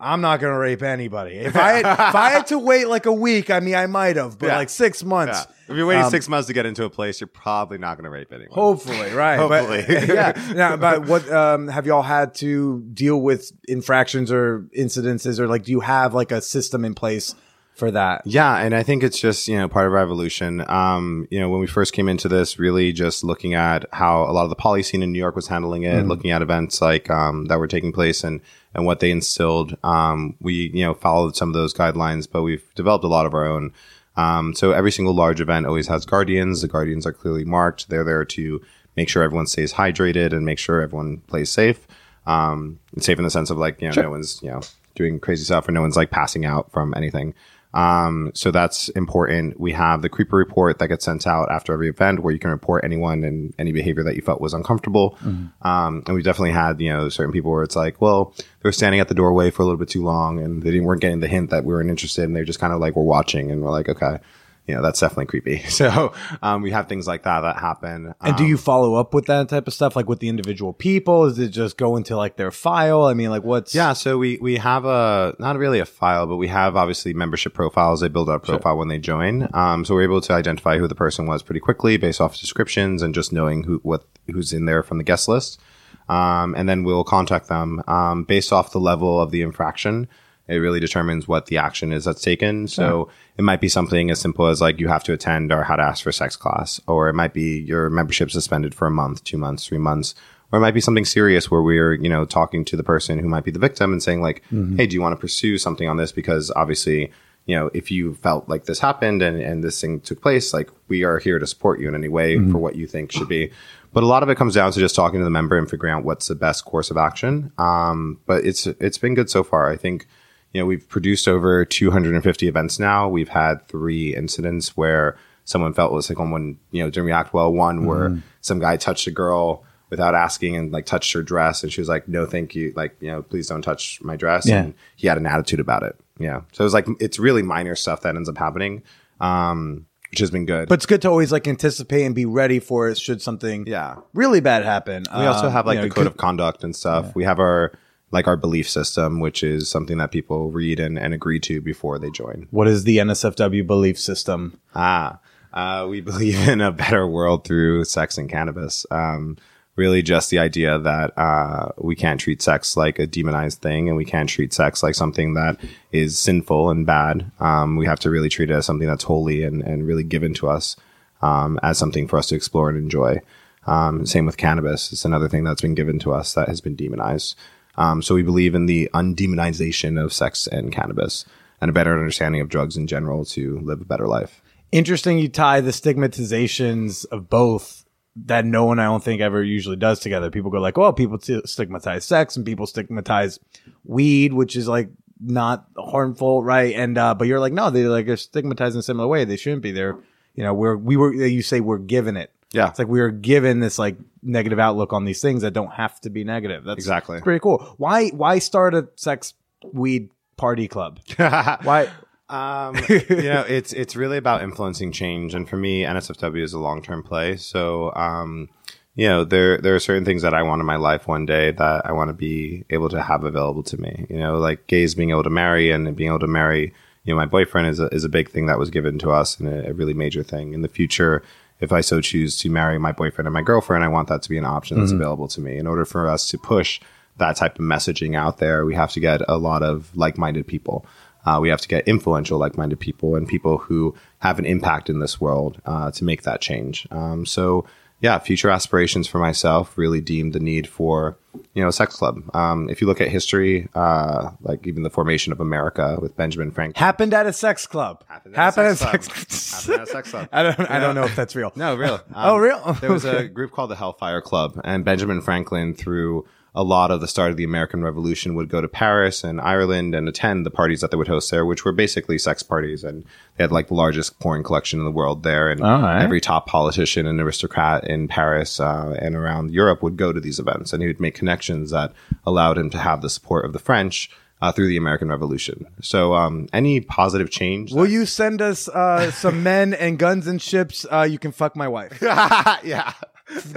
I'm 0.00 0.20
not 0.20 0.40
gonna 0.40 0.58
rape 0.58 0.82
anybody. 0.82 1.36
If 1.36 1.56
I 1.56 1.72
had, 1.74 1.86
if 2.08 2.14
I 2.14 2.30
had 2.30 2.48
to 2.48 2.58
wait 2.58 2.88
like 2.88 3.06
a 3.06 3.12
week, 3.12 3.48
I 3.48 3.60
mean, 3.60 3.74
I 3.76 3.86
might 3.86 4.16
have, 4.16 4.38
but 4.38 4.46
Yeah. 4.48 4.56
like 4.58 4.68
six 4.68 5.04
months. 5.04 5.46
Yeah. 5.46 5.54
If 5.72 5.76
you're 5.78 5.86
waiting 5.86 6.04
Um, 6.04 6.10
six 6.10 6.28
months 6.28 6.48
to 6.48 6.52
get 6.52 6.66
into 6.66 6.84
a 6.84 6.90
place, 6.90 7.20
you're 7.20 7.28
probably 7.28 7.78
not 7.78 7.96
going 7.96 8.04
to 8.04 8.10
rape 8.10 8.30
anyone. 8.32 8.50
Hopefully, 8.52 9.12
right? 9.14 9.38
But- 9.38 9.64
Hopefully. 9.64 10.14
yeah. 10.14 10.32
Now, 10.54 10.76
but 10.76 11.06
what 11.06 11.30
um, 11.32 11.68
have 11.68 11.86
y'all 11.86 12.02
had 12.02 12.34
to 12.36 12.82
deal 12.92 13.18
with 13.22 13.50
infractions 13.66 14.30
or 14.30 14.66
incidences, 14.76 15.38
or 15.38 15.46
like, 15.46 15.62
do 15.62 15.70
you 15.70 15.80
have 15.80 16.12
like 16.12 16.32
a 16.32 16.42
system 16.42 16.84
in 16.84 16.94
place 16.94 17.34
for 17.74 17.90
that? 17.90 18.22
Yeah, 18.24 18.56
and 18.56 18.74
I 18.74 18.82
think 18.82 19.02
it's 19.02 19.18
just 19.18 19.48
you 19.48 19.58
know 19.58 19.68
part 19.68 19.86
of 19.86 19.92
our 19.92 19.98
evolution. 19.98 20.64
Um, 20.68 21.26
you 21.30 21.40
know, 21.40 21.48
when 21.48 21.60
we 21.60 21.66
first 21.66 21.92
came 21.92 22.08
into 22.08 22.28
this, 22.28 22.58
really 22.58 22.92
just 22.92 23.24
looking 23.24 23.54
at 23.54 23.84
how 23.92 24.22
a 24.24 24.32
lot 24.32 24.44
of 24.44 24.50
the 24.50 24.56
poly 24.56 24.82
scene 24.82 25.02
in 25.02 25.12
New 25.12 25.18
York 25.18 25.36
was 25.36 25.48
handling 25.48 25.82
it, 25.82 26.06
looking 26.06 26.30
at 26.30 26.42
events 26.42 26.80
like 26.80 27.10
um, 27.10 27.46
that 27.46 27.58
were 27.58 27.68
taking 27.68 27.92
place 27.92 28.24
and 28.24 28.40
and 28.74 28.86
what 28.86 29.00
they 29.00 29.10
instilled. 29.10 29.76
Um, 29.84 30.36
we 30.40 30.70
you 30.72 30.84
know 30.84 30.94
followed 30.94 31.36
some 31.36 31.48
of 31.48 31.54
those 31.54 31.74
guidelines, 31.74 32.28
but 32.30 32.42
we've 32.42 32.64
developed 32.74 33.04
a 33.04 33.08
lot 33.08 33.26
of 33.26 33.34
our 33.34 33.46
own. 33.46 33.72
Um, 34.16 34.54
so 34.54 34.70
every 34.70 34.92
single 34.92 35.14
large 35.14 35.40
event 35.40 35.66
always 35.66 35.88
has 35.88 36.06
guardians. 36.06 36.62
The 36.62 36.68
guardians 36.68 37.04
are 37.04 37.12
clearly 37.12 37.44
marked. 37.44 37.88
They're 37.88 38.04
there 38.04 38.24
to 38.24 38.62
make 38.96 39.08
sure 39.08 39.24
everyone 39.24 39.48
stays 39.48 39.72
hydrated 39.72 40.32
and 40.32 40.46
make 40.46 40.58
sure 40.58 40.80
everyone 40.80 41.18
plays 41.26 41.50
safe. 41.50 41.86
Um, 42.26 42.78
safe 42.98 43.18
in 43.18 43.24
the 43.24 43.30
sense 43.30 43.50
of 43.50 43.58
like 43.58 43.82
you 43.82 43.90
know 43.90 44.02
no 44.02 44.10
one's 44.10 44.40
you 44.42 44.50
know 44.50 44.60
doing 44.94 45.18
crazy 45.18 45.44
stuff 45.44 45.68
or 45.68 45.72
no 45.72 45.80
one's 45.80 45.96
like 45.96 46.10
passing 46.10 46.44
out 46.44 46.70
from 46.70 46.94
anything. 46.96 47.34
Um, 47.74 48.30
so 48.34 48.52
that's 48.52 48.88
important. 48.90 49.58
We 49.58 49.72
have 49.72 50.00
the 50.00 50.08
creeper 50.08 50.36
report 50.36 50.78
that 50.78 50.88
gets 50.88 51.04
sent 51.04 51.26
out 51.26 51.50
after 51.50 51.72
every 51.72 51.88
event 51.88 52.20
where 52.20 52.32
you 52.32 52.38
can 52.38 52.50
report 52.50 52.84
anyone 52.84 53.24
and 53.24 53.52
any 53.58 53.72
behavior 53.72 54.04
that 54.04 54.14
you 54.14 54.22
felt 54.22 54.40
was 54.40 54.54
uncomfortable. 54.54 55.18
Um, 55.62 56.04
and 56.06 56.14
we 56.14 56.22
definitely 56.22 56.52
had, 56.52 56.80
you 56.80 56.92
know, 56.92 57.08
certain 57.08 57.32
people 57.32 57.50
where 57.50 57.64
it's 57.64 57.74
like, 57.74 58.00
well, 58.00 58.32
they 58.38 58.68
were 58.68 58.72
standing 58.72 59.00
at 59.00 59.08
the 59.08 59.14
doorway 59.14 59.50
for 59.50 59.62
a 59.62 59.64
little 59.66 59.78
bit 59.78 59.88
too 59.88 60.04
long 60.04 60.38
and 60.38 60.62
they 60.62 60.70
didn't, 60.70 60.84
weren't 60.84 61.00
getting 61.00 61.18
the 61.20 61.28
hint 61.28 61.50
that 61.50 61.64
we 61.64 61.74
weren't 61.74 61.90
interested 61.90 62.24
and 62.24 62.36
they 62.36 62.44
just 62.44 62.60
kind 62.60 62.72
of 62.72 62.78
like 62.78 62.94
were 62.94 63.02
watching 63.02 63.50
and 63.50 63.60
we're 63.60 63.72
like, 63.72 63.88
okay, 63.88 64.18
you 64.66 64.74
know, 64.74 64.82
that's 64.82 65.00
definitely 65.00 65.26
creepy. 65.26 65.62
So, 65.74 66.14
um, 66.40 66.62
we 66.62 66.70
have 66.70 66.88
things 66.88 67.06
like 67.06 67.24
that 67.24 67.40
that 67.40 67.56
happen. 67.56 68.14
And 68.20 68.36
do 68.36 68.46
you 68.46 68.56
follow 68.56 68.94
up 68.94 69.12
with 69.12 69.26
that 69.26 69.48
type 69.48 69.66
of 69.66 69.74
stuff, 69.74 69.96
like 69.96 70.08
with 70.08 70.20
the 70.20 70.28
individual 70.28 70.72
people? 70.72 71.24
Is 71.24 71.38
it 71.38 71.48
just 71.48 71.76
go 71.76 71.96
into 71.96 72.16
like 72.16 72.36
their 72.36 72.52
file? 72.52 73.04
I 73.04 73.14
mean, 73.14 73.28
like 73.30 73.42
what's 73.42 73.74
Yeah, 73.74 73.92
so 73.92 74.16
we 74.16 74.38
we 74.40 74.56
have 74.56 74.84
a 74.84 75.34
not 75.40 75.58
really 75.58 75.80
a 75.80 75.84
file, 75.84 76.26
but 76.26 76.36
we 76.36 76.46
have 76.48 76.76
obviously 76.76 77.12
membership 77.12 77.54
profiles. 77.54 78.00
They 78.00 78.08
build 78.08 78.28
up 78.28 78.44
a 78.44 78.46
profile 78.46 78.78
when 78.78 78.88
they 78.88 78.98
join. 78.98 79.48
Um, 79.52 79.84
so 79.84 79.94
we're 79.94 80.02
able 80.02 80.20
to 80.20 80.32
identify 80.32 80.78
who 80.78 80.86
the 80.86 80.94
person 80.94 81.26
was 81.26 81.42
pretty 81.42 81.60
quickly 81.60 81.96
based 81.96 82.20
off 82.20 82.38
descriptions 82.38 83.02
and 83.02 83.14
just 83.14 83.32
knowing 83.32 83.64
who 83.64 83.80
what 83.82 84.04
who's 84.32 84.52
in 84.52 84.66
there 84.66 84.84
from 84.84 84.98
the 84.98 85.04
guest 85.04 85.26
list. 85.26 85.60
Um, 86.08 86.54
and 86.54 86.68
then 86.68 86.84
we'll 86.84 87.04
contact 87.04 87.48
them 87.48 87.82
um, 87.88 88.24
based 88.24 88.52
off 88.52 88.72
the 88.72 88.80
level 88.80 89.20
of 89.20 89.30
the 89.30 89.42
infraction. 89.42 90.08
It 90.46 90.56
really 90.56 90.80
determines 90.80 91.26
what 91.26 91.46
the 91.46 91.56
action 91.56 91.92
is 91.92 92.04
that's 92.04 92.20
taken. 92.20 92.68
So 92.68 93.08
it 93.38 93.42
might 93.42 93.60
be 93.62 93.68
something 93.68 94.10
as 94.10 94.20
simple 94.20 94.46
as 94.46 94.60
like 94.60 94.78
you 94.78 94.88
have 94.88 95.02
to 95.04 95.12
attend 95.14 95.52
our 95.52 95.64
how 95.64 95.76
to 95.76 95.82
ask 95.82 96.02
for 96.02 96.12
sex 96.12 96.36
class, 96.36 96.80
or 96.86 97.08
it 97.08 97.14
might 97.14 97.32
be 97.32 97.60
your 97.60 97.88
membership 97.88 98.30
suspended 98.30 98.74
for 98.74 98.86
a 98.86 98.90
month, 98.90 99.24
two 99.24 99.38
months, 99.38 99.66
three 99.66 99.78
months, 99.78 100.14
or 100.52 100.58
it 100.58 100.60
might 100.60 100.74
be 100.74 100.80
something 100.82 101.06
serious 101.06 101.50
where 101.50 101.62
we're 101.62 101.94
you 101.94 102.10
know 102.10 102.26
talking 102.26 102.64
to 102.66 102.76
the 102.76 102.82
person 102.82 103.18
who 103.18 103.28
might 103.28 103.44
be 103.44 103.50
the 103.50 103.58
victim 103.58 103.92
and 103.92 104.02
saying 104.02 104.20
like, 104.20 104.42
hey, 104.76 104.86
do 104.86 104.94
you 104.94 105.00
want 105.00 105.14
to 105.16 105.20
pursue 105.20 105.56
something 105.56 105.88
on 105.88 105.96
this? 105.96 106.12
Because 106.12 106.52
obviously, 106.54 107.10
you 107.46 107.56
know, 107.56 107.70
if 107.72 107.90
you 107.90 108.14
felt 108.14 108.46
like 108.46 108.66
this 108.66 108.80
happened 108.80 109.22
and 109.22 109.40
and 109.40 109.64
this 109.64 109.80
thing 109.80 110.00
took 110.00 110.20
place, 110.20 110.52
like 110.52 110.68
we 110.88 111.04
are 111.04 111.18
here 111.18 111.38
to 111.38 111.46
support 111.46 111.80
you 111.80 111.88
in 111.88 111.94
any 111.94 112.08
way 112.08 112.36
for 112.52 112.58
what 112.58 112.76
you 112.76 112.86
think 112.86 113.12
should 113.12 113.28
be. 113.28 113.50
But 113.94 114.02
a 114.02 114.06
lot 114.06 114.22
of 114.22 114.28
it 114.28 114.36
comes 114.36 114.54
down 114.54 114.72
to 114.72 114.80
just 114.80 114.94
talking 114.94 115.20
to 115.20 115.24
the 115.24 115.30
member 115.30 115.56
and 115.56 115.70
figuring 115.70 115.94
out 115.94 116.04
what's 116.04 116.28
the 116.28 116.34
best 116.34 116.64
course 116.66 116.90
of 116.90 116.98
action. 116.98 117.52
Um, 117.56 118.20
but 118.26 118.44
it's 118.44 118.66
it's 118.66 118.98
been 118.98 119.14
good 119.14 119.30
so 119.30 119.42
far. 119.42 119.70
I 119.70 119.76
think 119.76 120.06
you 120.54 120.60
know 120.62 120.66
we've 120.66 120.88
produced 120.88 121.28
over 121.28 121.64
250 121.66 122.48
events 122.48 122.78
now. 122.78 123.08
We've 123.08 123.28
had 123.28 123.66
three 123.68 124.14
incidents 124.16 124.76
where 124.76 125.16
someone 125.44 125.74
felt 125.74 125.92
was 125.92 126.08
like 126.08 126.18
on 126.20 126.30
one 126.30 126.58
you 126.70 126.82
know 126.82 126.88
didn't 126.88 127.04
react 127.06 127.34
well. 127.34 127.52
One 127.52 127.84
where 127.84 128.16
some 128.40 128.58
guy 128.60 128.76
touched 128.78 129.06
a 129.06 129.10
girl 129.10 129.64
without 129.90 130.14
asking 130.14 130.56
and 130.56 130.72
like 130.72 130.86
touched 130.86 131.12
her 131.12 131.22
dress 131.22 131.62
and 131.62 131.70
she 131.72 131.80
was 131.80 131.88
like 131.88 132.08
no 132.08 132.24
thank 132.26 132.54
you 132.54 132.72
like 132.74 132.96
you 133.00 133.10
know 133.10 133.22
please 133.22 133.46
don't 133.48 133.62
touch 133.62 134.00
my 134.02 134.16
dress 134.16 134.48
Yeah. 134.48 134.62
and 134.62 134.74
he 134.96 135.06
had 135.06 135.18
an 135.18 135.26
attitude 135.26 135.60
about 135.60 135.82
it 135.84 135.94
yeah 136.18 136.40
so 136.52 136.64
it 136.64 136.66
was 136.66 136.74
like 136.74 136.86
it's 136.98 137.18
really 137.20 137.42
minor 137.42 137.76
stuff 137.76 138.00
that 138.00 138.16
ends 138.16 138.28
up 138.28 138.36
happening 138.38 138.82
um 139.20 139.86
which 140.10 140.18
has 140.20 140.30
been 140.32 140.46
good 140.46 140.68
But 140.68 140.76
it's 140.76 140.86
good 140.86 141.02
to 141.02 141.08
always 141.10 141.30
like 141.30 141.46
anticipate 141.46 142.04
and 142.04 142.14
be 142.14 142.24
ready 142.24 142.58
for 142.60 142.88
it 142.88 142.98
should 142.98 143.20
something 143.22 143.66
yeah 143.68 143.96
really 144.14 144.40
bad 144.40 144.64
happen. 144.64 145.04
We 145.14 145.26
also 145.26 145.46
Um, 145.46 145.52
have 145.52 145.66
like 145.66 145.76
you 145.76 145.82
know, 145.82 145.88
the 145.88 145.94
code 145.94 146.06
of 146.06 146.16
conduct 146.16 146.64
and 146.64 146.74
stuff. 146.74 147.14
We 147.14 147.24
have 147.24 147.38
our 147.38 147.72
like 148.14 148.28
our 148.28 148.36
belief 148.36 148.70
system, 148.70 149.20
which 149.20 149.42
is 149.42 149.68
something 149.68 149.98
that 149.98 150.12
people 150.12 150.50
read 150.50 150.80
and, 150.80 150.98
and 150.98 151.12
agree 151.12 151.40
to 151.40 151.60
before 151.60 151.98
they 151.98 152.10
join. 152.10 152.46
What 152.50 152.68
is 152.68 152.84
the 152.84 152.98
NSFW 152.98 153.66
belief 153.66 153.98
system? 153.98 154.58
Ah, 154.74 155.18
uh, 155.52 155.86
we 155.90 156.00
believe 156.10 156.48
in 156.48 156.60
a 156.60 156.72
better 156.72 157.06
world 157.06 157.44
through 157.44 157.84
sex 157.84 158.16
and 158.16 158.30
cannabis. 158.30 158.86
Um, 158.90 159.36
really, 159.76 160.00
just 160.00 160.30
the 160.30 160.38
idea 160.38 160.78
that 160.78 161.18
uh, 161.18 161.72
we 161.76 161.96
can't 161.96 162.20
treat 162.20 162.40
sex 162.40 162.76
like 162.76 163.00
a 163.00 163.06
demonized 163.06 163.60
thing, 163.60 163.88
and 163.88 163.96
we 163.96 164.04
can't 164.04 164.28
treat 164.28 164.54
sex 164.54 164.82
like 164.82 164.94
something 164.94 165.34
that 165.34 165.58
is 165.90 166.16
sinful 166.16 166.70
and 166.70 166.86
bad. 166.86 167.30
Um, 167.40 167.76
we 167.76 167.86
have 167.86 168.00
to 168.00 168.10
really 168.10 168.28
treat 168.28 168.50
it 168.50 168.54
as 168.54 168.64
something 168.64 168.88
that's 168.88 169.04
holy 169.04 169.42
and, 169.42 169.60
and 169.60 169.86
really 169.86 170.04
given 170.04 170.34
to 170.34 170.48
us 170.48 170.76
um, 171.20 171.58
as 171.64 171.78
something 171.78 172.06
for 172.06 172.18
us 172.18 172.28
to 172.28 172.36
explore 172.36 172.68
and 172.68 172.78
enjoy. 172.78 173.20
Um, 173.66 174.06
same 174.06 174.26
with 174.26 174.36
cannabis. 174.36 174.92
It's 174.92 175.04
another 175.04 175.28
thing 175.28 175.42
that's 175.42 175.62
been 175.62 175.74
given 175.74 175.98
to 176.00 176.12
us 176.12 176.34
that 176.34 176.48
has 176.48 176.60
been 176.60 176.76
demonized. 176.76 177.36
Um, 177.76 178.02
so 178.02 178.14
we 178.14 178.22
believe 178.22 178.54
in 178.54 178.66
the 178.66 178.88
undemonization 178.94 180.02
of 180.02 180.12
sex 180.12 180.46
and 180.46 180.72
cannabis 180.72 181.24
and 181.60 181.70
a 181.70 181.72
better 181.72 181.98
understanding 181.98 182.40
of 182.40 182.48
drugs 182.48 182.76
in 182.76 182.86
general 182.86 183.24
to 183.24 183.58
live 183.60 183.80
a 183.80 183.84
better 183.84 184.06
life. 184.06 184.42
Interesting 184.72 185.18
you 185.18 185.28
tie 185.28 185.60
the 185.60 185.70
stigmatizations 185.70 187.06
of 187.06 187.30
both 187.30 187.84
that 188.16 188.44
no 188.44 188.64
one 188.64 188.78
I 188.78 188.84
don't 188.84 189.02
think 189.02 189.20
ever 189.20 189.42
usually 189.42 189.76
does 189.76 190.00
together. 190.00 190.30
People 190.30 190.50
go 190.50 190.60
like, 190.60 190.78
"Oh, 190.78 190.92
people 190.92 191.18
stigmatize 191.20 192.04
sex 192.04 192.36
and 192.36 192.46
people 192.46 192.66
stigmatize 192.66 193.38
weed, 193.84 194.32
which 194.32 194.56
is 194.56 194.68
like 194.68 194.90
not 195.20 195.66
harmful, 195.76 196.42
right?" 196.42 196.74
And 196.74 196.98
uh 196.98 197.14
but 197.14 197.28
you're 197.28 197.40
like, 197.40 197.52
"No, 197.52 197.70
they 197.70 197.84
like 197.84 198.08
are 198.08 198.16
stigmatized 198.16 198.74
in 198.74 198.80
a 198.80 198.82
similar 198.82 199.08
way. 199.08 199.24
They 199.24 199.36
shouldn't 199.36 199.62
be. 199.62 199.72
They're, 199.72 199.96
you 200.34 200.44
know, 200.44 200.54
we're 200.54 200.76
we 200.76 200.96
were 200.96 201.12
you 201.12 201.42
say 201.42 201.60
we're 201.60 201.78
given 201.78 202.16
it. 202.16 202.30
Yeah. 202.54 202.68
It's 202.68 202.78
like 202.78 202.88
we 202.88 203.00
were 203.00 203.10
given 203.10 203.60
this 203.60 203.78
like 203.78 203.96
negative 204.22 204.58
outlook 204.58 204.92
on 204.92 205.04
these 205.04 205.20
things 205.20 205.42
that 205.42 205.52
don't 205.52 205.72
have 205.72 206.00
to 206.02 206.10
be 206.10 206.24
negative. 206.24 206.64
That's 206.64 206.78
Exactly. 206.78 207.20
pretty 207.20 207.40
cool. 207.40 207.74
Why 207.76 208.08
why 208.10 208.38
start 208.38 208.74
a 208.74 208.88
sex 208.96 209.34
weed 209.72 210.10
party 210.36 210.68
club? 210.68 211.00
Why 211.18 211.88
Um, 212.28 212.76
you 212.88 213.24
know, 213.24 213.44
it's 213.46 213.72
it's 213.72 213.94
really 213.96 214.16
about 214.16 214.42
influencing 214.42 214.92
change, 214.92 215.34
and 215.34 215.48
for 215.48 215.56
me, 215.56 215.82
NSFW 215.84 216.42
is 216.42 216.54
a 216.54 216.58
long 216.58 216.80
term 216.82 217.02
play. 217.02 217.36
So, 217.36 217.92
um, 217.94 218.48
you 218.94 219.08
know, 219.08 219.24
there 219.24 219.58
there 219.58 219.74
are 219.74 219.78
certain 219.80 220.04
things 220.04 220.22
that 220.22 220.32
I 220.32 220.42
want 220.42 220.60
in 220.60 220.66
my 220.66 220.76
life 220.76 221.06
one 221.06 221.26
day 221.26 221.50
that 221.52 221.84
I 221.84 221.92
want 221.92 222.08
to 222.08 222.14
be 222.14 222.64
able 222.70 222.88
to 222.88 223.02
have 223.02 223.24
available 223.24 223.62
to 223.64 223.80
me. 223.80 224.06
You 224.08 224.18
know, 224.18 224.38
like 224.38 224.66
gays 224.66 224.94
being 224.94 225.10
able 225.10 225.22
to 225.24 225.30
marry 225.30 225.70
and 225.70 225.94
being 225.94 226.08
able 226.08 226.20
to 226.20 226.26
marry. 226.26 226.72
You 227.04 227.12
know, 227.12 227.18
my 227.18 227.26
boyfriend 227.26 227.68
is 227.68 227.78
a, 227.80 227.88
is 227.88 228.04
a 228.04 228.08
big 228.08 228.30
thing 228.30 228.46
that 228.46 228.58
was 228.58 228.70
given 228.70 228.98
to 229.00 229.10
us 229.10 229.38
and 229.38 229.46
a, 229.46 229.68
a 229.68 229.72
really 229.74 229.92
major 229.92 230.22
thing 230.22 230.54
in 230.54 230.62
the 230.62 230.68
future. 230.68 231.22
If 231.60 231.72
I 231.72 231.80
so 231.80 232.00
choose 232.00 232.36
to 232.38 232.50
marry 232.50 232.78
my 232.78 232.92
boyfriend 232.92 233.26
and 233.26 233.34
my 233.34 233.42
girlfriend, 233.42 233.84
I 233.84 233.88
want 233.88 234.08
that 234.08 234.22
to 234.22 234.28
be 234.28 234.38
an 234.38 234.44
option 234.44 234.78
that's 234.78 234.92
available 234.92 235.28
to 235.28 235.40
me. 235.40 235.56
In 235.56 235.66
order 235.66 235.84
for 235.84 236.08
us 236.08 236.26
to 236.28 236.38
push 236.38 236.80
that 237.16 237.36
type 237.36 237.58
of 237.58 237.64
messaging 237.64 238.16
out 238.16 238.38
there, 238.38 238.64
we 238.64 238.74
have 238.74 238.92
to 238.92 239.00
get 239.00 239.22
a 239.28 239.38
lot 239.38 239.62
of 239.62 239.96
like 239.96 240.18
minded 240.18 240.46
people. 240.46 240.84
Uh, 241.26 241.38
we 241.40 241.48
have 241.48 241.60
to 241.60 241.68
get 241.68 241.88
influential, 241.88 242.38
like-minded 242.38 242.78
people 242.78 243.16
and 243.16 243.26
people 243.26 243.58
who 243.58 243.94
have 244.18 244.38
an 244.38 244.44
impact 244.44 244.90
in 244.90 244.98
this 244.98 245.20
world 245.20 245.60
uh, 245.64 245.90
to 245.90 246.04
make 246.04 246.22
that 246.22 246.40
change. 246.40 246.86
Um, 246.90 247.24
so, 247.24 247.64
yeah, 248.04 248.18
future 248.18 248.50
aspirations 248.50 249.06
for 249.08 249.18
myself 249.18 249.78
really 249.78 250.02
deemed 250.02 250.34
the 250.34 250.38
need 250.38 250.68
for 250.68 251.16
you 251.54 251.62
know 251.62 251.68
a 251.68 251.72
sex 251.72 251.96
club. 251.96 252.22
Um, 252.36 252.68
if 252.68 252.82
you 252.82 252.86
look 252.86 253.00
at 253.00 253.08
history, 253.08 253.66
uh, 253.74 254.32
like 254.42 254.66
even 254.66 254.82
the 254.82 254.90
formation 254.90 255.32
of 255.32 255.40
America 255.40 255.96
with 256.02 256.14
Benjamin 256.14 256.50
Franklin. 256.50 256.78
happened 256.78 257.14
at 257.14 257.24
a 257.26 257.32
sex 257.32 257.66
club? 257.66 258.04
Happened 258.06 258.36
at 258.36 258.58
a 258.58 258.76
sex 258.76 259.08
club. 259.08 259.30
sex 259.30 259.52
Happened 259.66 259.80
at 259.80 259.88
a 259.88 259.90
sex 259.90 260.10
club. 260.10 260.28
I 260.32 260.42
don't 260.42 260.70
I 260.70 260.80
don't 260.80 260.94
know 260.94 261.04
if 261.04 261.16
that's 261.16 261.34
real. 261.34 261.50
No, 261.56 261.76
real. 261.76 261.98
Oh, 262.14 262.36
real? 262.36 262.74
there 262.82 262.92
was 262.92 263.06
a 263.06 263.26
group 263.26 263.52
called 263.52 263.70
the 263.70 263.74
Hellfire 263.76 264.20
Club, 264.20 264.60
and 264.64 264.84
Benjamin 264.84 265.22
Franklin, 265.22 265.72
through 265.74 266.26
a 266.56 266.62
lot 266.62 266.90
of 266.90 267.00
the 267.00 267.08
start 267.08 267.30
of 267.30 267.36
the 267.36 267.44
American 267.44 267.82
Revolution, 267.82 268.34
would 268.34 268.48
go 268.48 268.60
to 268.60 268.68
Paris 268.68 269.24
and 269.24 269.40
Ireland 269.40 269.94
and 269.94 270.08
attend 270.08 270.46
the 270.46 270.50
parties 270.50 270.80
that 270.80 270.90
they 270.92 270.96
would 270.96 271.08
host 271.08 271.30
there, 271.30 271.44
which 271.44 271.64
were 271.64 271.72
basically 271.72 272.16
sex 272.18 272.42
parties, 272.42 272.84
and 272.84 273.04
they 273.36 273.44
had 273.44 273.50
like 273.52 273.68
the 273.68 273.74
largest 273.74 274.20
porn 274.20 274.44
collection 274.44 274.78
in 274.78 274.84
the 274.84 274.92
world 274.92 275.24
there, 275.24 275.50
and 275.50 275.62
All 275.62 275.82
right. 275.82 276.02
every 276.02 276.20
top 276.20 276.46
politician 276.46 277.06
and 277.06 277.20
aristocrat 277.20 277.84
in 277.88 278.06
Paris 278.06 278.60
uh, 278.60 278.96
and 279.00 279.16
around 279.16 279.50
Europe 279.50 279.82
would 279.82 279.96
go 279.96 280.12
to 280.12 280.20
these 280.20 280.38
events, 280.38 280.72
and 280.72 280.80
he 280.82 280.86
would 280.86 281.00
make 281.00 281.14
connections 281.16 281.70
that 281.72 281.92
allowed 282.24 282.56
him 282.56 282.70
to 282.70 282.78
have 282.78 283.02
the 283.02 283.10
support 283.10 283.44
of 283.44 283.52
the 283.52 283.58
French. 283.58 284.10
Uh, 284.42 284.52
through 284.52 284.66
the 284.66 284.76
American 284.76 285.08
Revolution, 285.08 285.64
so 285.80 286.12
um, 286.12 286.48
any 286.52 286.78
positive 286.78 287.30
change. 287.30 287.72
Will 287.72 287.86
you 287.86 288.04
send 288.04 288.42
us 288.42 288.68
uh, 288.68 289.10
some 289.12 289.42
men 289.42 289.72
and 289.72 289.98
guns 289.98 290.26
and 290.26 290.42
ships? 290.42 290.84
Uh, 290.92 291.06
you 291.08 291.18
can 291.18 291.32
fuck 291.32 291.56
my 291.56 291.66
wife. 291.66 291.98
yeah, 292.02 292.92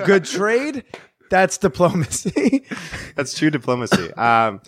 Good 0.06 0.24
trade. 0.24 0.86
That's 1.30 1.58
diplomacy. 1.58 2.66
That's 3.16 3.38
true 3.38 3.50
diplomacy. 3.50 4.14
Um, 4.14 4.62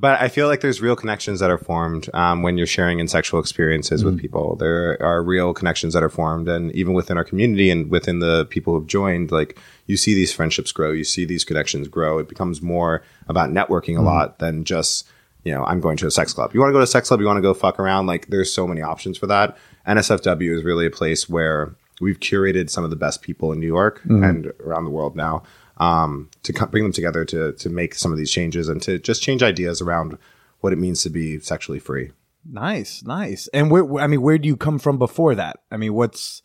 but 0.00 0.20
I 0.20 0.28
feel 0.28 0.46
like 0.46 0.62
there's 0.62 0.80
real 0.80 0.96
connections 0.96 1.40
that 1.40 1.50
are 1.50 1.58
formed 1.58 2.08
um, 2.14 2.42
when 2.42 2.56
you're 2.56 2.66
sharing 2.66 3.00
in 3.00 3.08
sexual 3.08 3.38
experiences 3.38 4.02
with 4.02 4.18
people. 4.18 4.56
There 4.56 5.00
are 5.02 5.22
real 5.22 5.52
connections 5.52 5.92
that 5.92 6.02
are 6.02 6.08
formed, 6.08 6.48
and 6.48 6.72
even 6.72 6.94
within 6.94 7.18
our 7.18 7.24
community 7.24 7.70
and 7.70 7.90
within 7.90 8.20
the 8.20 8.46
people 8.46 8.72
who've 8.72 8.86
joined, 8.86 9.30
like 9.30 9.58
you 9.86 9.98
see 9.98 10.14
these 10.14 10.32
friendships 10.32 10.72
grow, 10.72 10.90
you 10.90 11.04
see 11.04 11.26
these 11.26 11.44
connections 11.44 11.86
grow. 11.86 12.18
It 12.18 12.28
becomes 12.28 12.62
more 12.62 13.02
about 13.28 13.50
networking 13.50 13.98
a 13.98 14.02
lot 14.02 14.38
than 14.38 14.64
just 14.64 15.06
you 15.44 15.52
know 15.52 15.64
I'm 15.64 15.80
going 15.80 15.98
to 15.98 16.06
a 16.06 16.10
sex 16.10 16.32
club. 16.32 16.54
You 16.54 16.60
want 16.60 16.70
to 16.70 16.72
go 16.72 16.78
to 16.78 16.84
a 16.84 16.86
sex 16.86 17.08
club, 17.08 17.20
you 17.20 17.26
want 17.26 17.36
to 17.36 17.42
go 17.42 17.52
fuck 17.52 17.78
around. 17.78 18.06
Like 18.06 18.28
there's 18.28 18.52
so 18.52 18.66
many 18.66 18.80
options 18.80 19.18
for 19.18 19.26
that. 19.26 19.58
NSFW 19.86 20.56
is 20.56 20.64
really 20.64 20.86
a 20.86 20.90
place 20.90 21.28
where 21.28 21.74
we've 22.00 22.18
curated 22.18 22.70
some 22.70 22.82
of 22.82 22.90
the 22.90 22.96
best 22.96 23.22
people 23.22 23.52
in 23.52 23.60
New 23.60 23.66
York 23.66 24.00
and 24.04 24.46
around 24.60 24.84
the 24.84 24.90
world 24.90 25.14
now 25.14 25.42
um, 25.76 26.28
to 26.42 26.52
co- 26.52 26.66
bring 26.66 26.82
them 26.82 26.92
together 26.92 27.24
to 27.24 27.52
to 27.52 27.70
make 27.70 27.94
some 27.94 28.12
of 28.12 28.18
these 28.18 28.30
changes 28.30 28.68
and 28.68 28.82
to 28.82 28.98
just 28.98 29.22
change 29.22 29.42
ideas 29.42 29.80
around 29.80 30.18
what 30.60 30.72
it 30.72 30.76
means 30.76 31.02
to 31.02 31.10
be 31.10 31.38
sexually 31.40 31.78
free. 31.78 32.10
nice, 32.44 33.02
nice. 33.02 33.48
And 33.48 33.70
where? 33.70 33.98
I 33.98 34.06
mean, 34.06 34.22
where 34.22 34.38
do 34.38 34.46
you 34.46 34.56
come 34.56 34.78
from 34.78 34.98
before 34.98 35.34
that? 35.34 35.60
I 35.70 35.76
mean, 35.76 35.94
what's 35.94 36.42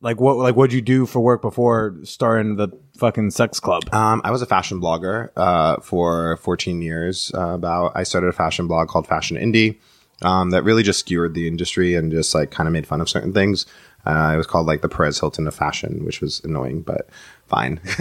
like 0.00 0.20
what? 0.20 0.36
Like 0.36 0.56
what'd 0.56 0.72
you 0.72 0.80
do 0.80 1.06
for 1.06 1.20
work 1.20 1.42
before 1.42 1.96
starting 2.04 2.56
the 2.56 2.68
fucking 2.96 3.30
sex 3.30 3.60
club? 3.60 3.82
Um, 3.92 4.22
I 4.24 4.30
was 4.30 4.42
a 4.42 4.46
fashion 4.46 4.80
blogger 4.80 5.30
uh, 5.36 5.80
for 5.80 6.38
14 6.38 6.80
years. 6.82 7.30
Uh, 7.34 7.54
about 7.54 7.92
I 7.94 8.04
started 8.04 8.28
a 8.28 8.32
fashion 8.32 8.66
blog 8.66 8.88
called 8.88 9.06
Fashion 9.06 9.36
Indie 9.36 9.78
um, 10.22 10.50
that 10.50 10.64
really 10.64 10.82
just 10.82 11.00
skewered 11.00 11.34
the 11.34 11.46
industry 11.46 11.94
and 11.94 12.10
just 12.10 12.34
like 12.34 12.50
kind 12.50 12.66
of 12.66 12.72
made 12.72 12.86
fun 12.86 13.00
of 13.00 13.08
certain 13.08 13.32
things. 13.32 13.66
Uh, 14.08 14.32
it 14.32 14.36
was 14.38 14.46
called 14.46 14.66
like 14.66 14.80
the 14.80 14.88
Perez 14.88 15.20
Hilton 15.20 15.46
of 15.46 15.54
fashion, 15.54 16.02
which 16.04 16.20
was 16.22 16.40
annoying, 16.42 16.80
but 16.80 17.08
fine. 17.46 17.78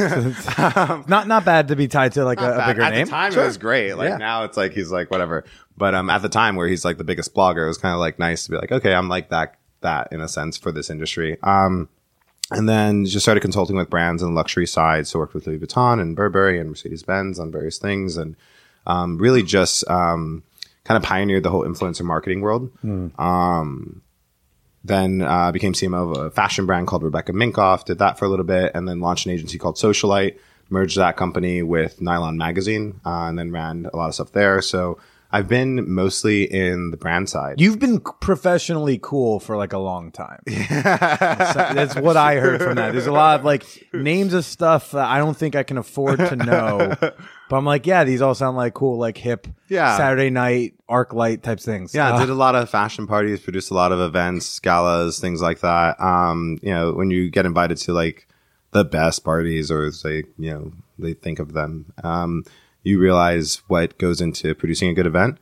Not 0.58 1.28
not 1.28 1.43
bad 1.46 1.67
to 1.67 1.76
be 1.76 1.88
tied 1.88 2.13
to 2.13 2.24
like 2.26 2.39
a, 2.41 2.46
a 2.46 2.62
At- 2.62 2.67
bigger 2.67 2.82
at 2.82 2.93
name. 2.93 3.06
the 3.06 3.12
time, 3.12 3.32
Sure. 3.34 3.43
it 3.43 3.48
was 3.48 3.58
great. 3.58 3.93
Like 3.93 4.10
Yeah. 4.10 4.17
now, 4.17 4.43
it's 4.46 4.56
like 4.58 4.72
he's 4.74 4.91
like 4.91 5.12
whatever. 5.12 5.43
But 5.78 5.93
um, 5.96 6.10
at 6.10 6.22
the 6.22 6.30
time 6.30 6.56
where 6.56 6.67
he's 6.67 6.86
like 6.86 6.98
the 6.98 7.04
biggest 7.04 7.36
blogger, 7.36 7.65
it 7.65 7.67
was 7.67 7.78
kind 7.78 7.93
of 7.93 8.00
like 8.00 8.17
nice 8.20 8.46
to 8.46 8.52
be 8.52 8.58
like, 8.58 8.72
okay, 8.72 8.93
I'm 8.93 9.10
like 9.10 9.30
that 9.30 9.56
that 9.82 10.08
in 10.12 10.22
a 10.22 10.28
sense 10.28 10.58
for 10.58 10.72
this 10.72 10.89
industry. 10.89 11.38
Um, 11.43 11.89
and 12.52 12.67
then 12.70 13.06
just 13.06 13.26
started 13.26 13.41
consulting 13.41 13.76
with 13.76 13.89
brands 13.89 14.24
on 14.24 14.30
the 14.30 14.36
luxury 14.36 14.65
side. 14.65 15.06
So 15.08 15.20
worked 15.20 15.34
with 15.34 15.46
Louis 15.46 15.60
Vuitton 15.60 16.00
and 16.02 16.15
Burberry 16.15 16.60
and 16.60 16.70
Mercedes 16.70 17.04
Benz 17.04 17.38
on 17.39 17.52
various 17.52 17.78
things, 17.78 18.15
and 18.17 18.36
um, 18.88 19.17
really 19.17 19.43
just 19.43 19.84
um, 19.89 20.41
kind 20.86 20.96
of 20.98 21.04
pioneered 21.04 21.43
the 21.43 21.50
whole 21.52 21.63
influencer 21.65 22.04
marketing 22.04 22.39
world. 22.41 22.72
Um, 23.20 24.02
then 24.88 25.21
uh, 25.21 25.52
became 25.52 25.73
CMO 25.73 26.15
of 26.15 26.26
a 26.26 26.32
fashion 26.32 26.65
brand 26.65 26.88
called 26.88 27.04
Rebecca 27.04 27.34
Minkoff. 27.34 27.86
Did 27.86 28.00
that 28.00 28.17
for 28.17 28.26
a 28.26 28.30
little 28.30 28.45
bit, 28.45 28.71
and 28.73 28.88
then 28.88 29.00
launched 29.00 29.26
an 29.26 29.32
agency 29.32 29.58
called 29.58 29.76
Socialyte. 29.76 30.38
Merged 30.69 30.97
that 30.97 31.15
company 31.15 31.63
with 31.63 32.02
Nylon 32.02 32.38
Magazine, 32.38 33.00
uh, 33.06 33.28
and 33.28 33.39
then 33.39 33.52
ran 33.52 33.89
a 33.93 33.95
lot 33.95 34.10
of 34.10 34.15
stuff 34.15 34.34
there. 34.34 34.62
So 34.62 35.00
I've 35.32 35.47
been 35.47 35.93
mostly 35.93 36.43
in 36.43 36.91
the 36.91 36.97
brand 36.97 37.30
side. 37.30 37.60
You've 37.60 37.80
been 37.80 38.00
professionally 38.00 38.97
cool 39.02 39.39
for 39.39 39.58
like 39.58 39.73
a 39.73 39.78
long 39.78 40.12
time. 40.12 40.41
that's, 40.45 41.54
that's 41.54 41.95
what 41.95 42.15
I 42.15 42.36
heard 42.36 42.62
from 42.62 42.76
that. 42.76 42.93
There's 42.93 43.08
a 43.08 43.12
lot 43.12 43.39
of 43.39 43.45
like 43.45 43.65
names 43.93 44.34
of 44.34 44.45
stuff 44.45 44.91
that 44.91 45.06
I 45.06 45.17
don't 45.17 45.36
think 45.36 45.56
I 45.56 45.63
can 45.63 45.78
afford 45.78 46.19
to 46.19 46.36
know. 46.36 46.95
But 47.49 47.57
I'm 47.57 47.65
like, 47.65 47.88
yeah, 47.88 48.03
these 48.03 48.21
all 48.21 48.36
sound 48.36 48.57
like 48.57 48.73
cool, 48.73 48.97
like 48.97 49.17
hip, 49.17 49.47
Yeah. 49.69 49.95
Saturday 49.97 50.29
night 50.29 50.73
arc 50.89 51.13
light 51.13 51.43
types 51.43 51.63
things. 51.63 51.93
Yeah, 51.95 52.13
Uh, 52.13 52.19
did 52.19 52.29
a 52.29 52.33
lot 52.36 52.55
of 52.55 52.69
fashion 52.69 53.07
parties, 53.07 53.39
produced 53.39 53.71
a 53.71 53.73
lot 53.73 53.91
of 53.91 53.99
events, 53.99 54.60
galas, 54.60 55.19
things 55.19 55.41
like 55.41 55.60
that. 55.62 55.99
Um, 56.01 56.60
you 56.62 56.73
know, 56.73 56.91
when 56.93 57.10
you 57.12 57.29
get 57.29 57.45
invited 57.45 57.77
to 57.79 57.93
like 57.93 58.27
the 58.71 58.83
best 58.83 59.23
parties 59.23 59.71
or 59.71 59.91
say, 59.91 60.23
you 60.38 60.51
know, 60.51 60.71
they 60.99 61.13
think 61.13 61.39
of 61.39 61.53
them, 61.53 61.93
um, 62.03 62.43
you 62.83 62.99
realize 62.99 63.62
what 63.67 63.97
goes 63.97 64.19
into 64.21 64.53
producing 64.53 64.89
a 64.89 64.93
good 64.93 65.05
event. 65.07 65.38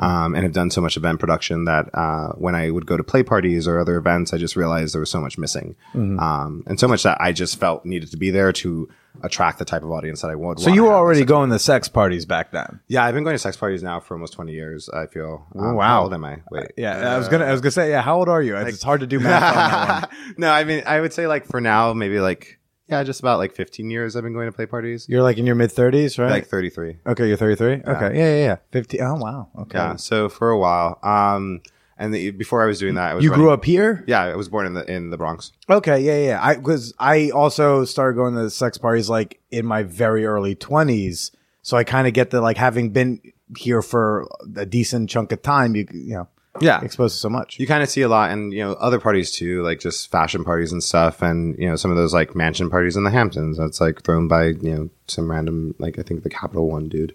Um, 0.00 0.34
and 0.34 0.44
have 0.44 0.52
done 0.52 0.70
so 0.70 0.80
much 0.80 0.96
event 0.96 1.20
production 1.20 1.66
that 1.66 1.90
uh, 1.94 2.28
when 2.32 2.54
I 2.54 2.70
would 2.70 2.86
go 2.86 2.96
to 2.96 3.04
play 3.04 3.22
parties 3.22 3.68
or 3.68 3.78
other 3.78 3.96
events, 3.96 4.32
I 4.32 4.38
just 4.38 4.56
realized 4.56 4.94
there 4.94 5.00
was 5.00 5.10
so 5.10 5.20
much 5.20 5.36
missing, 5.36 5.76
Mm-hmm. 5.94 6.18
um, 6.18 6.64
and 6.66 6.80
so 6.80 6.88
much 6.88 7.02
that 7.02 7.18
I 7.20 7.32
just 7.32 7.60
felt 7.60 7.84
needed 7.84 8.10
to 8.12 8.16
be 8.16 8.30
there 8.30 8.52
to 8.52 8.88
attract 9.22 9.58
the 9.58 9.64
type 9.64 9.82
of 9.82 9.90
audience 9.90 10.22
that 10.22 10.30
I 10.30 10.36
would. 10.36 10.60
so 10.60 10.70
you 10.70 10.84
were 10.84 10.92
already 10.94 11.24
going 11.24 11.50
to 11.50 11.58
sex 11.58 11.88
parties 11.88 12.24
back 12.26 12.52
then. 12.52 12.80
yeah, 12.86 13.04
I've 13.04 13.12
been 13.14 13.24
going 13.24 13.34
to 13.34 13.38
sex 13.40 13.56
parties 13.56 13.82
now 13.82 13.98
for 14.00 14.14
almost 14.14 14.32
twenty 14.32 14.52
years. 14.52 14.88
I 14.88 15.06
feel. 15.06 15.46
Um, 15.58 15.74
wow. 15.74 15.86
How 15.88 16.02
old 16.04 16.14
am 16.14 16.24
I? 16.24 16.38
Wait. 16.50 16.70
Yeah, 16.76 17.14
I 17.14 17.18
was 17.18 17.28
gonna, 17.28 17.44
I 17.46 17.52
was 17.52 17.60
gonna 17.60 17.72
say, 17.72 17.90
yeah. 17.90 18.02
How 18.02 18.16
old 18.18 18.28
are 18.28 18.40
you? 18.40 18.56
It's 18.56 18.82
hard 18.84 19.00
to 19.00 19.06
do 19.08 19.18
math 19.20 19.42
on 19.42 19.54
that 19.54 20.10
one. 20.10 20.34
no, 20.38 20.50
I 20.52 20.62
mean, 20.64 20.84
I 20.86 21.00
would 21.00 21.12
say 21.12 21.26
like 21.26 21.44
for 21.46 21.60
now, 21.60 21.92
maybe 21.92 22.20
like 22.20 22.59
yeah, 22.90 23.02
just 23.04 23.20
about 23.20 23.38
like 23.38 23.54
15 23.54 23.90
years 23.90 24.16
I've 24.16 24.22
been 24.22 24.32
going 24.32 24.46
to 24.48 24.52
play 24.52 24.66
parties. 24.66 25.06
You're 25.08 25.22
like 25.22 25.38
in 25.38 25.46
your 25.46 25.54
mid 25.54 25.70
30s, 25.70 26.18
right? 26.18 26.30
Like 26.30 26.46
33. 26.46 26.98
okay, 27.06 27.28
you're 27.28 27.36
33. 27.36 27.66
Okay, 27.66 27.84
yeah, 27.86 28.08
yeah, 28.10 28.36
yeah. 28.36 28.56
50. 28.72 29.00
Oh 29.00 29.14
wow. 29.14 29.48
Okay. 29.60 29.78
Yeah. 29.78 29.96
So 29.96 30.28
for 30.28 30.50
a 30.50 30.58
while, 30.58 30.98
um, 31.02 31.62
and 32.00 32.14
the, 32.14 32.30
before 32.30 32.62
I 32.62 32.66
was 32.66 32.78
doing 32.78 32.94
that, 32.94 33.10
I 33.10 33.14
was 33.14 33.22
You 33.22 33.30
grew 33.30 33.50
up 33.50 33.64
here? 33.64 34.02
Yeah, 34.06 34.22
I 34.22 34.34
was 34.34 34.48
born 34.48 34.66
in 34.66 34.72
the 34.72 34.90
in 34.90 35.10
the 35.10 35.18
Bronx. 35.18 35.52
Okay, 35.68 36.00
yeah, 36.00 36.28
yeah. 36.30 36.40
I 36.42 36.56
because 36.56 36.94
I 36.98 37.30
also 37.30 37.84
started 37.84 38.16
going 38.16 38.34
to 38.34 38.48
sex 38.48 38.78
parties 38.78 39.10
like 39.10 39.38
in 39.50 39.66
my 39.66 39.82
very 39.82 40.24
early 40.24 40.54
twenties, 40.54 41.30
so 41.60 41.76
I 41.76 41.84
kind 41.84 42.08
of 42.08 42.14
get 42.14 42.30
the 42.30 42.40
like 42.40 42.56
having 42.56 42.90
been 42.90 43.20
here 43.56 43.82
for 43.82 44.26
a 44.56 44.64
decent 44.64 45.10
chunk 45.10 45.30
of 45.30 45.42
time. 45.42 45.76
You 45.76 45.86
you 45.92 46.14
know, 46.14 46.28
Yeah. 46.60 46.80
exposed 46.82 47.14
to 47.16 47.20
so 47.20 47.28
much. 47.28 47.58
you 47.58 47.66
kind 47.66 47.82
of 47.82 47.88
see 47.88 48.02
a 48.02 48.08
lot 48.08 48.30
and 48.30 48.52
you 48.52 48.62
know 48.62 48.72
other 48.74 48.98
parties 49.00 49.30
too 49.32 49.62
like 49.62 49.80
just 49.80 50.10
fashion 50.10 50.44
parties 50.44 50.72
and 50.72 50.82
stuff 50.82 51.22
and 51.22 51.58
you 51.58 51.68
know 51.68 51.76
some 51.76 51.90
of 51.90 51.96
those 51.96 52.12
like 52.14 52.34
mansion 52.34 52.70
parties 52.70 52.96
in 52.96 53.04
the 53.04 53.10
hamptons 53.10 53.58
that's 53.58 53.80
like 53.80 54.02
thrown 54.02 54.28
by 54.28 54.46
you 54.46 54.74
know 54.74 54.90
some 55.08 55.30
random 55.30 55.74
like 55.78 55.98
i 55.98 56.02
think 56.02 56.22
the 56.22 56.30
capital 56.30 56.68
one 56.68 56.88
dude 56.88 57.14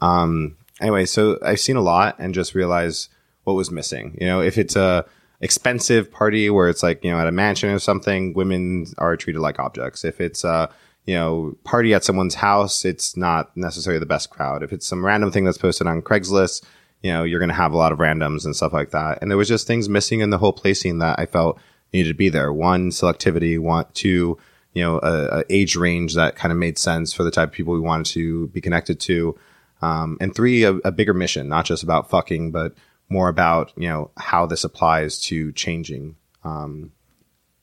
um 0.00 0.56
anyway 0.80 1.04
so 1.04 1.38
i've 1.42 1.60
seen 1.60 1.76
a 1.76 1.80
lot 1.80 2.16
and 2.18 2.34
just 2.34 2.54
realized 2.54 3.08
what 3.44 3.54
was 3.54 3.70
missing 3.70 4.16
you 4.20 4.26
know 4.26 4.40
if 4.40 4.58
it's 4.58 4.76
a 4.76 5.04
expensive 5.40 6.10
party 6.10 6.48
where 6.48 6.68
it's 6.68 6.82
like 6.82 7.04
you 7.04 7.10
know 7.10 7.18
at 7.18 7.26
a 7.26 7.32
mansion 7.32 7.70
or 7.70 7.78
something 7.78 8.32
women 8.34 8.86
are 8.98 9.16
treated 9.16 9.40
like 9.40 9.58
objects 9.58 10.04
if 10.04 10.20
it's 10.20 10.44
a 10.44 10.68
you 11.04 11.14
know 11.14 11.56
party 11.62 11.92
at 11.94 12.02
someone's 12.02 12.34
house 12.36 12.84
it's 12.84 13.16
not 13.16 13.54
necessarily 13.56 14.00
the 14.00 14.06
best 14.06 14.30
crowd 14.30 14.62
if 14.62 14.72
it's 14.72 14.86
some 14.86 15.04
random 15.04 15.30
thing 15.30 15.44
that's 15.44 15.58
posted 15.58 15.86
on 15.86 16.00
craigslist 16.02 16.64
you 17.02 17.12
know 17.12 17.24
you're 17.24 17.38
going 17.38 17.50
to 17.50 17.54
have 17.54 17.72
a 17.72 17.76
lot 17.76 17.92
of 17.92 17.98
randoms 17.98 18.44
and 18.44 18.54
stuff 18.54 18.72
like 18.72 18.90
that. 18.90 19.18
And 19.20 19.30
there 19.30 19.38
was 19.38 19.48
just 19.48 19.66
things 19.66 19.88
missing 19.88 20.20
in 20.20 20.30
the 20.30 20.38
whole 20.38 20.52
placing 20.52 20.98
that 20.98 21.18
i 21.18 21.26
felt 21.26 21.58
needed 21.92 22.08
to 22.08 22.14
be 22.14 22.28
there. 22.28 22.52
One 22.52 22.90
selectivity. 22.90 23.58
Want 23.58 23.94
two 23.94 24.38
you 24.72 24.82
know 24.82 24.98
a, 24.98 25.40
a 25.40 25.44
age 25.50 25.76
range 25.76 26.14
that 26.14 26.36
kind 26.36 26.52
of 26.52 26.58
made 26.58 26.78
sense 26.78 27.12
for 27.12 27.24
the 27.24 27.30
type 27.30 27.48
of 27.50 27.54
people 27.54 27.74
we 27.74 27.80
wanted 27.80 28.06
to 28.06 28.48
be 28.48 28.60
connected 28.60 29.00
to. 29.00 29.38
Um, 29.82 30.16
and 30.20 30.34
three 30.34 30.64
a, 30.64 30.74
a 30.76 30.92
bigger 30.92 31.14
mission 31.14 31.48
not 31.48 31.66
just 31.66 31.82
about 31.82 32.08
fucking 32.08 32.50
but 32.50 32.74
more 33.08 33.28
about 33.28 33.72
you 33.76 33.88
know 33.88 34.10
how 34.16 34.46
this 34.46 34.64
applies 34.64 35.20
to 35.24 35.52
changing 35.52 36.16
um, 36.44 36.92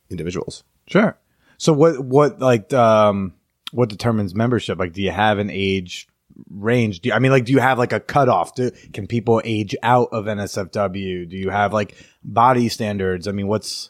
individuals. 0.10 0.64
Sure. 0.88 1.18
So 1.58 1.74
what 1.74 2.00
what 2.00 2.40
like 2.40 2.74
um 2.74 3.34
what 3.74 3.90
determines 3.90 4.36
membership? 4.36 4.78
Like, 4.78 4.94
do 4.94 5.02
you 5.02 5.12
have 5.12 5.40
an 5.40 5.50
age 5.50 6.08
range? 6.50 7.02
Do 7.02 7.10
you, 7.10 7.16
I 7.16 7.20
mean, 7.20 7.32
like, 7.32 7.46
do 7.46 7.52
you 7.52 7.60
have 7.60 7.78
like 7.78 7.94
a 7.94 8.00
cutoff? 8.00 8.56
Do, 8.56 8.72
can 8.94 9.08
people 9.08 9.42
age 9.44 9.76
out 9.84 10.10
of 10.12 10.26
NSFW? 10.26 11.30
Do 11.30 11.38
you 11.38 11.50
have 11.50 11.74
like 11.74 11.96
body 12.24 12.70
standards? 12.70 13.28
I 13.28 13.32
mean, 13.32 13.48
what's 13.48 13.90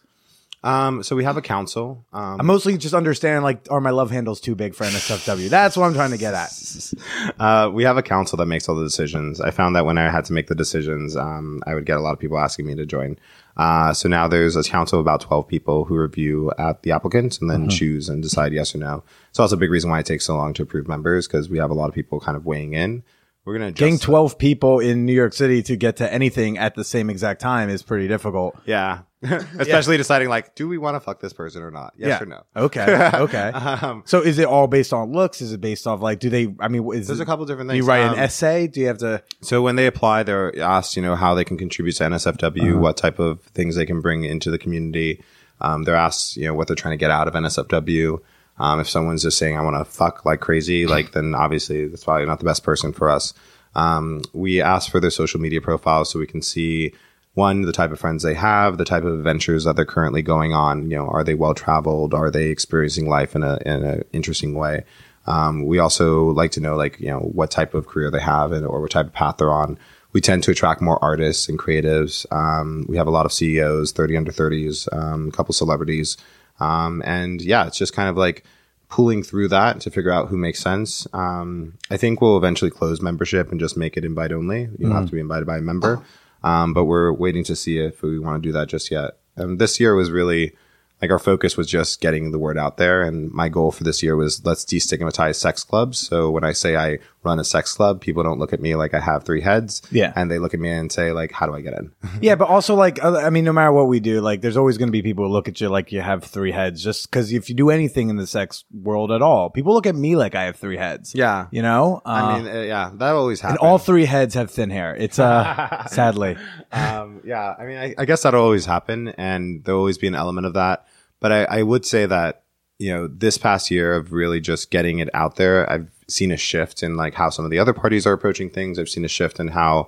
um, 0.63 1.03
so 1.03 1.17
we 1.17 1.25
have 1.25 1.35
a 1.35 1.41
council 1.41 2.05
um, 2.13 2.39
I'm 2.39 2.45
mostly 2.45 2.77
just 2.77 2.93
understand 2.93 3.43
like, 3.43 3.67
are 3.69 3.81
my 3.81 3.89
love 3.89 4.11
handles 4.11 4.39
too 4.39 4.55
big 4.55 4.73
for 4.73 4.85
NSFW? 4.85 5.49
That's 5.49 5.75
what 5.75 5.85
I'm 5.85 5.93
trying 5.93 6.11
to 6.11 6.17
get 6.17 6.33
at. 6.33 6.51
Uh, 7.39 7.69
we 7.73 7.83
have 7.83 7.97
a 7.97 8.03
council 8.03 8.37
that 8.37 8.45
makes 8.45 8.69
all 8.69 8.75
the 8.75 8.83
decisions. 8.83 9.41
I 9.41 9.51
found 9.51 9.75
that 9.75 9.85
when 9.85 9.97
I 9.97 10.09
had 10.09 10.25
to 10.25 10.33
make 10.33 10.47
the 10.47 10.55
decisions, 10.55 11.17
um, 11.17 11.61
I 11.65 11.73
would 11.73 11.85
get 11.85 11.97
a 11.97 11.99
lot 11.99 12.13
of 12.13 12.19
people 12.19 12.37
asking 12.37 12.65
me 12.65 12.75
to 12.75 12.85
join. 12.85 13.17
Uh, 13.55 13.93
so 13.93 14.09
now 14.09 14.27
there's 14.27 14.55
a 14.55 14.63
council 14.63 14.99
of 14.99 15.05
about 15.05 15.21
12 15.21 15.47
people 15.47 15.85
who 15.85 15.95
review 15.95 16.51
at 16.57 16.81
the 16.83 16.91
applicants 16.91 17.37
and 17.37 17.49
then 17.49 17.69
choose 17.69 18.09
and 18.09 18.23
decide 18.23 18.51
yes 18.51 18.73
or 18.73 18.79
no. 18.79 19.03
It's 19.29 19.39
also 19.39 19.55
a 19.55 19.59
big 19.59 19.69
reason 19.69 19.91
why 19.91 19.99
it 19.99 20.05
takes 20.05 20.25
so 20.25 20.35
long 20.35 20.53
to 20.55 20.63
approve 20.63 20.87
members 20.87 21.27
because 21.27 21.49
we 21.49 21.59
have 21.59 21.69
a 21.69 21.75
lot 21.75 21.87
of 21.89 21.95
people 21.95 22.19
kind 22.19 22.35
of 22.35 22.45
weighing 22.45 22.73
in. 22.73 23.03
We're 23.45 23.57
going 23.57 23.73
to 23.73 23.77
Getting 23.77 23.99
12 23.99 24.37
people 24.37 24.79
in 24.79 25.05
New 25.05 25.13
York 25.13 25.33
City 25.33 25.61
to 25.63 25.75
get 25.75 25.97
to 25.97 26.11
anything 26.11 26.57
at 26.57 26.75
the 26.75 26.83
same 26.83 27.09
exact 27.09 27.41
time 27.41 27.69
is 27.69 27.83
pretty 27.83 28.07
difficult. 28.07 28.57
Yeah. 28.65 28.99
Especially 29.21 29.97
deciding 29.97 30.29
like, 30.29 30.55
do 30.55 30.67
we 30.67 30.77
want 30.77 30.95
to 30.95 30.99
fuck 31.01 31.19
this 31.19 31.33
person 31.33 31.61
or 31.61 31.71
not? 31.71 31.93
Yes 31.97 32.21
or 32.21 32.25
no? 32.25 32.43
Okay. 32.55 33.09
Okay. 33.13 33.49
Um, 33.49 34.03
so 34.05 34.21
is 34.21 34.39
it 34.39 34.45
all 34.45 34.67
based 34.67 34.93
on 34.93 35.11
looks? 35.11 35.41
Is 35.41 35.51
it 35.53 35.59
based 35.61 35.87
off 35.87 36.01
like, 36.01 36.19
do 36.19 36.29
they, 36.29 36.53
I 36.59 36.67
mean, 36.67 36.85
is 36.93 37.07
There's 37.07 37.19
it, 37.19 37.23
a 37.23 37.25
couple 37.25 37.45
different 37.45 37.69
things. 37.69 37.81
do 37.81 37.85
you 37.85 37.89
write 37.89 38.03
Um, 38.05 38.13
an 38.13 38.19
essay? 38.19 38.67
Do 38.67 38.79
you 38.79 38.87
have 38.87 38.97
to, 38.99 39.23
So 39.41 39.61
when 39.61 39.75
they 39.75 39.87
apply, 39.87 40.23
they're 40.23 40.57
asked, 40.61 40.95
you 40.95 41.01
know, 41.01 41.15
how 41.15 41.33
they 41.35 41.43
can 41.43 41.57
contribute 41.57 41.93
to 41.97 42.03
NSFW, 42.05 42.79
what 42.79 42.97
type 42.97 43.19
of 43.19 43.41
things 43.41 43.75
they 43.75 43.85
can 43.85 44.01
bring 44.01 44.23
into 44.23 44.51
the 44.51 44.57
community. 44.57 45.21
Um, 45.61 45.83
they're 45.83 45.95
asked, 45.95 46.35
you 46.37 46.45
know, 46.47 46.53
what 46.53 46.67
they're 46.67 46.75
trying 46.75 46.93
to 46.93 46.97
get 46.97 47.11
out 47.11 47.27
of 47.27 47.33
NSFW. 47.33 48.19
Um, 48.57 48.79
if 48.79 48.89
someone's 48.89 49.23
just 49.23 49.37
saying, 49.37 49.57
I 49.57 49.61
want 49.61 49.77
to 49.77 49.91
fuck 49.91 50.25
like 50.25 50.39
crazy, 50.39 50.85
like, 50.85 51.11
then 51.11 51.33
obviously 51.33 51.87
that's 51.87 52.03
probably 52.03 52.25
not 52.25 52.39
the 52.39 52.45
best 52.45 52.63
person 52.63 52.93
for 52.93 53.09
us. 53.09 53.33
Um, 53.75 54.21
we 54.33 54.61
ask 54.61 54.91
for 54.91 54.99
their 54.99 55.09
social 55.09 55.39
media 55.39 55.61
profiles 55.61 56.11
so 56.11 56.19
we 56.19 56.27
can 56.27 56.41
see 56.41 56.93
one, 57.33 57.63
the 57.63 57.71
type 57.71 57.91
of 57.91 57.99
friends 57.99 58.21
they 58.21 58.35
have, 58.35 58.77
the 58.77 58.85
type 58.85 59.03
of 59.03 59.13
adventures 59.13 59.63
that 59.63 59.75
they're 59.75 59.85
currently 59.85 60.21
going 60.21 60.53
on. 60.53 60.89
You 60.91 60.97
know, 60.97 61.07
are 61.07 61.23
they 61.23 61.33
well 61.33 61.55
traveled? 61.55 62.13
Are 62.13 62.29
they 62.29 62.49
experiencing 62.49 63.09
life 63.09 63.35
in 63.35 63.43
a, 63.43 63.57
in 63.65 63.83
an 63.83 64.03
interesting 64.13 64.53
way? 64.53 64.83
Um, 65.25 65.65
we 65.65 65.79
also 65.79 66.25
like 66.25 66.51
to 66.51 66.59
know, 66.59 66.75
like, 66.75 66.99
you 66.99 67.07
know, 67.07 67.19
what 67.19 67.49
type 67.49 67.73
of 67.73 67.87
career 67.87 68.11
they 68.11 68.19
have 68.19 68.51
and, 68.51 68.65
or 68.67 68.81
what 68.81 68.91
type 68.91 69.07
of 69.07 69.13
path 69.13 69.37
they're 69.37 69.51
on. 69.51 69.79
We 70.11 70.21
tend 70.21 70.43
to 70.43 70.51
attract 70.51 70.79
more 70.79 71.03
artists 71.03 71.49
and 71.49 71.57
creatives. 71.57 72.31
Um, 72.31 72.85
we 72.87 72.97
have 72.97 73.07
a 73.07 73.11
lot 73.11 73.25
of 73.25 73.33
CEOs, 73.33 73.93
30 73.93 74.17
under 74.17 74.31
30s, 74.31 74.87
um, 74.93 75.29
a 75.29 75.31
couple 75.31 75.53
celebrities. 75.53 76.17
Um, 76.63 77.01
and 77.05 77.41
yeah, 77.41 77.67
it's 77.67 77.77
just 77.77 77.93
kind 77.93 78.09
of 78.09 78.17
like 78.17 78.43
pulling 78.89 79.23
through 79.23 79.47
that 79.49 79.81
to 79.81 79.89
figure 79.89 80.11
out 80.11 80.27
who 80.29 80.37
makes 80.37 80.59
sense. 80.59 81.07
Um, 81.13 81.77
I 81.89 81.97
think 81.97 82.21
we'll 82.21 82.37
eventually 82.37 82.71
close 82.71 83.01
membership 83.01 83.51
and 83.51 83.59
just 83.59 83.75
make 83.75 83.97
it 83.97 84.05
invite 84.05 84.31
only. 84.31 84.61
You 84.61 84.77
don't 84.87 84.91
have 84.91 85.05
to 85.07 85.11
be 85.11 85.19
invited 85.19 85.45
by 85.45 85.57
a 85.57 85.61
member. 85.61 86.01
Um, 86.43 86.73
but 86.73 86.85
we're 86.85 87.11
waiting 87.11 87.43
to 87.45 87.55
see 87.55 87.79
if 87.79 88.01
we 88.01 88.19
want 88.19 88.43
to 88.43 88.47
do 88.47 88.53
that 88.53 88.67
just 88.67 88.91
yet. 88.91 89.17
Um, 89.37 89.57
this 89.57 89.79
year 89.79 89.95
was 89.95 90.11
really 90.11 90.55
like 91.03 91.11
our 91.11 91.19
focus 91.19 91.57
was 91.57 91.67
just 91.67 91.99
getting 91.99 92.31
the 92.31 92.39
word 92.39 92.57
out 92.57 92.77
there. 92.77 93.03
And 93.03 93.29
my 93.31 93.49
goal 93.49 93.71
for 93.73 93.83
this 93.83 94.01
year 94.01 94.15
was 94.15 94.43
let's 94.45 94.63
destigmatize 94.63 95.35
sex 95.35 95.63
clubs. 95.65 95.99
So 95.99 96.31
when 96.31 96.45
I 96.45 96.53
say 96.53 96.77
I 96.77 96.99
run 97.23 97.39
a 97.39 97.43
sex 97.43 97.73
club, 97.73 97.99
people 97.99 98.23
don't 98.23 98.39
look 98.39 98.53
at 98.53 98.61
me 98.61 98.75
like 98.75 98.93
I 98.93 99.01
have 99.01 99.23
three 99.25 99.41
heads. 99.41 99.81
Yeah. 99.91 100.13
And 100.15 100.31
they 100.31 100.39
look 100.39 100.53
at 100.53 100.61
me 100.61 100.69
and 100.69 100.89
say 100.91 101.11
like, 101.11 101.33
how 101.33 101.45
do 101.45 101.53
I 101.55 101.59
get 101.61 101.73
in? 101.73 101.91
yeah, 102.21 102.35
but 102.35 102.47
also 102.47 102.75
like, 102.75 103.03
I 103.03 103.29
mean, 103.29 103.43
no 103.43 103.51
matter 103.51 103.73
what 103.73 103.87
we 103.89 103.99
do, 103.99 104.21
like, 104.21 104.39
there's 104.41 104.55
always 104.57 104.77
going 104.77 104.87
to 104.87 104.91
be 104.93 105.01
people 105.01 105.25
who 105.25 105.31
look 105.31 105.49
at 105.49 105.59
you 105.59 105.67
like 105.67 105.91
you 105.91 105.99
have 106.01 106.23
three 106.23 106.51
heads 106.53 106.81
just 106.81 107.09
because 107.11 107.33
if 107.33 107.49
you 107.49 107.55
do 107.55 107.69
anything 107.69 108.09
in 108.09 108.15
the 108.15 108.27
sex 108.27 108.63
world 108.71 109.11
at 109.11 109.21
all, 109.21 109.49
people 109.49 109.73
look 109.73 109.85
at 109.87 109.95
me 109.95 110.15
like 110.15 110.35
I 110.35 110.43
have 110.43 110.55
three 110.55 110.77
heads. 110.77 111.13
Yeah. 111.13 111.47
You 111.51 111.61
know? 111.63 112.01
I 112.05 112.19
Uh, 112.21 112.37
mean, 112.37 112.47
uh, 112.55 112.61
yeah, 112.61 112.91
that 112.95 113.13
always 113.13 113.41
happens. 113.41 113.59
and 113.59 113.67
all 113.69 113.77
three 113.77 114.05
heads 114.05 114.35
have 114.35 114.51
thin 114.51 114.69
hair. 114.69 114.95
It's, 114.95 115.19
uh, 115.19 115.85
sadly. 115.87 116.37
um, 116.71 117.21
yeah, 117.25 117.55
I 117.59 117.65
mean, 117.65 117.77
I, 117.77 117.95
I 117.97 118.05
guess 118.05 118.23
that'll 118.23 118.41
always 118.41 118.65
happen, 118.65 119.09
and 119.09 119.63
there'll 119.65 119.79
always 119.79 119.97
be 119.97 120.07
an 120.07 120.15
element 120.15 120.45
of 120.47 120.53
that. 120.53 120.85
But 121.23 121.31
I, 121.31 121.43
I 121.59 121.63
would 121.63 121.85
say 121.85 122.05
that 122.05 122.43
you 122.79 122.93
know 122.93 123.07
this 123.07 123.37
past 123.37 123.71
year 123.71 123.95
of 123.95 124.11
really 124.11 124.41
just 124.41 124.69
getting 124.69 124.99
it 124.99 125.09
out 125.13 125.37
there, 125.37 125.71
I've 125.71 125.89
seen 126.09 126.31
a 126.31 126.37
shift 126.37 126.83
in 126.83 126.97
like 126.97 127.13
how 127.13 127.29
some 127.29 127.45
of 127.45 127.51
the 127.51 127.59
other 127.59 127.71
parties 127.71 128.05
are 128.05 128.11
approaching 128.11 128.49
things. 128.49 128.77
I've 128.77 128.89
seen 128.89 129.05
a 129.05 129.07
shift 129.07 129.39
in 129.39 129.47
how 129.47 129.87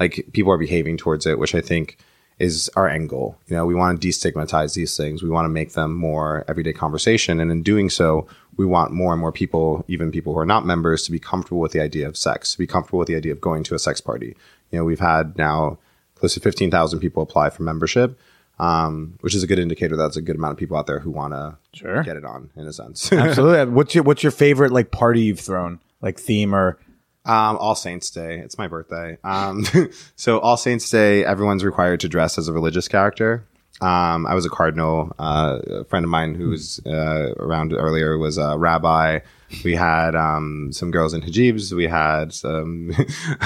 like 0.00 0.28
people 0.32 0.50
are 0.52 0.58
behaving 0.58 0.96
towards 0.96 1.24
it, 1.24 1.38
which 1.38 1.54
I 1.54 1.60
think 1.60 1.98
is 2.40 2.68
our 2.74 2.88
end 2.88 3.10
goal. 3.10 3.38
You 3.46 3.54
know, 3.54 3.64
we 3.64 3.76
want 3.76 4.02
to 4.02 4.08
destigmatize 4.08 4.74
these 4.74 4.96
things. 4.96 5.22
We 5.22 5.30
want 5.30 5.44
to 5.44 5.50
make 5.50 5.74
them 5.74 5.94
more 5.94 6.44
everyday 6.48 6.72
conversation, 6.72 7.38
and 7.38 7.52
in 7.52 7.62
doing 7.62 7.88
so, 7.88 8.26
we 8.56 8.66
want 8.66 8.90
more 8.90 9.12
and 9.12 9.20
more 9.20 9.30
people, 9.30 9.84
even 9.86 10.10
people 10.10 10.32
who 10.32 10.40
are 10.40 10.46
not 10.46 10.66
members, 10.66 11.04
to 11.04 11.12
be 11.12 11.20
comfortable 11.20 11.60
with 11.60 11.70
the 11.70 11.80
idea 11.80 12.08
of 12.08 12.16
sex, 12.16 12.54
to 12.54 12.58
be 12.58 12.66
comfortable 12.66 12.98
with 12.98 13.06
the 13.06 13.14
idea 13.14 13.30
of 13.30 13.40
going 13.40 13.62
to 13.62 13.76
a 13.76 13.78
sex 13.78 14.00
party. 14.00 14.36
You 14.72 14.80
know, 14.80 14.84
we've 14.84 14.98
had 14.98 15.38
now 15.38 15.78
close 16.16 16.34
to 16.34 16.40
15,000 16.40 16.98
people 16.98 17.22
apply 17.22 17.50
for 17.50 17.62
membership, 17.62 18.18
um, 18.58 19.14
which 19.20 19.34
is 19.34 19.42
a 19.42 19.46
good 19.46 19.58
indicator 19.58 19.96
that's 19.96 20.16
a 20.16 20.22
good 20.22 20.36
amount 20.36 20.52
of 20.52 20.58
people 20.58 20.76
out 20.76 20.86
there 20.86 21.00
who 21.00 21.10
want 21.10 21.32
to 21.34 21.56
Sure. 21.72 22.02
get 22.02 22.16
it 22.16 22.24
on 22.24 22.50
in 22.56 22.66
a 22.66 22.72
sense. 22.72 23.12
Absolutely. 23.12 23.72
What's 23.72 23.94
your, 23.94 24.04
what's 24.04 24.22
your 24.22 24.32
favorite 24.32 24.72
like 24.72 24.90
party 24.90 25.22
you've 25.22 25.40
thrown? 25.40 25.80
Like 26.00 26.18
theme 26.18 26.54
or, 26.54 26.78
um, 27.24 27.56
All 27.58 27.74
Saints 27.76 28.10
Day. 28.10 28.38
It's 28.40 28.58
my 28.58 28.66
birthday. 28.68 29.16
Um, 29.24 29.64
so 30.16 30.38
All 30.40 30.56
Saints 30.56 30.88
Day, 30.90 31.24
everyone's 31.24 31.64
required 31.64 32.00
to 32.00 32.08
dress 32.08 32.36
as 32.38 32.48
a 32.48 32.52
religious 32.52 32.88
character. 32.88 33.46
Um, 33.82 34.26
I 34.26 34.34
was 34.34 34.46
a 34.46 34.50
cardinal. 34.50 35.12
Uh, 35.18 35.58
a 35.66 35.84
friend 35.84 36.04
of 36.04 36.10
mine 36.10 36.34
who 36.34 36.50
was 36.50 36.80
uh, 36.86 37.34
around 37.38 37.72
earlier 37.72 38.16
was 38.16 38.38
a 38.38 38.56
rabbi. 38.56 39.18
We 39.64 39.74
had 39.74 40.14
um, 40.14 40.72
some 40.72 40.90
girls 40.90 41.12
in 41.14 41.20
hijabs. 41.20 41.72
We 41.72 41.88
had 41.88 42.32
some. 42.32 42.92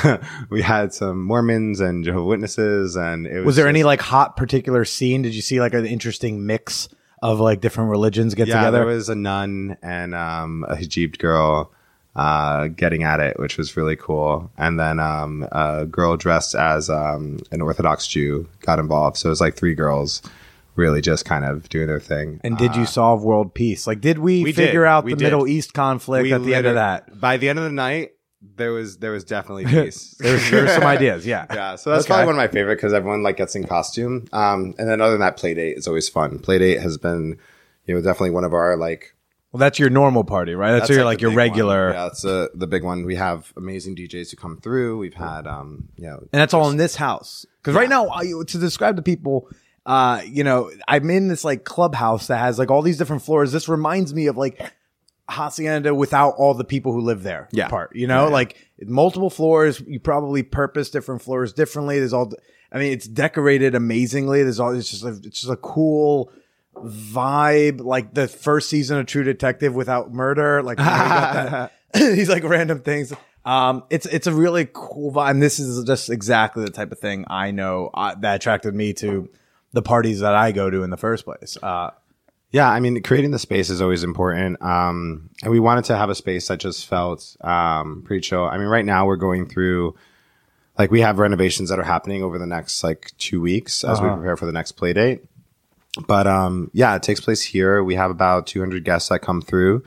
we 0.51 0.63
had 0.63 0.93
some 0.93 1.23
Mormons 1.23 1.81
and 1.81 2.05
Jehovah 2.05 2.27
Witnesses, 2.27 2.97
and 2.97 3.27
it 3.27 3.39
was. 3.39 3.47
was 3.47 3.57
there 3.57 3.69
any 3.69 3.83
like 3.83 4.01
hot 4.01 4.37
particular 4.37 4.85
scene? 4.85 5.23
Did 5.23 5.35
you 5.35 5.43
see 5.43 5.59
like 5.59 5.75
an 5.75 5.87
interesting 5.87 6.47
mix 6.47 6.89
of 7.23 7.41
like 7.41 7.63
different 7.63 7.91
religions 7.91 8.35
get 8.35 8.47
yeah, 8.47 8.57
together? 8.57 8.79
there 8.79 8.87
was 8.87 9.09
a 9.09 9.15
nun 9.15 9.79
and 9.83 10.15
um, 10.15 10.65
a 10.69 10.77
hijabed 10.77 11.19
girl 11.19 11.73
uh, 12.17 12.67
getting 12.69 13.03
at 13.05 13.21
it, 13.21 13.39
which 13.39 13.57
was 13.59 13.77
really 13.77 13.95
cool. 13.95 14.51
And 14.59 14.81
then 14.81 14.99
um, 14.99 15.47
a 15.53 15.87
girl 15.87 16.17
dressed 16.17 16.55
as 16.57 16.91
um, 16.91 17.39
an 17.53 17.61
Orthodox 17.61 18.09
Jew 18.09 18.49
got 18.63 18.79
involved. 18.81 19.19
So 19.19 19.29
it 19.29 19.31
was 19.31 19.41
like 19.41 19.55
three 19.55 19.75
girls 19.75 20.23
really 20.75 21.01
just 21.01 21.25
kind 21.25 21.45
of 21.45 21.69
doing 21.69 21.87
their 21.87 22.01
thing. 22.01 22.41
and 22.45 22.59
did 22.59 22.75
you 22.77 22.85
solve 22.87 23.23
world 23.23 23.55
peace? 23.55 23.87
Like, 23.87 24.01
did 24.01 24.19
we, 24.19 24.43
we 24.45 24.53
did. 24.53 24.67
figure 24.67 24.85
out 24.85 25.05
We 25.05 25.13
the 25.13 25.17
did. 25.19 25.25
Middle 25.25 25.47
East 25.47 25.73
conflict 25.75 26.23
We 26.25 26.33
at 26.33 26.43
the 26.43 26.55
end 26.55 26.67
of 26.67 26.75
that? 26.75 27.19
By 27.21 27.37
the 27.39 27.49
end 27.49 27.59
of 27.59 27.65
the 27.65 27.71
night, 27.73 28.13
there 28.57 28.73
was 28.73 28.99
there 28.99 29.11
was 29.11 29.25
definitely 29.25 29.65
peace. 29.85 30.15
There 30.19 30.37
there's 30.37 30.73
some 30.73 30.85
ideas, 30.85 31.27
yeah. 31.27 31.47
Yeah, 31.53 31.77
so 31.77 31.91
that's 31.91 32.05
Okay. 32.05 32.09
probably 32.09 32.27
one 32.27 32.35
of 32.35 32.39
my 32.39 32.49
favorite 32.49 32.77
because 32.77 32.93
everyone 32.93 33.23
like 33.23 33.39
gets 33.39 33.57
in 33.57 33.65
costume. 33.67 34.27
Um, 34.33 34.75
and 34.79 34.89
then 34.89 35.01
other 35.01 35.13
than 35.13 35.21
that, 35.21 35.37
Playdate 35.39 35.77
is 35.79 35.89
always 35.89 36.09
fun. 36.11 36.39
Playdate 36.39 36.81
has 36.81 36.97
been, 36.99 37.39
you 37.87 37.95
know, 37.95 38.01
definitely 38.03 38.31
one 38.31 38.45
of 38.45 38.53
our 38.55 38.77
like 38.77 39.15
Well, 39.57 39.61
that's 39.61 39.79
your 39.79 39.89
normal 39.89 40.23
party, 40.23 40.55
right? 40.55 40.73
That's, 40.73 40.91
your 40.91 41.03
like 41.03 41.17
the 41.17 41.23
your 41.23 41.31
regular, 41.31 41.87
One. 41.87 41.95
Yeah, 41.95 42.03
that's 42.03 42.27
uh, 42.27 42.49
the 42.53 42.67
big 42.67 42.85
one. 42.85 43.07
We 43.07 43.15
have 43.15 43.55
amazing 43.57 43.97
DJs 43.97 44.33
who 44.33 44.37
come 44.37 44.59
through. 44.59 44.99
We've 44.99 45.15
had, 45.15 45.47
um, 45.47 45.89
you 45.97 46.05
know, 46.05 46.19
and 46.19 46.29
that's 46.31 46.53
all 46.53 46.69
in 46.69 46.77
this 46.77 46.97
house. 46.97 47.47
Because 47.63 47.75
right 47.75 47.89
now, 47.89 48.11
I, 48.11 48.25
to 48.25 48.59
describe 48.59 48.97
to 48.97 49.03
people, 49.03 49.49
uh, 49.87 50.21
you 50.27 50.45
know, 50.45 50.71
I'm 50.87 51.09
in 51.09 51.29
this 51.29 51.43
like 51.43 51.65
clubhouse 51.65 52.27
that 52.27 52.37
has 52.37 52.59
like 52.59 52.71
all 52.71 52.83
these 52.83 52.99
different 52.99 53.23
floors. 53.23 53.51
This 53.51 53.67
reminds 53.67 54.13
me 54.13 54.27
of 54.27 54.37
like 54.37 54.61
hacienda 55.27 55.95
without 55.95 56.35
all 56.37 56.53
the 56.53 56.63
people 56.63 56.93
who 56.93 57.01
live 57.01 57.23
there. 57.23 57.49
Yeah. 57.51 57.69
part. 57.69 57.97
You 57.97 58.09
know, 58.09 58.29
like 58.29 58.59
multiple 58.83 59.31
floors. 59.31 59.83
You 59.87 60.01
probably 60.01 60.43
purpose 60.43 60.91
different 60.91 61.23
floors 61.23 61.55
differently. 61.55 61.99
There's 61.99 62.13
all. 62.13 62.31
I 62.71 62.79
mean, 62.79 62.93
it's 62.93 63.09
decorated 63.09 63.75
amazingly. 63.75 64.43
There's 64.43 64.61
all 64.61 64.77
it's 64.77 64.91
just 64.91 65.03
a, 65.03 65.19
it's 65.25 65.41
just 65.41 65.51
a 65.51 65.57
cool 65.57 66.31
vibe, 66.85 67.81
like 67.81 68.15
the 68.15 68.29
first 68.29 68.69
season 68.69 68.99
of 68.99 69.07
True 69.07 69.25
Detective 69.25 69.75
without 69.75 70.13
murder. 70.13 70.63
Like 70.63 70.79
you 70.79 70.85
know, 70.85 70.91
you 70.93 70.99
got 70.99 71.33
that- 71.51 71.73
these 71.95 72.29
like 72.29 72.45
random 72.45 72.81
things. 72.81 73.13
Um, 73.45 73.85
it's 73.91 74.07
it's 74.07 74.27
a 74.27 74.33
really 74.33 74.69
cool 74.73 75.13
vibe. 75.13 75.31
And 75.31 75.43
this 75.43 75.59
is 75.59 75.85
just 75.85 76.11
exactly 76.11 76.65
the 76.65 76.71
type 76.71 76.91
of 76.93 76.99
thing 76.99 77.25
I 77.29 77.53
know 77.53 77.91
uh, 77.95 78.15
that 78.17 78.37
attracted 78.37 78.75
me 78.75 78.93
to 78.95 79.29
the 79.73 79.83
parties 79.83 80.21
that 80.21 80.35
I 80.35 80.53
go 80.53 80.69
to 80.69 80.83
in 80.83 80.91
the 80.91 80.97
first 80.97 81.25
place. 81.25 81.57
Uh, 81.63 81.91
Yeah, 82.51 82.69
I 82.71 82.81
mean, 82.81 83.03
creating 83.03 83.31
the 83.31 83.39
space 83.39 83.71
is 83.71 83.81
always 83.81 84.03
important. 84.05 84.61
Um, 84.63 85.31
and 85.43 85.53
we 85.53 85.61
wanted 85.61 85.85
to 85.87 85.97
have 85.97 86.11
a 86.11 86.15
space 86.15 86.49
that 86.49 86.59
just 86.59 86.87
felt 86.87 87.37
um, 87.43 88.03
pretty 88.05 88.21
chill. 88.23 88.45
I 88.45 88.57
mean, 88.59 88.69
right 88.69 88.85
now 88.85 89.07
we're 89.07 89.17
going 89.17 89.47
through, 89.49 89.95
like, 90.79 90.91
we 90.91 91.01
have 91.03 91.19
renovations 91.19 91.69
that 91.71 91.79
are 91.79 91.85
happening 91.85 92.23
over 92.23 92.39
the 92.39 92.47
next 92.47 92.83
like 92.85 93.13
two 93.19 93.41
weeks 93.41 93.85
as 93.85 94.01
we 94.01 94.09
prepare 94.09 94.37
for 94.37 94.47
the 94.47 94.53
next 94.53 94.73
play 94.73 94.93
date. 94.93 95.25
But 96.07 96.27
um, 96.27 96.71
yeah, 96.75 96.95
it 96.97 97.03
takes 97.03 97.21
place 97.21 97.43
here. 97.43 97.83
We 97.83 97.95
have 97.95 98.11
about 98.11 98.47
200 98.47 98.85
guests 98.85 99.09
that 99.09 99.21
come 99.21 99.41
through. 99.41 99.83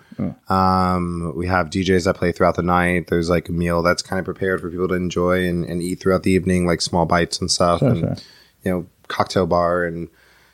Um, 0.49 1.34
we 1.36 1.47
have 1.47 1.70
DJs 1.70 2.05
that 2.05 2.16
play 2.16 2.32
throughout 2.32 2.55
the 2.55 2.64
night. 2.64 3.07
There's 3.07 3.30
like 3.30 3.49
a 3.49 3.51
meal 3.51 3.82
that's 3.84 4.01
kind 4.01 4.20
of 4.20 4.26
prepared 4.26 4.62
for 4.62 4.70
people 4.70 4.88
to 4.88 4.95
enjoy 4.95 5.47
and, 5.47 5.66
and 5.66 5.82
eat 5.82 5.99
throughout 5.99 6.24
the 6.24 6.32
evening, 6.32 6.66
like 6.66 6.82
small 6.82 7.05
bites 7.05 7.39
and 7.39 7.51
stuff, 7.51 7.82
and 7.82 8.22
you 8.64 8.72
know, 8.72 8.86
cocktail 9.07 9.45
bar 9.45 9.84
and 9.86 10.10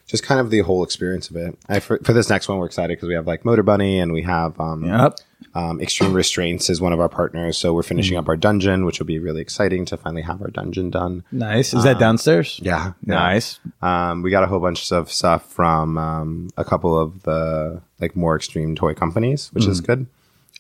just 0.07 0.23
kind 0.23 0.39
of 0.39 0.49
the 0.51 0.59
whole 0.59 0.83
experience 0.83 1.29
of 1.29 1.35
it. 1.35 1.57
I, 1.67 1.79
for, 1.79 1.99
for 2.03 2.13
this 2.13 2.29
next 2.29 2.47
one, 2.47 2.57
we're 2.59 2.67
excited 2.67 2.95
because 2.97 3.07
we 3.07 3.15
have 3.15 3.25
like 3.25 3.43
Motorbunny 3.43 4.01
and 4.01 4.11
we 4.11 4.21
have 4.23 4.59
um, 4.59 4.83
Yep. 4.83 5.19
Um, 5.53 5.79
Extreme 5.81 6.13
Restraints 6.21 6.69
is 6.69 6.81
one 6.81 6.93
of 6.93 6.99
our 6.99 7.09
partners. 7.09 7.57
So 7.57 7.73
we're 7.73 7.83
finishing 7.83 8.17
up 8.17 8.27
our 8.27 8.35
dungeon, 8.37 8.85
which 8.85 8.99
will 8.99 9.05
be 9.05 9.19
really 9.19 9.41
exciting 9.41 9.85
to 9.85 9.97
finally 9.97 10.21
have 10.23 10.41
our 10.41 10.49
dungeon 10.49 10.89
done. 10.89 11.23
nice. 11.31 11.73
Is 11.73 11.83
that 11.83 11.99
downstairs? 11.99 12.59
Yeah, 12.61 12.93
Nice. 13.05 13.59
Um, 13.81 14.21
we 14.21 14.31
got 14.31 14.43
a 14.43 14.47
whole 14.47 14.59
bunch 14.59 14.91
of 14.91 15.11
stuff 15.11 15.51
from 15.51 15.97
um, 15.97 16.49
a 16.57 16.63
couple 16.63 16.97
of 16.97 17.23
the 17.23 17.81
like 17.99 18.15
more 18.15 18.35
extreme 18.35 18.75
toy 18.75 18.93
companies, 18.93 19.49
which 19.53 19.65
is 19.65 19.81
good. 19.81 20.07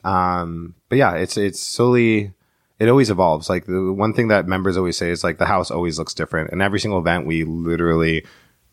Um, 0.03 0.75
but 0.89 0.97
yeah, 0.97 1.13
it's 1.15 1.35
it's 1.37 1.59
solely 1.61 2.31
It 2.79 2.89
always 2.89 3.09
evolves. 3.09 3.49
Like 3.49 3.65
the 3.65 3.91
one 3.93 4.13
thing 4.13 4.27
that 4.27 4.47
members 4.47 4.77
always 4.77 4.97
say 4.97 5.09
is 5.09 5.23
like 5.23 5.37
the 5.37 5.45
house 5.45 5.71
always 5.71 5.97
looks 5.97 6.13
different. 6.13 6.51
And 6.51 6.61
every 6.61 6.79
single 6.79 6.99
event, 6.99 7.25
we 7.25 7.43
literally 7.43 8.25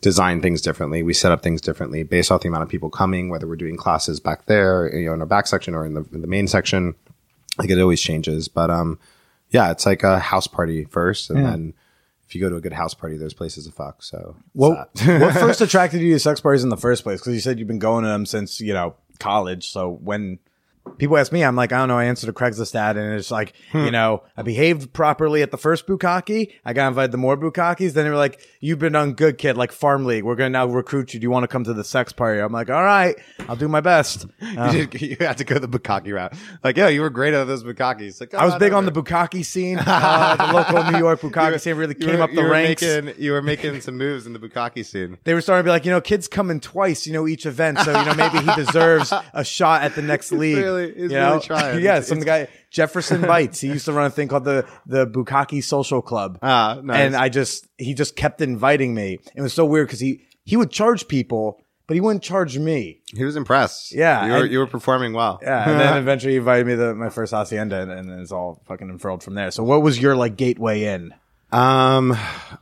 design 0.02 0.42
things 0.42 0.60
differently. 0.60 1.02
We 1.02 1.14
set 1.14 1.32
up 1.32 1.42
things 1.42 1.62
differently 1.62 2.02
based 2.02 2.30
off 2.30 2.42
the 2.42 2.48
amount 2.48 2.64
of 2.64 2.68
people 2.68 2.90
coming, 2.90 3.30
whether 3.30 3.46
we're 3.46 3.56
doing 3.56 3.76
classes 3.76 4.20
back 4.20 4.44
there, 4.44 4.94
you 4.94 5.06
know, 5.06 5.14
in 5.14 5.20
our 5.20 5.26
back 5.26 5.46
section 5.46 5.74
or 5.74 5.86
in 5.86 5.94
the, 5.94 6.04
in 6.12 6.20
the 6.20 6.26
main 6.26 6.46
section. 6.48 6.94
Like 7.56 7.70
it 7.70 7.80
always 7.80 8.00
changes. 8.00 8.48
But 8.48 8.70
um, 8.70 8.98
yeah, 9.50 9.70
it's 9.70 9.86
like 9.86 10.02
a 10.02 10.18
house 10.18 10.46
party 10.46 10.84
first, 10.84 11.30
and 11.30 11.44
then 11.44 11.74
if 12.26 12.34
you 12.34 12.40
go 12.40 12.48
to 12.48 12.56
a 12.56 12.60
good 12.60 12.72
house 12.72 12.94
party, 12.94 13.18
there's 13.18 13.34
places 13.34 13.66
to 13.66 13.72
fuck. 13.72 14.02
So 14.02 14.36
what 14.54 14.90
first 14.98 15.60
attracted 15.60 16.00
you 16.00 16.14
to 16.14 16.18
sex 16.18 16.40
parties 16.40 16.64
in 16.64 16.70
the 16.70 16.78
first 16.78 17.04
place? 17.04 17.20
Because 17.20 17.34
you 17.34 17.40
said 17.40 17.58
you've 17.58 17.68
been 17.68 17.78
going 17.78 18.04
to 18.04 18.08
them 18.08 18.26
since 18.26 18.60
you 18.60 18.72
know 18.72 18.96
college. 19.18 19.68
So 19.68 19.90
when 20.02 20.38
people 20.98 21.16
ask 21.16 21.32
me, 21.32 21.42
I'm 21.44 21.56
like, 21.56 21.72
I 21.72 21.78
don't 21.78 21.88
know. 21.88 21.98
I 21.98 22.04
answered 22.04 22.28
a 22.28 22.32
Craigslist 22.32 22.74
ad, 22.74 22.96
and 22.96 23.14
it's 23.14 23.30
like, 23.30 23.54
Hmm. 23.72 23.84
you 23.84 23.90
know, 23.90 24.22
I 24.36 24.42
behaved 24.42 24.92
properly 24.92 25.42
at 25.42 25.50
the 25.50 25.56
first 25.56 25.86
bukkake. 25.86 26.52
I 26.64 26.72
got 26.72 26.88
invited 26.88 27.12
to 27.12 27.18
more 27.18 27.36
bukkakes. 27.36 27.92
Then 27.92 28.04
they 28.04 28.10
were 28.10 28.16
like, 28.16 28.40
you've 28.60 28.78
been 28.78 28.94
on 28.96 29.14
good 29.14 29.38
kid, 29.38 29.56
like 29.56 29.72
farm 29.72 30.04
league. 30.04 30.24
We're 30.24 30.34
gonna 30.36 30.50
now 30.50 30.66
recruit 30.66 31.14
you. 31.14 31.20
Do 31.20 31.24
you 31.24 31.30
want 31.30 31.44
to 31.44 31.48
come 31.48 31.64
to 31.64 31.72
the 31.72 31.84
sex 31.84 32.12
party? 32.12 32.40
I'm 32.40 32.52
like, 32.52 32.70
all 32.70 32.82
right, 32.84 33.16
I'll 33.48 33.56
do 33.56 33.68
my 33.68 33.80
best. 33.80 34.26
Uh, 34.40 34.72
you, 34.74 34.86
did- 34.86 35.00
you 35.02 35.16
had 35.20 35.38
to 35.38 35.44
go 35.44 35.58
the 35.58 35.68
bukkake 35.68 36.12
route. 36.12 36.34
Like, 36.64 36.76
yeah, 36.76 36.88
you 36.88 37.00
were 37.00 37.10
great 37.10 37.34
at 37.34 37.44
those 37.44 37.64
bukkakes. 37.64 38.20
Like, 38.20 38.34
I 38.34 38.44
was 38.44 38.54
oh, 38.54 38.58
big 38.58 38.72
on 38.72 38.84
the 38.84 38.92
bukkake 38.92 39.44
scene. 39.44 39.78
Uh, 39.92 40.36
the 40.46 40.52
local 40.52 40.90
New 40.90 40.98
York 40.98 41.20
bukkake 41.20 41.60
scene 41.60 41.76
really 41.76 41.94
came 41.94 42.16
were- 42.18 42.22
up 42.22 42.30
the 42.30 42.42
you 42.42 42.50
ranks. 42.50 42.82
Making, 42.82 43.14
you 43.22 43.32
were 43.32 43.42
making 43.42 43.80
some 43.80 43.96
moves 43.96 44.26
in 44.26 44.32
the 44.32 44.38
bukkake 44.38 44.84
scene. 44.84 45.18
they 45.24 45.34
were 45.34 45.40
starting 45.40 45.60
to 45.62 45.64
be 45.64 45.70
like, 45.70 45.84
you 45.84 45.90
know, 45.90 46.00
kids 46.00 46.28
coming 46.28 46.60
twice, 46.60 47.06
you 47.06 47.12
know, 47.12 47.26
each 47.28 47.46
event. 47.46 47.78
So, 47.80 47.96
you 47.98 48.04
know, 48.06 48.14
maybe 48.14 48.38
he 48.38 48.54
deserves 48.56 49.12
a 49.32 49.44
shot 49.44 49.82
at 49.82 49.94
the 49.94 50.02
next 50.02 50.32
league. 50.32 50.56
Really- 50.76 50.92
he's 50.94 51.02
you 51.12 51.18
know? 51.18 51.30
really 51.34 51.42
trying. 51.46 51.80
yeah, 51.82 51.92
It's- 51.92 52.08
some 52.08 52.20
guy, 52.20 52.48
Jefferson 52.70 53.20
Bites. 53.32 53.60
He 53.60 53.68
used 53.68 53.84
to 53.86 53.92
run 53.92 54.06
a 54.06 54.10
thing 54.10 54.28
called 54.28 54.44
the, 54.44 54.66
the 54.86 55.06
Bukkake 55.06 55.62
Social 55.62 56.02
Club. 56.02 56.38
Ah, 56.42 56.80
nice. 56.82 56.98
And 57.00 57.16
I 57.16 57.28
just, 57.28 57.66
he 57.78 57.94
just 57.94 58.16
kept 58.16 58.40
inviting 58.40 58.94
me. 58.94 59.18
It 59.34 59.42
was 59.42 59.52
so 59.52 59.64
weird 59.64 59.88
because 59.88 60.00
he, 60.00 60.22
he 60.44 60.56
would 60.56 60.70
charge 60.70 61.06
people, 61.08 61.60
but 61.86 61.94
he 61.94 62.00
wouldn't 62.00 62.22
charge 62.22 62.58
me. 62.58 63.00
He 63.14 63.24
was 63.24 63.36
impressed. 63.36 63.92
Yeah, 63.94 64.24
you 64.26 64.32
were, 64.32 64.46
you 64.46 64.58
were 64.60 64.66
performing 64.66 65.12
well. 65.12 65.38
Yeah. 65.42 65.68
And 65.70 65.78
then 65.80 65.96
eventually 65.98 66.32
he 66.32 66.38
invited 66.38 66.66
me 66.66 66.76
to 66.76 66.94
my 66.94 67.10
first 67.10 67.32
hacienda 67.32 67.80
and, 67.82 67.90
and 67.90 68.20
it's 68.20 68.32
all 68.32 68.62
fucking 68.66 68.88
unfurled 68.88 69.22
from 69.22 69.34
there. 69.34 69.50
So 69.50 69.62
what 69.62 69.82
was 69.82 70.00
your 70.00 70.16
like 70.16 70.36
gateway 70.36 70.84
in? 70.84 71.12
Um, 71.52 72.12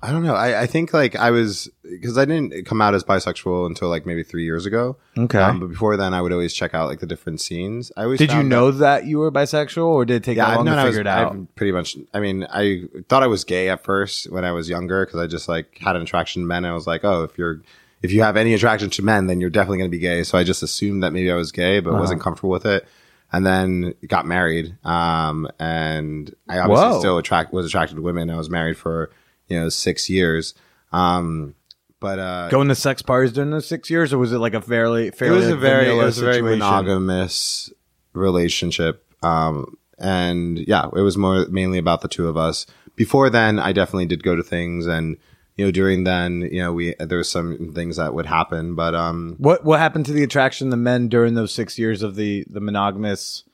I 0.02 0.10
don't 0.10 0.24
know. 0.24 0.34
I, 0.34 0.62
I 0.62 0.66
think 0.66 0.92
like 0.92 1.14
I 1.16 1.30
was 1.30 1.68
because 1.82 2.18
I 2.18 2.24
didn't 2.24 2.66
come 2.66 2.80
out 2.82 2.94
as 2.94 3.04
bisexual 3.04 3.66
until 3.66 3.88
like 3.88 4.06
maybe 4.06 4.22
three 4.22 4.44
years 4.44 4.66
ago. 4.66 4.96
Okay. 5.16 5.38
Um, 5.38 5.60
but 5.60 5.68
before 5.68 5.96
then, 5.96 6.12
I 6.14 6.20
would 6.22 6.32
always 6.32 6.52
check 6.52 6.74
out 6.74 6.88
like 6.88 7.00
the 7.00 7.06
different 7.06 7.40
scenes. 7.40 7.92
I 7.96 8.04
always 8.04 8.18
Did 8.18 8.30
you 8.30 8.36
found 8.38 8.46
that- 8.52 8.56
know 8.56 8.70
that 8.72 9.06
you 9.06 9.18
were 9.18 9.30
bisexual 9.30 9.84
or 9.84 10.04
did 10.04 10.16
it 10.16 10.24
take 10.24 10.38
that 10.38 10.48
I've 10.48 10.56
long 10.56 10.66
to 10.66 10.72
I 10.72 10.76
figure 10.84 10.88
was- 10.90 10.96
it 10.98 11.06
out? 11.06 11.32
I've 11.32 11.54
pretty 11.54 11.72
much. 11.72 11.96
I 12.12 12.20
mean, 12.20 12.46
I 12.50 12.84
thought 13.08 13.22
I 13.22 13.26
was 13.28 13.44
gay 13.44 13.68
at 13.68 13.84
first 13.84 14.30
when 14.30 14.44
I 14.44 14.52
was 14.52 14.68
younger 14.68 15.04
because 15.06 15.20
I 15.20 15.26
just 15.26 15.48
like 15.48 15.78
had 15.78 15.94
an 15.96 16.02
attraction 16.02 16.42
to 16.42 16.46
men. 16.48 16.64
I 16.64 16.72
was 16.72 16.86
like, 16.86 17.04
oh, 17.04 17.22
if 17.24 17.38
you're 17.38 17.60
if 18.02 18.12
you 18.12 18.22
have 18.22 18.36
any 18.36 18.54
attraction 18.54 18.88
to 18.90 19.02
men, 19.04 19.26
then 19.26 19.40
you're 19.40 19.50
definitely 19.50 19.78
going 19.78 19.90
to 19.90 19.94
be 19.96 20.00
gay. 20.00 20.22
So 20.22 20.38
I 20.38 20.42
just 20.42 20.62
assumed 20.62 21.02
that 21.02 21.12
maybe 21.12 21.30
I 21.30 21.34
was 21.34 21.52
gay, 21.52 21.80
but 21.80 21.90
Uh-huh. 21.90 22.00
wasn't 22.00 22.22
comfortable 22.22 22.48
with 22.50 22.64
it. 22.64 22.88
And 23.32 23.46
then 23.46 23.94
got 24.08 24.26
married. 24.26 24.76
Um, 24.84 25.48
and 25.58 26.34
I 26.48 26.58
obviously 26.58 26.88
Whoa. 26.88 26.98
still 26.98 27.18
attract 27.18 27.52
was 27.52 27.66
attracted 27.66 27.94
to 27.94 28.02
women. 28.02 28.28
I 28.28 28.36
was 28.36 28.50
married 28.50 28.76
for 28.76 29.10
you 29.48 29.58
know 29.60 29.68
six 29.68 30.10
years. 30.10 30.54
Um, 30.92 31.54
but 32.00 32.18
uh, 32.18 32.48
Going 32.48 32.68
to 32.68 32.74
sex 32.74 33.02
parties 33.02 33.32
during 33.32 33.50
those 33.50 33.68
six 33.68 33.88
years, 33.90 34.12
or 34.12 34.18
was 34.18 34.32
it 34.32 34.38
like 34.38 34.54
a 34.54 34.60
fairly, 34.60 35.08
it 35.08 35.14
fairly 35.14 35.36
was 35.36 35.48
a 35.48 35.56
very 35.56 35.90
it 35.90 35.94
was 35.94 36.18
a 36.18 36.24
very 36.24 36.42
monogamous 36.42 37.70
relationship 38.12 39.06
um 39.22 39.76
and 39.98 40.58
yeah 40.66 40.86
it 40.96 41.00
was 41.02 41.16
more 41.16 41.46
mainly 41.48 41.78
about 41.78 42.00
the 42.00 42.08
two 42.08 42.28
of 42.28 42.36
us 42.36 42.66
before 42.96 43.30
then 43.30 43.58
i 43.58 43.72
definitely 43.72 44.06
did 44.06 44.22
go 44.22 44.34
to 44.34 44.42
things 44.42 44.86
and 44.86 45.16
you 45.60 45.66
know 45.66 45.70
during 45.70 46.04
then 46.04 46.40
you 46.40 46.62
know 46.62 46.72
we 46.72 46.94
there 46.98 47.18
was 47.18 47.30
some 47.30 47.72
things 47.74 47.96
that 47.96 48.14
would 48.14 48.24
happen 48.24 48.74
but 48.74 48.94
um 48.94 49.36
What 49.36 49.62
what 49.62 49.78
happened 49.78 50.06
to 50.06 50.12
the 50.14 50.22
attraction 50.22 50.70
the 50.70 50.78
men 50.78 51.08
during 51.08 51.34
those 51.34 51.52
six 51.52 51.78
years 51.78 52.02
of 52.02 52.14
the 52.16 52.46
the 52.48 52.62
monogamous? 52.62 53.44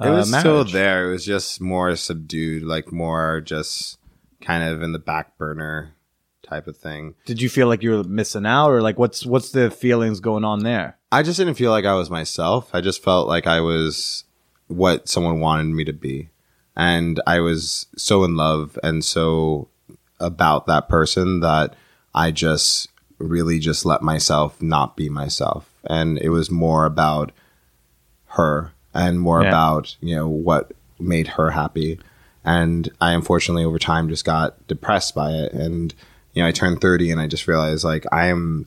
Uh, 0.00 0.08
it 0.08 0.10
was 0.10 0.36
still 0.36 0.64
there 0.64 1.08
it 1.08 1.12
was 1.12 1.24
just 1.24 1.60
more 1.60 1.94
subdued 1.94 2.64
like 2.64 2.90
more 2.90 3.40
just 3.40 3.98
kind 4.40 4.64
of 4.64 4.82
in 4.82 4.90
the 4.90 4.98
back 4.98 5.38
burner 5.38 5.94
type 6.42 6.66
of 6.66 6.76
thing 6.76 7.14
Did 7.26 7.40
you 7.40 7.48
feel 7.48 7.68
like 7.68 7.84
you 7.84 7.90
were 7.90 8.02
missing 8.02 8.44
out, 8.44 8.70
or 8.70 8.82
like 8.82 8.98
what's 8.98 9.24
what's 9.24 9.52
the 9.52 9.70
feelings 9.70 10.18
going 10.18 10.44
on 10.44 10.64
there? 10.64 10.98
I 11.12 11.22
just 11.22 11.38
didn't 11.38 11.54
feel 11.54 11.70
like 11.70 11.84
I 11.84 11.94
was 11.94 12.10
myself. 12.10 12.70
I 12.74 12.80
just 12.80 13.04
felt 13.04 13.28
like 13.28 13.46
I 13.46 13.60
was 13.60 14.24
what 14.66 15.08
someone 15.08 15.38
wanted 15.38 15.66
me 15.66 15.84
to 15.84 15.92
be. 15.92 16.30
And 16.74 17.20
I 17.26 17.40
was 17.40 17.86
so 17.96 18.24
in 18.24 18.34
love 18.34 18.78
and 18.82 19.04
so 19.04 19.68
about 20.22 20.66
that 20.66 20.88
person 20.88 21.40
that 21.40 21.74
I 22.14 22.30
just 22.30 22.88
really 23.18 23.58
just 23.58 23.84
let 23.84 24.02
myself 24.02 24.60
not 24.62 24.96
be 24.96 25.08
myself. 25.08 25.68
And 25.84 26.18
it 26.18 26.30
was 26.30 26.50
more 26.50 26.84
about 26.84 27.32
her 28.28 28.72
and 28.94 29.20
more 29.20 29.42
Yeah. 29.42 29.48
about, 29.48 29.96
you 30.00 30.16
know, 30.16 30.28
what 30.28 30.72
made 30.98 31.28
her 31.28 31.50
happy. 31.50 31.98
And 32.44 32.88
I 33.00 33.12
unfortunately 33.12 33.64
over 33.64 33.78
time 33.78 34.08
just 34.08 34.24
got 34.24 34.66
depressed 34.66 35.14
by 35.14 35.30
it. 35.32 35.52
And, 35.52 35.94
you 36.32 36.42
know, 36.42 36.48
I 36.48 36.52
turned 36.52 36.80
30 36.80 37.10
and 37.10 37.20
I 37.20 37.26
just 37.26 37.46
realized 37.46 37.84
like 37.84 38.04
I 38.12 38.26
am 38.26 38.66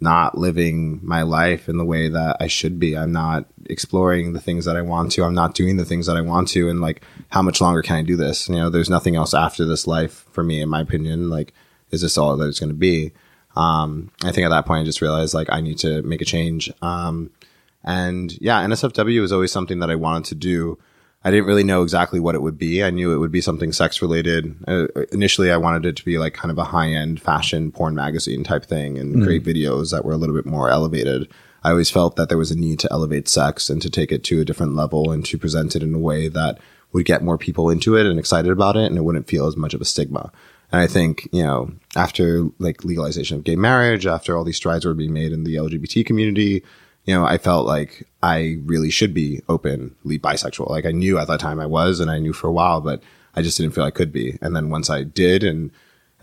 not 0.00 0.36
living 0.36 1.00
my 1.02 1.22
life 1.22 1.68
in 1.68 1.76
the 1.76 1.84
way 1.84 2.08
that 2.08 2.38
I 2.40 2.46
should 2.46 2.78
be. 2.78 2.96
I'm 2.96 3.12
not 3.12 3.46
exploring 3.66 4.32
the 4.32 4.40
things 4.40 4.64
that 4.64 4.76
I 4.76 4.82
want 4.82 5.12
to. 5.12 5.24
I'm 5.24 5.34
not 5.34 5.54
doing 5.54 5.76
the 5.76 5.84
things 5.84 6.06
that 6.06 6.16
I 6.16 6.22
want 6.22 6.48
to. 6.48 6.68
And 6.68 6.80
like, 6.80 7.02
how 7.28 7.42
much 7.42 7.60
longer 7.60 7.82
can 7.82 7.96
I 7.96 8.02
do 8.02 8.16
this? 8.16 8.48
You 8.48 8.56
know, 8.56 8.70
there's 8.70 8.90
nothing 8.90 9.16
else 9.16 9.34
after 9.34 9.64
this 9.64 9.86
life 9.86 10.24
for 10.32 10.42
me, 10.42 10.60
in 10.60 10.68
my 10.68 10.80
opinion. 10.80 11.28
Like, 11.28 11.52
is 11.90 12.00
this 12.00 12.16
all 12.16 12.36
that 12.36 12.48
it's 12.48 12.60
going 12.60 12.70
to 12.70 12.74
be? 12.74 13.12
Um, 13.56 14.10
I 14.22 14.32
think 14.32 14.46
at 14.46 14.50
that 14.50 14.66
point, 14.66 14.82
I 14.82 14.84
just 14.84 15.02
realized 15.02 15.34
like 15.34 15.48
I 15.50 15.60
need 15.60 15.78
to 15.78 16.02
make 16.02 16.22
a 16.22 16.26
change. 16.26 16.72
Um, 16.80 17.30
and 17.84 18.32
yeah, 18.40 18.62
NSFW 18.64 19.20
was 19.20 19.32
always 19.32 19.52
something 19.52 19.80
that 19.80 19.90
I 19.90 19.96
wanted 19.96 20.24
to 20.26 20.34
do. 20.34 20.78
I 21.22 21.30
didn't 21.30 21.46
really 21.46 21.64
know 21.64 21.82
exactly 21.82 22.18
what 22.18 22.34
it 22.34 22.40
would 22.40 22.56
be. 22.56 22.82
I 22.82 22.90
knew 22.90 23.12
it 23.12 23.18
would 23.18 23.32
be 23.32 23.42
something 23.42 23.72
sex 23.72 24.00
related. 24.00 24.56
Uh, 24.66 24.86
initially, 25.12 25.52
I 25.52 25.58
wanted 25.58 25.84
it 25.84 25.96
to 25.96 26.04
be 26.04 26.16
like 26.16 26.32
kind 26.32 26.50
of 26.50 26.56
a 26.56 26.64
high 26.64 26.88
end 26.88 27.20
fashion 27.20 27.70
porn 27.70 27.94
magazine 27.94 28.42
type 28.42 28.64
thing 28.64 28.98
and 28.98 29.22
create 29.22 29.44
videos 29.44 29.90
that 29.90 30.04
were 30.04 30.12
a 30.12 30.16
little 30.16 30.34
bit 30.34 30.46
more 30.46 30.70
elevated. 30.70 31.28
I 31.62 31.70
always 31.70 31.90
felt 31.90 32.16
that 32.16 32.30
there 32.30 32.38
was 32.38 32.50
a 32.50 32.58
need 32.58 32.78
to 32.80 32.88
elevate 32.90 33.28
sex 33.28 33.68
and 33.68 33.82
to 33.82 33.90
take 33.90 34.12
it 34.12 34.24
to 34.24 34.40
a 34.40 34.46
different 34.46 34.74
level 34.74 35.12
and 35.12 35.24
to 35.26 35.36
present 35.36 35.76
it 35.76 35.82
in 35.82 35.94
a 35.94 35.98
way 35.98 36.28
that 36.28 36.58
would 36.92 37.04
get 37.04 37.22
more 37.22 37.36
people 37.36 37.68
into 37.68 37.96
it 37.96 38.06
and 38.06 38.18
excited 38.18 38.50
about 38.50 38.76
it 38.76 38.86
and 38.86 38.96
it 38.96 39.02
wouldn't 39.02 39.28
feel 39.28 39.46
as 39.46 39.58
much 39.58 39.74
of 39.74 39.80
a 39.82 39.84
stigma. 39.84 40.32
And 40.72 40.80
I 40.80 40.86
think, 40.86 41.28
you 41.32 41.42
know, 41.42 41.72
after 41.96 42.46
like 42.58 42.84
legalization 42.84 43.36
of 43.36 43.44
gay 43.44 43.56
marriage, 43.56 44.06
after 44.06 44.36
all 44.36 44.44
these 44.44 44.56
strides 44.56 44.86
were 44.86 44.94
being 44.94 45.12
made 45.12 45.32
in 45.32 45.44
the 45.44 45.56
LGBT 45.56 46.06
community, 46.06 46.62
you 47.04 47.14
know, 47.14 47.24
I 47.24 47.38
felt 47.38 47.66
like 47.66 48.06
I 48.22 48.58
really 48.64 48.90
should 48.90 49.14
be 49.14 49.42
openly 49.48 50.18
bisexual. 50.18 50.70
Like 50.70 50.86
I 50.86 50.92
knew 50.92 51.18
at 51.18 51.28
that 51.28 51.40
time 51.40 51.60
I 51.60 51.66
was, 51.66 52.00
and 52.00 52.10
I 52.10 52.18
knew 52.18 52.32
for 52.32 52.48
a 52.48 52.52
while, 52.52 52.80
but 52.80 53.02
I 53.34 53.42
just 53.42 53.56
didn't 53.56 53.74
feel 53.74 53.84
I 53.84 53.90
could 53.90 54.12
be. 54.12 54.38
And 54.40 54.54
then 54.54 54.70
once 54.70 54.90
I 54.90 55.04
did, 55.04 55.42
and 55.42 55.70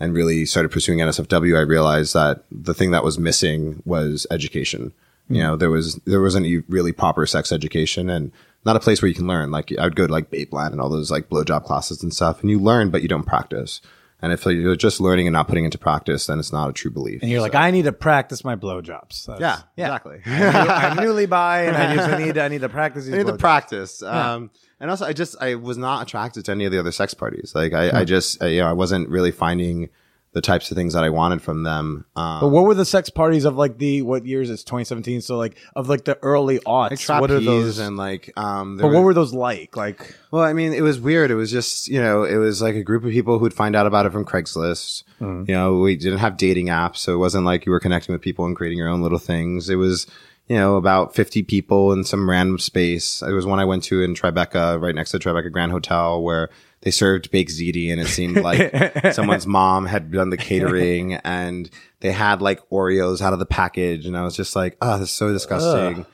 and 0.00 0.14
really 0.14 0.46
started 0.46 0.70
pursuing 0.70 0.98
NSFW, 1.00 1.56
I 1.56 1.62
realized 1.62 2.14
that 2.14 2.44
the 2.52 2.74
thing 2.74 2.92
that 2.92 3.04
was 3.04 3.18
missing 3.18 3.82
was 3.84 4.26
education. 4.30 4.92
Hmm. 5.28 5.34
You 5.34 5.42
know, 5.42 5.56
there 5.56 5.70
was 5.70 5.96
there 6.04 6.22
wasn't 6.22 6.64
really 6.68 6.92
proper 6.92 7.26
sex 7.26 7.52
education 7.52 8.08
and 8.08 8.32
not 8.64 8.76
a 8.76 8.80
place 8.80 9.02
where 9.02 9.08
you 9.08 9.14
can 9.14 9.26
learn. 9.26 9.50
Like 9.50 9.72
I 9.78 9.84
would 9.84 9.96
go 9.96 10.06
to 10.06 10.12
like 10.12 10.30
Babeland 10.30 10.72
and 10.72 10.80
all 10.80 10.88
those 10.88 11.10
like 11.10 11.28
blowjob 11.28 11.64
classes 11.64 12.02
and 12.02 12.14
stuff, 12.14 12.40
and 12.40 12.50
you 12.50 12.60
learn, 12.60 12.90
but 12.90 13.02
you 13.02 13.08
don't 13.08 13.26
practice. 13.26 13.80
And 14.20 14.32
if 14.32 14.44
you're 14.46 14.74
just 14.74 15.00
learning 15.00 15.28
and 15.28 15.32
not 15.34 15.46
putting 15.46 15.64
into 15.64 15.78
practice, 15.78 16.26
then 16.26 16.40
it's 16.40 16.52
not 16.52 16.68
a 16.68 16.72
true 16.72 16.90
belief. 16.90 17.22
And 17.22 17.30
you're 17.30 17.40
like, 17.40 17.54
I 17.54 17.70
need 17.70 17.84
to 17.84 17.92
practice 17.92 18.42
my 18.44 18.56
blowjobs. 18.56 19.26
That's- 19.26 19.62
yeah, 19.76 19.86
exactly. 19.86 20.20
I'm 20.26 20.96
newly 20.96 21.26
by, 21.26 21.62
and 21.66 21.76
I 21.76 21.94
just 21.94 22.18
need 22.18 22.34
to, 22.34 22.42
I 22.42 22.48
need 22.48 22.62
to 22.62 22.68
practice 22.68 23.04
these. 23.04 23.14
I 23.14 23.18
need 23.18 23.26
to 23.28 23.36
practice. 23.36 24.02
Um, 24.02 24.50
and 24.80 24.90
also, 24.90 25.06
I 25.06 25.12
just 25.12 25.36
I 25.40 25.54
was 25.54 25.76
not 25.78 26.02
attracted 26.02 26.44
to 26.46 26.52
any 26.52 26.64
of 26.64 26.72
the 26.72 26.78
other 26.80 26.92
sex 26.92 27.14
parties. 27.14 27.52
Like 27.54 27.72
I, 27.72 27.90
Hmm. 27.90 27.96
I 27.96 28.04
just 28.04 28.42
I, 28.42 28.46
you 28.48 28.60
know 28.60 28.68
I 28.68 28.72
wasn't 28.72 29.08
really 29.08 29.30
finding 29.32 29.88
the 30.32 30.40
types 30.42 30.70
of 30.70 30.76
things 30.76 30.92
that 30.92 31.02
I 31.04 31.08
wanted 31.08 31.40
from 31.42 31.62
them. 31.62 32.04
Um, 32.14 32.40
But 32.40 32.48
what 32.48 32.64
were 32.64 32.74
the 32.74 32.84
sex 32.84 33.08
parties 33.10 33.44
of 33.46 33.56
like 33.56 33.78
the 33.78 34.02
what 34.02 34.26
years? 34.26 34.50
It's 34.50 34.62
2017. 34.62 35.22
So 35.22 35.36
like 35.38 35.56
of 35.74 35.88
like 35.88 36.04
the 36.04 36.18
early 36.22 36.58
aughts. 36.60 37.08
like 37.08 37.20
what 37.20 37.30
are 37.30 37.40
those? 37.40 37.78
and 37.78 37.96
like 37.96 38.30
um. 38.36 38.76
but 38.76 38.88
what 38.88 38.96
were- 38.96 39.02
were 39.06 39.14
those 39.14 39.32
like? 39.32 39.76
Like 39.76 40.14
Well, 40.30 40.42
I 40.42 40.52
mean, 40.52 40.74
it 40.74 40.82
was 40.82 41.00
weird. 41.00 41.30
It 41.30 41.34
was 41.36 41.50
just, 41.50 41.88
you 41.88 42.00
know, 42.00 42.24
it 42.24 42.36
was 42.36 42.60
like 42.60 42.74
a 42.74 42.82
group 42.82 43.04
of 43.04 43.10
people 43.10 43.38
who'd 43.38 43.54
find 43.54 43.74
out 43.74 43.86
about 43.86 44.04
it 44.06 44.12
from 44.12 44.24
Craigslist. 44.24 45.02
Hmm. 45.18 45.44
You 45.48 45.54
know, 45.54 45.78
we 45.78 45.96
didn't 45.96 46.18
have 46.18 46.36
dating 46.36 46.66
apps, 46.66 46.98
so 46.98 47.14
it 47.14 47.18
wasn't 47.18 47.44
like 47.46 47.64
you 47.66 47.72
were 47.72 47.80
connecting 47.80 48.12
with 48.12 48.20
people 48.22 48.44
and 48.44 48.54
creating 48.54 48.78
your 48.78 48.88
own 48.88 49.00
little 49.02 49.18
things. 49.18 49.68
It 49.70 49.76
was, 49.76 50.06
you 50.46 50.56
know, 50.56 50.76
about 50.76 51.14
50 51.14 51.42
people 51.44 51.92
in 51.92 52.04
some 52.04 52.28
random 52.28 52.58
space. 52.58 53.22
It 53.22 53.32
was 53.32 53.46
one 53.46 53.58
I 53.60 53.64
went 53.64 53.82
to 53.84 54.02
in 54.02 54.14
Tribeca, 54.14 54.80
right 54.80 54.94
next 54.94 55.10
to 55.12 55.18
Tribeca 55.18 55.50
Grand 55.50 55.72
Hotel, 55.72 56.22
where 56.22 56.50
they 56.88 56.92
served 56.92 57.30
baked 57.30 57.50
ziti 57.50 57.92
and 57.92 58.00
it 58.00 58.06
seemed 58.06 58.38
like 58.38 59.12
someone's 59.12 59.46
mom 59.46 59.84
had 59.84 60.10
done 60.10 60.30
the 60.30 60.38
catering 60.38 61.12
and 61.16 61.68
they 62.00 62.10
had 62.10 62.40
like 62.40 62.66
Oreos 62.70 63.20
out 63.20 63.34
of 63.34 63.38
the 63.38 63.44
package. 63.44 64.06
And 64.06 64.16
I 64.16 64.22
was 64.22 64.34
just 64.34 64.56
like, 64.56 64.78
oh, 64.80 64.98
this 64.98 65.10
is 65.10 65.14
so 65.14 65.30
disgusting. 65.30 66.06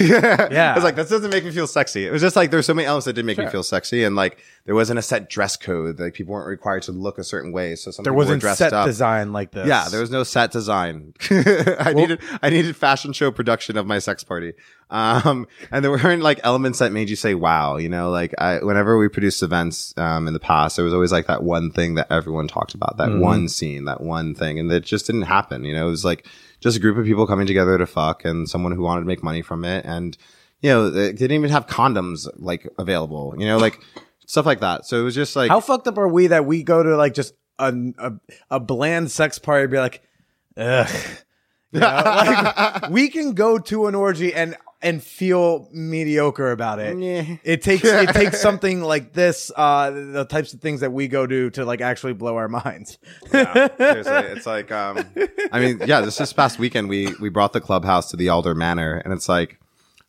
Yeah. 0.00 0.72
I 0.72 0.74
was 0.74 0.84
like, 0.84 0.96
that 0.96 1.08
doesn't 1.08 1.30
make 1.30 1.44
me 1.44 1.50
feel 1.50 1.66
sexy. 1.66 2.06
It 2.06 2.10
was 2.10 2.22
just 2.22 2.36
like 2.36 2.50
there's 2.50 2.66
so 2.66 2.74
many 2.74 2.86
elements 2.86 3.04
that 3.04 3.12
didn't 3.12 3.26
make 3.26 3.38
me 3.38 3.46
feel 3.48 3.62
sexy, 3.62 4.04
and 4.04 4.16
like 4.16 4.42
there 4.64 4.74
wasn't 4.74 4.98
a 4.98 5.02
set 5.02 5.28
dress 5.28 5.56
code. 5.56 6.00
Like 6.00 6.14
people 6.14 6.32
weren't 6.32 6.48
required 6.48 6.84
to 6.84 6.92
look 6.92 7.18
a 7.18 7.24
certain 7.24 7.52
way. 7.52 7.76
So 7.76 7.90
some 7.90 8.02
there 8.02 8.14
wasn't 8.14 8.40
dressed 8.40 8.58
set 8.58 8.72
up. 8.72 8.86
design 8.86 9.32
like 9.32 9.52
this. 9.52 9.66
Yeah, 9.66 9.88
there 9.90 10.00
was 10.00 10.10
no 10.10 10.22
set 10.22 10.52
design. 10.52 11.12
I 11.30 11.92
needed 11.94 12.20
I 12.42 12.50
needed 12.50 12.76
fashion 12.76 13.12
show 13.12 13.30
production 13.30 13.76
of 13.76 13.86
my 13.86 13.98
sex 13.98 14.24
party. 14.24 14.54
Um, 14.90 15.48
and 15.70 15.84
there 15.84 15.90
weren't 15.90 16.22
like 16.22 16.40
elements 16.44 16.78
that 16.78 16.92
made 16.92 17.10
you 17.10 17.16
say 17.16 17.34
wow. 17.34 17.76
You 17.76 17.88
know, 17.88 18.10
like 18.10 18.34
I 18.38 18.64
whenever 18.64 18.96
we 18.96 19.08
produced 19.08 19.42
events 19.42 19.92
um 19.98 20.26
in 20.26 20.32
the 20.32 20.40
past, 20.40 20.76
there 20.76 20.84
was 20.84 20.94
always 20.94 21.12
like 21.12 21.26
that 21.26 21.42
one 21.42 21.70
thing 21.70 21.94
that 21.96 22.10
everyone 22.10 22.48
talked 22.48 22.74
about, 22.74 22.96
that 22.96 23.18
one 23.18 23.48
scene, 23.48 23.84
that 23.84 24.00
one 24.00 24.34
thing, 24.34 24.58
and 24.58 24.70
that 24.70 24.80
just 24.80 25.06
didn't 25.06 25.22
happen. 25.22 25.64
You 25.64 25.74
know, 25.74 25.86
it 25.86 25.90
was 25.90 26.04
like 26.04 26.26
just 26.64 26.78
a 26.78 26.80
group 26.80 26.96
of 26.96 27.04
people 27.04 27.26
coming 27.26 27.46
together 27.46 27.76
to 27.76 27.86
fuck, 27.86 28.24
and 28.24 28.48
someone 28.48 28.72
who 28.72 28.82
wanted 28.82 29.02
to 29.02 29.06
make 29.06 29.22
money 29.22 29.42
from 29.42 29.66
it, 29.66 29.84
and 29.84 30.16
you 30.62 30.70
know, 30.70 30.88
they 30.88 31.12
didn't 31.12 31.32
even 31.32 31.50
have 31.50 31.66
condoms 31.66 32.26
like 32.36 32.66
available. 32.78 33.34
You 33.36 33.46
know, 33.46 33.58
like 33.58 33.78
stuff 34.26 34.46
like 34.46 34.60
that. 34.60 34.86
So 34.86 34.98
it 34.98 35.02
was 35.02 35.14
just 35.14 35.36
like 35.36 35.50
How 35.50 35.60
fucked 35.60 35.86
up 35.86 35.98
are 35.98 36.08
we 36.08 36.28
that 36.28 36.46
we 36.46 36.62
go 36.62 36.82
to 36.82 36.96
like 36.96 37.12
just 37.12 37.34
a 37.58 37.74
a, 37.98 38.12
a 38.50 38.60
bland 38.60 39.10
sex 39.10 39.38
party 39.38 39.64
and 39.64 39.70
be 39.70 39.78
like, 39.78 40.02
ugh. 40.56 40.88
You 41.70 41.80
know, 41.80 41.86
like 41.86 42.88
we 42.88 43.10
can 43.10 43.34
go 43.34 43.58
to 43.58 43.86
an 43.86 43.94
orgy 43.94 44.32
and 44.32 44.56
and 44.84 45.02
feel 45.02 45.66
mediocre 45.72 46.52
about 46.52 46.78
it. 46.78 46.98
Yeah. 46.98 47.38
It 47.42 47.62
takes 47.62 47.84
it 47.84 48.08
takes 48.14 48.40
something 48.40 48.82
like 48.82 49.14
this, 49.14 49.50
uh, 49.56 49.90
the 49.90 50.26
types 50.28 50.52
of 50.52 50.60
things 50.60 50.80
that 50.80 50.92
we 50.92 51.08
go 51.08 51.26
do 51.26 51.50
to 51.50 51.64
like 51.64 51.80
actually 51.80 52.12
blow 52.12 52.36
our 52.36 52.48
minds. 52.48 52.98
Seriously, 53.30 53.78
it's 53.78 54.46
like, 54.46 54.70
um, 54.70 54.98
I 55.50 55.58
mean, 55.58 55.80
yeah, 55.86 56.02
this 56.02 56.18
this 56.18 56.32
past 56.32 56.58
weekend 56.58 56.88
we 56.88 57.08
we 57.20 57.30
brought 57.30 57.54
the 57.54 57.62
clubhouse 57.62 58.10
to 58.10 58.16
the 58.16 58.28
Alder 58.28 58.54
Manor, 58.54 59.00
and 59.04 59.12
it's 59.14 59.28
like, 59.28 59.58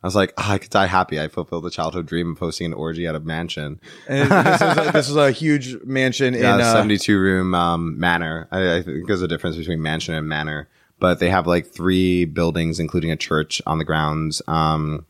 I 0.03 0.07
was 0.07 0.15
like, 0.15 0.33
oh, 0.37 0.51
I 0.51 0.57
could 0.57 0.69
die 0.69 0.87
happy. 0.87 1.21
I 1.21 1.29
fulfilled 1.29 1.63
the 1.63 1.71
childhood 1.71 2.05
dream 2.05 2.33
of 2.33 2.39
hosting 2.39 2.67
an 2.67 2.73
orgy 2.73 3.07
at 3.07 3.15
a 3.15 3.21
mansion, 3.21 3.79
And 4.07 4.29
this 4.29 4.61
is 4.61 4.77
a, 4.77 4.91
this 4.91 5.09
is 5.09 5.15
a 5.15 5.31
huge 5.31 5.77
mansion 5.85 6.33
yeah, 6.33 6.55
in 6.55 6.61
uh, 6.61 6.73
seventy 6.73 6.97
two 6.97 7.17
room 7.17 7.55
um, 7.55 7.97
manor. 7.97 8.49
I, 8.51 8.75
I 8.75 8.81
think 8.81 9.07
there's 9.07 9.21
a 9.21 9.27
difference 9.27 9.55
between 9.55 9.81
mansion 9.81 10.13
and 10.13 10.27
manor, 10.27 10.67
but 10.99 11.19
they 11.19 11.29
have 11.29 11.47
like 11.47 11.67
three 11.67 12.25
buildings, 12.25 12.79
including 12.79 13.11
a 13.11 13.15
church 13.15 13.61
on 13.65 13.77
the 13.77 13.85
grounds. 13.85 14.41
Um, 14.47 15.05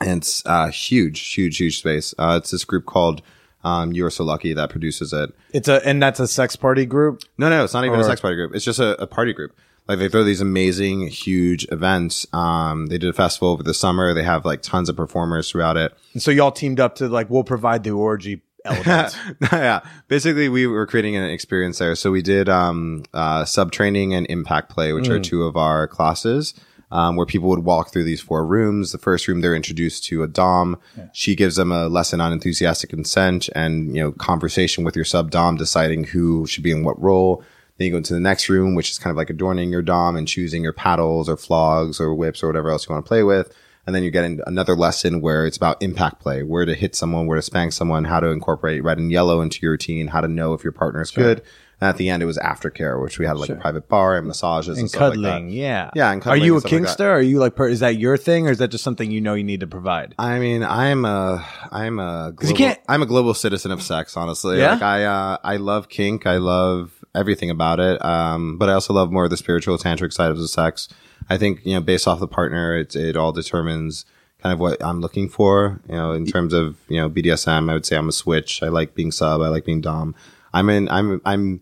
and 0.00 0.18
it's 0.18 0.44
uh, 0.46 0.68
huge, 0.68 1.34
huge, 1.34 1.58
huge 1.58 1.78
space. 1.78 2.14
Uh, 2.18 2.38
it's 2.42 2.50
this 2.50 2.64
group 2.64 2.86
called 2.86 3.22
um, 3.64 3.92
You 3.92 4.06
Are 4.06 4.10
So 4.10 4.24
Lucky 4.24 4.54
that 4.54 4.70
produces 4.70 5.12
it. 5.12 5.30
It's 5.52 5.68
a 5.68 5.86
and 5.86 6.02
that's 6.02 6.20
a 6.20 6.26
sex 6.28 6.56
party 6.56 6.86
group. 6.86 7.22
No, 7.36 7.50
no, 7.50 7.64
it's 7.64 7.74
not 7.74 7.84
even 7.84 7.98
Or- 7.98 8.02
a 8.02 8.04
sex 8.06 8.20
party 8.20 8.36
group. 8.36 8.54
It's 8.54 8.64
just 8.64 8.78
a, 8.80 9.00
a 9.02 9.06
party 9.06 9.32
group. 9.32 9.54
Like 9.88 9.98
they 9.98 10.08
throw 10.08 10.22
these 10.22 10.40
amazing, 10.40 11.08
huge 11.08 11.66
events. 11.72 12.24
Um, 12.32 12.86
they 12.86 12.96
did 12.96 13.10
a 13.10 13.12
festival 13.12 13.48
over 13.48 13.62
the 13.64 13.74
summer. 13.74 14.14
They 14.14 14.22
have 14.22 14.44
like 14.44 14.62
tons 14.62 14.88
of 14.88 14.94
performers 14.96 15.50
throughout 15.50 15.76
it. 15.76 15.92
And 16.12 16.22
so 16.22 16.30
y'all 16.30 16.52
teamed 16.52 16.78
up 16.80 16.94
to 16.96 17.08
like 17.08 17.28
we'll 17.28 17.42
provide 17.44 17.82
the 17.82 17.90
orgy 17.90 18.40
element. 18.64 19.16
yeah, 19.52 19.80
basically 20.08 20.48
we 20.48 20.66
were 20.66 20.86
creating 20.86 21.16
an 21.16 21.24
experience 21.24 21.78
there. 21.78 21.94
So 21.94 22.10
we 22.10 22.22
did 22.22 22.48
um, 22.48 23.04
uh, 23.14 23.44
sub 23.44 23.72
training 23.72 24.14
and 24.14 24.26
impact 24.28 24.70
play, 24.70 24.92
which 24.92 25.08
are 25.08 25.20
two 25.20 25.44
of 25.44 25.56
our 25.56 25.86
classes. 25.88 26.54
Um, 26.92 27.14
where 27.14 27.24
people 27.24 27.48
would 27.50 27.64
walk 27.64 27.92
through 27.92 28.02
these 28.02 28.20
four 28.20 28.44
rooms. 28.44 28.90
The 28.90 28.98
first 28.98 29.28
room, 29.28 29.42
they're 29.42 29.54
introduced 29.54 30.04
to 30.06 30.24
a 30.24 30.26
dom. 30.26 30.76
She 31.12 31.36
gives 31.36 31.54
them 31.54 31.70
a 31.70 31.86
lesson 31.86 32.20
on 32.20 32.32
enthusiastic 32.32 32.90
consent 32.90 33.48
and 33.54 33.94
you 33.94 34.02
know 34.02 34.10
conversation 34.10 34.82
with 34.82 34.96
your 34.96 35.04
sub 35.04 35.30
dom, 35.30 35.54
deciding 35.54 36.02
who 36.02 36.48
should 36.48 36.64
be 36.64 36.72
in 36.72 36.82
what 36.82 37.00
role. 37.00 37.44
Then 37.76 37.86
you 37.86 37.92
go 37.92 37.98
into 37.98 38.12
the 38.12 38.18
next 38.18 38.48
room, 38.48 38.74
which 38.74 38.90
is 38.90 38.98
kind 38.98 39.12
of 39.12 39.16
like 39.16 39.30
adorning 39.30 39.70
your 39.70 39.82
dom 39.82 40.16
and 40.16 40.26
choosing 40.26 40.64
your 40.64 40.72
paddles 40.72 41.28
or 41.28 41.36
flogs 41.36 42.00
or 42.00 42.12
whips 42.12 42.42
or 42.42 42.48
whatever 42.48 42.70
else 42.70 42.88
you 42.88 42.92
want 42.92 43.06
to 43.06 43.08
play 43.08 43.22
with. 43.22 43.54
And 43.90 43.94
then 43.96 44.04
you're 44.04 44.12
getting 44.12 44.40
another 44.46 44.76
lesson 44.76 45.20
where 45.20 45.44
it's 45.46 45.56
about 45.56 45.82
impact 45.82 46.20
play, 46.20 46.44
where 46.44 46.64
to 46.64 46.74
hit 46.76 46.94
someone, 46.94 47.26
where 47.26 47.34
to 47.34 47.42
spank 47.42 47.72
someone, 47.72 48.04
how 48.04 48.20
to 48.20 48.28
incorporate 48.28 48.84
red 48.84 48.98
and 48.98 49.10
yellow 49.10 49.40
into 49.40 49.58
your 49.62 49.72
routine, 49.72 50.06
how 50.06 50.20
to 50.20 50.28
know 50.28 50.54
if 50.54 50.62
your 50.62 50.72
partner 50.72 51.00
is 51.02 51.10
good. 51.10 51.42
And 51.80 51.88
at 51.88 51.96
the 51.96 52.08
end, 52.08 52.22
it 52.22 52.26
was 52.26 52.38
aftercare, 52.38 53.02
which 53.02 53.18
we 53.18 53.26
had 53.26 53.36
like 53.36 53.48
a 53.50 53.56
private 53.56 53.88
bar 53.88 54.16
and 54.16 54.28
massages 54.28 54.68
and, 54.76 54.78
and 54.82 54.88
stuff 54.90 55.00
cuddling, 55.14 55.22
like 55.22 55.42
that. 55.46 55.50
yeah, 55.52 55.90
Yeah, 55.96 56.12
and 56.12 56.24
Are 56.24 56.36
you 56.36 56.56
a 56.56 56.60
stuff 56.60 56.70
like 56.70 56.82
kinkster? 56.82 57.06
Are 57.10 57.20
you 57.20 57.40
like, 57.40 57.56
per- 57.56 57.68
is 57.68 57.80
that 57.80 57.96
your 57.96 58.16
thing, 58.16 58.46
or 58.46 58.52
is 58.52 58.58
that 58.58 58.68
just 58.68 58.84
something 58.84 59.10
you 59.10 59.20
know 59.20 59.34
you 59.34 59.42
need 59.42 59.58
to 59.60 59.66
provide? 59.66 60.14
I 60.20 60.38
mean, 60.38 60.62
I'm 60.62 61.04
a, 61.04 61.44
I'm 61.72 61.98
a, 61.98 62.30
global, 62.36 62.48
you 62.52 62.54
can't- 62.54 62.78
I'm 62.88 63.02
a 63.02 63.06
global 63.06 63.34
citizen 63.34 63.72
of 63.72 63.82
sex, 63.82 64.16
honestly. 64.16 64.58
Yeah? 64.58 64.74
Like 64.74 64.82
I, 64.82 65.04
uh, 65.04 65.36
I 65.42 65.56
love 65.56 65.88
kink. 65.88 66.26
I 66.28 66.36
love 66.36 66.92
everything 67.14 67.50
about 67.50 67.80
it. 67.80 68.02
Um, 68.04 68.58
but 68.58 68.68
I 68.68 68.74
also 68.74 68.92
love 68.94 69.10
more 69.10 69.24
of 69.24 69.30
the 69.30 69.36
spiritual 69.36 69.78
tantric 69.78 70.12
side 70.12 70.30
of 70.30 70.38
the 70.38 70.48
sex. 70.48 70.88
I 71.28 71.36
think, 71.36 71.64
you 71.64 71.74
know, 71.74 71.80
based 71.80 72.08
off 72.08 72.20
the 72.20 72.28
partner, 72.28 72.76
it, 72.76 72.94
it 72.96 73.16
all 73.16 73.32
determines 73.32 74.04
kind 74.42 74.52
of 74.52 74.58
what 74.58 74.82
I'm 74.82 75.00
looking 75.00 75.28
for, 75.28 75.80
you 75.88 75.94
know, 75.94 76.12
in 76.12 76.26
terms 76.26 76.54
of, 76.54 76.76
you 76.88 77.00
know, 77.00 77.10
BDSM, 77.10 77.70
I 77.70 77.74
would 77.74 77.84
say 77.84 77.96
I'm 77.96 78.08
a 78.08 78.12
switch. 78.12 78.62
I 78.62 78.68
like 78.68 78.94
being 78.94 79.12
sub. 79.12 79.40
I 79.42 79.48
like 79.48 79.64
being 79.64 79.80
dom. 79.80 80.14
I'm 80.52 80.70
in, 80.70 80.88
I'm, 80.88 81.20
I'm, 81.24 81.60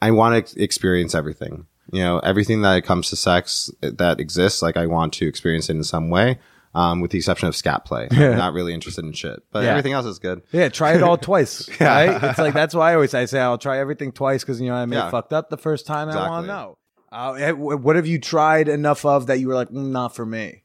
I 0.00 0.10
want 0.10 0.46
to 0.46 0.62
experience 0.62 1.14
everything. 1.14 1.66
You 1.92 2.00
know, 2.00 2.18
everything 2.20 2.62
that 2.62 2.84
comes 2.84 3.10
to 3.10 3.16
sex 3.16 3.70
that 3.80 4.20
exists, 4.20 4.62
like 4.62 4.76
I 4.76 4.86
want 4.86 5.12
to 5.14 5.26
experience 5.26 5.68
it 5.68 5.76
in 5.76 5.84
some 5.84 6.08
way. 6.08 6.38
Um, 6.76 7.00
with 7.00 7.12
the 7.12 7.18
exception 7.18 7.46
of 7.46 7.54
scat 7.54 7.84
play, 7.84 8.08
I'm 8.10 8.36
not 8.36 8.52
really 8.52 8.74
interested 8.74 9.04
in 9.04 9.12
shit, 9.12 9.44
but 9.52 9.62
Yeah. 9.62 9.70
everything 9.70 9.92
else 9.92 10.06
is 10.06 10.18
good. 10.18 10.42
Yeah, 10.50 10.68
try 10.70 10.94
it 10.94 11.02
all 11.04 11.16
twice. 11.30 11.68
Right? 11.80 12.20
It's 12.24 12.38
like 12.38 12.52
that's 12.52 12.74
why 12.74 12.90
I 12.90 12.94
always 12.94 13.14
I 13.14 13.26
say 13.26 13.38
I'll 13.40 13.58
try 13.58 13.78
everything 13.78 14.10
twice 14.10 14.42
because 14.42 14.60
you 14.60 14.68
know 14.68 14.74
I 14.74 14.84
may 14.86 14.96
Yeah. 14.96 15.10
fucked 15.10 15.32
up 15.32 15.50
the 15.50 15.56
first 15.56 15.86
time. 15.86 16.08
and 16.08 16.18
I 16.18 16.28
want 16.28 16.44
to 16.44 16.52
know. 16.52 16.78
Uh, 17.12 17.32
eh, 17.34 17.50
what 17.52 17.94
have 17.94 18.08
you 18.08 18.18
tried 18.18 18.68
enough 18.68 19.04
of 19.04 19.28
that 19.28 19.38
you 19.38 19.46
were 19.46 19.54
like, 19.54 19.68
mm, 19.68 19.90
not 19.90 20.16
for 20.16 20.26
me? 20.26 20.64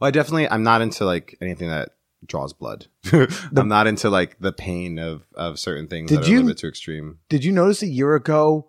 Well, 0.00 0.08
I 0.08 0.10
definitely, 0.10 0.48
I'm 0.48 0.62
not 0.62 0.80
into 0.82 1.04
like 1.04 1.36
anything 1.40 1.68
that 1.68 1.90
draws 2.26 2.52
blood. 2.52 2.86
I'm 3.12 3.68
not 3.68 3.86
into 3.86 4.10
like 4.10 4.38
the 4.40 4.52
pain 4.52 4.98
of 4.98 5.26
of 5.34 5.58
certain 5.58 5.86
things 5.88 6.08
Did 6.08 6.20
that 6.20 6.26
are 6.26 6.30
you- 6.30 6.36
a 6.36 6.38
little 6.38 6.50
bit 6.50 6.58
too 6.58 6.68
extreme. 6.68 7.18
Did 7.28 7.44
you 7.44 7.52
notice 7.52 7.82
a 7.82 7.86
year 7.86 8.14
ago, 8.14 8.68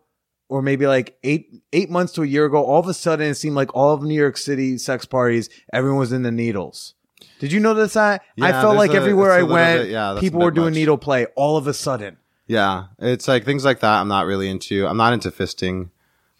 or 0.50 0.62
maybe 0.62 0.86
like 0.88 1.18
eight 1.24 1.50
eight 1.74 1.90
months 1.90 2.14
to 2.14 2.24
a 2.24 2.26
year 2.28 2.46
ago, 2.46 2.64
all 2.64 2.80
of 2.80 2.88
a 2.88 2.94
sudden 2.94 3.28
it 3.32 3.36
seemed 3.36 3.56
like 3.56 3.74
all 3.76 3.94
of 3.94 4.04
New 4.04 4.14
York 4.16 4.38
City 4.38 4.78
sex 4.78 5.06
parties, 5.06 5.50
everyone 5.74 6.00
was 6.00 6.12
in 6.12 6.24
the 6.24 6.32
needles. 6.32 6.94
Did 7.40 7.52
you 7.52 7.60
notice 7.60 7.94
that? 7.94 8.22
I 8.40 8.50
Yeah, 8.50 8.62
felt 8.62 8.76
like 8.78 8.92
a- 8.92 8.96
everywhere 8.96 9.32
I 9.32 9.44
went, 9.44 9.82
bit- 9.84 9.92
yeah, 9.92 10.18
people 10.20 10.40
were 10.42 10.52
doing 10.52 10.68
much. 10.68 10.76
needle 10.76 10.98
play 10.98 11.26
all 11.36 11.58
of 11.58 11.68
a 11.68 11.74
sudden. 11.74 12.18
Yeah, 12.48 12.86
it's 13.00 13.28
like 13.28 13.44
things 13.44 13.66
like 13.66 13.80
that. 13.80 14.00
I'm 14.00 14.08
not 14.08 14.26
really 14.28 14.48
into. 14.50 14.86
I'm 14.88 14.98
not 14.98 15.14
into 15.14 15.32
fisting. 15.32 15.90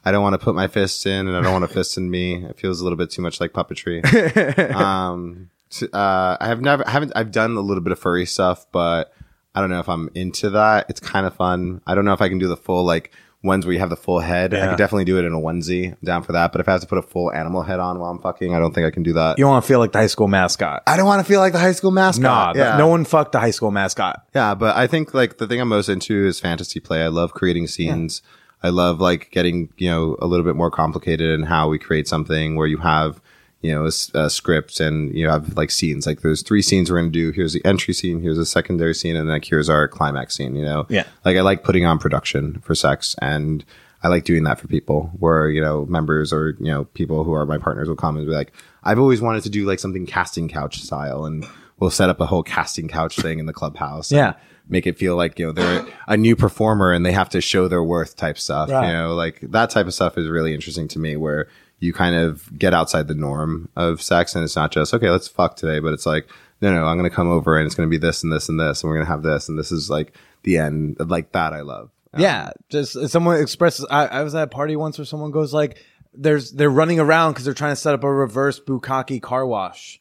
I 0.08 0.12
don't 0.12 0.22
want 0.22 0.34
to 0.34 0.38
put 0.38 0.54
my 0.54 0.68
fists 0.68 1.04
in, 1.08 1.28
and 1.28 1.36
I 1.36 1.42
don't 1.42 1.52
want 1.52 1.68
to 1.68 1.74
fist 1.74 1.98
in 1.98 2.12
me. 2.12 2.46
It 2.46 2.60
feels 2.60 2.80
a 2.80 2.84
little 2.84 2.96
bit 2.98 3.10
too 3.10 3.24
much 3.24 3.40
like 3.42 3.54
puppetry. 3.54 4.04
um, 4.76 5.50
uh, 5.92 6.38
I 6.40 6.48
have 6.48 6.62
never, 6.62 6.88
I 6.88 6.92
haven't, 6.92 7.12
I've 7.16 7.32
done 7.32 7.58
a 7.58 7.62
little 7.62 7.82
bit 7.82 7.92
of 7.92 7.98
furry 8.00 8.28
stuff, 8.28 8.68
but 8.72 9.12
I 9.56 9.62
don't 9.62 9.72
know 9.72 9.80
if 9.80 9.90
I'm 9.90 10.10
into 10.14 10.52
that. 10.52 10.86
It's 10.90 11.00
kind 11.00 11.26
of 11.26 11.34
fun. 11.36 11.82
I 11.88 11.96
don't 11.96 12.06
know 12.06 12.14
if 12.14 12.22
I 12.22 12.30
can 12.30 12.38
do 12.38 12.48
the 12.48 12.56
full 12.58 12.84
like 12.86 13.12
ones 13.46 13.66
where 13.66 13.74
you 13.74 13.80
have 13.80 13.90
the 13.90 13.96
full 13.96 14.20
head. 14.20 14.54
I 14.54 14.68
could 14.68 14.78
definitely 14.78 15.06
do 15.06 15.18
it 15.18 15.26
in 15.26 15.34
a 15.34 15.40
onesie. 15.40 15.92
I'm 15.92 15.98
down 16.04 16.24
for 16.24 16.32
that. 16.34 16.52
But 16.52 16.62
if 16.62 16.68
I 16.68 16.74
have 16.74 16.82
to 16.82 16.88
put 16.88 16.98
a 16.98 17.02
full 17.02 17.32
animal 17.32 17.62
head 17.62 17.80
on 17.80 18.00
while 18.00 18.12
I'm 18.12 18.20
fucking, 18.20 18.54
I 18.54 18.60
don't 18.60 18.74
think 18.74 18.86
I 18.88 18.92
can 18.92 19.04
do 19.04 19.14
that. 19.14 19.38
You 19.38 19.44
don't 19.44 19.52
want 19.52 19.64
to 19.64 19.68
feel 19.68 19.80
like 19.80 19.92
the 19.92 20.00
high 20.00 20.08
school 20.08 20.28
mascot. 20.28 20.84
I 20.88 20.98
don't 20.98 21.06
want 21.06 21.26
to 21.26 21.26
feel 21.26 21.40
like 21.40 21.54
the 21.54 21.60
high 21.60 21.72
school 21.72 21.92
mascot. 21.92 22.24
Nah, 22.24 22.54
th- 22.54 22.64
yeah. 22.64 22.78
no 22.78 22.88
one 22.88 23.06
fucked 23.06 23.32
the 23.32 23.40
high 23.40 23.52
school 23.52 23.72
mascot. 23.72 24.26
Yeah, 24.34 24.56
but 24.56 24.76
I 24.76 24.88
think 24.88 25.14
like 25.14 25.38
the 25.38 25.48
thing 25.48 25.62
I'm 25.62 25.70
most 25.70 25.90
into 25.90 26.26
is 26.26 26.40
fantasy 26.40 26.80
play. 26.80 27.04
I 27.04 27.08
love 27.08 27.34
creating 27.34 27.68
scenes. 27.68 28.22
I 28.64 28.70
love 28.70 29.00
like 29.00 29.30
getting 29.32 29.70
you 29.78 29.90
know 29.90 30.18
a 30.20 30.26
little 30.26 30.46
bit 30.46 30.56
more 30.56 30.72
complicated 30.72 31.30
in 31.40 31.46
how 31.46 31.70
we 31.70 31.78
create 31.78 32.08
something 32.08 32.56
where 32.56 32.68
you 32.68 32.78
have 32.80 33.22
you 33.66 33.74
know 33.74 33.86
a, 33.86 34.26
a 34.26 34.30
script 34.30 34.80
and 34.80 35.14
you 35.16 35.28
have 35.30 35.58
like 35.58 35.72
scenes. 35.72 36.06
Like 36.06 36.22
there's 36.22 36.42
three 36.42 36.62
scenes 36.62 36.90
we're 36.90 37.00
gonna 37.00 37.12
do. 37.12 37.32
Here's 37.32 37.54
the 37.54 37.66
entry 37.66 37.94
scene. 37.94 38.22
Here's 38.22 38.38
the 38.38 38.46
secondary 38.46 38.94
scene, 38.94 39.16
and 39.16 39.28
like 39.28 39.46
here's 39.46 39.70
our 39.70 39.88
climax 39.88 40.36
scene. 40.36 40.56
You 40.56 40.66
know. 40.66 40.86
Yeah. 40.90 41.06
Like 41.24 41.38
I 41.38 41.42
like 41.42 41.64
putting 41.64 41.86
on 41.86 42.00
production 42.00 42.62
for 42.62 42.76
sex 42.76 43.16
and. 43.22 43.66
I 44.04 44.08
like 44.08 44.24
doing 44.24 44.44
that 44.44 44.60
for 44.60 44.68
people 44.68 45.10
where, 45.18 45.50
you 45.50 45.60
know, 45.60 45.88
members 45.88 46.32
or, 46.32 46.56
you 46.60 46.68
know, 46.68 46.84
people 46.84 47.24
who 47.24 47.34
are 47.34 47.44
my 47.44 47.58
partners 47.58 47.88
will 47.88 47.96
come 47.96 48.18
and 48.18 48.28
be 48.28 48.32
like, 48.32 48.54
I've 48.84 49.00
always 49.00 49.20
wanted 49.20 49.42
to 49.44 49.50
do 49.50 49.66
like 49.66 49.80
something 49.80 50.06
casting 50.06 50.48
couch 50.48 50.84
style 50.84 51.26
and 51.26 51.44
we'll 51.80 51.90
set 51.90 52.12
up 52.12 52.20
a 52.20 52.28
whole 52.28 52.44
casting 52.44 52.88
couch 52.88 53.16
thing 53.16 53.40
in 53.40 53.48
the 53.48 53.54
clubhouse. 53.54 54.12
Yeah. 54.12 54.34
Make 54.70 54.86
it 54.86 55.00
feel 55.00 55.16
like, 55.16 55.40
you 55.40 55.48
know, 55.48 55.54
they're 55.54 55.88
a 56.08 56.18
new 56.18 56.36
performer 56.36 56.92
and 56.92 57.04
they 57.04 57.14
have 57.14 57.30
to 57.30 57.42
show 57.42 57.68
their 57.68 57.84
worth 57.84 58.16
type 58.16 58.38
stuff. 58.38 58.70
Right. 58.70 58.86
You 58.86 58.94
know, 58.94 59.16
like 59.16 59.40
that 59.42 59.72
type 59.72 59.88
of 59.88 59.96
stuff 59.96 60.20
is 60.20 60.30
really 60.30 60.54
interesting 60.54 60.88
to 60.90 61.00
me 61.00 61.16
where 61.16 61.48
you 61.80 61.94
kind 61.94 62.16
of 62.16 62.58
get 62.58 62.74
outside 62.74 63.08
the 63.08 63.16
norm 63.16 63.70
of 63.76 64.02
sex 64.02 64.36
and 64.36 64.44
it's 64.44 64.56
not 64.56 64.72
just, 64.72 64.94
okay, 64.94 65.10
let's 65.10 65.28
fuck 65.28 65.56
today, 65.56 65.80
but 65.80 65.94
it's 65.94 66.06
like, 66.06 66.28
no, 66.62 66.74
no, 66.74 66.86
I'm 66.86 66.98
going 66.98 67.10
to 67.10 67.16
come 67.16 67.30
over 67.30 67.58
and 67.58 67.66
it's 67.66 67.76
going 67.76 67.88
to 67.88 67.92
be 67.92 67.98
this 67.98 68.24
and 68.24 68.32
this 68.32 68.50
and 68.50 68.60
this 68.60 68.82
and 68.82 68.90
we're 68.90 68.96
going 68.96 69.06
to 69.06 69.12
have 69.12 69.24
this 69.24 69.50
and 69.50 69.60
this 69.60 69.72
is 69.72 69.90
like 69.90 70.16
the 70.44 70.58
end. 70.58 70.98
Like 71.00 71.32
that 71.34 71.54
I 71.54 71.62
love. 71.62 71.92
Um, 72.14 72.22
Yeah, 72.22 72.52
just 72.70 72.96
uh, 72.96 73.08
someone 73.08 73.42
expresses. 73.42 73.86
I, 73.90 74.08
I 74.08 74.24
was 74.24 74.34
at 74.36 74.44
a 74.44 74.48
party 74.48 74.76
once 74.76 74.98
where 74.98 75.06
someone 75.06 75.32
goes 75.32 75.54
like, 75.54 75.84
"There's 76.14 76.52
they're 76.52 76.70
running 76.70 77.00
around 77.00 77.34
because 77.34 77.44
they're 77.44 77.54
trying 77.54 77.74
to 77.74 77.76
set 77.76 77.94
up 77.94 78.04
a 78.04 78.12
reverse 78.12 78.60
bukkake 78.60 79.22
car 79.22 79.46
wash." 79.46 80.00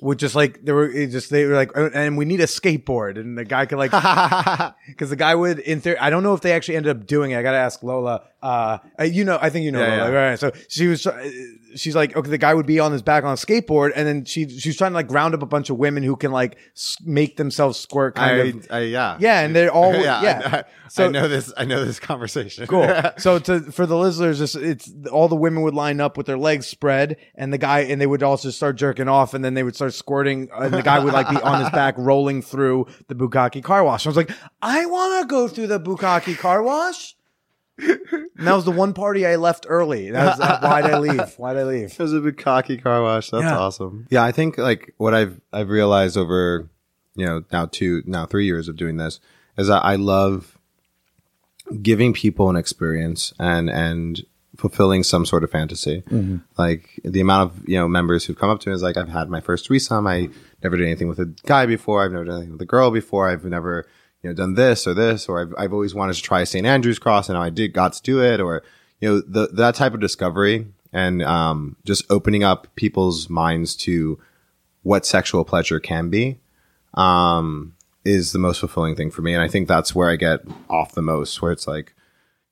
With 0.00 0.18
just 0.18 0.34
like 0.34 0.64
they 0.64 0.72
were 0.72 0.88
just 1.06 1.30
they 1.30 1.44
were 1.44 1.54
like, 1.54 1.76
"Uh, 1.76 1.90
and 1.94 2.18
we 2.18 2.24
need 2.24 2.40
a 2.40 2.46
skateboard, 2.46 3.16
and 3.18 3.38
the 3.38 3.44
guy 3.44 3.66
could 3.66 3.78
like, 3.78 3.92
because 4.88 5.10
the 5.10 5.16
guy 5.16 5.34
would 5.34 5.60
in 5.60 5.80
theory. 5.80 5.98
I 5.98 6.10
don't 6.10 6.24
know 6.24 6.34
if 6.34 6.40
they 6.40 6.52
actually 6.52 6.76
ended 6.76 6.96
up 6.96 7.06
doing 7.06 7.30
it. 7.30 7.38
I 7.38 7.42
got 7.42 7.52
to 7.52 7.58
ask 7.58 7.82
Lola. 7.82 8.22
Uh, 8.42 8.78
uh, 8.98 9.04
you 9.04 9.24
know, 9.24 9.38
I 9.40 9.50
think 9.50 9.64
you 9.64 9.72
know 9.72 9.80
Yeah, 9.80 9.96
yeah. 9.96 10.08
right? 10.08 10.38
So 10.38 10.52
she 10.68 10.86
was, 10.86 11.06
uh, 11.06 11.30
she's 11.76 11.94
like, 11.94 12.16
okay, 12.16 12.30
the 12.30 12.38
guy 12.38 12.54
would 12.54 12.66
be 12.66 12.80
on 12.80 12.90
his 12.92 13.02
back 13.02 13.24
on 13.24 13.32
a 13.32 13.36
skateboard, 13.36 13.92
and 13.94 14.06
then 14.06 14.24
she 14.24 14.48
she's 14.48 14.76
trying 14.76 14.92
to 14.92 14.94
like 14.94 15.10
round 15.10 15.34
up 15.34 15.42
a 15.42 15.46
bunch 15.46 15.68
of 15.70 15.76
women 15.76 16.02
who 16.02 16.16
can 16.16 16.32
like 16.32 16.56
make 17.04 17.36
themselves 17.36 17.78
squirt, 17.78 18.14
kind 18.14 18.40
I, 18.40 18.44
of. 18.44 18.66
I, 18.70 18.78
yeah. 18.80 19.16
Yeah, 19.20 19.40
and 19.40 19.54
they're 19.54 19.70
all 19.80 19.92
yeah. 19.94 20.22
yeah. 20.22 20.40
I, 20.52 20.64
So- 20.88 21.06
I 21.06 21.08
know 21.08 21.28
this. 21.28 21.52
I 21.56 21.64
know 21.64 21.84
this 21.84 22.00
conversation. 22.00 22.66
Cool. 22.66 22.88
so 23.18 23.38
to 23.38 23.60
for 23.72 23.86
the 23.86 23.96
listeners, 23.96 24.40
it's, 24.40 24.54
it's 24.54 24.90
all 25.12 25.28
the 25.28 25.36
women 25.36 25.62
would 25.62 25.74
line 25.74 26.00
up 26.00 26.16
with 26.16 26.26
their 26.26 26.38
legs 26.38 26.66
spread, 26.66 27.16
and 27.34 27.52
the 27.52 27.58
guy 27.58 27.80
and 27.80 28.00
they 28.00 28.06
would 28.06 28.22
also 28.22 28.50
start 28.50 28.76
jerking 28.76 29.08
off, 29.08 29.34
and 29.34 29.44
then 29.44 29.54
they 29.54 29.62
would 29.62 29.76
start 29.76 29.92
squirting, 29.94 30.48
and 30.52 30.72
the 30.72 30.82
guy 30.82 30.98
would 30.98 31.12
like 31.12 31.28
be 31.28 31.36
on 31.42 31.60
his 31.60 31.70
back 31.70 31.94
rolling 31.98 32.42
through 32.42 32.86
the 33.08 33.14
bukkake 33.14 33.62
car 33.62 33.84
wash. 33.84 34.06
I 34.06 34.08
was 34.08 34.16
like, 34.16 34.30
I 34.62 34.86
want 34.86 35.22
to 35.22 35.28
go 35.28 35.46
through 35.46 35.66
the 35.68 35.78
bukkake 35.78 36.38
car 36.38 36.62
wash. 36.62 37.14
And 37.82 38.46
that 38.46 38.54
was 38.54 38.64
the 38.64 38.70
one 38.70 38.94
party 38.94 39.26
I 39.26 39.36
left 39.36 39.66
early. 39.68 40.10
That 40.10 40.24
was 40.38 40.40
uh, 40.40 40.60
why'd 40.60 40.84
I 40.86 40.98
leave? 40.98 41.34
Why'd 41.38 41.56
I 41.56 41.64
leave? 41.64 41.92
It 41.92 41.98
was 41.98 42.12
a 42.14 42.20
bukkake 42.20 42.82
car 42.82 43.02
wash. 43.02 43.30
That's 43.30 43.44
Yeah. 43.44 43.58
awesome. 43.58 44.06
Yeah, 44.10 44.24
I 44.24 44.32
think 44.32 44.56
like 44.58 44.94
what 44.96 45.14
I've 45.14 45.40
I've 45.52 45.68
realized 45.68 46.16
over 46.16 46.68
you 47.16 47.26
know 47.26 47.44
now 47.52 47.66
two 47.66 48.02
now 48.06 48.26
three 48.26 48.46
years 48.46 48.68
of 48.68 48.76
doing 48.76 48.96
this 48.96 49.20
is 49.58 49.66
that 49.68 49.84
I 49.84 49.96
love 49.96 50.56
giving 51.82 52.12
people 52.12 52.48
an 52.50 52.56
experience 52.56 53.32
and 53.38 53.68
and 53.70 54.24
fulfilling 54.56 55.02
some 55.02 55.24
sort 55.24 55.42
of 55.44 55.50
fantasy. 55.50 56.02
Like 56.58 57.00
the 57.04 57.20
amount 57.20 57.50
of 57.52 57.68
you 57.68 57.76
know 57.76 57.88
members 57.88 58.24
who've 58.24 58.38
come 58.38 58.50
up 58.50 58.60
to 58.60 58.68
me 58.68 58.74
is 58.74 58.82
like 58.82 58.96
I've 58.96 59.08
had 59.08 59.28
my 59.30 59.40
first 59.40 59.66
threesome. 59.66 60.06
I 60.06 60.28
never 60.62 60.76
did 60.76 60.86
anything 60.86 61.08
with 61.08 61.18
a 61.18 61.26
guy 61.46 61.66
before. 61.66 62.04
I've 62.04 62.12
never 62.12 62.24
done 62.24 62.36
anything 62.36 62.52
with 62.52 62.62
a 62.62 62.66
girl 62.66 62.90
before. 62.90 63.28
I've 63.28 63.44
never 63.44 63.86
you 64.22 64.30
know 64.30 64.34
done 64.34 64.54
this 64.54 64.86
or 64.86 64.94
this 64.94 65.28
or 65.28 65.40
I've 65.40 65.54
I've 65.56 65.72
always 65.72 65.94
wanted 65.94 66.14
to 66.14 66.22
try 66.22 66.44
St 66.44 66.66
Andrew's 66.66 66.98
Cross 66.98 67.28
and 67.28 67.36
now 67.36 67.42
I 67.42 67.50
did 67.50 67.72
got 67.72 67.92
to 67.94 68.02
do 68.02 68.22
it 68.22 68.40
or 68.40 68.62
you 69.00 69.08
know 69.08 69.20
the 69.20 69.48
that 69.54 69.74
type 69.74 69.94
of 69.94 70.00
discovery 70.00 70.66
and 70.92 71.22
um, 71.22 71.76
just 71.84 72.04
opening 72.10 72.42
up 72.42 72.68
people's 72.74 73.28
minds 73.28 73.76
to 73.76 74.18
what 74.82 75.06
sexual 75.06 75.44
pleasure 75.44 75.78
can 75.78 76.08
be 76.08 76.38
um, 76.94 77.74
is 78.04 78.32
the 78.32 78.38
most 78.38 78.60
fulfilling 78.60 78.96
thing 78.96 79.10
for 79.10 79.22
me. 79.22 79.34
And 79.34 79.42
I 79.42 79.48
think 79.48 79.68
that's 79.68 79.94
where 79.94 80.10
I 80.10 80.16
get 80.16 80.40
off 80.68 80.92
the 80.92 81.02
most, 81.02 81.40
where 81.40 81.52
it's 81.52 81.66
like, 81.66 81.94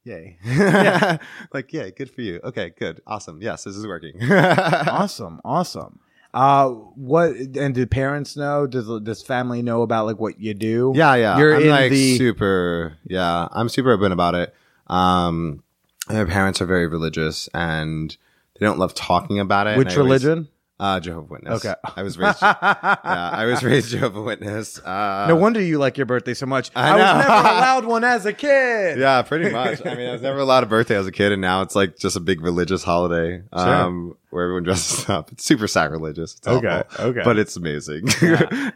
yay. 0.04 0.38
like, 1.52 1.72
yay, 1.72 1.90
good 1.90 2.10
for 2.10 2.20
you. 2.20 2.40
Okay, 2.44 2.72
good. 2.78 3.00
Awesome. 3.06 3.40
Yes, 3.42 3.64
this 3.64 3.76
is 3.76 3.86
working. 3.86 4.22
awesome, 4.32 5.40
awesome. 5.44 6.00
Uh, 6.34 6.68
what 6.68 7.30
and 7.56 7.74
do 7.74 7.86
parents 7.86 8.36
know? 8.36 8.66
Does 8.66 8.86
does 9.02 9.22
family 9.22 9.62
know 9.62 9.82
about 9.82 10.06
like 10.06 10.18
what 10.18 10.38
you 10.38 10.54
do? 10.54 10.92
yeah, 10.94 11.14
yeah. 11.14 11.38
You're 11.38 11.56
I'm 11.56 11.62
in 11.62 11.68
like 11.70 11.90
the 11.90 12.16
super, 12.18 12.96
yeah, 13.06 13.48
I'm 13.50 13.68
super 13.68 13.92
open 13.92 14.12
about 14.12 14.34
it. 14.34 14.54
Um, 14.88 15.62
my 16.08 16.24
parents 16.24 16.60
are 16.60 16.66
very 16.66 16.86
religious 16.86 17.48
and 17.54 18.16
they 18.58 18.66
don't 18.66 18.78
love 18.78 18.94
talking 18.94 19.38
about 19.40 19.66
it. 19.66 19.78
which 19.78 19.88
I 19.88 19.96
always- 19.96 20.24
religion? 20.24 20.48
Uh, 20.80 21.00
Jehovah 21.00 21.26
Witness. 21.32 21.64
Okay. 21.64 21.74
I 21.96 22.02
was 22.02 22.16
raised, 22.16 22.38
yeah, 22.42 22.54
I 23.02 23.46
was 23.46 23.64
raised 23.64 23.90
Jehovah 23.90 24.22
Witness. 24.22 24.78
Uh, 24.78 25.26
No 25.28 25.34
wonder 25.34 25.60
you 25.60 25.76
like 25.78 25.96
your 25.98 26.06
birthday 26.06 26.34
so 26.34 26.46
much. 26.46 26.70
I, 26.76 26.90
I 26.90 26.92
was 26.94 27.24
never 27.26 27.32
allowed 27.48 27.84
one 27.84 28.04
as 28.04 28.26
a 28.26 28.32
kid. 28.32 28.98
Yeah, 28.98 29.22
pretty 29.22 29.50
much. 29.50 29.84
I 29.84 29.94
mean, 29.96 30.08
I 30.08 30.12
was 30.12 30.22
never 30.22 30.38
allowed 30.38 30.62
a 30.62 30.66
birthday 30.66 30.94
as 30.96 31.06
a 31.08 31.12
kid, 31.12 31.32
and 31.32 31.40
now 31.42 31.62
it's 31.62 31.74
like 31.74 31.96
just 31.98 32.14
a 32.14 32.20
big 32.20 32.40
religious 32.42 32.84
holiday 32.84 33.42
um, 33.52 34.16
where 34.30 34.44
everyone 34.44 34.62
dresses 34.62 35.08
up. 35.08 35.32
It's 35.32 35.44
super 35.44 35.66
sacrilegious. 35.66 36.36
It's 36.36 36.46
Okay, 36.46 36.68
awful, 36.68 37.04
okay. 37.06 37.22
But 37.24 37.38
it's 37.40 37.56
amazing. 37.56 38.02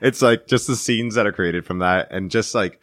it's 0.00 0.22
like 0.22 0.48
just 0.48 0.66
the 0.66 0.74
scenes 0.76 1.14
that 1.14 1.26
are 1.28 1.32
created 1.32 1.64
from 1.64 1.78
that, 1.78 2.08
and 2.10 2.32
just 2.32 2.52
like 2.52 2.80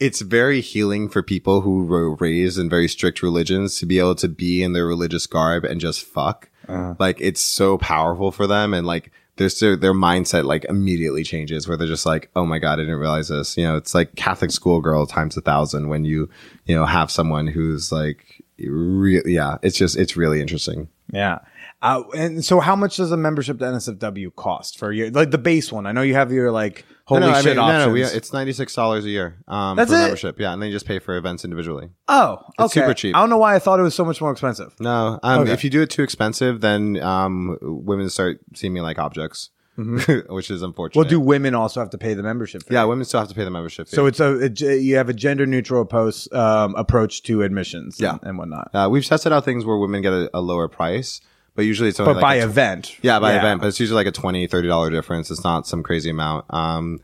it's 0.00 0.22
very 0.22 0.62
healing 0.62 1.10
for 1.10 1.22
people 1.22 1.60
who 1.60 1.84
were 1.84 2.14
raised 2.14 2.58
in 2.58 2.70
very 2.70 2.88
strict 2.88 3.22
religions 3.22 3.76
to 3.80 3.86
be 3.86 3.98
able 3.98 4.14
to 4.14 4.28
be 4.28 4.62
in 4.62 4.72
their 4.72 4.86
religious 4.86 5.26
garb 5.26 5.62
and 5.64 5.78
just 5.78 6.02
fuck. 6.04 6.48
Uh-huh. 6.68 6.94
Like 6.98 7.20
it's 7.20 7.40
so 7.40 7.78
powerful 7.78 8.32
for 8.32 8.46
them, 8.46 8.74
and 8.74 8.86
like 8.86 9.10
there's 9.36 9.58
their, 9.60 9.76
their 9.76 9.94
mindset 9.94 10.44
like 10.44 10.64
immediately 10.66 11.24
changes 11.24 11.66
where 11.66 11.76
they're 11.76 11.86
just 11.86 12.06
like, 12.06 12.30
oh 12.36 12.44
my 12.44 12.58
god, 12.58 12.74
I 12.74 12.82
didn't 12.82 12.98
realize 12.98 13.28
this. 13.28 13.56
You 13.56 13.64
know, 13.64 13.76
it's 13.76 13.94
like 13.94 14.14
Catholic 14.14 14.50
schoolgirl 14.50 15.06
times 15.06 15.36
a 15.36 15.40
thousand 15.40 15.88
when 15.88 16.04
you 16.04 16.28
you 16.66 16.74
know 16.74 16.84
have 16.84 17.10
someone 17.10 17.46
who's 17.46 17.90
like, 17.90 18.42
re- 18.58 19.22
yeah, 19.26 19.58
it's 19.62 19.76
just 19.76 19.96
it's 19.96 20.16
really 20.16 20.40
interesting. 20.40 20.88
Yeah. 21.12 21.40
Uh, 21.82 22.04
and 22.16 22.44
so, 22.44 22.60
how 22.60 22.76
much 22.76 22.96
does 22.96 23.10
a 23.10 23.16
membership 23.16 23.58
to 23.58 23.64
NSFW 23.64 24.34
cost 24.36 24.78
for 24.78 24.92
your 24.92 25.10
like 25.10 25.32
the 25.32 25.38
base 25.38 25.72
one? 25.72 25.86
I 25.86 25.92
know 25.92 26.02
you 26.02 26.14
have 26.14 26.30
your 26.30 26.52
like 26.52 26.84
holy 27.14 27.20
no, 27.20 27.26
no, 27.32 27.32
I 27.32 27.42
mean, 27.42 27.58
options. 27.58 27.78
no, 27.78 27.86
no, 27.86 27.92
we, 27.92 28.02
it's 28.02 28.32
ninety 28.32 28.52
six 28.52 28.74
dollars 28.74 29.04
a 29.04 29.10
year. 29.10 29.36
Um, 29.48 29.76
That's 29.76 29.90
for 29.90 29.96
it? 29.96 30.00
membership, 30.00 30.40
yeah, 30.40 30.52
and 30.52 30.60
then 30.60 30.68
you 30.68 30.74
just 30.74 30.86
pay 30.86 30.98
for 30.98 31.16
events 31.16 31.44
individually. 31.44 31.90
oh, 32.08 32.32
okay. 32.58 32.64
It's 32.64 32.74
super 32.74 32.94
cheap. 32.94 33.14
I 33.16 33.20
don't 33.20 33.30
know 33.30 33.38
why 33.38 33.54
I 33.54 33.58
thought 33.58 33.78
it 33.80 33.82
was 33.82 33.94
so 33.94 34.04
much 34.04 34.20
more 34.20 34.30
expensive. 34.32 34.74
No, 34.80 35.18
um, 35.22 35.40
Okay. 35.42 35.52
if 35.52 35.64
you 35.64 35.70
do 35.70 35.82
it 35.82 35.90
too 35.90 36.02
expensive, 36.02 36.60
then 36.60 37.00
um, 37.02 37.56
women 37.62 38.08
start 38.10 38.40
seeing 38.54 38.72
me 38.72 38.80
like 38.80 38.98
objects, 38.98 39.50
which 39.76 40.50
is 40.50 40.62
unfortunate. 40.62 41.00
Well, 41.00 41.08
do 41.08 41.18
women 41.18 41.54
also 41.54 41.80
have 41.80 41.90
to 41.90 41.98
pay 41.98 42.14
the 42.14 42.22
membership? 42.22 42.62
Fee? 42.64 42.74
yeah, 42.74 42.84
women 42.84 43.04
still 43.04 43.20
have 43.20 43.28
to 43.30 43.34
pay 43.34 43.44
the 43.44 43.50
membership 43.50 43.88
fee. 43.88 43.96
So 43.96 44.06
it's 44.06 44.20
a, 44.20 44.50
a 44.66 44.76
you 44.76 44.96
have 44.96 45.08
a 45.08 45.14
gender 45.14 45.46
neutral 45.46 45.84
post 45.84 46.32
um, 46.34 46.74
approach 46.76 47.22
to 47.24 47.42
admissions. 47.42 47.98
Yeah. 48.00 48.12
and, 48.12 48.20
and 48.22 48.38
whatnot. 48.38 48.70
uh, 48.74 48.88
we've 48.90 49.04
tested 49.04 49.32
out 49.32 49.44
things 49.44 49.64
where 49.64 49.78
women 49.78 50.02
get 50.02 50.12
a, 50.12 50.30
a 50.34 50.40
lower 50.40 50.68
price, 50.68 51.20
but 51.54 51.64
usually 51.64 51.88
it's 51.88 52.00
only 52.00 52.14
But 52.14 52.22
like 52.22 52.22
by 52.22 52.34
a 52.36 52.44
event, 52.46 52.96
Yeah, 53.02 53.20
by 53.20 53.34
event, 53.34 53.60
but 53.60 53.68
it's 53.68 53.80
usually 53.80 53.96
like 53.96 54.06
a 54.06 54.12
20 54.12 54.48
$30 54.48 54.90
difference. 54.90 55.30
It's 55.30 55.44
not 55.44 55.66
some 55.66 55.82
crazy 55.82 56.10
amount. 56.10 56.46
Um, 56.50 57.00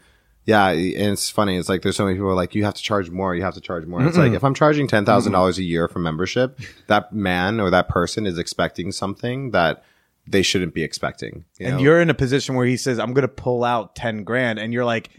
yeah, 0.48 0.70
and 0.70 1.12
it's 1.12 1.28
funny. 1.28 1.58
It's 1.58 1.68
like 1.68 1.82
there's 1.82 1.96
so 1.96 2.06
many 2.06 2.16
people 2.16 2.34
like, 2.34 2.54
you 2.54 2.64
have 2.64 2.72
to 2.72 2.82
charge 2.82 3.10
more. 3.10 3.34
You 3.34 3.42
have 3.42 3.52
to 3.54 3.60
charge 3.60 3.84
more. 3.84 4.02
It's 4.02 4.16
like 4.16 4.32
if 4.32 4.42
I'm 4.42 4.54
charging 4.54 4.88
ten 4.88 5.04
thousand 5.04 5.32
dollars 5.32 5.58
a 5.58 5.62
year 5.62 5.88
for 5.88 5.98
membership, 5.98 6.58
that 6.86 7.12
man 7.12 7.60
or 7.60 7.68
that 7.68 7.90
person 7.90 8.26
is 8.26 8.38
expecting 8.38 8.90
something 8.90 9.50
that 9.50 9.84
they 10.26 10.40
shouldn't 10.40 10.72
be 10.72 10.82
expecting. 10.82 11.44
you 11.58 11.66
and 11.66 11.76
know? 11.76 11.82
you're 11.82 12.00
in 12.00 12.08
a 12.08 12.14
position 12.14 12.54
where 12.54 12.64
he 12.64 12.78
says, 12.78 12.98
"I'm 12.98 13.12
going 13.12 13.22
to 13.22 13.28
pull 13.28 13.62
out 13.62 13.94
ten 13.94 14.24
grand," 14.24 14.58
and 14.58 14.72
you're 14.72 14.86
like, 14.86 15.10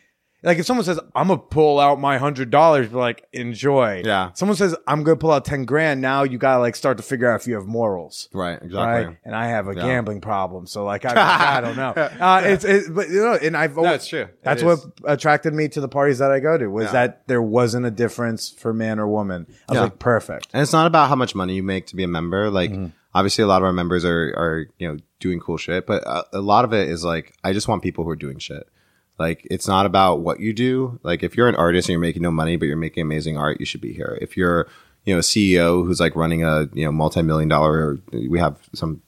like 0.43 0.57
if 0.57 0.65
someone 0.65 0.83
says, 0.85 0.99
"I'm 1.15 1.27
gonna 1.27 1.39
pull 1.39 1.79
out 1.79 1.99
my 1.99 2.17
hundred 2.17 2.49
dollars," 2.49 2.89
you're 2.91 2.99
like, 2.99 3.25
"Enjoy." 3.33 4.01
Yeah. 4.05 4.31
Someone 4.33 4.55
says, 4.55 4.75
"I'm 4.87 5.03
gonna 5.03 5.17
pull 5.17 5.31
out 5.31 5.43
ten 5.45 5.65
grand," 5.65 6.01
now 6.01 6.23
you 6.23 6.37
gotta 6.37 6.59
like 6.59 6.75
start 6.75 6.97
to 6.97 7.03
figure 7.03 7.29
out 7.31 7.41
if 7.41 7.47
you 7.47 7.55
have 7.55 7.65
morals. 7.67 8.29
right, 8.33 8.53
exactly. 8.61 9.05
Right, 9.05 9.17
and 9.25 9.35
I 9.35 9.47
have 9.47 9.67
a 9.67 9.75
Yeah. 9.75 9.81
gambling 9.81 10.21
problem, 10.21 10.65
so 10.67 10.83
like 10.85 11.03
I, 11.05 11.57
I 11.57 11.61
don't 11.61 11.75
know. 11.75 11.89
Uh, 11.89 12.41
it's 12.45 12.63
it, 12.65 12.85
but 12.93 13.09
you 13.09 13.21
know, 13.21 13.33
and 13.41 13.57
I've 13.57 13.77
always, 13.77 13.95
it's 13.95 14.07
true. 14.07 14.27
That's 14.43 14.61
is. 14.61 14.65
what 14.65 14.79
attracted 15.03 15.53
me 15.53 15.67
to 15.69 15.81
the 15.81 15.89
parties 15.89 16.19
that 16.19 16.31
I 16.31 16.39
go 16.39 16.57
to 16.57 16.67
was 16.67 16.85
Yeah. 16.85 16.91
that 16.93 17.27
there 17.27 17.41
wasn't 17.41 17.85
a 17.85 17.91
difference 17.91 18.49
for 18.49 18.73
man 18.73 18.99
or 18.99 19.07
woman. 19.07 19.45
I 19.67 19.71
was 19.73 19.75
Yeah. 19.77 19.81
like, 19.83 19.99
perfect. 19.99 20.47
And 20.53 20.61
it's 20.61 20.73
not 20.73 20.87
about 20.87 21.09
how 21.09 21.15
much 21.15 21.35
money 21.35 21.55
you 21.55 21.63
make 21.63 21.87
to 21.87 21.95
be 21.95 22.03
a 22.03 22.07
member. 22.07 22.49
Like, 22.49 22.71
Mm-hmm. 22.71 22.85
obviously, 23.13 23.43
a 23.43 23.47
lot 23.47 23.57
of 23.61 23.65
our 23.65 23.73
members 23.73 24.05
are, 24.05 24.33
are 24.37 24.65
you 24.77 24.87
know, 24.87 24.97
doing 25.19 25.39
cool 25.41 25.57
shit, 25.57 25.85
but 25.85 26.01
a, 26.07 26.23
a 26.37 26.41
lot 26.41 26.63
of 26.63 26.71
it 26.73 26.87
is 26.87 27.03
like, 27.03 27.33
I 27.43 27.51
just 27.51 27.67
want 27.67 27.83
people 27.83 28.03
who 28.05 28.09
are 28.09 28.15
doing 28.15 28.37
shit. 28.39 28.67
Like, 29.19 29.45
it's 29.51 29.67
not 29.67 29.85
about 29.85 30.21
what 30.21 30.39
you 30.39 30.53
do. 30.53 30.99
Like, 31.03 31.21
if 31.23 31.35
you're 31.35 31.49
an 31.49 31.55
artist 31.55 31.87
and 31.89 31.93
you're 31.93 31.99
making 31.99 32.21
no 32.23 32.31
money, 32.31 32.55
but 32.55 32.65
you're 32.65 32.77
making 32.77 33.01
amazing 33.01 33.37
art, 33.37 33.59
you 33.59 33.65
should 33.65 33.81
be 33.81 33.93
here. 33.93 34.17
If 34.21 34.37
you're, 34.37 34.67
you 35.05 35.13
know 35.15 35.19
a 35.19 35.23
CEO 35.23 35.85
who's 35.85 35.99
like 35.99 36.15
running 36.15 36.43
a 36.43 36.69
you 36.73 36.85
know 36.85 36.91
multi 36.91 37.21
million 37.21 37.47
dollar. 37.49 37.97
We 38.11 38.37
have 38.39 38.57
some 38.73 39.01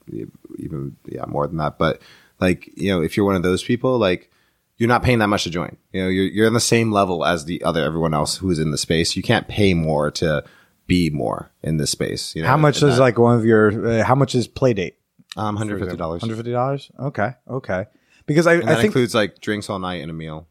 even 0.57 0.95
yeah 1.05 1.25
more 1.27 1.45
than 1.47 1.57
that, 1.57 1.77
but 1.77 2.01
like 2.39 2.69
you 2.75 2.89
know 2.91 3.01
if 3.03 3.15
you're 3.15 3.25
one 3.25 3.35
of 3.35 3.43
those 3.43 3.61
people 3.63 3.99
like 3.99 4.31
you're 4.77 4.87
not 4.87 5.03
paying 5.03 5.19
that 5.19 5.27
much 5.27 5.43
to 5.43 5.49
join. 5.51 5.77
You 5.91 6.03
know, 6.03 6.07
you're 6.09 6.25
you're 6.25 6.47
on 6.47 6.53
the 6.53 6.59
same 6.59 6.91
level 6.91 7.23
as 7.23 7.45
the 7.45 7.63
other 7.63 7.83
everyone 7.83 8.13
else 8.15 8.37
who's 8.37 8.57
in 8.57 8.71
the 8.71 8.77
space. 8.79 9.15
You 9.15 9.21
can't 9.21 9.47
pay 9.47 9.73
more 9.75 10.09
to 10.11 10.43
be 10.87 11.11
more 11.11 11.51
in 11.61 11.77
this 11.77 11.91
space. 11.91 12.35
You 12.35 12.41
know, 12.41 12.47
How 12.47 12.57
much 12.57 12.77
is 12.77 12.95
that- 12.95 12.99
like 12.99 13.19
one 13.19 13.37
of 13.37 13.45
your? 13.45 13.87
Uh, 13.99 14.03
how 14.03 14.15
much 14.15 14.33
is 14.33 14.47
Playdate? 14.47 14.93
um 15.37 15.55
hundred 15.55 15.79
fifty 15.79 15.97
dollars? 15.97 16.21
Hundred 16.21 16.37
fifty 16.37 16.51
dollars. 16.51 16.89
Okay, 16.99 17.33
okay. 17.47 17.85
Because 18.31 18.47
I, 18.47 18.53
And 18.55 18.63
I 18.63 18.67
that 18.67 18.75
think 18.77 18.85
includes 18.87 19.13
like 19.15 19.39
drinks 19.41 19.69
all 19.69 19.79
night 19.79 20.01
and 20.01 20.09
a 20.09 20.13
meal. 20.13 20.47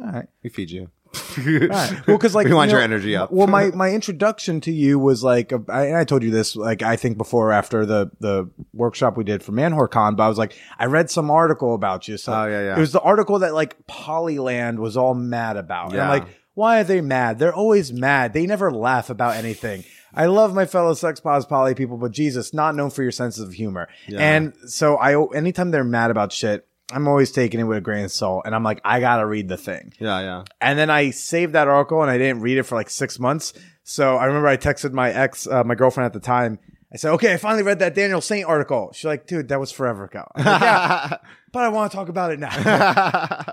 all 0.00 0.10
right. 0.12 0.28
We 0.42 0.50
feed 0.50 0.70
you. 0.70 0.90
Right. 1.36 1.92
Well, 2.06 2.16
because 2.18 2.34
like 2.36 2.46
we 2.46 2.54
want 2.54 2.70
you 2.70 2.76
your 2.76 2.82
energy 2.84 3.16
up. 3.16 3.32
well, 3.32 3.48
my 3.48 3.66
my 3.74 3.90
introduction 3.90 4.60
to 4.62 4.72
you 4.72 4.96
was 4.98 5.24
like, 5.24 5.50
a- 5.50 5.64
I, 5.68 5.86
and 5.86 5.96
I 5.96 6.04
told 6.04 6.22
you 6.22 6.30
this, 6.30 6.54
like 6.54 6.82
I 6.82 6.94
think 6.96 7.18
before 7.18 7.48
or 7.48 7.52
after 7.52 7.84
the 7.84 8.10
the 8.20 8.48
workshop 8.72 9.16
we 9.16 9.24
did 9.24 9.42
for 9.42 9.50
ManwhoreCon, 9.52 10.16
but 10.16 10.22
I 10.22 10.28
was 10.28 10.38
like, 10.38 10.54
I 10.78 10.84
read 10.86 11.10
some 11.10 11.28
article 11.30 11.74
about 11.74 12.06
you. 12.06 12.16
So 12.16 12.32
Oh, 12.32 12.46
yeah, 12.46 12.62
yeah. 12.62 12.76
It 12.76 12.80
was 12.80 12.92
the 12.92 13.00
article 13.00 13.40
that 13.40 13.54
like 13.54 13.76
Polyland 13.88 14.78
was 14.78 14.96
all 14.96 15.14
mad 15.14 15.56
about. 15.56 15.92
And 15.92 16.00
I'm 16.00 16.08
like, 16.08 16.28
why 16.54 16.80
are 16.80 16.84
they 16.84 17.00
mad? 17.00 17.38
They're 17.40 17.54
always 17.54 17.92
mad. 17.92 18.32
They 18.32 18.46
never 18.46 18.70
laugh 18.72 19.10
about 19.10 19.34
anything. 19.36 19.84
I 20.12 20.26
love 20.26 20.54
my 20.54 20.66
fellow 20.66 20.94
sex 20.94 21.20
pos 21.20 21.44
poly 21.46 21.74
people, 21.74 21.96
but 21.96 22.10
Jesus, 22.12 22.52
not 22.52 22.74
known 22.74 22.90
for 22.90 23.02
your 23.02 23.12
sense 23.12 23.38
of 23.38 23.52
humor. 23.52 23.88
And 24.12 24.54
so 24.66 24.96
I, 24.96 25.14
anytime 25.36 25.70
they're 25.70 25.84
mad 25.84 26.10
about 26.10 26.32
shit, 26.32 26.66
I'm 26.92 27.06
always 27.08 27.30
taking 27.30 27.60
it 27.60 27.64
with 27.64 27.78
a 27.78 27.80
grain 27.80 28.04
of 28.04 28.12
salt, 28.12 28.42
and 28.46 28.54
I'm 28.54 28.64
like, 28.64 28.80
I 28.84 29.00
gotta 29.00 29.26
read 29.26 29.48
the 29.48 29.56
thing. 29.56 29.92
yeah, 29.98 30.20
yeah. 30.20 30.44
And 30.60 30.78
then 30.78 30.90
I 30.90 31.10
saved 31.10 31.52
that 31.54 31.68
article 31.68 32.02
and 32.02 32.10
I 32.10 32.18
didn't 32.18 32.40
read 32.42 32.58
it 32.58 32.64
for 32.64 32.74
like 32.74 32.90
six 32.90 33.18
months. 33.18 33.52
So 33.84 34.16
I 34.16 34.26
remember 34.26 34.48
I 34.48 34.56
texted 34.56 34.92
my 34.92 35.10
ex, 35.12 35.46
uh, 35.46 35.64
my 35.64 35.74
girlfriend 35.74 36.06
at 36.06 36.12
the 36.12 36.20
time. 36.20 36.58
I 36.92 36.96
said, 36.96 37.12
okay, 37.12 37.32
I 37.32 37.36
finally 37.36 37.62
read 37.62 37.78
that 37.78 37.94
Daniel 37.94 38.20
Saynt 38.20 38.48
article. 38.48 38.90
She's 38.92 39.04
like, 39.04 39.26
dude, 39.28 39.48
that 39.48 39.60
was 39.60 39.70
forever 39.70 40.04
ago. 40.06 40.24
Like, 40.36 40.44
yeah, 40.44 41.16
but 41.52 41.62
I 41.62 41.68
want 41.68 41.92
to 41.92 41.96
talk 41.96 42.08
about 42.08 42.32
it 42.32 42.40
now. 42.40 42.50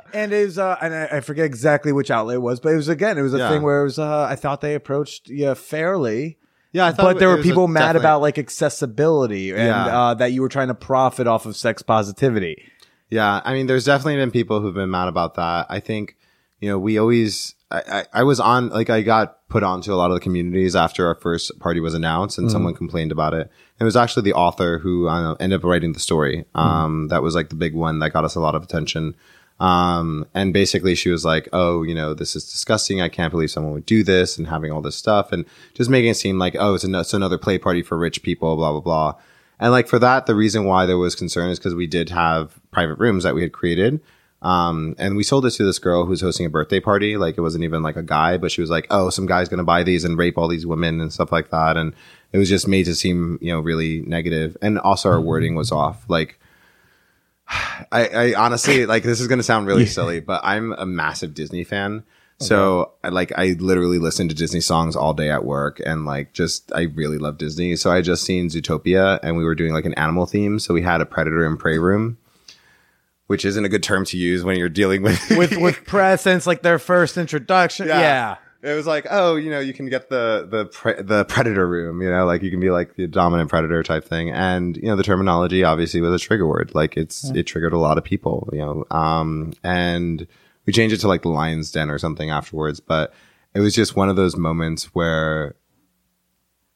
and 0.13 0.33
it 0.33 0.45
was, 0.45 0.57
uh, 0.57 0.75
and 0.81 0.93
I, 0.95 1.17
I 1.17 1.19
forget 1.21 1.45
exactly 1.45 1.91
which 1.91 2.09
outlet 2.09 2.37
it 2.37 2.39
was, 2.39 2.59
but 2.59 2.73
it 2.73 2.75
was 2.77 2.87
again, 2.89 3.15
it 3.19 3.21
was 3.21 3.35
a 3.35 3.37
Yeah. 3.37 3.49
thing 3.51 3.61
where 3.61 3.81
it 3.81 3.83
was, 3.83 3.99
uh, 3.99 4.23
I 4.23 4.35
thought 4.35 4.61
they 4.61 4.73
approached 4.73 5.29
you 5.29 5.53
fairly. 5.53 6.39
Yeah, 6.71 6.87
I 6.87 6.91
thought 6.91 7.03
But 7.13 7.19
there 7.19 7.29
were 7.29 7.41
people 7.43 7.67
mad 7.67 7.81
definitely- 7.81 7.99
about 8.01 8.21
like 8.21 8.37
accessibility 8.39 9.51
and 9.51 9.59
Yeah. 9.67 9.99
uh, 9.99 10.13
that 10.15 10.31
you 10.31 10.41
were 10.41 10.49
trying 10.49 10.67
to 10.69 10.75
profit 10.75 11.27
off 11.27 11.45
of 11.45 11.55
sex 11.55 11.81
positivity. 11.83 12.63
Yeah, 13.09 13.41
I 13.45 13.53
mean, 13.53 13.67
there's 13.67 13.85
definitely 13.85 14.17
been 14.17 14.31
people 14.31 14.59
who've 14.59 14.73
been 14.73 14.91
mad 14.91 15.07
about 15.07 15.35
that. 15.35 15.67
I 15.69 15.79
think, 15.79 16.17
you 16.59 16.69
know, 16.69 16.77
we 16.77 16.97
always, 16.97 17.55
I, 17.71 17.81
I, 17.89 18.05
I 18.19 18.23
was 18.23 18.39
on, 18.39 18.69
like, 18.69 18.89
I 18.89 19.01
got 19.01 19.47
put 19.47 19.63
onto 19.63 19.93
a 19.93 19.95
lot 19.95 20.11
of 20.11 20.15
the 20.15 20.19
communities 20.21 20.75
after 20.75 21.07
our 21.07 21.15
first 21.15 21.57
party 21.59 21.79
was 21.79 21.93
announced 21.93 22.37
and 22.37 22.51
someone 22.51 22.73
complained 22.73 23.13
about 23.13 23.33
it. 23.33 23.49
It 23.79 23.83
was 23.85 23.95
actually 23.95 24.23
the 24.23 24.33
author 24.33 24.79
who 24.79 25.07
uh, 25.07 25.35
ended 25.39 25.59
up 25.59 25.63
writing 25.63 25.93
the 25.93 25.99
story. 26.01 26.43
Um, 26.53 27.07
that 27.07 27.23
was 27.23 27.33
like 27.35 27.47
the 27.49 27.55
big 27.55 27.73
one 27.73 27.99
that 27.99 28.09
got 28.11 28.25
us 28.25 28.35
a 28.35 28.41
lot 28.41 28.55
of 28.55 28.63
attention. 28.63 29.15
Um, 29.59 30.27
and 30.35 30.53
basically 30.53 30.93
she 30.95 31.09
was 31.09 31.23
like, 31.25 31.47
Oh, 31.53 31.83
you 31.83 31.95
know, 31.95 32.13
this 32.13 32.35
is 32.35 32.43
disgusting. 32.51 33.01
I 33.01 33.09
can't 33.09 33.31
believe 33.31 33.49
someone 33.51 33.73
would 33.73 33.85
do 33.85 34.03
this 34.03 34.37
and 34.37 34.47
having 34.47 34.71
all 34.71 34.81
this 34.81 34.95
stuff 34.95 35.31
and 35.31 35.45
just 35.73 35.89
making 35.89 36.11
it 36.11 36.15
seem 36.15 36.37
like, 36.37 36.55
Oh, 36.59 36.73
it's, 36.75 36.83
an- 36.83 36.93
it's 36.93 37.13
another 37.13 37.37
play 37.37 37.57
party 37.57 37.81
for 37.81 37.97
rich 37.97 38.21
people, 38.21 38.55
blah, 38.55 38.71
blah, 38.71 38.81
blah. 38.81 39.15
And 39.59 39.71
like 39.71 39.87
for 39.87 39.99
that, 39.99 40.25
the 40.25 40.35
reason 40.35 40.65
why 40.65 40.85
there 40.85 40.97
was 40.97 41.15
concern 41.15 41.49
is 41.49 41.59
because 41.59 41.75
we 41.75 41.87
did 41.87 42.09
have 42.09 42.59
private 42.71 42.95
rooms 42.95 43.23
that 43.23 43.35
we 43.35 43.41
had 43.41 43.51
created. 43.51 44.01
Um, 44.41 44.95
and 44.99 45.17
we 45.17 45.23
sold 45.23 45.47
it 45.47 45.51
to 45.51 45.63
this 45.63 45.79
girl 45.79 46.05
who's 46.05 46.21
hosting 46.21 46.45
a 46.45 46.49
birthday 46.49 46.79
party. 46.79 47.17
Like 47.17 47.37
it 47.37 47.41
wasn't 47.41 47.63
even 47.63 47.81
like 47.81 47.95
a 47.95 48.03
guy, 48.03 48.37
but 48.37 48.51
she 48.51 48.61
was 48.61 48.69
like, 48.69 48.85
Oh, 48.91 49.09
some 49.09 49.25
guy's 49.25 49.49
going 49.49 49.57
to 49.57 49.63
buy 49.63 49.83
these 49.83 50.03
and 50.03 50.17
rape 50.17 50.37
all 50.37 50.47
these 50.47 50.67
women 50.67 51.01
and 51.01 51.11
stuff 51.11 51.31
like 51.31 51.49
that. 51.49 51.75
And 51.75 51.93
it 52.31 52.37
was 52.37 52.49
just 52.49 52.67
made 52.67 52.85
to 52.85 52.95
seem, 52.95 53.39
you 53.41 53.51
know, 53.51 53.59
really 53.59 54.01
negative. 54.01 54.55
And 54.61 54.77
also 54.77 55.09
our 55.09 55.21
wording 55.21 55.55
was 55.55 55.71
off. 55.71 56.05
Like, 56.07 56.39
I, 57.47 58.07
I 58.07 58.33
honestly 58.35 58.85
like 58.85 59.03
this 59.03 59.19
is 59.19 59.27
going 59.27 59.39
to 59.39 59.43
sound 59.43 59.67
really 59.67 59.85
silly, 59.87 60.19
but 60.19 60.41
I'm 60.43 60.73
a 60.73 60.85
massive 60.85 61.33
Disney 61.33 61.63
fan. 61.63 62.03
So 62.39 62.91
I 63.03 63.09
like 63.09 63.31
I 63.37 63.55
literally 63.59 63.97
listen 63.97 64.29
to 64.29 64.35
Disney 64.35 64.61
songs 64.61 64.95
all 64.95 65.13
day 65.13 65.31
at 65.31 65.43
work 65.43 65.81
and 65.85 66.05
like 66.05 66.33
just 66.33 66.71
I 66.75 66.83
really 66.83 67.17
love 67.17 67.37
Disney. 67.37 67.75
So 67.75 67.91
I 67.91 68.01
just 68.01 68.23
seen 68.23 68.49
Zootopia 68.49 69.19
and 69.23 69.37
we 69.37 69.43
were 69.43 69.55
doing 69.55 69.73
like 69.73 69.85
an 69.85 69.95
animal 69.95 70.25
theme. 70.27 70.59
So 70.59 70.73
we 70.73 70.83
had 70.83 71.01
a 71.01 71.05
predator 71.05 71.45
and 71.45 71.57
prey 71.57 71.79
room, 71.79 72.17
which 73.25 73.43
isn't 73.43 73.65
a 73.65 73.69
good 73.69 73.81
term 73.81 74.05
to 74.05 74.17
use 74.17 74.43
when 74.43 74.57
you're 74.57 74.69
dealing 74.69 75.01
with 75.01 75.19
With, 75.37 75.57
with 75.57 75.83
press, 75.87 76.21
since 76.21 76.45
like 76.45 76.61
their 76.61 76.77
first 76.79 77.17
introduction. 77.17 77.87
yeah. 77.87 78.37
It 78.63 78.73
was 78.73 78.87
like, 78.87 79.05
oh, 79.09 79.35
you 79.35 79.51
know, 79.51 79.59
you 79.59 79.71
can 79.71 79.87
get 79.87 80.09
the 80.09 80.47
the 80.49 80.65
pre- 80.65 81.01
the 81.01 81.25
predator 81.25 81.67
room, 81.67 82.01
you 82.01 82.09
know, 82.09 82.25
like 82.25 82.41
you 82.41 82.49
can 82.49 82.59
be 82.59 82.71
like 82.71 82.95
the 82.95 83.07
dominant 83.07 83.49
predator 83.51 83.83
type 83.83 84.03
thing, 84.03 84.31
and 84.31 84.75
you 84.75 84.87
know, 84.87 84.95
the 84.95 85.03
terminology 85.03 85.63
obviously 85.63 86.01
was 86.01 86.11
a 86.21 86.23
trigger 86.23 86.47
word, 86.47 86.73
like 86.73 86.97
it's 86.97 87.29
it 87.29 87.43
triggered 87.43 87.71
a 87.71 87.77
lot 87.77 87.99
of 87.99 88.03
people, 88.03 88.49
you 88.51 88.59
know, 88.59 88.83
um, 88.89 89.53
and 89.63 90.27
we 90.67 90.73
changed 90.73 90.93
it 90.93 90.99
to 90.99 91.07
like 91.07 91.23
the 91.23 91.29
lion's 91.29 91.71
den 91.71 91.89
or 91.89 91.97
something 91.97 92.29
afterwards, 92.29 92.79
but 92.79 93.13
it 93.55 93.61
was 93.61 93.73
just 93.73 93.95
one 93.95 94.09
of 94.09 94.17
those 94.17 94.35
moments 94.35 94.93
where 94.93 95.55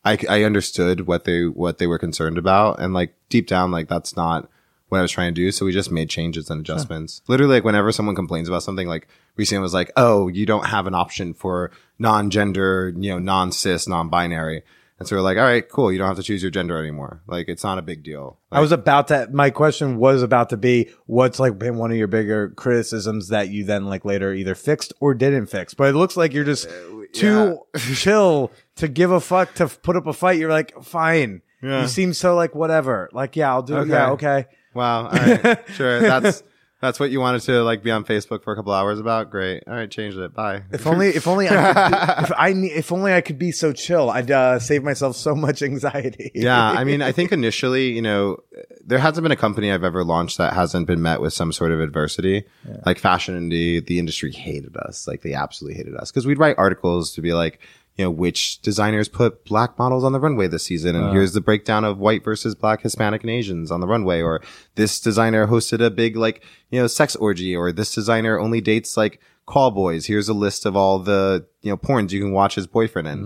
I 0.03 0.17
I 0.27 0.43
understood 0.43 1.01
what 1.01 1.25
they 1.25 1.43
what 1.45 1.77
they 1.77 1.85
were 1.85 1.99
concerned 1.99 2.39
about, 2.39 2.79
and 2.79 2.93
like 2.93 3.13
deep 3.29 3.47
down, 3.47 3.69
like 3.69 3.87
that's 3.87 4.15
not 4.15 4.49
what 4.87 4.97
I 4.97 5.01
was 5.01 5.11
trying 5.11 5.33
to 5.33 5.41
do. 5.41 5.51
So 5.51 5.65
we 5.65 5.71
just 5.71 5.91
made 5.91 6.09
changes 6.09 6.49
and 6.49 6.61
adjustments. 6.61 7.21
Literally, 7.27 7.55
like 7.55 7.63
whenever 7.63 7.91
someone 7.91 8.15
complains 8.15 8.49
about 8.49 8.63
something, 8.63 8.87
like 8.87 9.07
recently 9.35 9.61
was 9.61 9.73
like, 9.73 9.91
"Oh, 9.95 10.27
you 10.29 10.45
don't 10.45 10.65
have 10.67 10.87
an 10.87 10.95
option 10.95 11.33
for 11.33 11.69
non-gender, 11.99 12.93
you 12.97 13.11
know, 13.11 13.19
non-cis, 13.19 13.87
non-binary." 13.87 14.63
And 15.01 15.07
so 15.07 15.15
we're 15.15 15.23
like, 15.23 15.37
"All 15.37 15.43
right, 15.43 15.67
cool. 15.67 15.91
You 15.91 15.97
don't 15.97 16.07
have 16.07 16.17
to 16.17 16.23
choose 16.23 16.43
your 16.43 16.51
gender 16.51 16.77
anymore. 16.77 17.23
Like, 17.25 17.49
it's 17.49 17.63
not 17.63 17.79
a 17.79 17.81
big 17.81 18.03
deal." 18.03 18.37
I 18.51 18.59
was 18.59 18.71
about 18.71 19.07
to. 19.07 19.27
My 19.31 19.49
question 19.49 19.97
was 19.97 20.21
about 20.21 20.51
to 20.51 20.57
be, 20.57 20.91
what's 21.07 21.39
like 21.39 21.57
been 21.57 21.77
one 21.77 21.89
of 21.89 21.97
your 21.97 22.05
bigger 22.07 22.49
criticisms 22.51 23.29
that 23.29 23.49
you 23.49 23.63
then 23.63 23.87
like 23.87 24.05
later 24.05 24.31
either 24.31 24.53
fixed 24.53 24.93
or 24.99 25.15
didn't 25.15 25.47
fix? 25.47 25.73
But 25.73 25.89
it 25.89 25.95
looks 25.95 26.15
like 26.15 26.33
you're 26.33 26.43
just 26.43 26.67
uh, 26.69 26.71
too 27.13 27.57
chill 27.95 28.51
to 28.75 28.87
give 28.87 29.09
a 29.09 29.19
fuck 29.19 29.55
to 29.55 29.67
put 29.67 29.95
up 29.95 30.05
a 30.05 30.13
fight. 30.13 30.37
You're 30.37 30.51
like, 30.51 30.83
fine. 30.83 31.41
Yeah. 31.63 31.81
You 31.81 31.87
seem 31.87 32.13
so 32.13 32.35
like 32.35 32.53
whatever. 32.53 33.09
Like, 33.11 33.35
yeah, 33.35 33.51
I'll 33.51 33.63
do. 33.63 33.77
it. 33.77 33.79
Okay. 33.79 33.89
Yeah, 33.89 34.11
okay. 34.11 34.45
Wow. 34.75 35.07
All 35.07 35.11
right. 35.13 35.63
sure. 35.73 35.99
That's 35.99 36.43
that's 36.81 36.99
what 36.99 37.11
you 37.11 37.19
wanted 37.19 37.41
to 37.43 37.63
like 37.63 37.83
be 37.83 37.91
on 37.91 38.03
Facebook 38.03 38.43
for 38.43 38.51
a 38.53 38.55
couple 38.55 38.73
hours 38.73 38.99
about. 38.99 39.29
Great. 39.29 39.63
All 39.67 39.73
right. 39.73 39.89
Changed 39.89 40.17
it. 40.17 40.33
Bye. 40.33 40.63
If 40.71 40.87
only, 40.87 41.09
if 41.09 41.27
only, 41.27 41.47
I 41.47 41.51
could, 41.51 42.23
if 42.23 42.31
I 42.35 42.49
if 42.49 42.91
only 42.91 43.13
I 43.13 43.21
could 43.21 43.37
be 43.37 43.51
so 43.51 43.71
chill, 43.71 44.09
I'd 44.09 44.31
uh, 44.31 44.59
save 44.59 44.83
myself 44.83 45.15
so 45.15 45.35
much 45.35 45.61
anxiety. 45.61 46.31
yeah, 46.33 46.59
I 46.71 46.83
mean, 46.85 47.01
I 47.01 47.11
think 47.11 47.31
initially, 47.31 47.91
you 47.91 48.01
know, 48.01 48.37
there 48.85 48.97
hasn't 48.97 49.23
been 49.23 49.31
a 49.31 49.35
company 49.37 49.71
I've 49.71 49.83
ever 49.83 50.03
launched 50.03 50.39
that 50.39 50.53
hasn't 50.53 50.87
been 50.87 51.01
met 51.01 51.21
with 51.21 51.33
some 51.33 51.51
sort 51.51 51.71
of 51.71 51.79
adversity. 51.79 52.45
Like 52.85 52.97
fashion 52.97 53.35
and 53.35 53.51
the 53.51 53.81
the 53.81 53.99
industry 53.99 54.31
hated 54.31 54.75
us. 54.75 55.07
Like 55.07 55.21
they 55.21 55.33
absolutely 55.33 55.77
hated 55.77 55.95
us 55.95 56.11
because 56.11 56.25
we'd 56.25 56.39
write 56.39 56.57
articles 56.57 57.13
to 57.13 57.21
be 57.21 57.33
like, 57.33 57.59
you 57.97 58.05
know, 58.05 58.11
which 58.11 58.61
designers 58.61 59.09
put 59.09 59.45
black 59.45 59.77
models 59.77 60.03
on 60.03 60.13
the 60.13 60.19
runway 60.19 60.47
this 60.47 60.63
season, 60.63 60.95
and 60.95 61.11
here's 61.13 61.33
the 61.33 61.41
breakdown 61.41 61.83
of 61.83 61.97
white 61.97 62.23
versus 62.23 62.55
black, 62.55 62.81
Hispanic, 62.81 63.21
and 63.21 63.29
Asians 63.29 63.69
on 63.71 63.81
the 63.81 63.87
runway, 63.87 64.21
or 64.21 64.41
this 64.75 64.99
designer 64.99 65.47
hosted 65.47 65.85
a 65.85 65.89
big 65.89 66.15
like, 66.15 66.43
you 66.69 66.79
know, 66.79 66.87
sex 66.87 67.15
orgy, 67.15 67.55
or 67.55 67.71
this 67.71 67.93
designer 67.93 68.39
only 68.39 68.61
dates 68.61 68.95
like 68.95 69.19
call 69.45 69.71
boys. 69.71 70.05
Here's 70.05 70.29
a 70.29 70.33
list 70.33 70.65
of 70.65 70.75
all 70.75 70.99
the 70.99 71.45
you 71.61 71.69
know 71.69 71.77
porns 71.77 72.11
you 72.11 72.21
can 72.21 72.31
watch 72.31 72.55
his 72.55 72.67
boyfriend 72.67 73.07
in. 73.07 73.19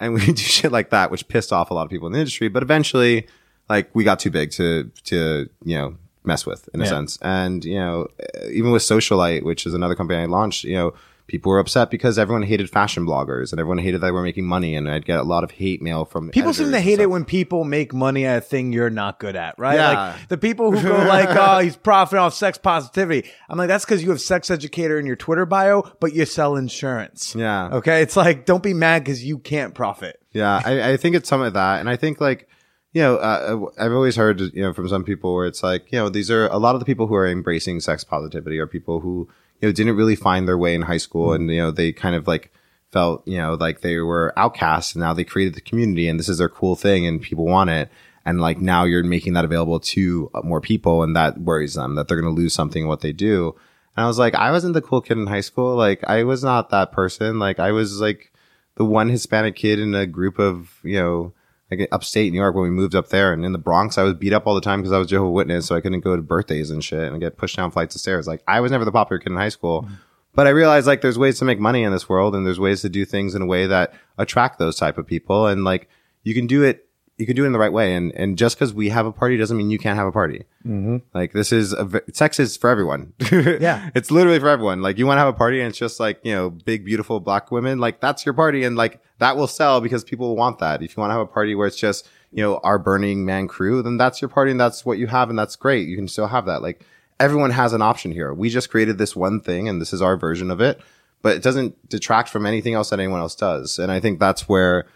And 0.00 0.14
we 0.14 0.26
do 0.26 0.36
shit 0.36 0.72
like 0.72 0.90
that, 0.90 1.10
which 1.10 1.28
pissed 1.28 1.52
off 1.52 1.70
a 1.70 1.74
lot 1.74 1.84
of 1.84 1.90
people 1.90 2.06
in 2.06 2.12
the 2.12 2.18
industry. 2.20 2.48
But 2.48 2.62
eventually, 2.62 3.26
like 3.68 3.90
we 3.94 4.04
got 4.04 4.20
too 4.20 4.30
big 4.30 4.50
to 4.52 4.90
to 5.04 5.48
you 5.64 5.76
know 5.76 5.96
mess 6.24 6.46
with 6.46 6.68
in 6.72 6.80
a 6.80 6.84
sense. 6.86 7.18
And 7.22 7.64
you 7.64 7.74
know, 7.74 8.08
uh, 8.20 8.46
even 8.48 8.70
with 8.70 8.82
Socialite, 8.82 9.42
which 9.42 9.66
is 9.66 9.74
another 9.74 9.94
company 9.94 10.20
I 10.20 10.26
launched, 10.26 10.64
you 10.64 10.76
know, 10.76 10.94
people 11.32 11.50
were 11.50 11.58
upset 11.58 11.90
because 11.90 12.18
everyone 12.18 12.42
hated 12.42 12.68
fashion 12.68 13.06
bloggers 13.06 13.52
and 13.52 13.58
everyone 13.58 13.78
hated 13.78 14.02
that 14.02 14.12
we're 14.12 14.22
making 14.22 14.44
money, 14.44 14.76
and 14.76 14.88
I'd 14.88 15.06
get 15.06 15.18
a 15.18 15.22
lot 15.22 15.44
of 15.44 15.50
hate 15.50 15.80
mail 15.80 16.04
from 16.04 16.28
People 16.28 16.52
seem 16.52 16.70
to 16.70 16.80
hate 16.80 17.00
it 17.00 17.08
when 17.08 17.24
people 17.24 17.64
make 17.64 17.94
money 17.94 18.26
at 18.26 18.36
a 18.36 18.40
thing 18.42 18.70
you're 18.70 18.90
not 18.90 19.18
good 19.18 19.34
at, 19.34 19.58
right? 19.58 19.76
Yeah. 19.76 19.88
Like 20.18 20.28
the 20.28 20.36
people 20.36 20.70
who 20.70 20.86
go 20.86 20.94
like, 20.94 21.30
"Oh, 21.32 21.58
he's 21.60 21.74
profiting 21.74 22.18
off 22.20 22.34
sex 22.34 22.58
positivity." 22.58 23.30
I'm 23.48 23.56
like, 23.56 23.68
that's 23.68 23.84
because 23.86 24.02
you 24.02 24.10
have 24.10 24.20
sex 24.20 24.50
educator 24.50 24.98
in 24.98 25.06
your 25.06 25.16
Twitter 25.16 25.46
bio, 25.46 25.90
but 26.00 26.12
you 26.12 26.26
sell 26.26 26.54
insurance. 26.54 27.34
Yeah. 27.34 27.70
Okay. 27.76 28.02
It's 28.02 28.14
like, 28.14 28.44
don't 28.44 28.62
be 28.62 28.74
mad 28.74 29.02
because 29.02 29.24
you 29.24 29.38
can't 29.38 29.74
profit. 29.74 30.20
Yeah, 30.32 30.60
I, 30.62 30.92
I 30.92 30.96
think 30.98 31.16
it's 31.16 31.30
some 31.30 31.40
of 31.40 31.54
that, 31.54 31.80
and 31.80 31.88
I 31.88 31.96
think 31.96 32.20
like 32.20 32.46
you 32.92 33.00
know, 33.00 33.16
uh, 33.16 33.70
I've 33.78 33.92
always 33.92 34.16
heard 34.16 34.40
you 34.40 34.62
know 34.62 34.74
from 34.74 34.86
some 34.86 35.02
people 35.02 35.34
where 35.34 35.46
it's 35.46 35.62
like 35.62 35.90
you 35.90 35.98
know 35.98 36.10
these 36.10 36.30
are 36.30 36.46
a 36.48 36.58
lot 36.58 36.74
of 36.74 36.80
the 36.80 36.84
people 36.84 37.06
who 37.06 37.14
are 37.14 37.26
embracing 37.26 37.80
sex 37.80 38.04
positivity 38.04 38.58
are 38.58 38.66
people 38.66 39.00
who 39.00 39.28
you 39.62 39.68
know 39.68 39.72
didn't 39.72 39.96
really 39.96 40.16
find 40.16 40.46
their 40.46 40.58
way 40.58 40.74
in 40.74 40.82
high 40.82 40.98
school, 40.98 41.32
and 41.32 41.48
you 41.48 41.58
know 41.58 41.70
they 41.70 41.92
kind 41.92 42.16
of 42.16 42.26
like 42.26 42.52
felt 42.90 43.26
you 43.26 43.38
know 43.38 43.54
like 43.54 43.80
they 43.80 43.98
were 43.98 44.34
outcasts, 44.36 44.94
and 44.94 45.00
now 45.00 45.14
they 45.14 45.24
created 45.24 45.54
the 45.54 45.60
community, 45.60 46.08
and 46.08 46.18
this 46.18 46.28
is 46.28 46.38
their 46.38 46.48
cool 46.48 46.76
thing, 46.76 47.06
and 47.06 47.22
people 47.22 47.46
want 47.46 47.70
it. 47.70 47.88
And 48.24 48.40
like 48.40 48.60
now 48.60 48.84
you're 48.84 49.02
making 49.02 49.32
that 49.32 49.44
available 49.44 49.80
to 49.80 50.30
uh, 50.34 50.42
more 50.42 50.60
people, 50.60 51.02
and 51.02 51.16
that 51.16 51.38
worries 51.38 51.74
them 51.74 51.94
that 51.94 52.08
they're 52.08 52.20
going 52.20 52.34
to 52.34 52.40
lose 52.40 52.52
something 52.52 52.86
what 52.86 53.00
they 53.00 53.12
do. 53.12 53.54
And 53.96 54.04
I 54.04 54.06
was 54.06 54.18
like, 54.18 54.34
I 54.34 54.50
wasn't 54.50 54.74
the 54.74 54.82
cool 54.82 55.00
kid 55.00 55.18
in 55.18 55.26
high 55.26 55.40
school. 55.40 55.76
Like 55.76 56.04
I 56.04 56.24
was 56.24 56.42
not 56.42 56.70
that 56.70 56.92
person. 56.92 57.38
Like 57.38 57.58
I 57.58 57.72
was 57.72 58.00
like 58.00 58.32
the 58.74 58.84
one 58.84 59.08
Hispanic 59.08 59.54
kid 59.54 59.78
in 59.78 59.94
a 59.94 60.06
group 60.06 60.38
of 60.38 60.80
you 60.82 61.00
know 61.00 61.32
like 61.78 61.88
upstate 61.92 62.32
New 62.32 62.38
York 62.38 62.54
when 62.54 62.64
we 62.64 62.70
moved 62.70 62.94
up 62.94 63.08
there, 63.08 63.32
and 63.32 63.44
in 63.44 63.52
the 63.52 63.58
Bronx, 63.58 63.98
I 63.98 64.02
was 64.02 64.14
beat 64.14 64.32
up 64.32 64.46
all 64.46 64.54
the 64.54 64.60
time 64.60 64.80
because 64.80 64.92
I 64.92 64.98
was 64.98 65.08
Jehovah 65.08 65.30
Witness, 65.30 65.66
so 65.66 65.76
I 65.76 65.80
couldn't 65.80 66.00
go 66.00 66.16
to 66.16 66.22
birthdays 66.22 66.70
and 66.70 66.82
shit, 66.82 67.10
and 67.10 67.20
get 67.20 67.36
pushed 67.36 67.56
down 67.56 67.70
flights 67.70 67.94
of 67.94 68.00
stairs. 68.00 68.26
Like 68.26 68.42
I 68.46 68.60
was 68.60 68.70
never 68.72 68.84
the 68.84 68.92
popular 68.92 69.18
kid 69.18 69.30
in 69.30 69.36
high 69.36 69.48
school. 69.48 69.82
Mm-hmm. 69.82 69.94
But 70.34 70.46
I 70.46 70.50
realized 70.50 70.86
like 70.86 71.02
there's 71.02 71.18
ways 71.18 71.38
to 71.40 71.44
make 71.44 71.58
money 71.58 71.82
in 71.82 71.92
this 71.92 72.08
world 72.08 72.34
and 72.34 72.46
there's 72.46 72.58
ways 72.58 72.80
to 72.82 72.88
do 72.88 73.04
things 73.04 73.34
in 73.34 73.42
a 73.42 73.46
way 73.46 73.66
that 73.66 73.92
attract 74.16 74.58
those 74.58 74.76
type 74.76 74.96
of 74.96 75.06
people. 75.06 75.46
And 75.46 75.62
like 75.62 75.88
you 76.22 76.34
can 76.34 76.46
do 76.46 76.62
it, 76.62 76.88
you 77.22 77.26
can 77.26 77.36
do 77.36 77.44
it 77.44 77.46
in 77.46 77.52
the 77.52 77.58
right 77.60 77.72
way. 77.72 77.94
And, 77.94 78.10
and 78.16 78.36
just 78.36 78.56
because 78.56 78.74
we 78.74 78.88
have 78.88 79.06
a 79.06 79.12
party 79.12 79.36
doesn't 79.36 79.56
mean 79.56 79.70
you 79.70 79.78
can't 79.78 79.96
have 79.96 80.08
a 80.08 80.12
party. 80.12 80.42
Mm-hmm. 80.66 80.96
Like 81.14 81.32
this 81.32 81.52
is 81.52 81.72
a, 81.72 82.02
sex 82.12 82.40
is 82.40 82.56
for 82.56 82.68
everyone. 82.68 83.12
Yeah. 83.32 83.90
It's 83.94 84.10
literally 84.10 84.40
for 84.40 84.48
everyone. 84.48 84.82
Like 84.82 84.98
you 84.98 85.06
want 85.06 85.18
to 85.18 85.20
have 85.20 85.32
a 85.32 85.36
party 85.36 85.60
and 85.60 85.68
it's 85.68 85.78
just 85.78 86.00
like, 86.00 86.18
you 86.24 86.34
know, 86.34 86.50
big, 86.50 86.84
beautiful 86.84 87.20
black 87.20 87.52
women. 87.52 87.78
Like 87.78 88.00
that's 88.00 88.26
your 88.26 88.32
party. 88.34 88.64
And 88.64 88.74
like 88.74 89.00
that 89.18 89.36
will 89.36 89.46
sell 89.46 89.80
because 89.80 90.02
people 90.02 90.34
want 90.34 90.58
that. 90.58 90.82
If 90.82 90.96
you 90.96 91.00
want 91.00 91.10
to 91.10 91.14
have 91.14 91.22
a 91.22 91.32
party 91.32 91.54
where 91.54 91.68
it's 91.68 91.76
just, 91.76 92.08
you 92.32 92.42
know, 92.42 92.56
our 92.64 92.80
Burning 92.80 93.24
Man 93.24 93.46
crew, 93.46 93.82
then 93.82 93.98
that's 93.98 94.20
your 94.20 94.28
party 94.28 94.50
and 94.50 94.58
that's 94.58 94.84
what 94.84 94.98
you 94.98 95.06
have. 95.06 95.30
And 95.30 95.38
that's 95.38 95.54
great. 95.54 95.86
You 95.86 95.94
can 95.94 96.08
still 96.08 96.26
have 96.26 96.46
that. 96.46 96.60
Like 96.60 96.84
everyone 97.20 97.52
has 97.52 97.72
an 97.72 97.82
option 97.82 98.10
here. 98.10 98.34
We 98.34 98.48
just 98.48 98.68
created 98.68 98.98
this 98.98 99.14
one 99.14 99.40
thing 99.40 99.68
and 99.68 99.80
this 99.80 99.92
is 99.92 100.02
our 100.02 100.16
version 100.16 100.50
of 100.50 100.60
it, 100.60 100.80
but 101.22 101.36
it 101.36 101.42
doesn't 101.42 101.88
detract 101.88 102.30
from 102.30 102.46
anything 102.46 102.74
else 102.74 102.90
that 102.90 102.98
anyone 102.98 103.20
else 103.20 103.36
does. 103.36 103.78
And 103.78 103.92
I 103.92 104.00
think 104.00 104.18
that's 104.18 104.48
where 104.48 104.86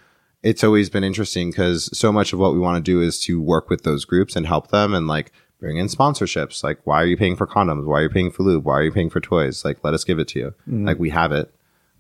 it's 0.47 0.63
always 0.63 0.89
been 0.89 1.03
interesting 1.03 1.51
because 1.51 1.91
so 1.99 2.13
much 2.13 2.33
of 2.33 2.39
what 2.39 2.53
we 2.53 2.61
want 2.61 2.77
to 2.77 2.91
do 2.91 3.03
is 3.03 3.19
to 3.19 3.41
work 3.41 3.69
with 3.69 3.83
those 3.83 4.05
groups 4.05 4.37
and 4.37 4.47
help 4.47 4.69
them 4.69 4.95
and 4.95 5.09
like 5.09 5.33
bring 5.59 5.77
in 5.77 5.89
sponsorships. 5.89 6.63
Like, 6.63 6.79
why 6.85 7.03
are 7.03 7.07
you 7.07 7.17
paying 7.17 7.35
for 7.35 7.49
condoms? 7.49 7.85
Why 7.85 7.99
are 7.99 8.03
you 8.05 8.09
paying 8.09 8.31
for 8.31 8.45
lube? 8.45 8.65
Why 8.65 8.75
are 8.75 8.85
you 8.85 8.93
paying 8.93 9.11
for 9.11 9.21
toys? 9.21 9.65
Like, 9.65 9.83
let 9.83 9.93
us 9.93 10.05
give 10.05 10.21
it 10.21 10.29
to 10.29 10.39
you. 10.39 10.55
Like, 10.87 11.01
we 11.01 11.11
have 11.11 11.33
it. 11.33 11.53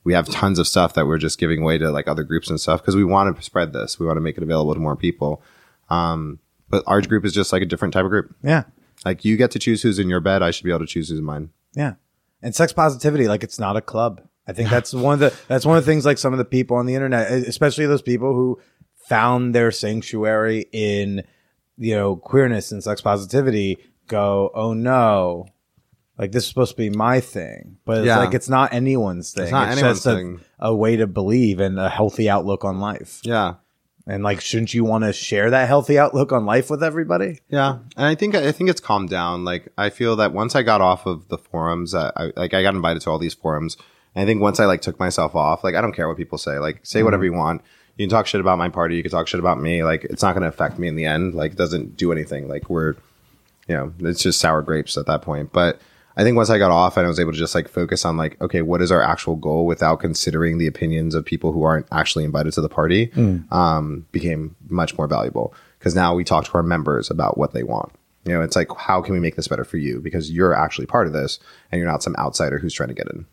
We 0.04 0.12
have 0.12 0.28
tons 0.28 0.60
of 0.60 0.68
stuff 0.68 0.94
that 0.94 1.08
we're 1.08 1.18
just 1.18 1.40
giving 1.40 1.62
away 1.62 1.76
to 1.78 1.90
like 1.90 2.06
other 2.06 2.22
groups 2.22 2.48
and 2.48 2.60
stuff 2.60 2.80
because 2.80 2.94
we 2.94 3.02
want 3.02 3.36
to 3.36 3.42
spread 3.42 3.72
this. 3.72 3.98
We 3.98 4.06
want 4.06 4.16
to 4.16 4.20
make 4.20 4.36
it 4.36 4.44
available 4.44 4.74
to 4.74 4.80
more 4.80 4.94
people. 4.94 5.42
Um, 5.90 6.38
but 6.68 6.84
our 6.86 7.00
group 7.00 7.24
is 7.24 7.32
just 7.32 7.52
like 7.52 7.62
a 7.62 7.66
different 7.66 7.94
type 7.94 8.04
of 8.04 8.10
group. 8.10 8.32
Yeah. 8.44 8.62
Like, 9.04 9.24
you 9.24 9.36
get 9.36 9.50
to 9.50 9.58
choose 9.58 9.82
who's 9.82 9.98
in 9.98 10.08
your 10.08 10.20
bed. 10.20 10.44
I 10.44 10.52
should 10.52 10.62
be 10.62 10.70
able 10.70 10.86
to 10.86 10.86
choose 10.86 11.08
who's 11.08 11.18
in 11.18 11.24
mine. 11.24 11.50
Yeah. 11.74 11.94
And 12.42 12.54
sex 12.54 12.72
positivity, 12.72 13.26
like 13.26 13.42
it's 13.42 13.58
not 13.58 13.76
a 13.76 13.80
club. 13.80 14.22
I 14.48 14.52
think 14.52 14.70
that's 14.70 14.94
one 14.94 15.14
of 15.14 15.20
the 15.20 15.34
that's 15.48 15.66
one 15.66 15.76
of 15.76 15.84
the 15.84 15.90
things 15.90 16.04
like 16.06 16.18
some 16.18 16.32
of 16.32 16.38
the 16.38 16.44
people 16.44 16.76
on 16.76 16.86
the 16.86 16.94
internet, 16.94 17.30
especially 17.32 17.86
those 17.86 18.02
people 18.02 18.32
who 18.34 18.60
found 18.94 19.54
their 19.54 19.70
sanctuary 19.70 20.66
in 20.72 21.24
you 21.76 21.94
know 21.94 22.16
queerness 22.16 22.72
and 22.72 22.82
sex 22.82 23.00
positivity, 23.00 23.78
go, 24.06 24.50
oh 24.54 24.72
no, 24.72 25.46
like 26.18 26.32
this 26.32 26.44
is 26.44 26.48
supposed 26.48 26.72
to 26.72 26.76
be 26.76 26.90
my 26.90 27.20
thing, 27.20 27.78
but 27.84 27.98
it's 27.98 28.06
Yeah. 28.06 28.18
like 28.18 28.34
it's 28.34 28.48
not 28.48 28.72
anyone's 28.72 29.32
thing. 29.32 29.44
It's 29.44 29.52
not 29.52 29.68
anyone's 29.68 29.96
just 29.98 30.06
a, 30.06 30.14
thing. 30.14 30.40
a 30.58 30.74
way 30.74 30.96
to 30.96 31.06
believe 31.06 31.60
and 31.60 31.78
a 31.78 31.88
healthy 31.88 32.28
outlook 32.30 32.64
on 32.64 32.78
life. 32.80 33.20
Yeah. 33.24 33.54
And 34.08 34.22
like, 34.22 34.40
shouldn't 34.40 34.72
you 34.72 34.84
want 34.84 35.02
to 35.02 35.12
share 35.12 35.50
that 35.50 35.66
healthy 35.66 35.98
outlook 35.98 36.30
on 36.30 36.46
life 36.46 36.70
with 36.70 36.80
everybody? 36.84 37.40
Yeah, 37.48 37.78
and 37.96 38.06
I 38.06 38.14
think 38.14 38.36
I 38.36 38.52
think 38.52 38.70
it's 38.70 38.80
calmed 38.80 39.10
down. 39.10 39.44
Like 39.44 39.72
I 39.76 39.90
feel 39.90 40.14
that 40.16 40.32
once 40.32 40.54
I 40.54 40.62
got 40.62 40.80
off 40.80 41.06
of 41.06 41.26
the 41.26 41.36
forums, 41.38 41.92
I, 41.92 42.12
I 42.16 42.30
like 42.36 42.54
I 42.54 42.62
got 42.62 42.76
invited 42.76 43.02
to 43.02 43.10
all 43.10 43.18
these 43.18 43.34
forums. 43.34 43.76
And 44.16 44.22
I 44.22 44.26
think 44.26 44.40
once 44.40 44.58
I 44.58 44.64
like 44.64 44.80
took 44.80 44.98
myself 44.98 45.36
off, 45.36 45.62
like 45.62 45.74
I 45.74 45.82
don't 45.82 45.92
care 45.92 46.08
what 46.08 46.16
people 46.16 46.38
say. 46.38 46.58
Like 46.58 46.80
say 46.84 47.02
whatever 47.02 47.24
you 47.24 47.34
want. 47.34 47.60
You 47.96 48.06
can 48.06 48.10
talk 48.10 48.26
shit 48.26 48.40
about 48.40 48.58
my 48.58 48.70
party. 48.70 48.96
You 48.96 49.02
can 49.02 49.12
talk 49.12 49.28
shit 49.28 49.40
about 49.40 49.60
me. 49.60 49.84
Like 49.84 50.04
it's 50.04 50.22
not 50.22 50.32
going 50.32 50.42
to 50.42 50.48
affect 50.48 50.78
me 50.78 50.88
in 50.88 50.96
the 50.96 51.04
end. 51.04 51.34
Like 51.34 51.52
it 51.52 51.58
doesn't 51.58 51.96
do 51.96 52.12
anything. 52.12 52.48
Like 52.48 52.70
we're, 52.70 52.94
you 53.68 53.76
know, 53.76 53.92
it's 54.00 54.22
just 54.22 54.40
sour 54.40 54.62
grapes 54.62 54.96
at 54.96 55.06
that 55.06 55.20
point. 55.20 55.52
But 55.52 55.80
I 56.16 56.22
think 56.22 56.34
once 56.34 56.48
I 56.48 56.56
got 56.56 56.70
off 56.70 56.96
and 56.96 57.04
I 57.04 57.08
was 57.08 57.20
able 57.20 57.32
to 57.32 57.38
just 57.38 57.54
like 57.54 57.68
focus 57.68 58.06
on 58.06 58.16
like, 58.16 58.40
okay, 58.40 58.62
what 58.62 58.80
is 58.80 58.90
our 58.90 59.02
actual 59.02 59.36
goal 59.36 59.66
without 59.66 60.00
considering 60.00 60.56
the 60.56 60.66
opinions 60.66 61.14
of 61.14 61.26
people 61.26 61.52
who 61.52 61.62
aren't 61.62 61.86
actually 61.92 62.24
invited 62.24 62.54
to 62.54 62.62
the 62.62 62.70
party, 62.70 63.10
um, 63.50 64.06
became 64.12 64.56
much 64.70 64.96
more 64.96 65.06
valuable 65.06 65.52
because 65.78 65.94
now 65.94 66.14
we 66.14 66.24
talk 66.24 66.46
to 66.46 66.54
our 66.54 66.62
members 66.62 67.10
about 67.10 67.36
what 67.36 67.52
they 67.52 67.62
want. 67.62 67.92
You 68.24 68.32
know, 68.32 68.40
it's 68.40 68.56
like, 68.56 68.68
how 68.76 69.02
can 69.02 69.12
we 69.12 69.20
make 69.20 69.36
this 69.36 69.46
better 69.46 69.64
for 69.64 69.76
you? 69.76 70.00
Because 70.00 70.30
you're 70.30 70.54
actually 70.54 70.86
part 70.86 71.06
of 71.06 71.12
this 71.12 71.38
and 71.70 71.78
you're 71.78 71.90
not 71.90 72.02
some 72.02 72.16
outsider 72.18 72.58
who's 72.58 72.74
trying 72.74 72.88
to 72.88 72.94
get 72.94 73.08
in. 73.08 73.26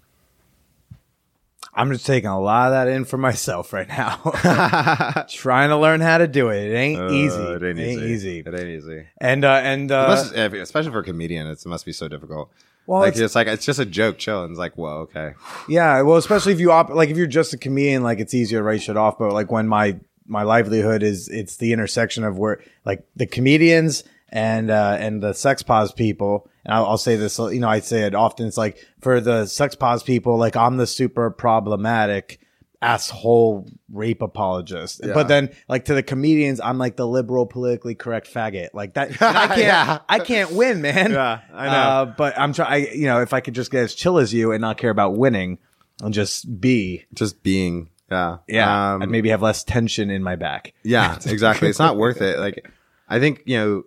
I'm 1.75 1.91
just 1.91 2.05
taking 2.05 2.29
a 2.29 2.39
lot 2.39 2.67
of 2.67 2.73
that 2.73 2.87
in 2.87 3.03
for 3.05 3.17
myself 3.17 3.73
right 3.73 3.87
now. 3.87 4.17
Trying 5.29 5.69
to 5.69 5.77
learn 5.77 6.01
how 6.01 6.19
to 6.19 6.27
do 6.27 6.49
it. 6.49 6.69
It 6.71 6.75
ain't 6.75 7.11
easy. 7.11 7.35
Uh, 7.35 7.51
it 7.55 7.63
ain't, 7.63 7.79
easy. 7.79 8.39
It 8.39 8.47
ain't 8.53 8.67
easy. 8.69 9.07
And 9.19 9.43
uh, 9.43 9.53
and 9.63 9.91
uh, 9.91 10.07
Must- 10.07 10.33
especially 10.35 10.91
for 10.91 10.99
a 10.99 11.03
comedian, 11.03 11.47
it 11.47 11.65
must 11.65 11.85
be 11.85 11.91
so 11.93 12.07
difficult. 12.07 12.51
Well, 12.85 12.99
like 13.01 13.13
it's- 13.13 13.21
it's, 13.23 13.35
like 13.35 13.47
it's 13.47 13.65
just 13.65 13.79
a 13.79 13.85
joke, 13.85 14.17
chill, 14.17 14.43
and 14.43 14.51
it's 14.51 14.59
like, 14.59 14.77
whoa, 14.77 15.07
okay, 15.09 15.33
yeah, 15.69 16.01
well, 16.01 16.17
especially 16.17 16.51
if 16.53 16.59
you 16.59 16.71
op- 16.71 16.89
like 16.89 17.09
if 17.09 17.17
you're 17.17 17.27
just 17.27 17.53
a 17.53 17.57
comedian, 17.57 18.03
like 18.03 18.19
it's 18.19 18.33
easier 18.33 18.59
to 18.59 18.63
write 18.63 18.81
shit 18.81 18.97
off. 18.97 19.17
But 19.17 19.31
like 19.33 19.51
when 19.51 19.67
my 19.67 19.99
my 20.27 20.43
livelihood 20.43 21.01
is 21.01 21.27
it's 21.29 21.57
the 21.57 21.73
intersection 21.73 22.23
of 22.23 22.37
where 22.37 22.61
like 22.85 23.03
the 23.15 23.25
comedians 23.25 24.03
and 24.29 24.69
uh 24.69 24.97
and 24.99 25.23
the 25.23 25.33
sex 25.33 25.63
pos 25.63 25.91
people. 25.91 26.47
And 26.65 26.73
I'll, 26.73 26.85
I'll 26.85 26.97
say 26.97 27.15
this, 27.15 27.37
you 27.39 27.59
know, 27.59 27.69
I 27.69 27.79
say 27.79 28.03
it 28.03 28.15
often. 28.15 28.47
It's 28.47 28.57
like 28.57 28.77
for 29.01 29.19
the 29.19 29.45
sex 29.45 29.75
pos 29.75 30.03
people, 30.03 30.37
like 30.37 30.55
I'm 30.55 30.77
the 30.77 30.87
super 30.87 31.29
problematic 31.29 32.39
asshole 32.81 33.65
rape 33.91 34.21
apologist. 34.21 35.01
But 35.01 35.27
then 35.27 35.49
like 35.67 35.85
to 35.85 35.93
the 35.93 36.03
comedians, 36.03 36.59
I'm 36.59 36.77
like 36.77 36.95
the 36.97 37.07
liberal 37.07 37.45
politically 37.45 37.95
correct 37.95 38.31
faggot. 38.31 38.69
Like 38.73 38.93
that 38.95 39.21
I 39.21 39.47
can't 39.47 39.57
Yeah. 39.59 39.99
I 40.07 40.19
can't 40.19 40.51
win, 40.51 40.81
man. 40.81 41.11
Yeah, 41.11 41.39
I 41.53 41.65
know. 41.65 41.71
Uh, 41.71 42.05
but 42.05 42.37
I'm 42.37 42.53
trying 42.53 42.87
you 42.93 43.05
know, 43.07 43.21
if 43.21 43.33
I 43.33 43.39
could 43.39 43.55
just 43.55 43.71
get 43.71 43.83
as 43.83 43.95
chill 43.95 44.17
as 44.17 44.33
you 44.33 44.51
and 44.51 44.61
not 44.61 44.77
care 44.77 44.89
about 44.91 45.15
winning 45.15 45.59
and 46.01 46.13
just 46.13 46.59
be, 46.59 47.05
just 47.13 47.41
being, 47.43 47.89
yeah, 48.11 48.37
yeah, 48.47 48.93
Um, 48.95 49.01
I'd 49.03 49.09
maybe 49.09 49.29
have 49.29 49.41
less 49.41 49.63
tension 49.63 50.09
in 50.09 50.21
my 50.21 50.35
back. 50.35 50.73
Yeah, 50.83 51.17
exactly. 51.25 51.69
It's 51.69 51.79
not 51.79 51.97
worth 51.97 52.21
it. 52.21 52.37
Like, 52.37 52.69
I 53.07 53.19
think 53.19 53.43
you 53.45 53.57
know, 53.57 53.83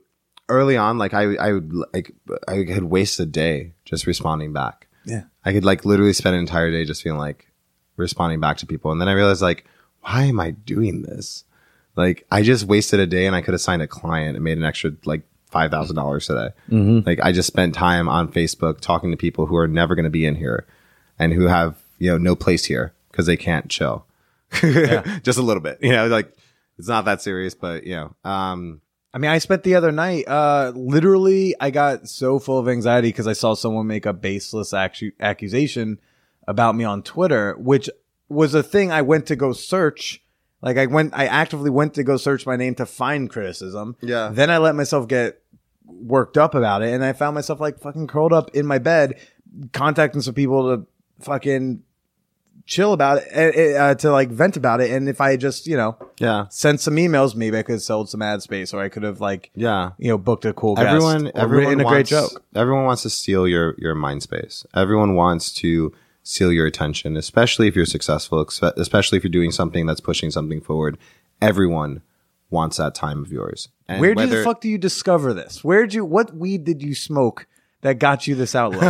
early 0.49 0.77
on, 0.77 0.99
like 0.99 1.15
I, 1.15 1.35
I 1.37 1.53
would 1.53 1.73
like 1.93 2.13
I 2.49 2.65
could 2.65 2.85
waste 2.85 3.21
a 3.21 3.27
day 3.27 3.73
just 3.85 4.07
responding 4.07 4.53
back. 4.53 4.87
Yeah. 5.05 5.25
I 5.45 5.53
could 5.53 5.65
like 5.65 5.85
literally 5.85 6.13
spend 6.13 6.35
an 6.35 6.41
entire 6.41 6.71
day 6.71 6.85
just 6.85 7.03
feeling 7.03 7.19
like 7.19 7.47
responding 7.97 8.41
back 8.41 8.59
to 8.59 8.67
people, 8.67 8.93
and 8.93 9.01
then 9.01 9.09
I 9.09 9.13
realized 9.13 9.43
like, 9.43 9.67
why 10.01 10.25
am 10.25 10.41
I 10.41 10.51
doing 10.51 11.03
this? 11.03 11.45
Like, 11.97 12.27
I 12.31 12.43
just 12.43 12.65
wasted 12.65 13.01
a 13.01 13.07
day, 13.07 13.27
and 13.27 13.35
I 13.35 13.41
could 13.41 13.55
have 13.55 13.61
signed 13.61 13.83
a 13.83 13.87
client 13.87 14.37
and 14.37 14.45
made 14.45 14.59
an 14.59 14.65
extra 14.65 14.93
like 15.05 15.23
five 15.51 15.71
thousand 15.71 15.97
dollars 15.97 16.27
today. 16.27 16.51
Like, 17.07 17.21
I 17.23 17.33
just 17.33 17.47
spent 17.47 17.75
time 17.75 18.09
on 18.09 18.31
Facebook 18.31 18.81
talking 18.81 19.11
to 19.11 19.17
people 19.17 19.47
who 19.47 19.57
are 19.57 19.69
never 19.69 19.95
going 19.95 20.05
to 20.05 20.11
be 20.11 20.27
in 20.27 20.35
here, 20.35 20.67
and 21.19 21.33
who 21.33 21.47
have 21.47 21.79
you 21.99 22.11
know 22.11 22.19
no 22.19 22.37
place 22.37 22.67
here 22.67 22.93
because 23.11 23.27
they 23.27 23.37
can't 23.37 23.71
chill. 23.71 24.05
yeah. 24.63 25.19
just 25.23 25.39
a 25.39 25.43
little 25.43 25.63
bit, 25.63 25.79
you 25.83 25.91
know, 25.91 26.07
like 26.07 26.33
it's 26.79 26.89
not 26.89 27.07
that 27.07 27.23
serious, 27.23 27.55
but 27.55 27.85
you 27.85 27.97
know, 27.97 28.15
um, 28.31 28.81
I 29.17 29.19
mean, 29.19 29.31
I 29.31 29.39
spent 29.39 29.63
the 29.63 29.77
other 29.77 29.93
night, 29.93 30.29
uh, 30.29 30.73
literally, 30.77 31.55
I 31.59 31.71
got 31.71 32.07
so 32.07 32.39
full 32.39 32.59
of 32.59 32.69
anxiety 32.69 33.09
because 33.09 33.27
I 33.27 33.33
saw 33.33 33.55
someone 33.55 33.87
make 33.87 34.05
a 34.05 34.13
baseless 34.13 34.75
accusation 34.75 35.99
about 36.47 36.77
me 36.77 36.85
on 36.85 37.03
Twitter, 37.03 37.55
which 37.55 37.89
was 38.29 38.53
a 38.53 38.63
thing 38.63 38.93
I 38.93 39.01
went 39.01 39.25
to 39.29 39.35
go 39.35 39.55
search. 39.55 40.23
Like 40.61 40.77
I 40.77 40.85
went, 40.85 41.15
I 41.17 41.29
actively 41.29 41.71
went 41.71 41.95
to 41.95 42.05
go 42.05 42.19
search 42.19 42.45
my 42.45 42.57
name 42.57 42.75
to 42.75 42.85
find 42.85 43.31
criticism. 43.31 43.97
Yeah. 44.03 44.29
Then 44.31 44.51
I 44.51 44.59
let 44.59 44.75
myself 44.75 45.09
get 45.09 45.41
worked 45.87 46.37
up 46.37 46.55
about 46.55 46.83
it, 46.83 46.93
and 46.93 47.03
I 47.03 47.15
found 47.15 47.35
myself 47.35 47.59
like 47.59 47.79
fucking 47.79 48.09
curled 48.09 48.35
up 48.35 48.51
in 48.55 48.67
my 48.67 48.77
bed, 48.77 49.19
contacting 49.73 50.21
some 50.21 50.35
people 50.35 50.77
to 50.77 50.87
fucking 51.25 51.85
chill 52.67 52.93
about 52.93 53.23
it, 53.23 53.77
uh, 53.77 53.79
uh, 53.79 53.95
to 53.95 54.11
like 54.11 54.29
vent 54.29 54.57
about 54.57 54.81
it. 54.81 54.91
And 54.91 55.09
if 55.09 55.21
I 55.21 55.37
just, 55.37 55.67
you 55.67 55.77
know, 55.77 55.97
yeah, 56.19 56.47
sent 56.49 56.81
some 56.81 56.97
emails, 56.97 57.35
maybe 57.35 57.57
I 57.57 57.63
could 57.63 57.75
have 57.75 57.83
sold 57.83 58.11
some 58.11 58.21
ad 58.21 58.43
space, 58.43 58.75
or 58.75 58.83
I 58.83 58.89
could 58.89 59.05
have 59.05 59.21
like, 59.21 59.51
yeah. 59.55 59.93
you 59.99 60.09
know, 60.09 60.19
booked 60.19 60.45
a 60.45 60.53
cool 60.53 60.75
guest 60.75 60.87
everyone 60.89 61.31
everyone 61.35 61.67
written 61.69 61.81
a 61.81 61.85
wants, 61.85 61.95
great 61.95 62.07
joke. 62.07 62.45
Everyone 62.55 62.85
wants 62.85 63.03
to 63.03 63.11
steal 63.11 63.49
your 63.49 63.75
your 63.79 63.95
mind 63.95 64.23
space. 64.23 64.67
Everyone 64.75 65.15
wants 65.15 65.53
to 65.55 65.95
steal 66.23 66.53
your 66.53 66.67
attention, 66.67 67.17
especially 67.17 67.69
if 67.69 67.77
you're 67.77 67.87
successful, 67.87 68.47
especially 68.77 69.17
if 69.17 69.25
you're 69.25 69.31
doing 69.31 69.53
something 69.53 69.87
that's 69.87 70.01
pushing 70.01 70.31
something 70.31 70.61
forward. 70.61 70.99
Everyone 71.41 72.03
wants 72.51 72.77
that 72.79 72.95
time 72.95 73.23
of 73.23 73.31
yours. 73.31 73.69
And 73.89 74.01
Where 74.01 74.15
did 74.15 74.31
the 74.31 74.43
fuck 74.43 74.61
do 74.61 74.69
you 74.69 74.79
discover 74.79 75.33
this? 75.33 75.63
Where'd 75.63 75.95
you? 75.95 76.05
What 76.05 76.35
weed 76.35 76.65
did 76.65 76.83
you 76.83 76.95
smoke 76.95 77.47
that 77.83 77.99
got 77.99 78.27
you 78.27 78.35
this 78.35 78.55
outlook? 78.55 78.83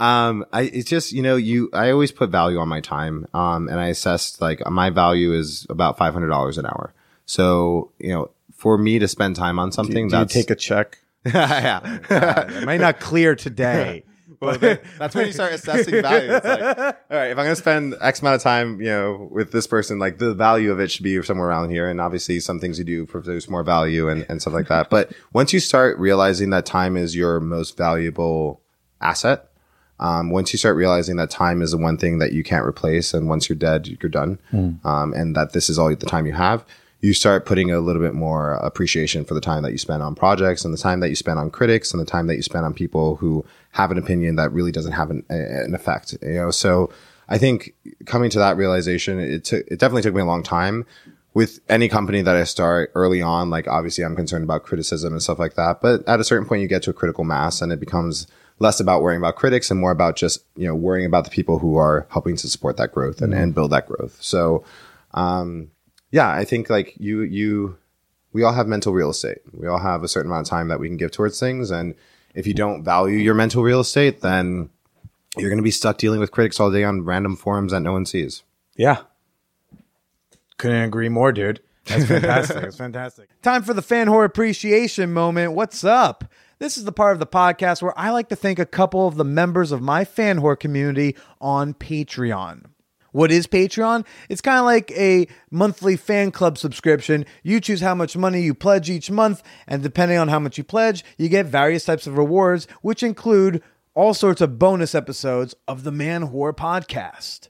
um, 0.00 0.44
I 0.52 0.62
it's 0.62 0.88
just 0.88 1.12
you 1.12 1.22
know 1.22 1.36
you 1.36 1.70
I 1.72 1.90
always 1.90 2.12
put 2.12 2.30
value 2.30 2.58
on 2.58 2.68
my 2.68 2.80
time. 2.80 3.26
Um, 3.34 3.68
and 3.68 3.78
I 3.78 3.88
assessed 3.88 4.40
like 4.40 4.60
my 4.68 4.90
value 4.90 5.32
is 5.32 5.66
about 5.70 5.98
five 5.98 6.12
hundred 6.12 6.28
dollars 6.28 6.58
an 6.58 6.66
hour. 6.66 6.94
So 7.26 7.92
you 7.98 8.10
know, 8.10 8.30
for 8.54 8.76
me 8.76 8.98
to 8.98 9.08
spend 9.08 9.36
time 9.36 9.58
on 9.58 9.72
something, 9.72 10.08
do 10.08 10.16
you 10.16 10.20
that's 10.20 10.34
take 10.34 10.50
a 10.50 10.56
check? 10.56 10.98
yeah. 11.24 11.98
It 12.10 12.64
might 12.64 12.80
not 12.80 13.00
clear 13.00 13.34
today. 13.34 14.04
Well, 14.40 14.56
that's 14.98 15.14
when 15.14 15.26
you 15.26 15.32
start 15.32 15.52
assessing 15.52 16.00
value. 16.02 16.32
It's 16.32 16.46
like, 16.46 16.60
all 17.10 17.16
right, 17.16 17.30
if 17.30 17.38
I'm 17.38 17.44
going 17.44 17.48
to 17.48 17.56
spend 17.56 17.94
X 18.00 18.20
amount 18.20 18.36
of 18.36 18.42
time, 18.42 18.80
you 18.80 18.88
know, 18.88 19.28
with 19.30 19.52
this 19.52 19.66
person, 19.66 19.98
like 19.98 20.18
the 20.18 20.34
value 20.34 20.72
of 20.72 20.80
it 20.80 20.90
should 20.90 21.04
be 21.04 21.22
somewhere 21.22 21.48
around 21.48 21.70
here. 21.70 21.88
And 21.88 22.00
obviously 22.00 22.40
some 22.40 22.58
things 22.58 22.78
you 22.78 22.84
do 22.84 23.04
produce 23.06 23.48
more 23.48 23.62
value 23.62 24.08
and, 24.08 24.24
and 24.28 24.40
stuff 24.40 24.54
like 24.54 24.68
that. 24.68 24.88
But 24.88 25.12
once 25.32 25.52
you 25.52 25.60
start 25.60 25.98
realizing 25.98 26.50
that 26.50 26.64
time 26.64 26.96
is 26.96 27.14
your 27.14 27.38
most 27.38 27.76
valuable 27.76 28.62
asset, 29.00 29.50
um, 29.98 30.30
once 30.30 30.52
you 30.54 30.58
start 30.58 30.76
realizing 30.76 31.16
that 31.16 31.28
time 31.28 31.60
is 31.60 31.72
the 31.72 31.76
one 31.76 31.98
thing 31.98 32.20
that 32.20 32.32
you 32.32 32.42
can't 32.42 32.64
replace, 32.64 33.12
and 33.12 33.28
once 33.28 33.50
you're 33.50 33.56
dead, 33.56 33.86
you're 33.86 34.10
done, 34.10 34.38
um, 34.82 35.12
and 35.12 35.36
that 35.36 35.52
this 35.52 35.68
is 35.68 35.78
all 35.78 35.94
the 35.94 36.06
time 36.06 36.24
you 36.24 36.32
have, 36.32 36.64
you 37.00 37.14
start 37.14 37.46
putting 37.46 37.70
a 37.70 37.80
little 37.80 38.02
bit 38.02 38.14
more 38.14 38.52
appreciation 38.54 39.24
for 39.24 39.34
the 39.34 39.40
time 39.40 39.62
that 39.62 39.72
you 39.72 39.78
spend 39.78 40.02
on 40.02 40.14
projects 40.14 40.64
and 40.64 40.74
the 40.74 40.78
time 40.78 41.00
that 41.00 41.08
you 41.08 41.16
spend 41.16 41.38
on 41.38 41.50
critics 41.50 41.92
and 41.92 42.00
the 42.00 42.06
time 42.06 42.26
that 42.26 42.36
you 42.36 42.42
spend 42.42 42.66
on 42.66 42.74
people 42.74 43.16
who 43.16 43.44
have 43.72 43.90
an 43.90 43.98
opinion 43.98 44.36
that 44.36 44.52
really 44.52 44.72
doesn't 44.72 44.92
have 44.92 45.10
an, 45.10 45.24
an 45.30 45.74
effect. 45.74 46.16
You 46.22 46.34
know, 46.34 46.50
so 46.50 46.90
I 47.28 47.38
think 47.38 47.74
coming 48.04 48.28
to 48.30 48.38
that 48.38 48.56
realization, 48.56 49.18
it 49.18 49.44
took 49.44 49.66
it 49.66 49.78
definitely 49.78 50.02
took 50.02 50.14
me 50.14 50.22
a 50.22 50.26
long 50.26 50.42
time. 50.42 50.84
With 51.32 51.60
any 51.68 51.88
company 51.88 52.22
that 52.22 52.34
I 52.34 52.42
start 52.42 52.90
early 52.96 53.22
on, 53.22 53.50
like 53.50 53.68
obviously 53.68 54.04
I'm 54.04 54.16
concerned 54.16 54.42
about 54.42 54.64
criticism 54.64 55.12
and 55.12 55.22
stuff 55.22 55.38
like 55.38 55.54
that. 55.54 55.80
But 55.80 56.06
at 56.08 56.18
a 56.18 56.24
certain 56.24 56.46
point, 56.46 56.60
you 56.60 56.66
get 56.66 56.82
to 56.82 56.90
a 56.90 56.92
critical 56.92 57.22
mass, 57.22 57.62
and 57.62 57.70
it 57.70 57.78
becomes 57.78 58.26
less 58.58 58.80
about 58.80 59.00
worrying 59.00 59.20
about 59.20 59.36
critics 59.36 59.70
and 59.70 59.78
more 59.78 59.92
about 59.92 60.16
just 60.16 60.44
you 60.56 60.66
know 60.66 60.74
worrying 60.74 61.06
about 61.06 61.24
the 61.24 61.30
people 61.30 61.60
who 61.60 61.76
are 61.76 62.06
helping 62.10 62.34
to 62.36 62.48
support 62.48 62.76
that 62.78 62.92
growth 62.92 63.22
and, 63.22 63.32
and 63.32 63.54
build 63.54 63.70
that 63.70 63.86
growth. 63.86 64.18
So, 64.20 64.64
um, 65.14 65.70
yeah, 66.10 66.30
I 66.30 66.44
think 66.44 66.70
like 66.70 66.94
you 66.98 67.22
you 67.22 67.78
we 68.32 68.42
all 68.42 68.52
have 68.52 68.66
mental 68.66 68.92
real 68.92 69.10
estate. 69.10 69.38
We 69.52 69.66
all 69.66 69.78
have 69.78 70.02
a 70.02 70.08
certain 70.08 70.30
amount 70.30 70.46
of 70.46 70.50
time 70.50 70.68
that 70.68 70.80
we 70.80 70.88
can 70.88 70.96
give 70.96 71.10
towards 71.10 71.38
things, 71.38 71.70
and 71.70 71.94
if 72.34 72.46
you 72.46 72.54
don't 72.54 72.84
value 72.84 73.16
your 73.16 73.34
mental 73.34 73.62
real 73.62 73.80
estate, 73.80 74.20
then 74.20 74.70
you're 75.36 75.50
going 75.50 75.58
to 75.58 75.62
be 75.62 75.70
stuck 75.70 75.98
dealing 75.98 76.20
with 76.20 76.30
critics 76.30 76.58
all 76.58 76.70
day 76.70 76.84
on 76.84 77.04
random 77.04 77.36
forums 77.36 77.72
that 77.72 77.80
no 77.80 77.92
one 77.92 78.06
sees. 78.06 78.42
Yeah. 78.76 79.02
Couldn't 80.58 80.82
agree 80.82 81.08
more, 81.08 81.32
dude. 81.32 81.60
That's 81.86 82.04
fantastic. 82.04 82.62
That's 82.62 82.76
fantastic. 82.76 83.28
Time 83.42 83.62
for 83.62 83.74
the 83.74 83.82
fan 83.82 84.08
whore 84.08 84.24
appreciation 84.24 85.12
moment. 85.12 85.52
What's 85.52 85.84
up? 85.84 86.24
This 86.58 86.76
is 86.76 86.84
the 86.84 86.92
part 86.92 87.14
of 87.14 87.20
the 87.20 87.26
podcast 87.26 87.80
where 87.80 87.98
I 87.98 88.10
like 88.10 88.28
to 88.28 88.36
thank 88.36 88.58
a 88.58 88.66
couple 88.66 89.06
of 89.06 89.16
the 89.16 89.24
members 89.24 89.72
of 89.72 89.80
my 89.80 90.04
fan 90.04 90.40
whore 90.40 90.58
community 90.58 91.16
on 91.40 91.72
Patreon. 91.72 92.66
What 93.12 93.32
is 93.32 93.46
Patreon? 93.46 94.06
It's 94.28 94.40
kind 94.40 94.58
of 94.58 94.64
like 94.64 94.90
a 94.92 95.26
monthly 95.50 95.96
fan 95.96 96.30
club 96.30 96.58
subscription. 96.58 97.26
You 97.42 97.60
choose 97.60 97.80
how 97.80 97.94
much 97.94 98.16
money 98.16 98.40
you 98.42 98.54
pledge 98.54 98.88
each 98.88 99.10
month, 99.10 99.42
and 99.66 99.82
depending 99.82 100.18
on 100.18 100.28
how 100.28 100.38
much 100.38 100.58
you 100.58 100.64
pledge, 100.64 101.04
you 101.18 101.28
get 101.28 101.46
various 101.46 101.84
types 101.84 102.06
of 102.06 102.16
rewards, 102.16 102.66
which 102.82 103.02
include 103.02 103.62
all 103.94 104.14
sorts 104.14 104.40
of 104.40 104.58
bonus 104.58 104.94
episodes 104.94 105.54
of 105.66 105.82
the 105.82 105.92
Man 105.92 106.28
Whore 106.28 106.54
podcast. 106.54 107.48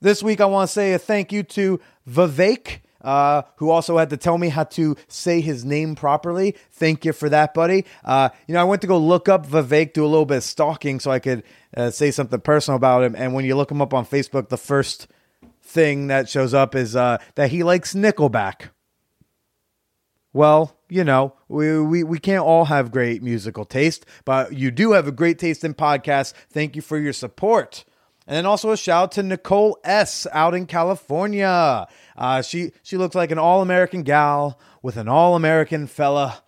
This 0.00 0.22
week, 0.22 0.40
I 0.40 0.46
want 0.46 0.68
to 0.68 0.72
say 0.72 0.92
a 0.92 0.98
thank 0.98 1.32
you 1.32 1.42
to 1.44 1.80
Vivek, 2.08 2.80
uh, 3.02 3.42
who 3.56 3.70
also 3.70 3.98
had 3.98 4.10
to 4.10 4.16
tell 4.16 4.38
me 4.38 4.48
how 4.48 4.64
to 4.64 4.96
say 5.08 5.40
his 5.40 5.64
name 5.64 5.94
properly. 5.94 6.56
Thank 6.70 7.04
you 7.04 7.12
for 7.12 7.28
that, 7.28 7.54
buddy. 7.54 7.84
Uh, 8.04 8.30
you 8.46 8.54
know, 8.54 8.60
I 8.60 8.64
went 8.64 8.80
to 8.82 8.88
go 8.88 8.98
look 8.98 9.28
up 9.28 9.46
Vivek, 9.46 9.92
do 9.92 10.04
a 10.04 10.06
little 10.06 10.26
bit 10.26 10.38
of 10.38 10.44
stalking 10.44 11.00
so 11.00 11.10
I 11.10 11.18
could 11.18 11.42
uh, 11.76 11.90
say 11.90 12.10
something 12.10 12.40
personal 12.40 12.76
about 12.76 13.02
him. 13.02 13.14
And 13.16 13.34
when 13.34 13.44
you 13.44 13.56
look 13.56 13.70
him 13.70 13.82
up 13.82 13.92
on 13.94 14.06
Facebook, 14.06 14.48
the 14.48 14.56
first 14.56 15.08
thing 15.62 16.08
that 16.08 16.28
shows 16.28 16.54
up 16.54 16.74
is 16.74 16.96
uh, 16.96 17.18
that 17.34 17.50
he 17.50 17.62
likes 17.62 17.94
Nickelback. 17.94 18.70
Well, 20.34 20.76
you 20.88 21.04
know, 21.04 21.34
we, 21.48 21.78
we, 21.80 22.04
we 22.04 22.18
can't 22.18 22.44
all 22.44 22.66
have 22.66 22.90
great 22.90 23.22
musical 23.22 23.64
taste, 23.64 24.06
but 24.24 24.54
you 24.54 24.70
do 24.70 24.92
have 24.92 25.06
a 25.06 25.12
great 25.12 25.38
taste 25.38 25.62
in 25.62 25.74
podcasts. 25.74 26.32
Thank 26.50 26.74
you 26.74 26.82
for 26.82 26.98
your 26.98 27.12
support. 27.12 27.84
And 28.26 28.36
then 28.36 28.46
also 28.46 28.70
a 28.70 28.76
shout 28.76 29.02
out 29.02 29.12
to 29.12 29.22
Nicole 29.22 29.78
S 29.84 30.26
out 30.32 30.54
in 30.54 30.66
California. 30.66 31.86
Uh, 32.16 32.42
she 32.42 32.72
she 32.82 32.96
looks 32.96 33.14
like 33.14 33.30
an 33.30 33.38
all 33.38 33.62
American 33.62 34.02
gal 34.02 34.58
with 34.82 34.96
an 34.96 35.08
all 35.08 35.36
American 35.36 35.86
fella 35.86 36.42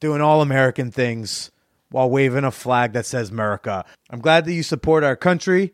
doing 0.00 0.20
all 0.20 0.42
American 0.42 0.90
things 0.90 1.50
while 1.90 2.10
waving 2.10 2.44
a 2.44 2.50
flag 2.50 2.92
that 2.92 3.06
says 3.06 3.30
America. 3.30 3.84
I'm 4.10 4.20
glad 4.20 4.44
that 4.44 4.52
you 4.52 4.62
support 4.62 5.04
our 5.04 5.16
country 5.16 5.72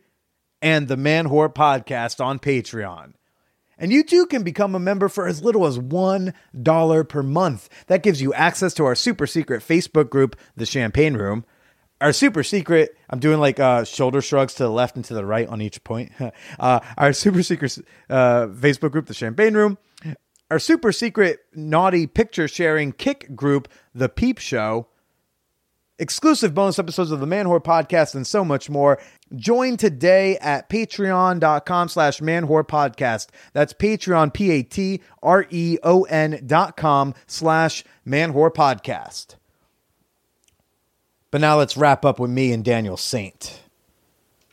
and 0.61 0.89
the 0.89 0.97
Man 0.97 1.29
Whore 1.29 1.53
podcast 1.53 2.23
on 2.25 2.39
Patreon. 2.39 3.15
And 3.79 3.91
you 3.91 4.03
too 4.03 4.27
can 4.27 4.43
become 4.43 4.75
a 4.75 4.79
member 4.79 5.09
for 5.09 5.27
as 5.27 5.43
little 5.43 5.67
as 5.67 5.79
$1 5.79 7.09
per 7.09 7.23
month. 7.23 7.69
That 7.87 8.03
gives 8.03 8.21
you 8.21 8.35
access 8.35 8.75
to 8.75 8.85
our 8.85 8.95
super 8.95 9.27
secret 9.27 9.63
Facebook 9.63 10.11
group, 10.11 10.39
The 10.55 10.67
Champagne 10.67 11.15
Room. 11.15 11.47
Our 12.01 12.13
super 12.13 12.43
secret, 12.43 12.97
I'm 13.11 13.19
doing 13.19 13.41
like 13.41 13.61
uh, 13.61 13.85
shoulder 13.85 14.23
shrugs 14.23 14.55
to 14.55 14.63
the 14.63 14.71
left 14.71 14.97
and 14.97 15.05
to 15.07 15.15
the 15.15 15.25
right 15.25 15.47
on 15.47 15.61
each 15.61 15.85
point. 15.85 16.13
uh, 16.59 16.81
our 16.97 17.13
super 17.13 17.43
secret 17.43 17.79
uh, 18.09 18.47
Facebook 18.47 18.93
group, 18.93 19.07
The 19.07 19.15
Champagne 19.15 19.55
Room. 19.55 19.79
Our 20.51 20.59
super 20.59 20.93
secret 20.93 21.41
naughty 21.55 22.07
picture 22.07 22.49
sharing 22.49 22.93
Kik 22.93 23.37
group, 23.37 23.69
The 23.95 24.09
Peep 24.09 24.39
Show 24.39 24.89
exclusive 26.01 26.55
bonus 26.55 26.79
episodes 26.79 27.11
of 27.11 27.21
the 27.21 27.27
Man 27.27 27.47
Whore 27.47 27.63
podcast, 27.63 28.15
and 28.15 28.27
so 28.27 28.45
much 28.45 28.69
more. 28.69 28.99
Join 29.37 29.77
today 29.77 30.39
at 30.39 30.69
patreon.com 30.69 31.89
slash 31.89 32.21
man 32.21 32.49
whore 32.49 32.67
podcast. 32.67 33.29
That's 33.53 33.73
Patreon, 33.73 34.33
P 34.35 34.51
A 34.51 34.63
T 34.63 35.03
R 35.23 35.47
E 35.51 35.79
O 35.85 36.03
N 36.05 36.43
dot 36.47 36.77
com 36.77 37.15
slash 37.27 37.85
man 38.05 38.33
whore 38.33 38.53
podcast. 38.53 39.37
But 41.31 41.41
now 41.41 41.57
let's 41.59 41.77
wrap 41.77 42.05
up 42.05 42.19
with 42.19 42.31
me 42.31 42.53
and 42.53 42.65
Daniel 42.65 42.97
Saynt. 42.97 43.61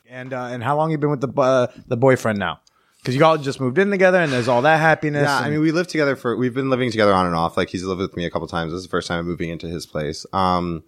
And 0.10 0.32
uh, 0.34 0.44
and 0.46 0.64
how 0.64 0.78
long 0.78 0.92
you 0.92 0.98
been 0.98 1.10
with 1.10 1.22
the 1.22 1.42
uh, 1.42 1.68
the 1.88 1.98
boyfriend 1.98 2.40
now? 2.40 2.62
Because 3.00 3.16
you 3.16 3.24
all 3.24 3.38
just 3.38 3.60
moved 3.60 3.78
in 3.78 3.90
together, 3.90 4.20
and 4.20 4.32
there's 4.32 4.48
all 4.48 4.62
that 4.64 4.80
happiness. 4.80 5.24
Yeah, 5.24 5.38
and- 5.38 5.46
I 5.46 5.50
mean, 5.50 5.62
we 5.62 5.72
lived 5.72 5.90
together 5.90 6.16
for 6.16 6.36
we've 6.38 6.54
been 6.54 6.70
living 6.70 6.92
together 6.92 7.14
on 7.14 7.26
and 7.26 7.36
off. 7.36 7.58
Like 7.58 7.70
he's 7.70 7.84
lived 7.84 8.02
with 8.02 8.16
me 8.16 8.26
a 8.26 8.30
couple 8.30 8.48
times. 8.48 8.72
This 8.72 8.80
is 8.80 8.84
the 8.86 8.90
first 8.90 9.08
time 9.08 9.20
I'm 9.20 9.26
moving 9.26 9.50
into 9.50 9.68
his 9.68 9.86
place. 9.86 10.26
Um, 10.34 10.84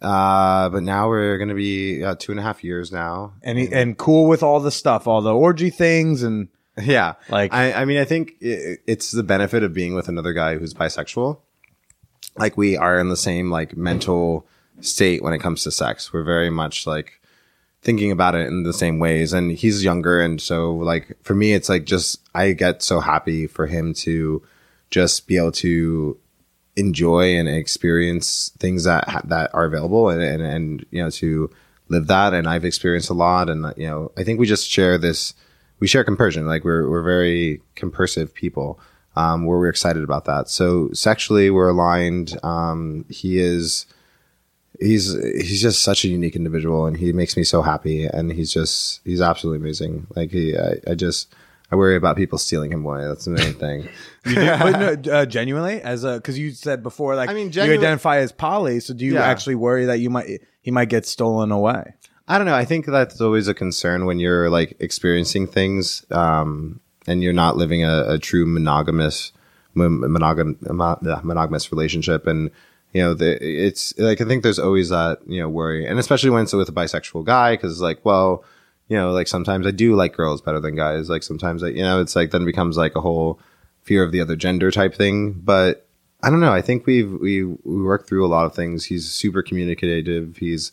uh, 0.00 0.68
but 0.70 0.82
now 0.82 1.08
we're 1.08 1.36
gonna 1.38 1.54
be 1.54 2.02
uh, 2.04 2.14
two 2.18 2.32
and 2.32 2.38
a 2.38 2.42
half 2.42 2.62
years 2.62 2.92
now. 2.92 3.32
and 3.42 3.58
he, 3.58 3.68
and 3.72 3.98
cool 3.98 4.28
with 4.28 4.42
all 4.42 4.60
the 4.60 4.70
stuff, 4.70 5.06
all 5.06 5.20
the 5.20 5.34
orgy 5.34 5.70
things, 5.70 6.22
and 6.22 6.48
Yeah, 6.80 7.14
Like- 7.28 7.52
I, 7.52 7.72
I 7.72 7.84
mean, 7.84 7.98
I 7.98 8.04
think 8.04 8.32
it, 8.40 8.80
it's 8.86 9.10
the 9.10 9.24
benefit 9.24 9.62
of 9.64 9.74
being 9.74 9.94
with 9.94 10.08
another 10.08 10.32
guy 10.32 10.56
who's 10.58 10.72
bisexual. 10.74 11.40
Like 12.36 12.56
we 12.56 12.76
are 12.76 12.98
in 13.00 13.08
the 13.08 13.16
same 13.16 13.50
like 13.50 13.76
mental 13.76 14.46
state 14.80 15.22
when 15.22 15.32
it 15.32 15.40
comes 15.40 15.62
to 15.64 15.70
sex. 15.70 16.12
We're 16.12 16.24
very 16.24 16.50
much 16.50 16.86
like 16.86 17.20
thinking 17.82 18.10
about 18.10 18.34
it 18.34 18.48
in 18.48 18.64
the 18.64 18.72
same 18.72 18.98
ways. 18.98 19.32
And 19.32 19.52
he's 19.52 19.84
younger, 19.84 20.20
and 20.20 20.40
so 20.40 20.74
like 20.74 21.16
for 21.22 21.34
me, 21.34 21.52
it's 21.52 21.68
like 21.68 21.84
just 21.84 22.20
I 22.34 22.52
get 22.52 22.82
so 22.82 23.00
happy 23.00 23.46
for 23.46 23.66
him 23.66 23.94
to 23.94 24.42
just 24.90 25.26
be 25.26 25.36
able 25.36 25.52
to 25.52 26.18
enjoy 26.78 27.36
and 27.36 27.48
experience 27.48 28.52
things 28.58 28.84
that 28.84 29.22
that 29.24 29.50
are 29.52 29.64
available 29.64 30.08
and, 30.08 30.22
and 30.22 30.42
and 30.42 30.86
you 30.90 31.02
know 31.02 31.10
to 31.10 31.50
live 31.88 32.06
that 32.06 32.32
and 32.32 32.48
I've 32.48 32.64
experienced 32.64 33.10
a 33.10 33.14
lot 33.14 33.50
and 33.50 33.74
you 33.76 33.88
know 33.88 34.12
I 34.16 34.22
think 34.22 34.38
we 34.38 34.46
just 34.46 34.68
share 34.70 34.96
this 34.96 35.34
we 35.80 35.88
share 35.88 36.04
compersion 36.04 36.46
like 36.46 36.64
we're 36.64 36.88
we're 36.88 37.02
very 37.02 37.60
compersive 37.74 38.32
people 38.32 38.78
um 39.16 39.44
where 39.44 39.58
we're 39.58 39.68
excited 39.68 40.04
about 40.04 40.26
that 40.26 40.48
so 40.48 40.88
sexually 40.92 41.50
we're 41.50 41.70
aligned 41.70 42.38
um 42.44 43.04
he 43.08 43.40
is 43.40 43.86
he's 44.80 45.12
he's 45.12 45.60
just 45.62 45.82
such 45.82 46.04
a 46.04 46.08
unique 46.08 46.36
individual 46.36 46.86
and 46.86 46.96
he 46.96 47.12
makes 47.12 47.36
me 47.36 47.44
so 47.44 47.62
happy 47.62 48.04
and 48.04 48.32
he's 48.32 48.52
just 48.52 49.00
he's 49.04 49.20
absolutely 49.20 49.58
amazing 49.58 50.06
like 50.14 50.30
he 50.30 50.56
I, 50.56 50.76
I 50.90 50.94
just 50.94 51.34
I 51.70 51.76
worry 51.76 51.96
about 51.96 52.16
people 52.16 52.38
stealing 52.38 52.72
him 52.72 52.84
away 52.84 53.06
that's 53.06 53.24
the 53.24 53.32
main 53.32 53.54
thing 53.64 53.88
but 54.24 55.04
no, 55.04 55.12
uh, 55.12 55.26
genuinely, 55.26 55.80
as 55.80 56.04
a 56.04 56.14
because 56.16 56.38
you 56.38 56.50
said 56.50 56.82
before, 56.82 57.16
like 57.16 57.30
I 57.30 57.34
mean, 57.34 57.50
you 57.50 57.62
identify 57.62 58.18
as 58.18 58.30
poly. 58.30 58.80
So 58.80 58.92
do 58.92 59.04
you 59.06 59.14
Yeah. 59.14 59.22
actually 59.24 59.54
worry 59.54 59.86
that 59.86 60.00
you 60.00 60.10
might 60.10 60.42
he 60.60 60.70
might 60.70 60.90
get 60.90 61.06
stolen 61.06 61.50
away? 61.50 61.94
I 62.26 62.36
don't 62.36 62.46
know. 62.46 62.54
I 62.54 62.66
think 62.66 62.84
that's 62.84 63.20
always 63.22 63.48
a 63.48 63.54
concern 63.54 64.04
when 64.04 64.18
you're 64.18 64.50
like 64.50 64.76
experiencing 64.80 65.46
things, 65.46 66.04
um, 66.10 66.80
and 67.06 67.22
you're 67.22 67.32
not 67.32 67.56
living 67.56 67.84
a, 67.84 68.04
a 68.06 68.18
true 68.18 68.44
monogamous, 68.44 69.32
mon- 69.72 70.00
monogam, 70.00 70.60
mo- 70.70 70.98
monogamous 71.22 71.72
relationship. 71.72 72.26
And 72.26 72.50
you 72.92 73.02
know, 73.02 73.14
the, 73.14 73.38
it's 73.40 73.96
like 73.98 74.20
I 74.20 74.24
think 74.24 74.42
there's 74.42 74.58
always 74.58 74.88
that 74.88 75.18
you 75.26 75.40
know 75.40 75.48
worry, 75.48 75.86
and 75.86 75.98
especially 75.98 76.30
when 76.30 76.44
it's 76.44 76.52
with 76.52 76.68
a 76.68 76.72
bisexual 76.72 77.24
guy, 77.24 77.54
because 77.54 77.72
it's 77.72 77.80
like, 77.80 78.04
well, 78.04 78.44
you 78.88 78.96
know, 78.96 79.12
like 79.12 79.28
sometimes 79.28 79.66
I 79.66 79.70
do 79.70 79.94
like 79.94 80.16
girls 80.16 80.40
better 80.40 80.60
than 80.60 80.76
guys. 80.76 81.10
Like 81.10 81.22
sometimes 81.22 81.62
I, 81.62 81.68
you 81.68 81.82
know, 81.82 82.00
it's 82.00 82.16
like 82.16 82.30
then 82.30 82.44
becomes 82.44 82.76
like 82.76 82.96
a 82.96 83.00
whole 83.00 83.40
fear 83.82 84.02
of 84.02 84.12
the 84.12 84.20
other 84.20 84.36
gender 84.36 84.70
type 84.70 84.94
thing. 84.94 85.32
But 85.32 85.86
I 86.22 86.30
don't 86.30 86.40
know. 86.40 86.52
I 86.52 86.62
think 86.62 86.86
we've 86.86 87.12
we 87.12 87.44
we 87.44 87.82
worked 87.82 88.08
through 88.08 88.24
a 88.24 88.28
lot 88.28 88.46
of 88.46 88.54
things. 88.54 88.86
He's 88.86 89.10
super 89.10 89.42
communicative. 89.42 90.38
He's 90.38 90.72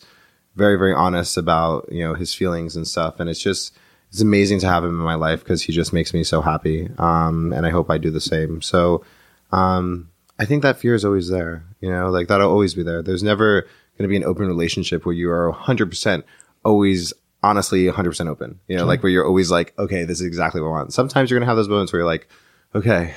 very 0.56 0.76
very 0.76 0.94
honest 0.94 1.36
about 1.36 1.86
you 1.92 2.02
know 2.02 2.14
his 2.14 2.34
feelings 2.34 2.74
and 2.74 2.88
stuff 2.88 3.20
and 3.20 3.30
it's 3.30 3.40
just 3.40 3.76
it's 4.10 4.20
amazing 4.22 4.58
to 4.58 4.66
have 4.66 4.82
him 4.82 4.90
in 4.90 5.04
my 5.04 5.14
life 5.14 5.40
because 5.40 5.62
he 5.62 5.72
just 5.72 5.92
makes 5.92 6.12
me 6.12 6.24
so 6.24 6.40
happy 6.40 6.88
um 6.98 7.52
and 7.52 7.66
i 7.66 7.70
hope 7.70 7.90
i 7.90 7.98
do 7.98 8.10
the 8.10 8.20
same 8.20 8.60
so 8.62 9.04
um 9.52 10.08
i 10.38 10.44
think 10.44 10.62
that 10.62 10.78
fear 10.78 10.94
is 10.94 11.04
always 11.04 11.28
there 11.28 11.64
you 11.80 11.90
know 11.90 12.08
like 12.10 12.28
that'll 12.28 12.50
always 12.50 12.74
be 12.74 12.82
there 12.82 13.02
there's 13.02 13.22
never 13.22 13.62
going 13.62 14.02
to 14.02 14.08
be 14.08 14.16
an 14.16 14.24
open 14.24 14.46
relationship 14.46 15.06
where 15.06 15.14
you 15.14 15.30
are 15.30 15.52
100% 15.52 16.22
always 16.64 17.12
honestly 17.42 17.84
100% 17.86 18.28
open 18.28 18.60
you 18.68 18.76
know 18.76 18.84
like 18.84 19.02
where 19.02 19.10
you're 19.10 19.26
always 19.26 19.50
like 19.50 19.72
okay 19.78 20.04
this 20.04 20.20
is 20.20 20.26
exactly 20.26 20.60
what 20.60 20.68
i 20.68 20.70
want 20.70 20.92
sometimes 20.92 21.30
you're 21.30 21.38
going 21.38 21.46
to 21.46 21.50
have 21.50 21.56
those 21.56 21.68
moments 21.68 21.92
where 21.92 22.00
you're 22.00 22.06
like 22.06 22.28
okay 22.74 23.14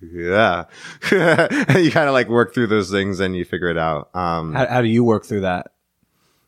yeah 0.00 0.64
you 1.12 1.90
kind 1.90 2.08
of 2.08 2.12
like 2.14 2.28
work 2.28 2.54
through 2.54 2.66
those 2.66 2.90
things 2.90 3.20
and 3.20 3.36
you 3.36 3.44
figure 3.44 3.68
it 3.68 3.76
out 3.78 4.08
um 4.14 4.54
How, 4.54 4.66
how 4.66 4.82
do 4.82 4.88
you 4.88 5.04
work 5.04 5.24
through 5.24 5.42
that? 5.42 5.72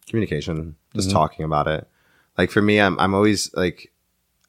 communication 0.09 0.77
just 0.95 1.11
talking 1.11 1.45
about 1.45 1.67
it. 1.69 1.89
Like 2.37 2.51
for 2.51 2.61
me, 2.61 2.79
I'm 2.81 2.99
I'm 2.99 3.15
always 3.15 3.53
like 3.55 3.93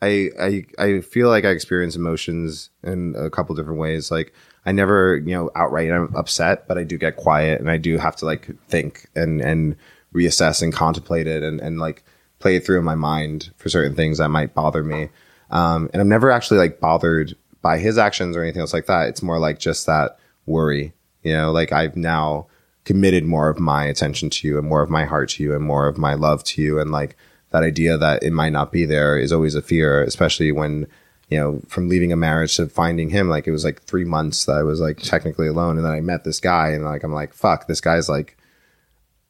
I 0.02 0.30
I 0.40 0.64
I 0.78 1.00
feel 1.02 1.30
like 1.30 1.46
I 1.46 1.50
experience 1.50 1.96
emotions 1.96 2.70
in 2.84 3.16
a 3.18 3.30
couple 3.30 3.56
different 3.56 3.80
ways. 3.80 4.12
Like 4.12 4.34
I 4.66 4.72
never, 4.72 5.18
you 5.18 5.36
know, 5.36 5.52
outright 5.56 5.92
I'm 5.92 6.16
upset, 6.16 6.68
but 6.68 6.78
I 6.78 6.84
do 6.84 6.98
get 6.98 7.18
quiet 7.18 7.60
and 7.60 7.70
I 7.70 7.78
do 7.78 7.98
have 7.98 8.16
to 8.18 8.26
like 8.26 8.50
think 8.68 9.08
and 9.16 9.42
and 9.42 9.76
reassess 10.14 10.62
and 10.62 10.72
contemplate 10.72 11.28
it 11.28 11.44
and 11.44 11.60
and 11.60 11.80
like 11.80 12.04
play 12.40 12.56
it 12.56 12.66
through 12.66 12.80
in 12.80 12.86
my 12.86 12.96
mind 12.96 13.52
for 13.58 13.70
certain 13.70 13.96
things 13.96 14.18
that 14.18 14.30
might 14.30 14.54
bother 14.54 14.84
me. 14.84 15.10
Um, 15.50 15.90
and 15.94 16.02
I'm 16.02 16.10
never 16.10 16.32
actually 16.32 16.58
like 16.58 16.80
bothered 16.80 17.36
by 17.62 17.78
his 17.78 17.98
actions 17.98 18.36
or 18.36 18.44
anything 18.44 18.62
else 18.62 18.74
like 18.74 18.88
that. 18.88 19.08
It's 19.08 19.24
more 19.24 19.40
like 19.40 19.60
just 19.60 19.86
that 19.86 20.18
worry, 20.46 20.94
you 21.24 21.34
know, 21.34 21.52
like 21.52 21.72
I've 21.72 21.96
now 21.96 22.48
committed 22.86 23.24
more 23.24 23.50
of 23.50 23.60
my 23.60 23.86
attention 23.86 24.30
to 24.30 24.48
you 24.48 24.58
and 24.58 24.68
more 24.68 24.82
of 24.82 24.90
my 24.90 25.06
heart 25.06 25.30
to 25.30 25.44
you 25.44 25.56
and 25.56 25.64
more 25.64 25.88
of 25.88 25.98
my 25.98 26.14
love 26.16 26.44
to 26.44 26.62
you. 26.62 26.80
And 26.80 26.92
like 26.92 27.16
that 27.52 27.64
idea 27.64 27.98
that 27.98 28.24
it 28.24 28.34
might 28.34 28.52
not 28.52 28.72
be 28.72 28.86
there 28.86 29.18
is 29.18 29.32
always 29.32 29.56
a 29.56 29.62
fear, 29.62 30.04
especially 30.04 30.52
when, 30.52 30.88
you 31.34 31.40
know, 31.40 31.62
from 31.68 31.90
leaving 31.90 32.14
a 32.14 32.16
marriage 32.16 32.56
to 32.58 32.68
finding 32.68 33.10
him, 33.10 33.28
like 33.28 33.48
it 33.48 33.52
was 33.52 33.66
like 33.66 33.82
three 33.82 34.06
months 34.06 34.46
that 34.46 34.56
I 34.56 34.62
was 34.62 34.80
like 34.80 35.00
technically 35.00 35.48
alone. 35.48 35.78
And 35.78 35.86
then 35.86 35.92
I 35.92 36.00
met 36.00 36.24
this 36.24 36.40
guy 36.40 36.70
and 36.70 36.86
like, 36.86 37.02
I'm 37.04 37.12
like, 37.12 37.34
fuck, 37.34 37.66
this 37.66 37.82
guy's 37.82 38.08
like, 38.08 38.38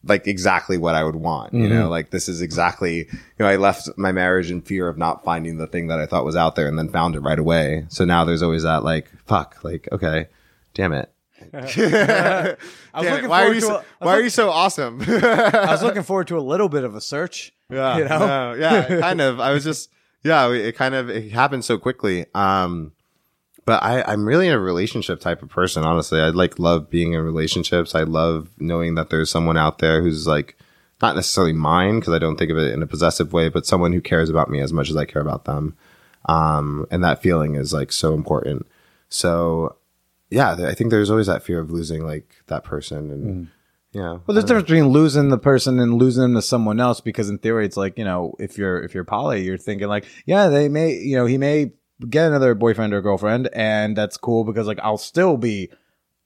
like 0.04 0.28
exactly 0.28 0.78
what 0.78 0.96
I 0.96 1.04
would 1.06 1.16
want, 1.16 1.54
you 1.54 1.70
know, 1.70 1.84
mm-hmm. 1.84 1.90
like 1.90 2.10
this 2.10 2.28
is 2.28 2.42
exactly, 2.42 2.98
you 2.98 3.40
know, 3.40 3.48
I 3.48 3.56
left 3.56 3.88
my 3.96 4.12
marriage 4.12 4.52
in 4.52 4.62
fear 4.62 4.90
of 4.90 4.98
not 4.98 5.24
finding 5.24 5.56
the 5.56 5.66
thing 5.66 5.88
that 5.88 6.00
I 6.00 6.06
thought 6.06 6.26
was 6.26 6.36
out 6.36 6.58
there 6.58 6.68
and 6.68 6.78
then 6.78 6.90
found 6.90 7.16
it 7.16 7.22
right 7.22 7.40
away. 7.40 7.86
So 7.88 8.04
now 8.04 8.26
there's 8.26 8.44
always 8.44 8.64
that 8.64 8.84
like, 8.84 9.10
fuck, 9.26 9.64
like, 9.64 9.88
okay, 9.94 10.28
damn 10.74 10.92
it. 10.92 11.10
I 11.54 11.62
was 11.62 11.76
Damn 11.76 13.24
it. 13.24 13.30
Why 13.30 13.46
are 13.46 13.54
you 13.54 13.62
so, 13.62 13.70
a- 13.70 13.72
I 13.72 13.78
was 13.78 13.86
why 14.00 14.14
are 14.16 14.22
you 14.22 14.30
so 14.30 14.50
awesome? 14.50 15.02
I 15.02 15.68
was 15.72 15.84
looking 15.84 16.04
forward 16.04 16.28
to 16.28 16.38
a 16.38 16.42
little 16.42 16.68
bit 16.68 16.84
of 16.84 16.96
a 16.96 17.02
search. 17.02 17.54
Yeah, 17.70 17.98
you 17.98 18.04
know. 18.04 18.20
no, 18.20 18.54
yeah, 18.56 19.00
kind 19.00 19.22
of. 19.22 19.40
I 19.40 19.52
was 19.52 19.64
just, 19.64 19.90
yeah, 20.24 20.50
it 20.52 20.76
kind 20.76 20.95
of 20.95 21.10
it 21.10 21.32
happened 21.32 21.66
so 21.66 21.78
quickly. 21.78 22.26
Um, 22.34 22.94
but 23.66 23.82
I, 23.82 24.04
I'm 24.04 24.26
really 24.26 24.50
a 24.50 24.60
relationship 24.60 25.20
type 25.20 25.41
of 25.41 25.50
person. 25.50 25.84
Honestly, 25.84 26.20
I 26.20 26.30
like 26.30 26.60
love 26.60 26.90
being 26.90 27.14
in 27.14 27.22
relationships. 27.22 27.95
I 27.95 28.04
love 28.04 28.50
knowing 28.58 28.95
that 28.95 29.10
there's 29.10 29.30
someone 29.30 29.58
out 29.58 29.80
there 29.80 30.02
who's 30.02 30.28
like 30.28 30.58
not 31.02 31.16
necessarily 31.16 31.54
mine 31.54 32.00
because 32.00 32.14
I 32.14 32.20
don't 32.20 32.38
think 32.38 32.52
of 32.52 32.58
it 32.58 32.74
in 32.74 32.82
a 32.84 32.88
possessive 32.88 33.34
way, 33.34 33.50
but 33.50 33.66
someone 33.66 33.94
who 33.94 34.02
cares 34.02 34.30
about 34.30 34.50
me 34.50 34.60
as 34.60 34.74
much 34.74 34.90
as 34.90 34.98
I 34.98 35.06
care 35.06 35.22
about 35.22 35.45
them. 35.45 35.76
Um, 36.26 36.86
and 36.91 37.04
that 37.04 37.22
feeling 37.22 37.56
is 37.56 37.74
like 37.74 37.91
so 37.91 38.14
important. 38.14 38.66
So, 39.10 39.76
yeah, 40.30 40.54
I 40.54 40.74
think 40.74 40.90
there's 40.90 41.10
always 41.10 41.28
that 41.28 41.44
fear 41.44 41.60
of 41.60 41.72
losing 41.72 42.06
like 42.06 42.36
that 42.48 42.64
person, 42.64 43.12
and 43.12 43.24
yeah, 43.94 44.18
Well, 44.26 44.34
there's 44.34 44.44
a 44.44 44.48
difference 44.48 44.64
between 44.68 44.88
losing 44.90 45.30
the 45.30 45.38
person 45.38 45.80
and 45.80 45.94
losing 45.95 46.24
them 46.24 46.34
to 46.36 46.41
someone 46.41 46.80
else 46.80 46.99
because 46.99 47.30
in 47.30 47.38
theory, 47.38 47.65
it's 47.65 47.78
like 47.78 47.98
you 47.98 48.03
know, 48.06 48.34
if 48.40 48.57
you're 48.57 48.82
if 48.84 48.94
you're 48.94 49.03
poly, 49.06 49.44
you're 49.44 49.57
thinking 49.57 49.88
like, 49.88 50.06
yeah, 50.26 50.49
they 50.49 50.68
may, 50.70 50.94
you 50.94 51.15
know, 51.15 51.26
he 51.26 51.38
may 51.38 51.72
get 52.10 52.28
another 52.28 52.56
boyfriend 52.56 52.94
or 52.94 53.02
girlfriend, 53.02 53.49
and 53.53 53.95
that's 53.95 54.18
cool 54.18 54.44
because 54.44 54.68
like 54.68 54.80
I'll 54.82 54.98
still 54.98 55.38
be 55.38 55.70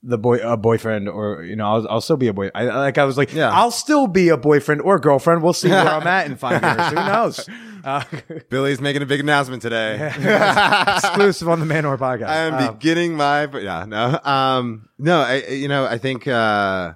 the 0.04 0.18
boy 0.18 0.38
a 0.38 0.56
boyfriend 0.56 1.10
or 1.10 1.44
you 1.44 1.56
know 1.56 1.66
I'll, 1.66 1.88
I'll 1.90 2.02
still 2.02 2.18
be 2.18 2.28
a 2.28 2.34
boy. 2.34 2.50
I 2.56 2.66
like 2.66 2.98
I 2.98 3.04
was 3.04 3.18
like, 3.18 3.34
Yeah. 3.34 3.50
I'll 3.52 3.72
still 3.72 4.08
be 4.08 4.30
a 4.30 4.38
boyfriend 4.38 4.82
or 4.82 4.98
girlfriend. 5.00 5.44
We'll 5.44 5.54
see 5.54 5.70
where 5.70 5.88
I'm 5.88 6.08
at 6.08 6.28
in 6.28 6.38
five 6.38 6.62
years. 6.62 6.90
Who 6.90 6.96
knows? 7.12 7.50
Uh, 7.84 8.04
Billy's 8.50 8.80
making 8.80 9.02
a 9.02 9.06
big 9.06 9.20
announcement 9.20 9.62
today. 9.62 9.96
exclusive 10.96 11.50
on 11.50 11.60
the 11.60 11.66
Manwhore 11.66 11.98
podcast. 11.98 12.28
I 12.28 12.38
am 12.46 12.54
Um, 12.54 12.74
beginning 12.76 13.16
my, 13.16 13.48
but 13.48 13.64
yeah, 13.64 13.86
no, 13.86 14.20
um, 14.24 14.88
no, 14.98 15.20
I- 15.22 15.48
you 15.50 15.68
know, 15.68 15.86
I 15.86 15.98
think, 15.98 16.28
uh, 16.28 16.94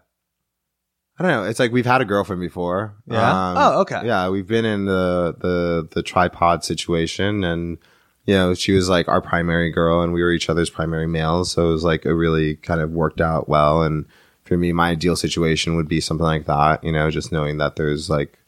I 1.22 1.28
don't 1.28 1.44
know. 1.44 1.50
It's 1.50 1.60
like 1.60 1.72
we've 1.72 1.86
had 1.86 2.02
a 2.02 2.06
girlfriend 2.06 2.42
before. 2.42 2.96
Yeah? 3.06 3.30
Um, 3.30 3.58
Oh, 3.58 3.82
okay. 3.82 4.02
Yeah, 4.04 4.30
we've 4.30 4.48
been 4.48 4.66
in 4.66 4.86
the 4.86 5.36
the 5.38 5.88
the 5.92 6.02
tripod 6.02 6.64
situation, 6.64 7.44
and 7.44 7.78
you 8.26 8.34
know, 8.34 8.56
she 8.56 8.72
was 8.72 8.90
like 8.90 9.08
our 9.08 9.22
primary 9.22 9.70
girl, 9.70 10.02
and 10.02 10.14
we 10.14 10.24
were 10.24 10.32
each 10.32 10.50
other's 10.50 10.72
primary 10.72 11.06
males. 11.06 11.52
So 11.52 11.70
it 11.70 11.72
was 11.74 11.84
like 11.84 12.06
it 12.06 12.14
really 12.16 12.56
kind 12.56 12.82
of 12.82 12.90
worked 12.90 13.22
out 13.22 13.48
well. 13.48 13.84
And 13.84 14.06
for 14.46 14.58
me, 14.58 14.72
my 14.72 14.90
ideal 14.90 15.16
situation 15.16 15.76
would 15.76 15.88
be 15.88 16.02
something 16.02 16.26
like 16.26 16.46
that. 16.48 16.84
You 16.84 16.92
know, 16.92 17.12
just 17.12 17.32
knowing 17.32 17.60
that 17.60 17.76
there's 17.76 18.10
like 18.10 18.40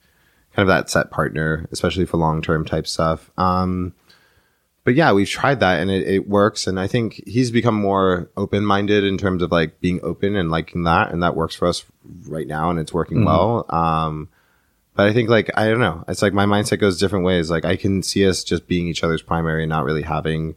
kind 0.56 0.68
of 0.68 0.74
that 0.76 0.90
set 0.90 1.12
partner, 1.12 1.68
especially 1.72 2.06
for 2.06 2.18
long 2.18 2.42
term 2.42 2.66
type 2.66 2.88
stuff. 2.88 3.30
Um, 3.38 3.94
but 4.84 4.96
yeah, 4.96 5.14
we've 5.14 5.30
tried 5.30 5.62
that 5.62 5.80
and 5.80 5.90
it, 5.90 6.08
it 6.08 6.28
works. 6.28 6.68
And 6.68 6.80
I 6.80 6.88
think 6.88 7.24
he's 7.26 7.52
become 7.52 7.76
more 7.76 8.30
open 8.36 8.66
minded 8.66 9.04
in 9.04 9.18
terms 9.18 9.42
of 9.42 9.52
like 9.52 9.80
being 9.80 10.00
open 10.04 10.36
and 10.36 10.52
liking 10.52 10.84
that. 10.84 11.12
And 11.12 11.24
that 11.24 11.36
works 11.36 11.56
for 11.56 11.68
us 11.68 11.86
right 12.28 12.48
now 12.48 12.70
and 12.70 12.80
it's 12.80 12.94
working 12.94 13.24
well. 13.24 13.66
Um, 13.70 14.28
but 14.96 15.08
I 15.08 15.14
think 15.14 15.30
like, 15.30 15.50
I 15.56 15.70
don't 15.70 15.80
know. 15.80 16.04
It's 16.08 16.22
like 16.22 16.34
my 16.34 16.46
mindset 16.46 16.80
goes 16.80 17.00
different 17.00 17.26
ways. 17.26 17.50
Like 17.50 17.66
I 17.66 17.78
can 17.78 18.04
see 18.04 18.28
us 18.28 18.44
just 18.44 18.68
being 18.68 18.88
each 18.88 19.04
other's 19.04 19.22
primary 19.22 19.64
and 19.64 19.70
not 19.70 19.86
really 19.86 20.04
having, 20.04 20.56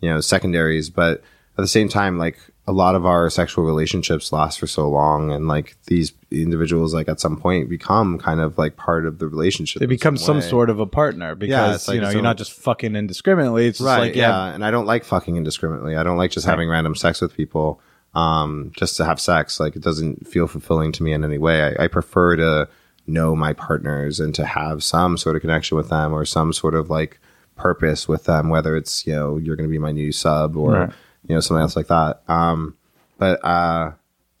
you 0.00 0.08
know, 0.08 0.20
secondaries. 0.20 0.88
But 0.88 1.22
at 1.58 1.62
the 1.62 1.68
same 1.68 1.88
time, 1.88 2.16
like 2.16 2.38
a 2.66 2.72
lot 2.72 2.94
of 2.94 3.04
our 3.04 3.28
sexual 3.28 3.64
relationships 3.64 4.32
last 4.32 4.58
for 4.58 4.66
so 4.66 4.88
long. 4.88 5.30
And 5.30 5.46
like 5.48 5.76
these 5.86 6.14
individuals, 6.30 6.94
like 6.94 7.08
at 7.08 7.20
some 7.20 7.36
point 7.36 7.68
become 7.68 8.18
kind 8.18 8.40
of 8.40 8.56
like 8.56 8.76
part 8.76 9.04
of 9.04 9.18
the 9.18 9.28
relationship. 9.28 9.80
they 9.80 9.86
become 9.86 10.16
some 10.16 10.36
way. 10.36 10.42
sort 10.42 10.70
of 10.70 10.80
a 10.80 10.86
partner 10.86 11.34
because 11.34 11.76
it's 11.76 11.88
like 11.88 11.96
you 11.96 12.00
know 12.00 12.06
its 12.06 12.14
you're 12.14 12.22
not 12.22 12.38
just 12.38 12.52
fucking 12.52 12.96
indiscriminately. 12.96 13.66
It's 13.66 13.78
just 13.78 13.86
right 13.86 13.98
like 13.98 14.14
yeah. 14.16 14.28
yeah, 14.28 14.54
and 14.54 14.64
i 14.64 14.70
don't 14.70 14.86
like 14.86 15.04
fucking 15.04 15.36
indiscriminately 15.36 15.96
i 15.96 16.02
don't 16.02 16.16
like 16.16 16.30
just 16.30 16.46
having 16.46 16.68
random 16.68 16.94
sex 16.94 17.20
with 17.20 17.34
people 17.34 17.80
um 18.14 18.72
just 18.76 18.96
to 18.96 19.04
have 19.04 19.20
sex 19.20 19.60
like 19.60 19.76
it 19.76 19.82
doesn't 19.82 20.26
feel 20.26 20.46
fulfilling 20.46 20.92
to 20.92 21.02
me 21.02 21.12
in 21.12 21.24
any 21.24 21.38
way 21.38 21.62
i, 21.62 21.84
I 21.84 21.88
prefer 21.88 22.36
to 22.36 22.68
know 23.06 23.36
my 23.36 23.52
partners 23.52 24.20
and 24.20 24.34
to 24.36 24.46
have 24.46 24.82
some 24.82 25.18
sort 25.18 25.36
of 25.36 25.42
connection 25.42 25.76
with 25.76 25.90
them 25.90 26.12
or 26.14 26.24
some 26.24 26.52
sort 26.52 26.74
of 26.74 26.88
like 26.88 27.18
purpose 27.56 28.08
with 28.08 28.24
them 28.24 28.48
whether 28.48 28.76
it's 28.76 29.06
you 29.06 29.14
know 29.14 29.36
you're 29.36 29.56
going 29.56 29.68
to 29.68 29.72
be 29.72 29.78
my 29.78 29.92
new 29.92 30.12
sub 30.12 30.56
or 30.56 30.70
Right. 30.72 30.90
You 31.28 31.34
know 31.34 31.40
something 31.40 31.62
else 31.62 31.76
like 31.76 31.86
that 31.88 32.22
um 32.28 32.76
but 33.18 33.44
uh 33.44 33.92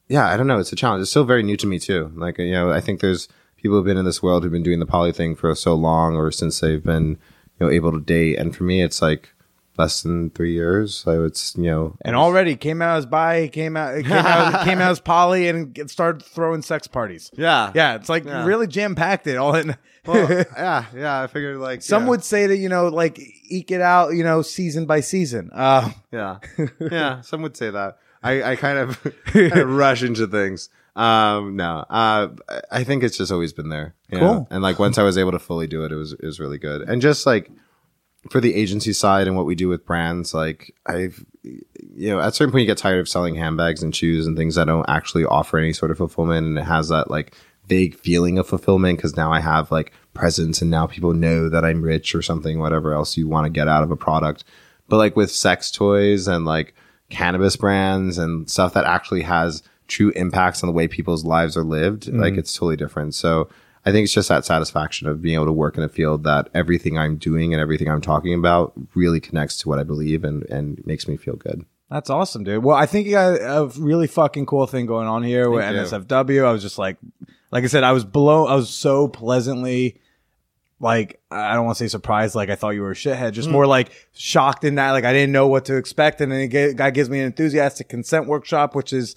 yeah, 0.06 0.26
I 0.26 0.36
don't 0.36 0.46
know. 0.46 0.58
It's 0.58 0.70
a 0.70 0.76
challenge. 0.76 1.00
It's 1.00 1.10
still 1.10 1.24
very 1.24 1.42
new 1.42 1.56
to 1.56 1.66
me 1.66 1.78
too. 1.78 2.12
Like, 2.14 2.36
you 2.38 2.52
know, 2.52 2.70
I 2.70 2.82
think 2.82 3.00
there's 3.00 3.26
people 3.56 3.78
who've 3.78 3.86
been 3.86 3.96
in 3.96 4.04
this 4.04 4.22
world 4.22 4.42
who've 4.42 4.52
been 4.52 4.62
doing 4.62 4.78
the 4.78 4.84
poly 4.86 5.12
thing 5.12 5.34
for 5.34 5.54
so 5.54 5.74
long 5.74 6.14
or 6.14 6.30
since 6.30 6.60
they've 6.60 6.84
been, 6.84 7.16
you 7.58 7.66
know, 7.66 7.70
able 7.70 7.90
to 7.90 8.00
date. 8.00 8.36
And 8.38 8.54
for 8.54 8.64
me, 8.64 8.82
it's 8.82 9.00
like 9.00 9.32
less 9.78 10.02
than 10.02 10.28
three 10.30 10.52
years. 10.52 10.94
So 10.94 11.24
it's, 11.24 11.56
you 11.56 11.64
know, 11.70 11.96
and 12.02 12.14
already 12.14 12.54
came 12.54 12.82
out 12.82 12.98
as 12.98 13.06
bi, 13.06 13.48
came 13.48 13.78
out, 13.78 13.94
came 14.04 14.12
out, 14.12 14.64
came 14.66 14.78
out 14.78 14.90
as 14.90 15.00
poly, 15.00 15.48
and 15.48 15.90
started 15.90 16.22
throwing 16.22 16.60
sex 16.60 16.86
parties. 16.86 17.30
yeah. 17.34 17.72
Yeah, 17.74 17.94
it's 17.94 18.10
like 18.10 18.26
Yeah. 18.26 18.44
really 18.44 18.66
jam 18.66 18.94
packed 18.94 19.26
it 19.26 19.38
all 19.38 19.54
in. 19.54 19.74
Well, 20.06 20.28
yeah. 20.56 20.84
Yeah. 20.94 21.22
I 21.22 21.26
figured 21.26 21.58
like 21.58 21.82
Some 21.82 22.04
yeah, 22.04 22.08
would 22.10 22.24
say 22.24 22.46
that 22.46 22.56
you 22.56 22.68
know, 22.68 22.88
like 22.88 23.18
eke 23.48 23.70
it 23.70 23.80
out, 23.80 24.14
you 24.14 24.24
know, 24.24 24.42
season 24.42 24.86
by 24.86 25.00
season. 25.00 25.50
Uh, 25.52 25.90
Yeah. 26.12 26.38
Yeah. 26.80 27.20
Some 27.22 27.42
would 27.42 27.56
say 27.56 27.70
that. 27.70 27.98
I, 28.22 28.52
I 28.52 28.56
kind 28.56 28.78
of, 28.78 29.02
kind 29.26 29.52
of 29.58 29.68
rush 29.68 30.02
into 30.02 30.26
things. 30.26 30.70
Um, 30.96 31.56
no, 31.56 31.84
uh, 31.90 32.28
I 32.70 32.84
think 32.84 33.02
it's 33.02 33.18
just 33.18 33.32
always 33.32 33.52
been 33.52 33.68
there. 33.68 33.94
Cool. 34.12 34.46
And 34.50 34.62
like 34.62 34.78
once 34.78 34.96
I 34.96 35.02
was 35.02 35.18
able 35.18 35.32
to 35.32 35.38
fully 35.38 35.66
do 35.66 35.84
it, 35.84 35.92
it 35.92 35.96
was, 35.96 36.12
it 36.12 36.24
was 36.24 36.38
really 36.40 36.56
good. 36.58 36.82
And 36.82 37.02
just 37.02 37.26
like 37.26 37.50
for 38.30 38.40
the 38.40 38.54
agency 38.54 38.92
side 38.92 39.26
and 39.26 39.36
what 39.36 39.44
we 39.44 39.54
do 39.54 39.68
with 39.68 39.84
brands, 39.84 40.32
like 40.32 40.74
I've, 40.86 41.24
you 41.42 42.10
know, 42.10 42.20
at 42.20 42.28
a 42.28 42.32
certain 42.32 42.52
point 42.52 42.62
you 42.62 42.66
get 42.66 42.78
tired 42.78 43.00
of 43.00 43.08
selling 43.08 43.34
handbags 43.34 43.82
and 43.82 43.94
shoes 43.94 44.26
and 44.26 44.36
things 44.36 44.54
that 44.54 44.66
don't 44.66 44.88
actually 44.88 45.24
offer 45.24 45.58
any 45.58 45.72
sort 45.72 45.90
of 45.90 45.98
fulfillment. 45.98 46.46
And 46.46 46.58
it 46.58 46.64
has 46.64 46.88
that 46.88 47.10
like 47.10 47.34
vague 47.68 47.94
feeling 47.96 48.38
of 48.38 48.46
fulfillment 48.46 48.98
because 48.98 49.16
now 49.16 49.32
I 49.32 49.40
have 49.40 49.70
like 49.70 49.92
presence 50.12 50.62
and 50.62 50.70
now 50.70 50.86
people 50.86 51.12
know 51.12 51.48
that 51.48 51.64
I'm 51.64 51.82
rich 51.82 52.14
or 52.14 52.22
something, 52.22 52.58
whatever 52.58 52.92
else 52.92 53.16
you 53.16 53.28
want 53.28 53.46
to 53.46 53.50
get 53.50 53.68
out 53.68 53.82
of 53.82 53.90
a 53.90 53.96
product. 53.96 54.44
But 54.88 54.98
like 54.98 55.16
with 55.16 55.30
sex 55.30 55.70
toys 55.70 56.28
and 56.28 56.44
like 56.44 56.74
cannabis 57.10 57.56
brands 57.56 58.18
and 58.18 58.48
stuff 58.50 58.74
that 58.74 58.84
actually 58.84 59.22
has 59.22 59.62
true 59.86 60.10
impacts 60.10 60.62
on 60.62 60.68
the 60.68 60.72
way 60.72 60.88
people's 60.88 61.24
lives 61.24 61.56
are 61.56 61.64
lived, 61.64 62.08
like 62.08 62.32
mm-hmm. 62.32 62.38
it's 62.38 62.54
totally 62.54 62.76
different. 62.76 63.14
So 63.14 63.48
I 63.86 63.92
think 63.92 64.04
it's 64.04 64.14
just 64.14 64.28
that 64.28 64.44
satisfaction 64.44 65.08
of 65.08 65.20
being 65.20 65.34
able 65.34 65.46
to 65.46 65.52
work 65.52 65.76
in 65.76 65.84
a 65.84 65.88
field 65.88 66.24
that 66.24 66.48
everything 66.54 66.98
I'm 66.98 67.16
doing 67.16 67.52
and 67.52 67.60
everything 67.60 67.88
I'm 67.88 68.00
talking 68.00 68.34
about 68.34 68.72
really 68.94 69.20
connects 69.20 69.58
to 69.58 69.68
what 69.68 69.78
I 69.78 69.82
believe 69.82 70.24
and, 70.24 70.44
and 70.44 70.84
makes 70.86 71.06
me 71.06 71.16
feel 71.16 71.36
good. 71.36 71.64
That's 71.90 72.08
awesome, 72.08 72.44
dude. 72.44 72.64
Well, 72.64 72.76
I 72.76 72.86
think 72.86 73.06
you 73.06 73.12
got 73.12 73.40
a 73.40 73.70
really 73.78 74.06
fucking 74.06 74.46
cool 74.46 74.66
thing 74.66 74.86
going 74.86 75.06
on 75.06 75.22
here 75.22 75.50
with 75.50 75.64
you. 75.64 75.80
NSFW. 75.80 76.44
I 76.44 76.52
was 76.52 76.62
just 76.62 76.78
like, 76.78 76.96
like 77.54 77.62
I 77.62 77.68
said, 77.68 77.84
I 77.84 77.92
was 77.92 78.04
blown. 78.04 78.50
I 78.50 78.56
was 78.56 78.68
so 78.68 79.06
pleasantly, 79.06 80.00
like, 80.80 81.20
I 81.30 81.54
don't 81.54 81.64
want 81.64 81.78
to 81.78 81.84
say 81.84 81.88
surprised. 81.88 82.34
Like 82.34 82.50
I 82.50 82.56
thought 82.56 82.70
you 82.70 82.82
were 82.82 82.90
a 82.90 82.96
shithead. 82.96 83.30
Just 83.30 83.46
hmm. 83.46 83.52
more 83.52 83.64
like 83.64 83.92
shocked 84.12 84.64
in 84.64 84.74
that, 84.74 84.90
like 84.90 85.04
I 85.04 85.12
didn't 85.12 85.30
know 85.30 85.46
what 85.46 85.66
to 85.66 85.76
expect. 85.76 86.20
And 86.20 86.32
then 86.32 86.48
the 86.48 86.74
guy 86.74 86.90
gives 86.90 87.08
me 87.08 87.20
an 87.20 87.26
enthusiastic 87.26 87.88
consent 87.88 88.26
workshop, 88.26 88.74
which 88.74 88.92
is 88.92 89.14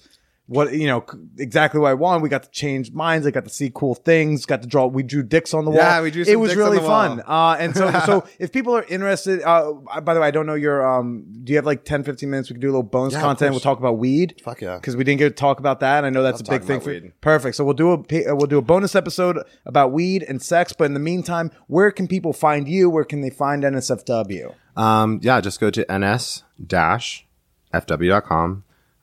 what 0.48 0.72
you 0.72 0.86
know 0.86 1.04
exactly 1.36 1.78
what 1.78 1.90
I 1.90 1.94
want. 1.94 2.22
We 2.22 2.30
got 2.30 2.42
to 2.42 2.50
change 2.50 2.90
minds. 2.92 3.26
I 3.26 3.30
got 3.30 3.44
to 3.44 3.50
see 3.50 3.70
cool 3.72 3.94
things. 3.94 4.46
Got 4.46 4.62
to 4.62 4.68
draw. 4.68 4.86
We 4.86 5.02
drew 5.02 5.22
dicks 5.22 5.52
on 5.52 5.66
the 5.66 5.70
wall. 5.70 5.78
Yeah, 5.78 6.00
we 6.00 6.10
drew 6.10 6.24
It 6.26 6.36
was 6.36 6.56
really 6.56 6.78
fun. 6.78 7.22
Uh, 7.26 7.56
and 7.60 7.76
so 7.76 7.90
so 8.06 8.26
if 8.38 8.50
people 8.50 8.74
are 8.74 8.84
interested, 8.84 9.42
uh, 9.42 9.72
by 10.02 10.14
the 10.14 10.20
way, 10.20 10.26
I 10.26 10.30
don't 10.30 10.46
know 10.46 10.54
your 10.54 10.86
um. 10.86 11.26
Do 11.44 11.52
you 11.52 11.58
have 11.58 11.66
like 11.66 11.84
10, 11.84 12.02
15 12.02 12.30
minutes? 12.30 12.48
We 12.48 12.54
can 12.54 12.60
do 12.60 12.68
a 12.68 12.72
little 12.72 12.82
bonus 12.82 13.12
Yeah, 13.12 13.20
content. 13.20 13.50
We'll 13.52 13.60
talk 13.60 13.78
about 13.78 13.98
weed. 13.98 14.40
Fuck 14.42 14.62
yeah. 14.62 14.76
because 14.76 14.96
we 14.96 15.04
didn't 15.04 15.18
get 15.18 15.28
to 15.28 15.34
talk 15.34 15.60
about 15.60 15.80
that. 15.80 15.98
And 15.98 16.06
I 16.06 16.10
know 16.10 16.22
that's 16.22 16.40
Love 16.40 16.48
a 16.48 16.58
big 16.58 16.66
thing 16.66 16.80
for 16.80 16.90
weed. 16.90 17.12
Perfect. 17.20 17.54
So 17.54 17.64
we'll 17.64 17.74
do 17.74 17.92
a 17.92 17.98
uh, 17.98 18.34
we'll 18.34 18.46
do 18.46 18.58
a 18.58 18.62
bonus 18.62 18.94
episode 18.94 19.38
about 19.66 19.92
weed 19.92 20.24
and 20.26 20.42
sex. 20.42 20.72
But 20.72 20.84
in 20.84 20.94
the 20.94 21.00
meantime, 21.00 21.50
where 21.66 21.90
can 21.90 22.08
people 22.08 22.32
find 22.32 22.66
you? 22.66 22.88
Where 22.88 23.04
can 23.04 23.20
they 23.20 23.30
find 23.30 23.64
NSFW? 23.64 24.54
Um, 24.76 25.20
yeah, 25.22 25.42
just 25.42 25.60
go 25.60 25.70
to 25.70 25.84
ns-fw.com. 25.90 26.44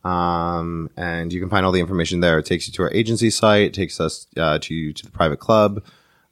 Um, 0.05 0.91
and 0.95 1.33
you 1.33 1.39
can 1.39 1.49
find 1.49 1.65
all 1.65 1.71
the 1.71 1.79
information 1.79 2.19
there. 2.19 2.37
It 2.37 2.45
takes 2.45 2.67
you 2.67 2.73
to 2.73 2.83
our 2.83 2.93
agency 2.93 3.31
site, 3.31 3.63
it 3.63 3.73
takes 3.73 3.99
us 3.99 4.27
uh, 4.37 4.59
to 4.61 4.93
to 4.93 5.05
the 5.05 5.11
private 5.11 5.39
club. 5.39 5.83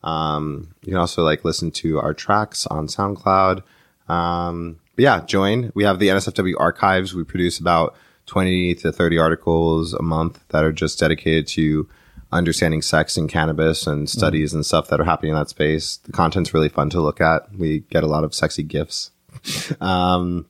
Um, 0.04 0.76
you 0.84 0.92
can 0.92 1.00
also 1.00 1.24
like 1.24 1.44
listen 1.44 1.72
to 1.72 2.00
our 2.00 2.14
tracks 2.14 2.68
on 2.68 2.88
SoundCloud. 2.88 3.64
Um, 4.08 4.80
yeah, 4.96 5.26
join. 5.26 5.72
We 5.74 5.86
have 5.86 5.98
the 5.98 6.10
NSFW 6.10 6.54
archives. 6.60 7.16
We 7.16 7.24
produce 7.24 7.60
about 7.60 7.96
20 8.28 8.76
to 8.76 8.92
30 8.92 9.18
articles 9.18 9.94
a 9.94 10.04
month 10.04 10.44
that 10.50 10.64
are 10.64 10.72
just 10.72 11.00
dedicated 11.00 11.48
to 11.48 11.90
understanding 12.32 12.82
sex 12.82 13.18
and 13.18 13.30
cannabis 13.30 13.88
and 13.88 14.10
studies 14.10 14.54
and 14.54 14.66
stuff 14.66 14.88
that 14.90 15.00
are 15.00 15.06
happening 15.06 15.32
in 15.32 15.38
that 15.38 15.50
space. 15.50 15.98
The 15.98 16.12
content's 16.12 16.54
really 16.54 16.70
fun 16.70 16.90
to 16.92 17.02
look 17.02 17.22
at. 17.22 17.52
We 17.56 17.80
get 17.90 18.04
a 18.04 18.08
lot 18.08 18.24
of 18.24 18.36
sexy 18.36 18.64
gifts. 18.64 19.12
um, 19.82 20.48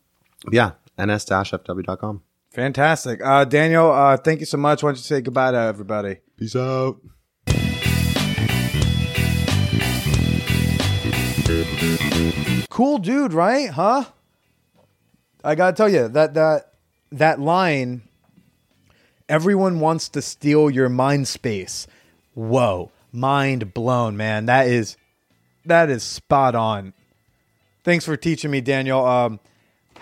yeah, 0.51 0.71
ns-fw.com. 0.99 2.21
Fantastic, 2.53 3.19
uh, 3.25 3.45
Daniel. 3.45 3.91
Uh, 3.91 4.15
thank 4.15 4.39
you 4.39 4.45
so 4.45 4.57
much. 4.57 4.84
Why 4.84 4.89
don't 4.89 4.97
you 4.97 5.03
say 5.03 5.21
goodbye 5.21 5.51
to 5.51 5.57
everybody? 5.57 6.17
Peace 6.38 6.55
out. 6.55 6.99
Cool 12.69 12.99
dude, 12.99 13.34
right? 13.34 13.71
Huh? 13.71 14.05
I 15.43 15.55
gotta 15.55 15.75
tell 15.75 15.89
you 15.89 16.07
that 16.09 16.35
that 16.35 16.73
that 17.11 17.39
line. 17.39 18.03
Everyone 19.27 19.80
wants 19.80 20.09
to 20.09 20.21
steal 20.21 20.69
your 20.69 20.89
mind 20.89 21.27
space. 21.27 21.88
Whoa, 22.35 22.91
mind 23.11 23.73
blown, 23.73 24.15
man. 24.15 24.45
That 24.45 24.67
is 24.67 24.95
that 25.65 25.89
is 25.89 26.03
spot 26.03 26.53
on. 26.53 26.93
Thanks 27.84 28.05
for 28.05 28.15
teaching 28.15 28.51
me, 28.51 28.61
Daniel. 28.61 29.03
Um, 29.03 29.39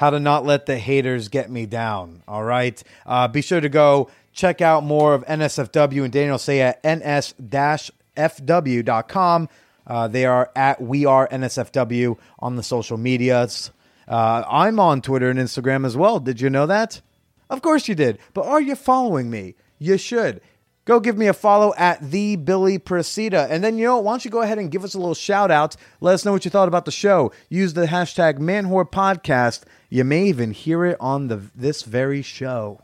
how 0.01 0.09
to 0.09 0.19
not 0.19 0.43
let 0.43 0.65
the 0.65 0.79
haters 0.79 1.27
get 1.27 1.51
me 1.51 1.67
down. 1.67 2.23
All 2.27 2.43
right. 2.43 2.81
Uh, 3.05 3.27
be 3.27 3.43
sure 3.43 3.61
to 3.61 3.69
go 3.69 4.09
check 4.33 4.59
out 4.59 4.83
more 4.83 5.13
of 5.13 5.23
NSFW 5.27 6.03
and 6.03 6.11
Daniel 6.11 6.39
Saynt 6.39 6.75
at 6.83 6.99
ns-fw.com. 8.17 9.49
Uh, 9.85 10.07
they 10.07 10.25
are 10.25 10.49
at 10.55 10.81
We 10.81 11.05
Are 11.05 11.27
NSFW 11.27 12.17
on 12.39 12.55
the 12.55 12.63
social 12.63 12.97
medias. 12.97 13.69
Uh, 14.07 14.43
I'm 14.49 14.79
on 14.79 15.03
Twitter 15.03 15.29
and 15.29 15.37
Instagram 15.37 15.85
as 15.85 15.95
well. 15.95 16.19
Did 16.19 16.41
you 16.41 16.49
know 16.49 16.65
that? 16.65 16.99
Of 17.51 17.61
course 17.61 17.87
you 17.87 17.93
did. 17.93 18.17
But 18.33 18.47
are 18.47 18.59
you 18.59 18.73
following 18.73 19.29
me? 19.29 19.53
You 19.77 19.99
should. 19.99 20.41
Go 20.85 20.99
give 20.99 21.15
me 21.15 21.27
a 21.27 21.33
follow 21.33 21.75
at 21.77 22.01
the 22.01 22.37
Billy 22.37 22.79
Procida. 22.79 23.47
And 23.51 23.63
then, 23.63 23.77
you 23.77 23.85
know, 23.85 23.99
why 23.99 24.13
don't 24.13 24.25
you 24.25 24.31
go 24.31 24.41
ahead 24.41 24.57
and 24.57 24.71
give 24.71 24.83
us 24.83 24.95
a 24.95 24.97
little 24.97 25.13
shout 25.13 25.51
out? 25.51 25.75
Let 25.99 26.15
us 26.15 26.25
know 26.25 26.31
what 26.31 26.43
you 26.43 26.49
thought 26.49 26.67
about 26.67 26.85
the 26.85 26.91
show. 26.91 27.31
Use 27.49 27.73
the 27.73 27.85
hashtag 27.85 28.39
Manwhore 28.39 28.89
Podcast. 28.89 29.61
You 29.93 30.05
may 30.05 30.27
even 30.27 30.51
hear 30.51 30.85
it 30.85 30.95
on 31.01 31.27
the 31.27 31.41
this 31.53 31.83
very 31.83 32.21
show. 32.21 32.79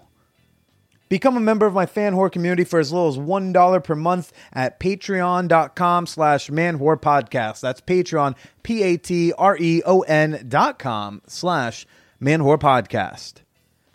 Become 1.07 1.37
a 1.37 1.39
member 1.39 1.65
of 1.65 1.73
my 1.73 1.85
fan 1.85 2.13
whore 2.13 2.29
community 2.29 2.65
for 2.65 2.81
as 2.81 2.91
little 2.91 3.07
as 3.07 3.17
$1 3.17 3.81
per 3.81 3.95
month 3.95 4.33
at 4.51 4.77
patreon.com 4.77 6.05
slash 6.05 6.49
manwhore 6.49 6.99
podcast. 6.99 7.61
That's 7.61 7.79
Patreon, 7.79 8.35
P-A-T-R-E-O-N 8.63 10.45
dot 10.49 10.79
com 10.79 11.21
slash 11.27 11.87
manwhore 12.21 12.59
podcast. 12.59 13.35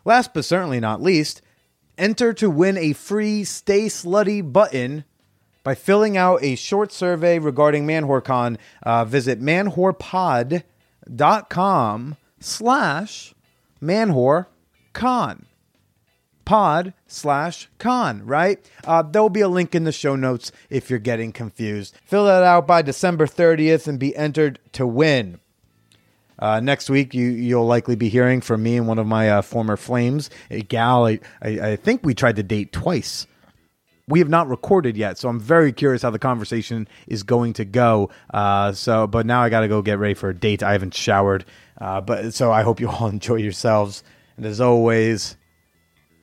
Last 0.06 0.32
but 0.32 0.46
certainly 0.46 0.80
not 0.80 1.02
least, 1.02 1.42
enter 1.98 2.32
to 2.32 2.48
win 2.48 2.78
a 2.78 2.94
free 2.94 3.44
Stay 3.44 3.88
Slutty 3.88 4.50
button 4.50 5.04
by 5.62 5.74
filling 5.74 6.16
out 6.16 6.42
a 6.42 6.54
short 6.54 6.92
survey 6.92 7.38
regarding 7.38 7.86
ManwhoreCon. 7.86 8.56
Uh, 8.82 9.04
visit 9.04 9.38
manwhorepod.com 9.38 12.16
slash 12.42 13.34
manwhorecon 13.82 15.44
pod 16.44 16.92
slash 17.06 17.68
con, 17.78 18.24
right? 18.24 18.58
Uh, 18.84 19.02
there 19.02 19.22
will 19.22 19.30
be 19.30 19.40
a 19.40 19.48
link 19.48 19.74
in 19.74 19.84
the 19.84 19.92
show 19.92 20.16
notes 20.16 20.52
if 20.70 20.90
you're 20.90 20.98
getting 20.98 21.32
confused. 21.32 21.96
Fill 22.04 22.26
that 22.26 22.42
out 22.42 22.66
by 22.66 22.82
December 22.82 23.26
30th 23.26 23.86
and 23.86 23.98
be 23.98 24.14
entered 24.16 24.58
to 24.72 24.86
win. 24.86 25.40
Uh, 26.38 26.58
next 26.58 26.90
week, 26.90 27.14
you 27.14 27.28
you'll 27.28 27.66
likely 27.66 27.94
be 27.94 28.08
hearing 28.08 28.40
from 28.40 28.62
me 28.62 28.76
and 28.76 28.88
one 28.88 28.98
of 28.98 29.06
my 29.06 29.30
uh, 29.30 29.42
former 29.42 29.76
flames, 29.76 30.28
a 30.50 30.60
gal. 30.60 31.06
I, 31.06 31.20
I, 31.40 31.48
I 31.60 31.76
think 31.76 32.04
we 32.04 32.14
tried 32.14 32.36
to 32.36 32.42
date 32.42 32.72
twice. 32.72 33.26
We 34.08 34.18
have 34.18 34.28
not 34.28 34.48
recorded 34.48 34.96
yet, 34.96 35.18
so 35.18 35.28
I'm 35.28 35.38
very 35.38 35.72
curious 35.72 36.02
how 36.02 36.10
the 36.10 36.18
conversation 36.18 36.88
is 37.06 37.22
going 37.22 37.52
to 37.54 37.64
go. 37.64 38.10
Uh, 38.34 38.72
so, 38.72 39.06
but 39.06 39.24
now 39.24 39.40
I 39.40 39.50
got 39.50 39.60
to 39.60 39.68
go 39.68 39.82
get 39.82 40.00
ready 40.00 40.14
for 40.14 40.30
a 40.30 40.34
date. 40.34 40.64
I 40.64 40.72
haven't 40.72 40.94
showered, 40.94 41.44
uh, 41.78 42.00
but 42.00 42.34
so 42.34 42.52
I 42.52 42.62
hope 42.62 42.80
you 42.80 42.88
all 42.88 43.08
enjoy 43.08 43.36
yourselves. 43.36 44.02
And 44.36 44.46
as 44.46 44.60
always, 44.60 45.36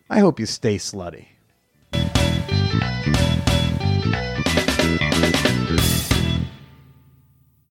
I 0.09 0.19
hope 0.19 0.39
you 0.39 0.45
stay 0.45 0.77
slutty. 0.77 1.27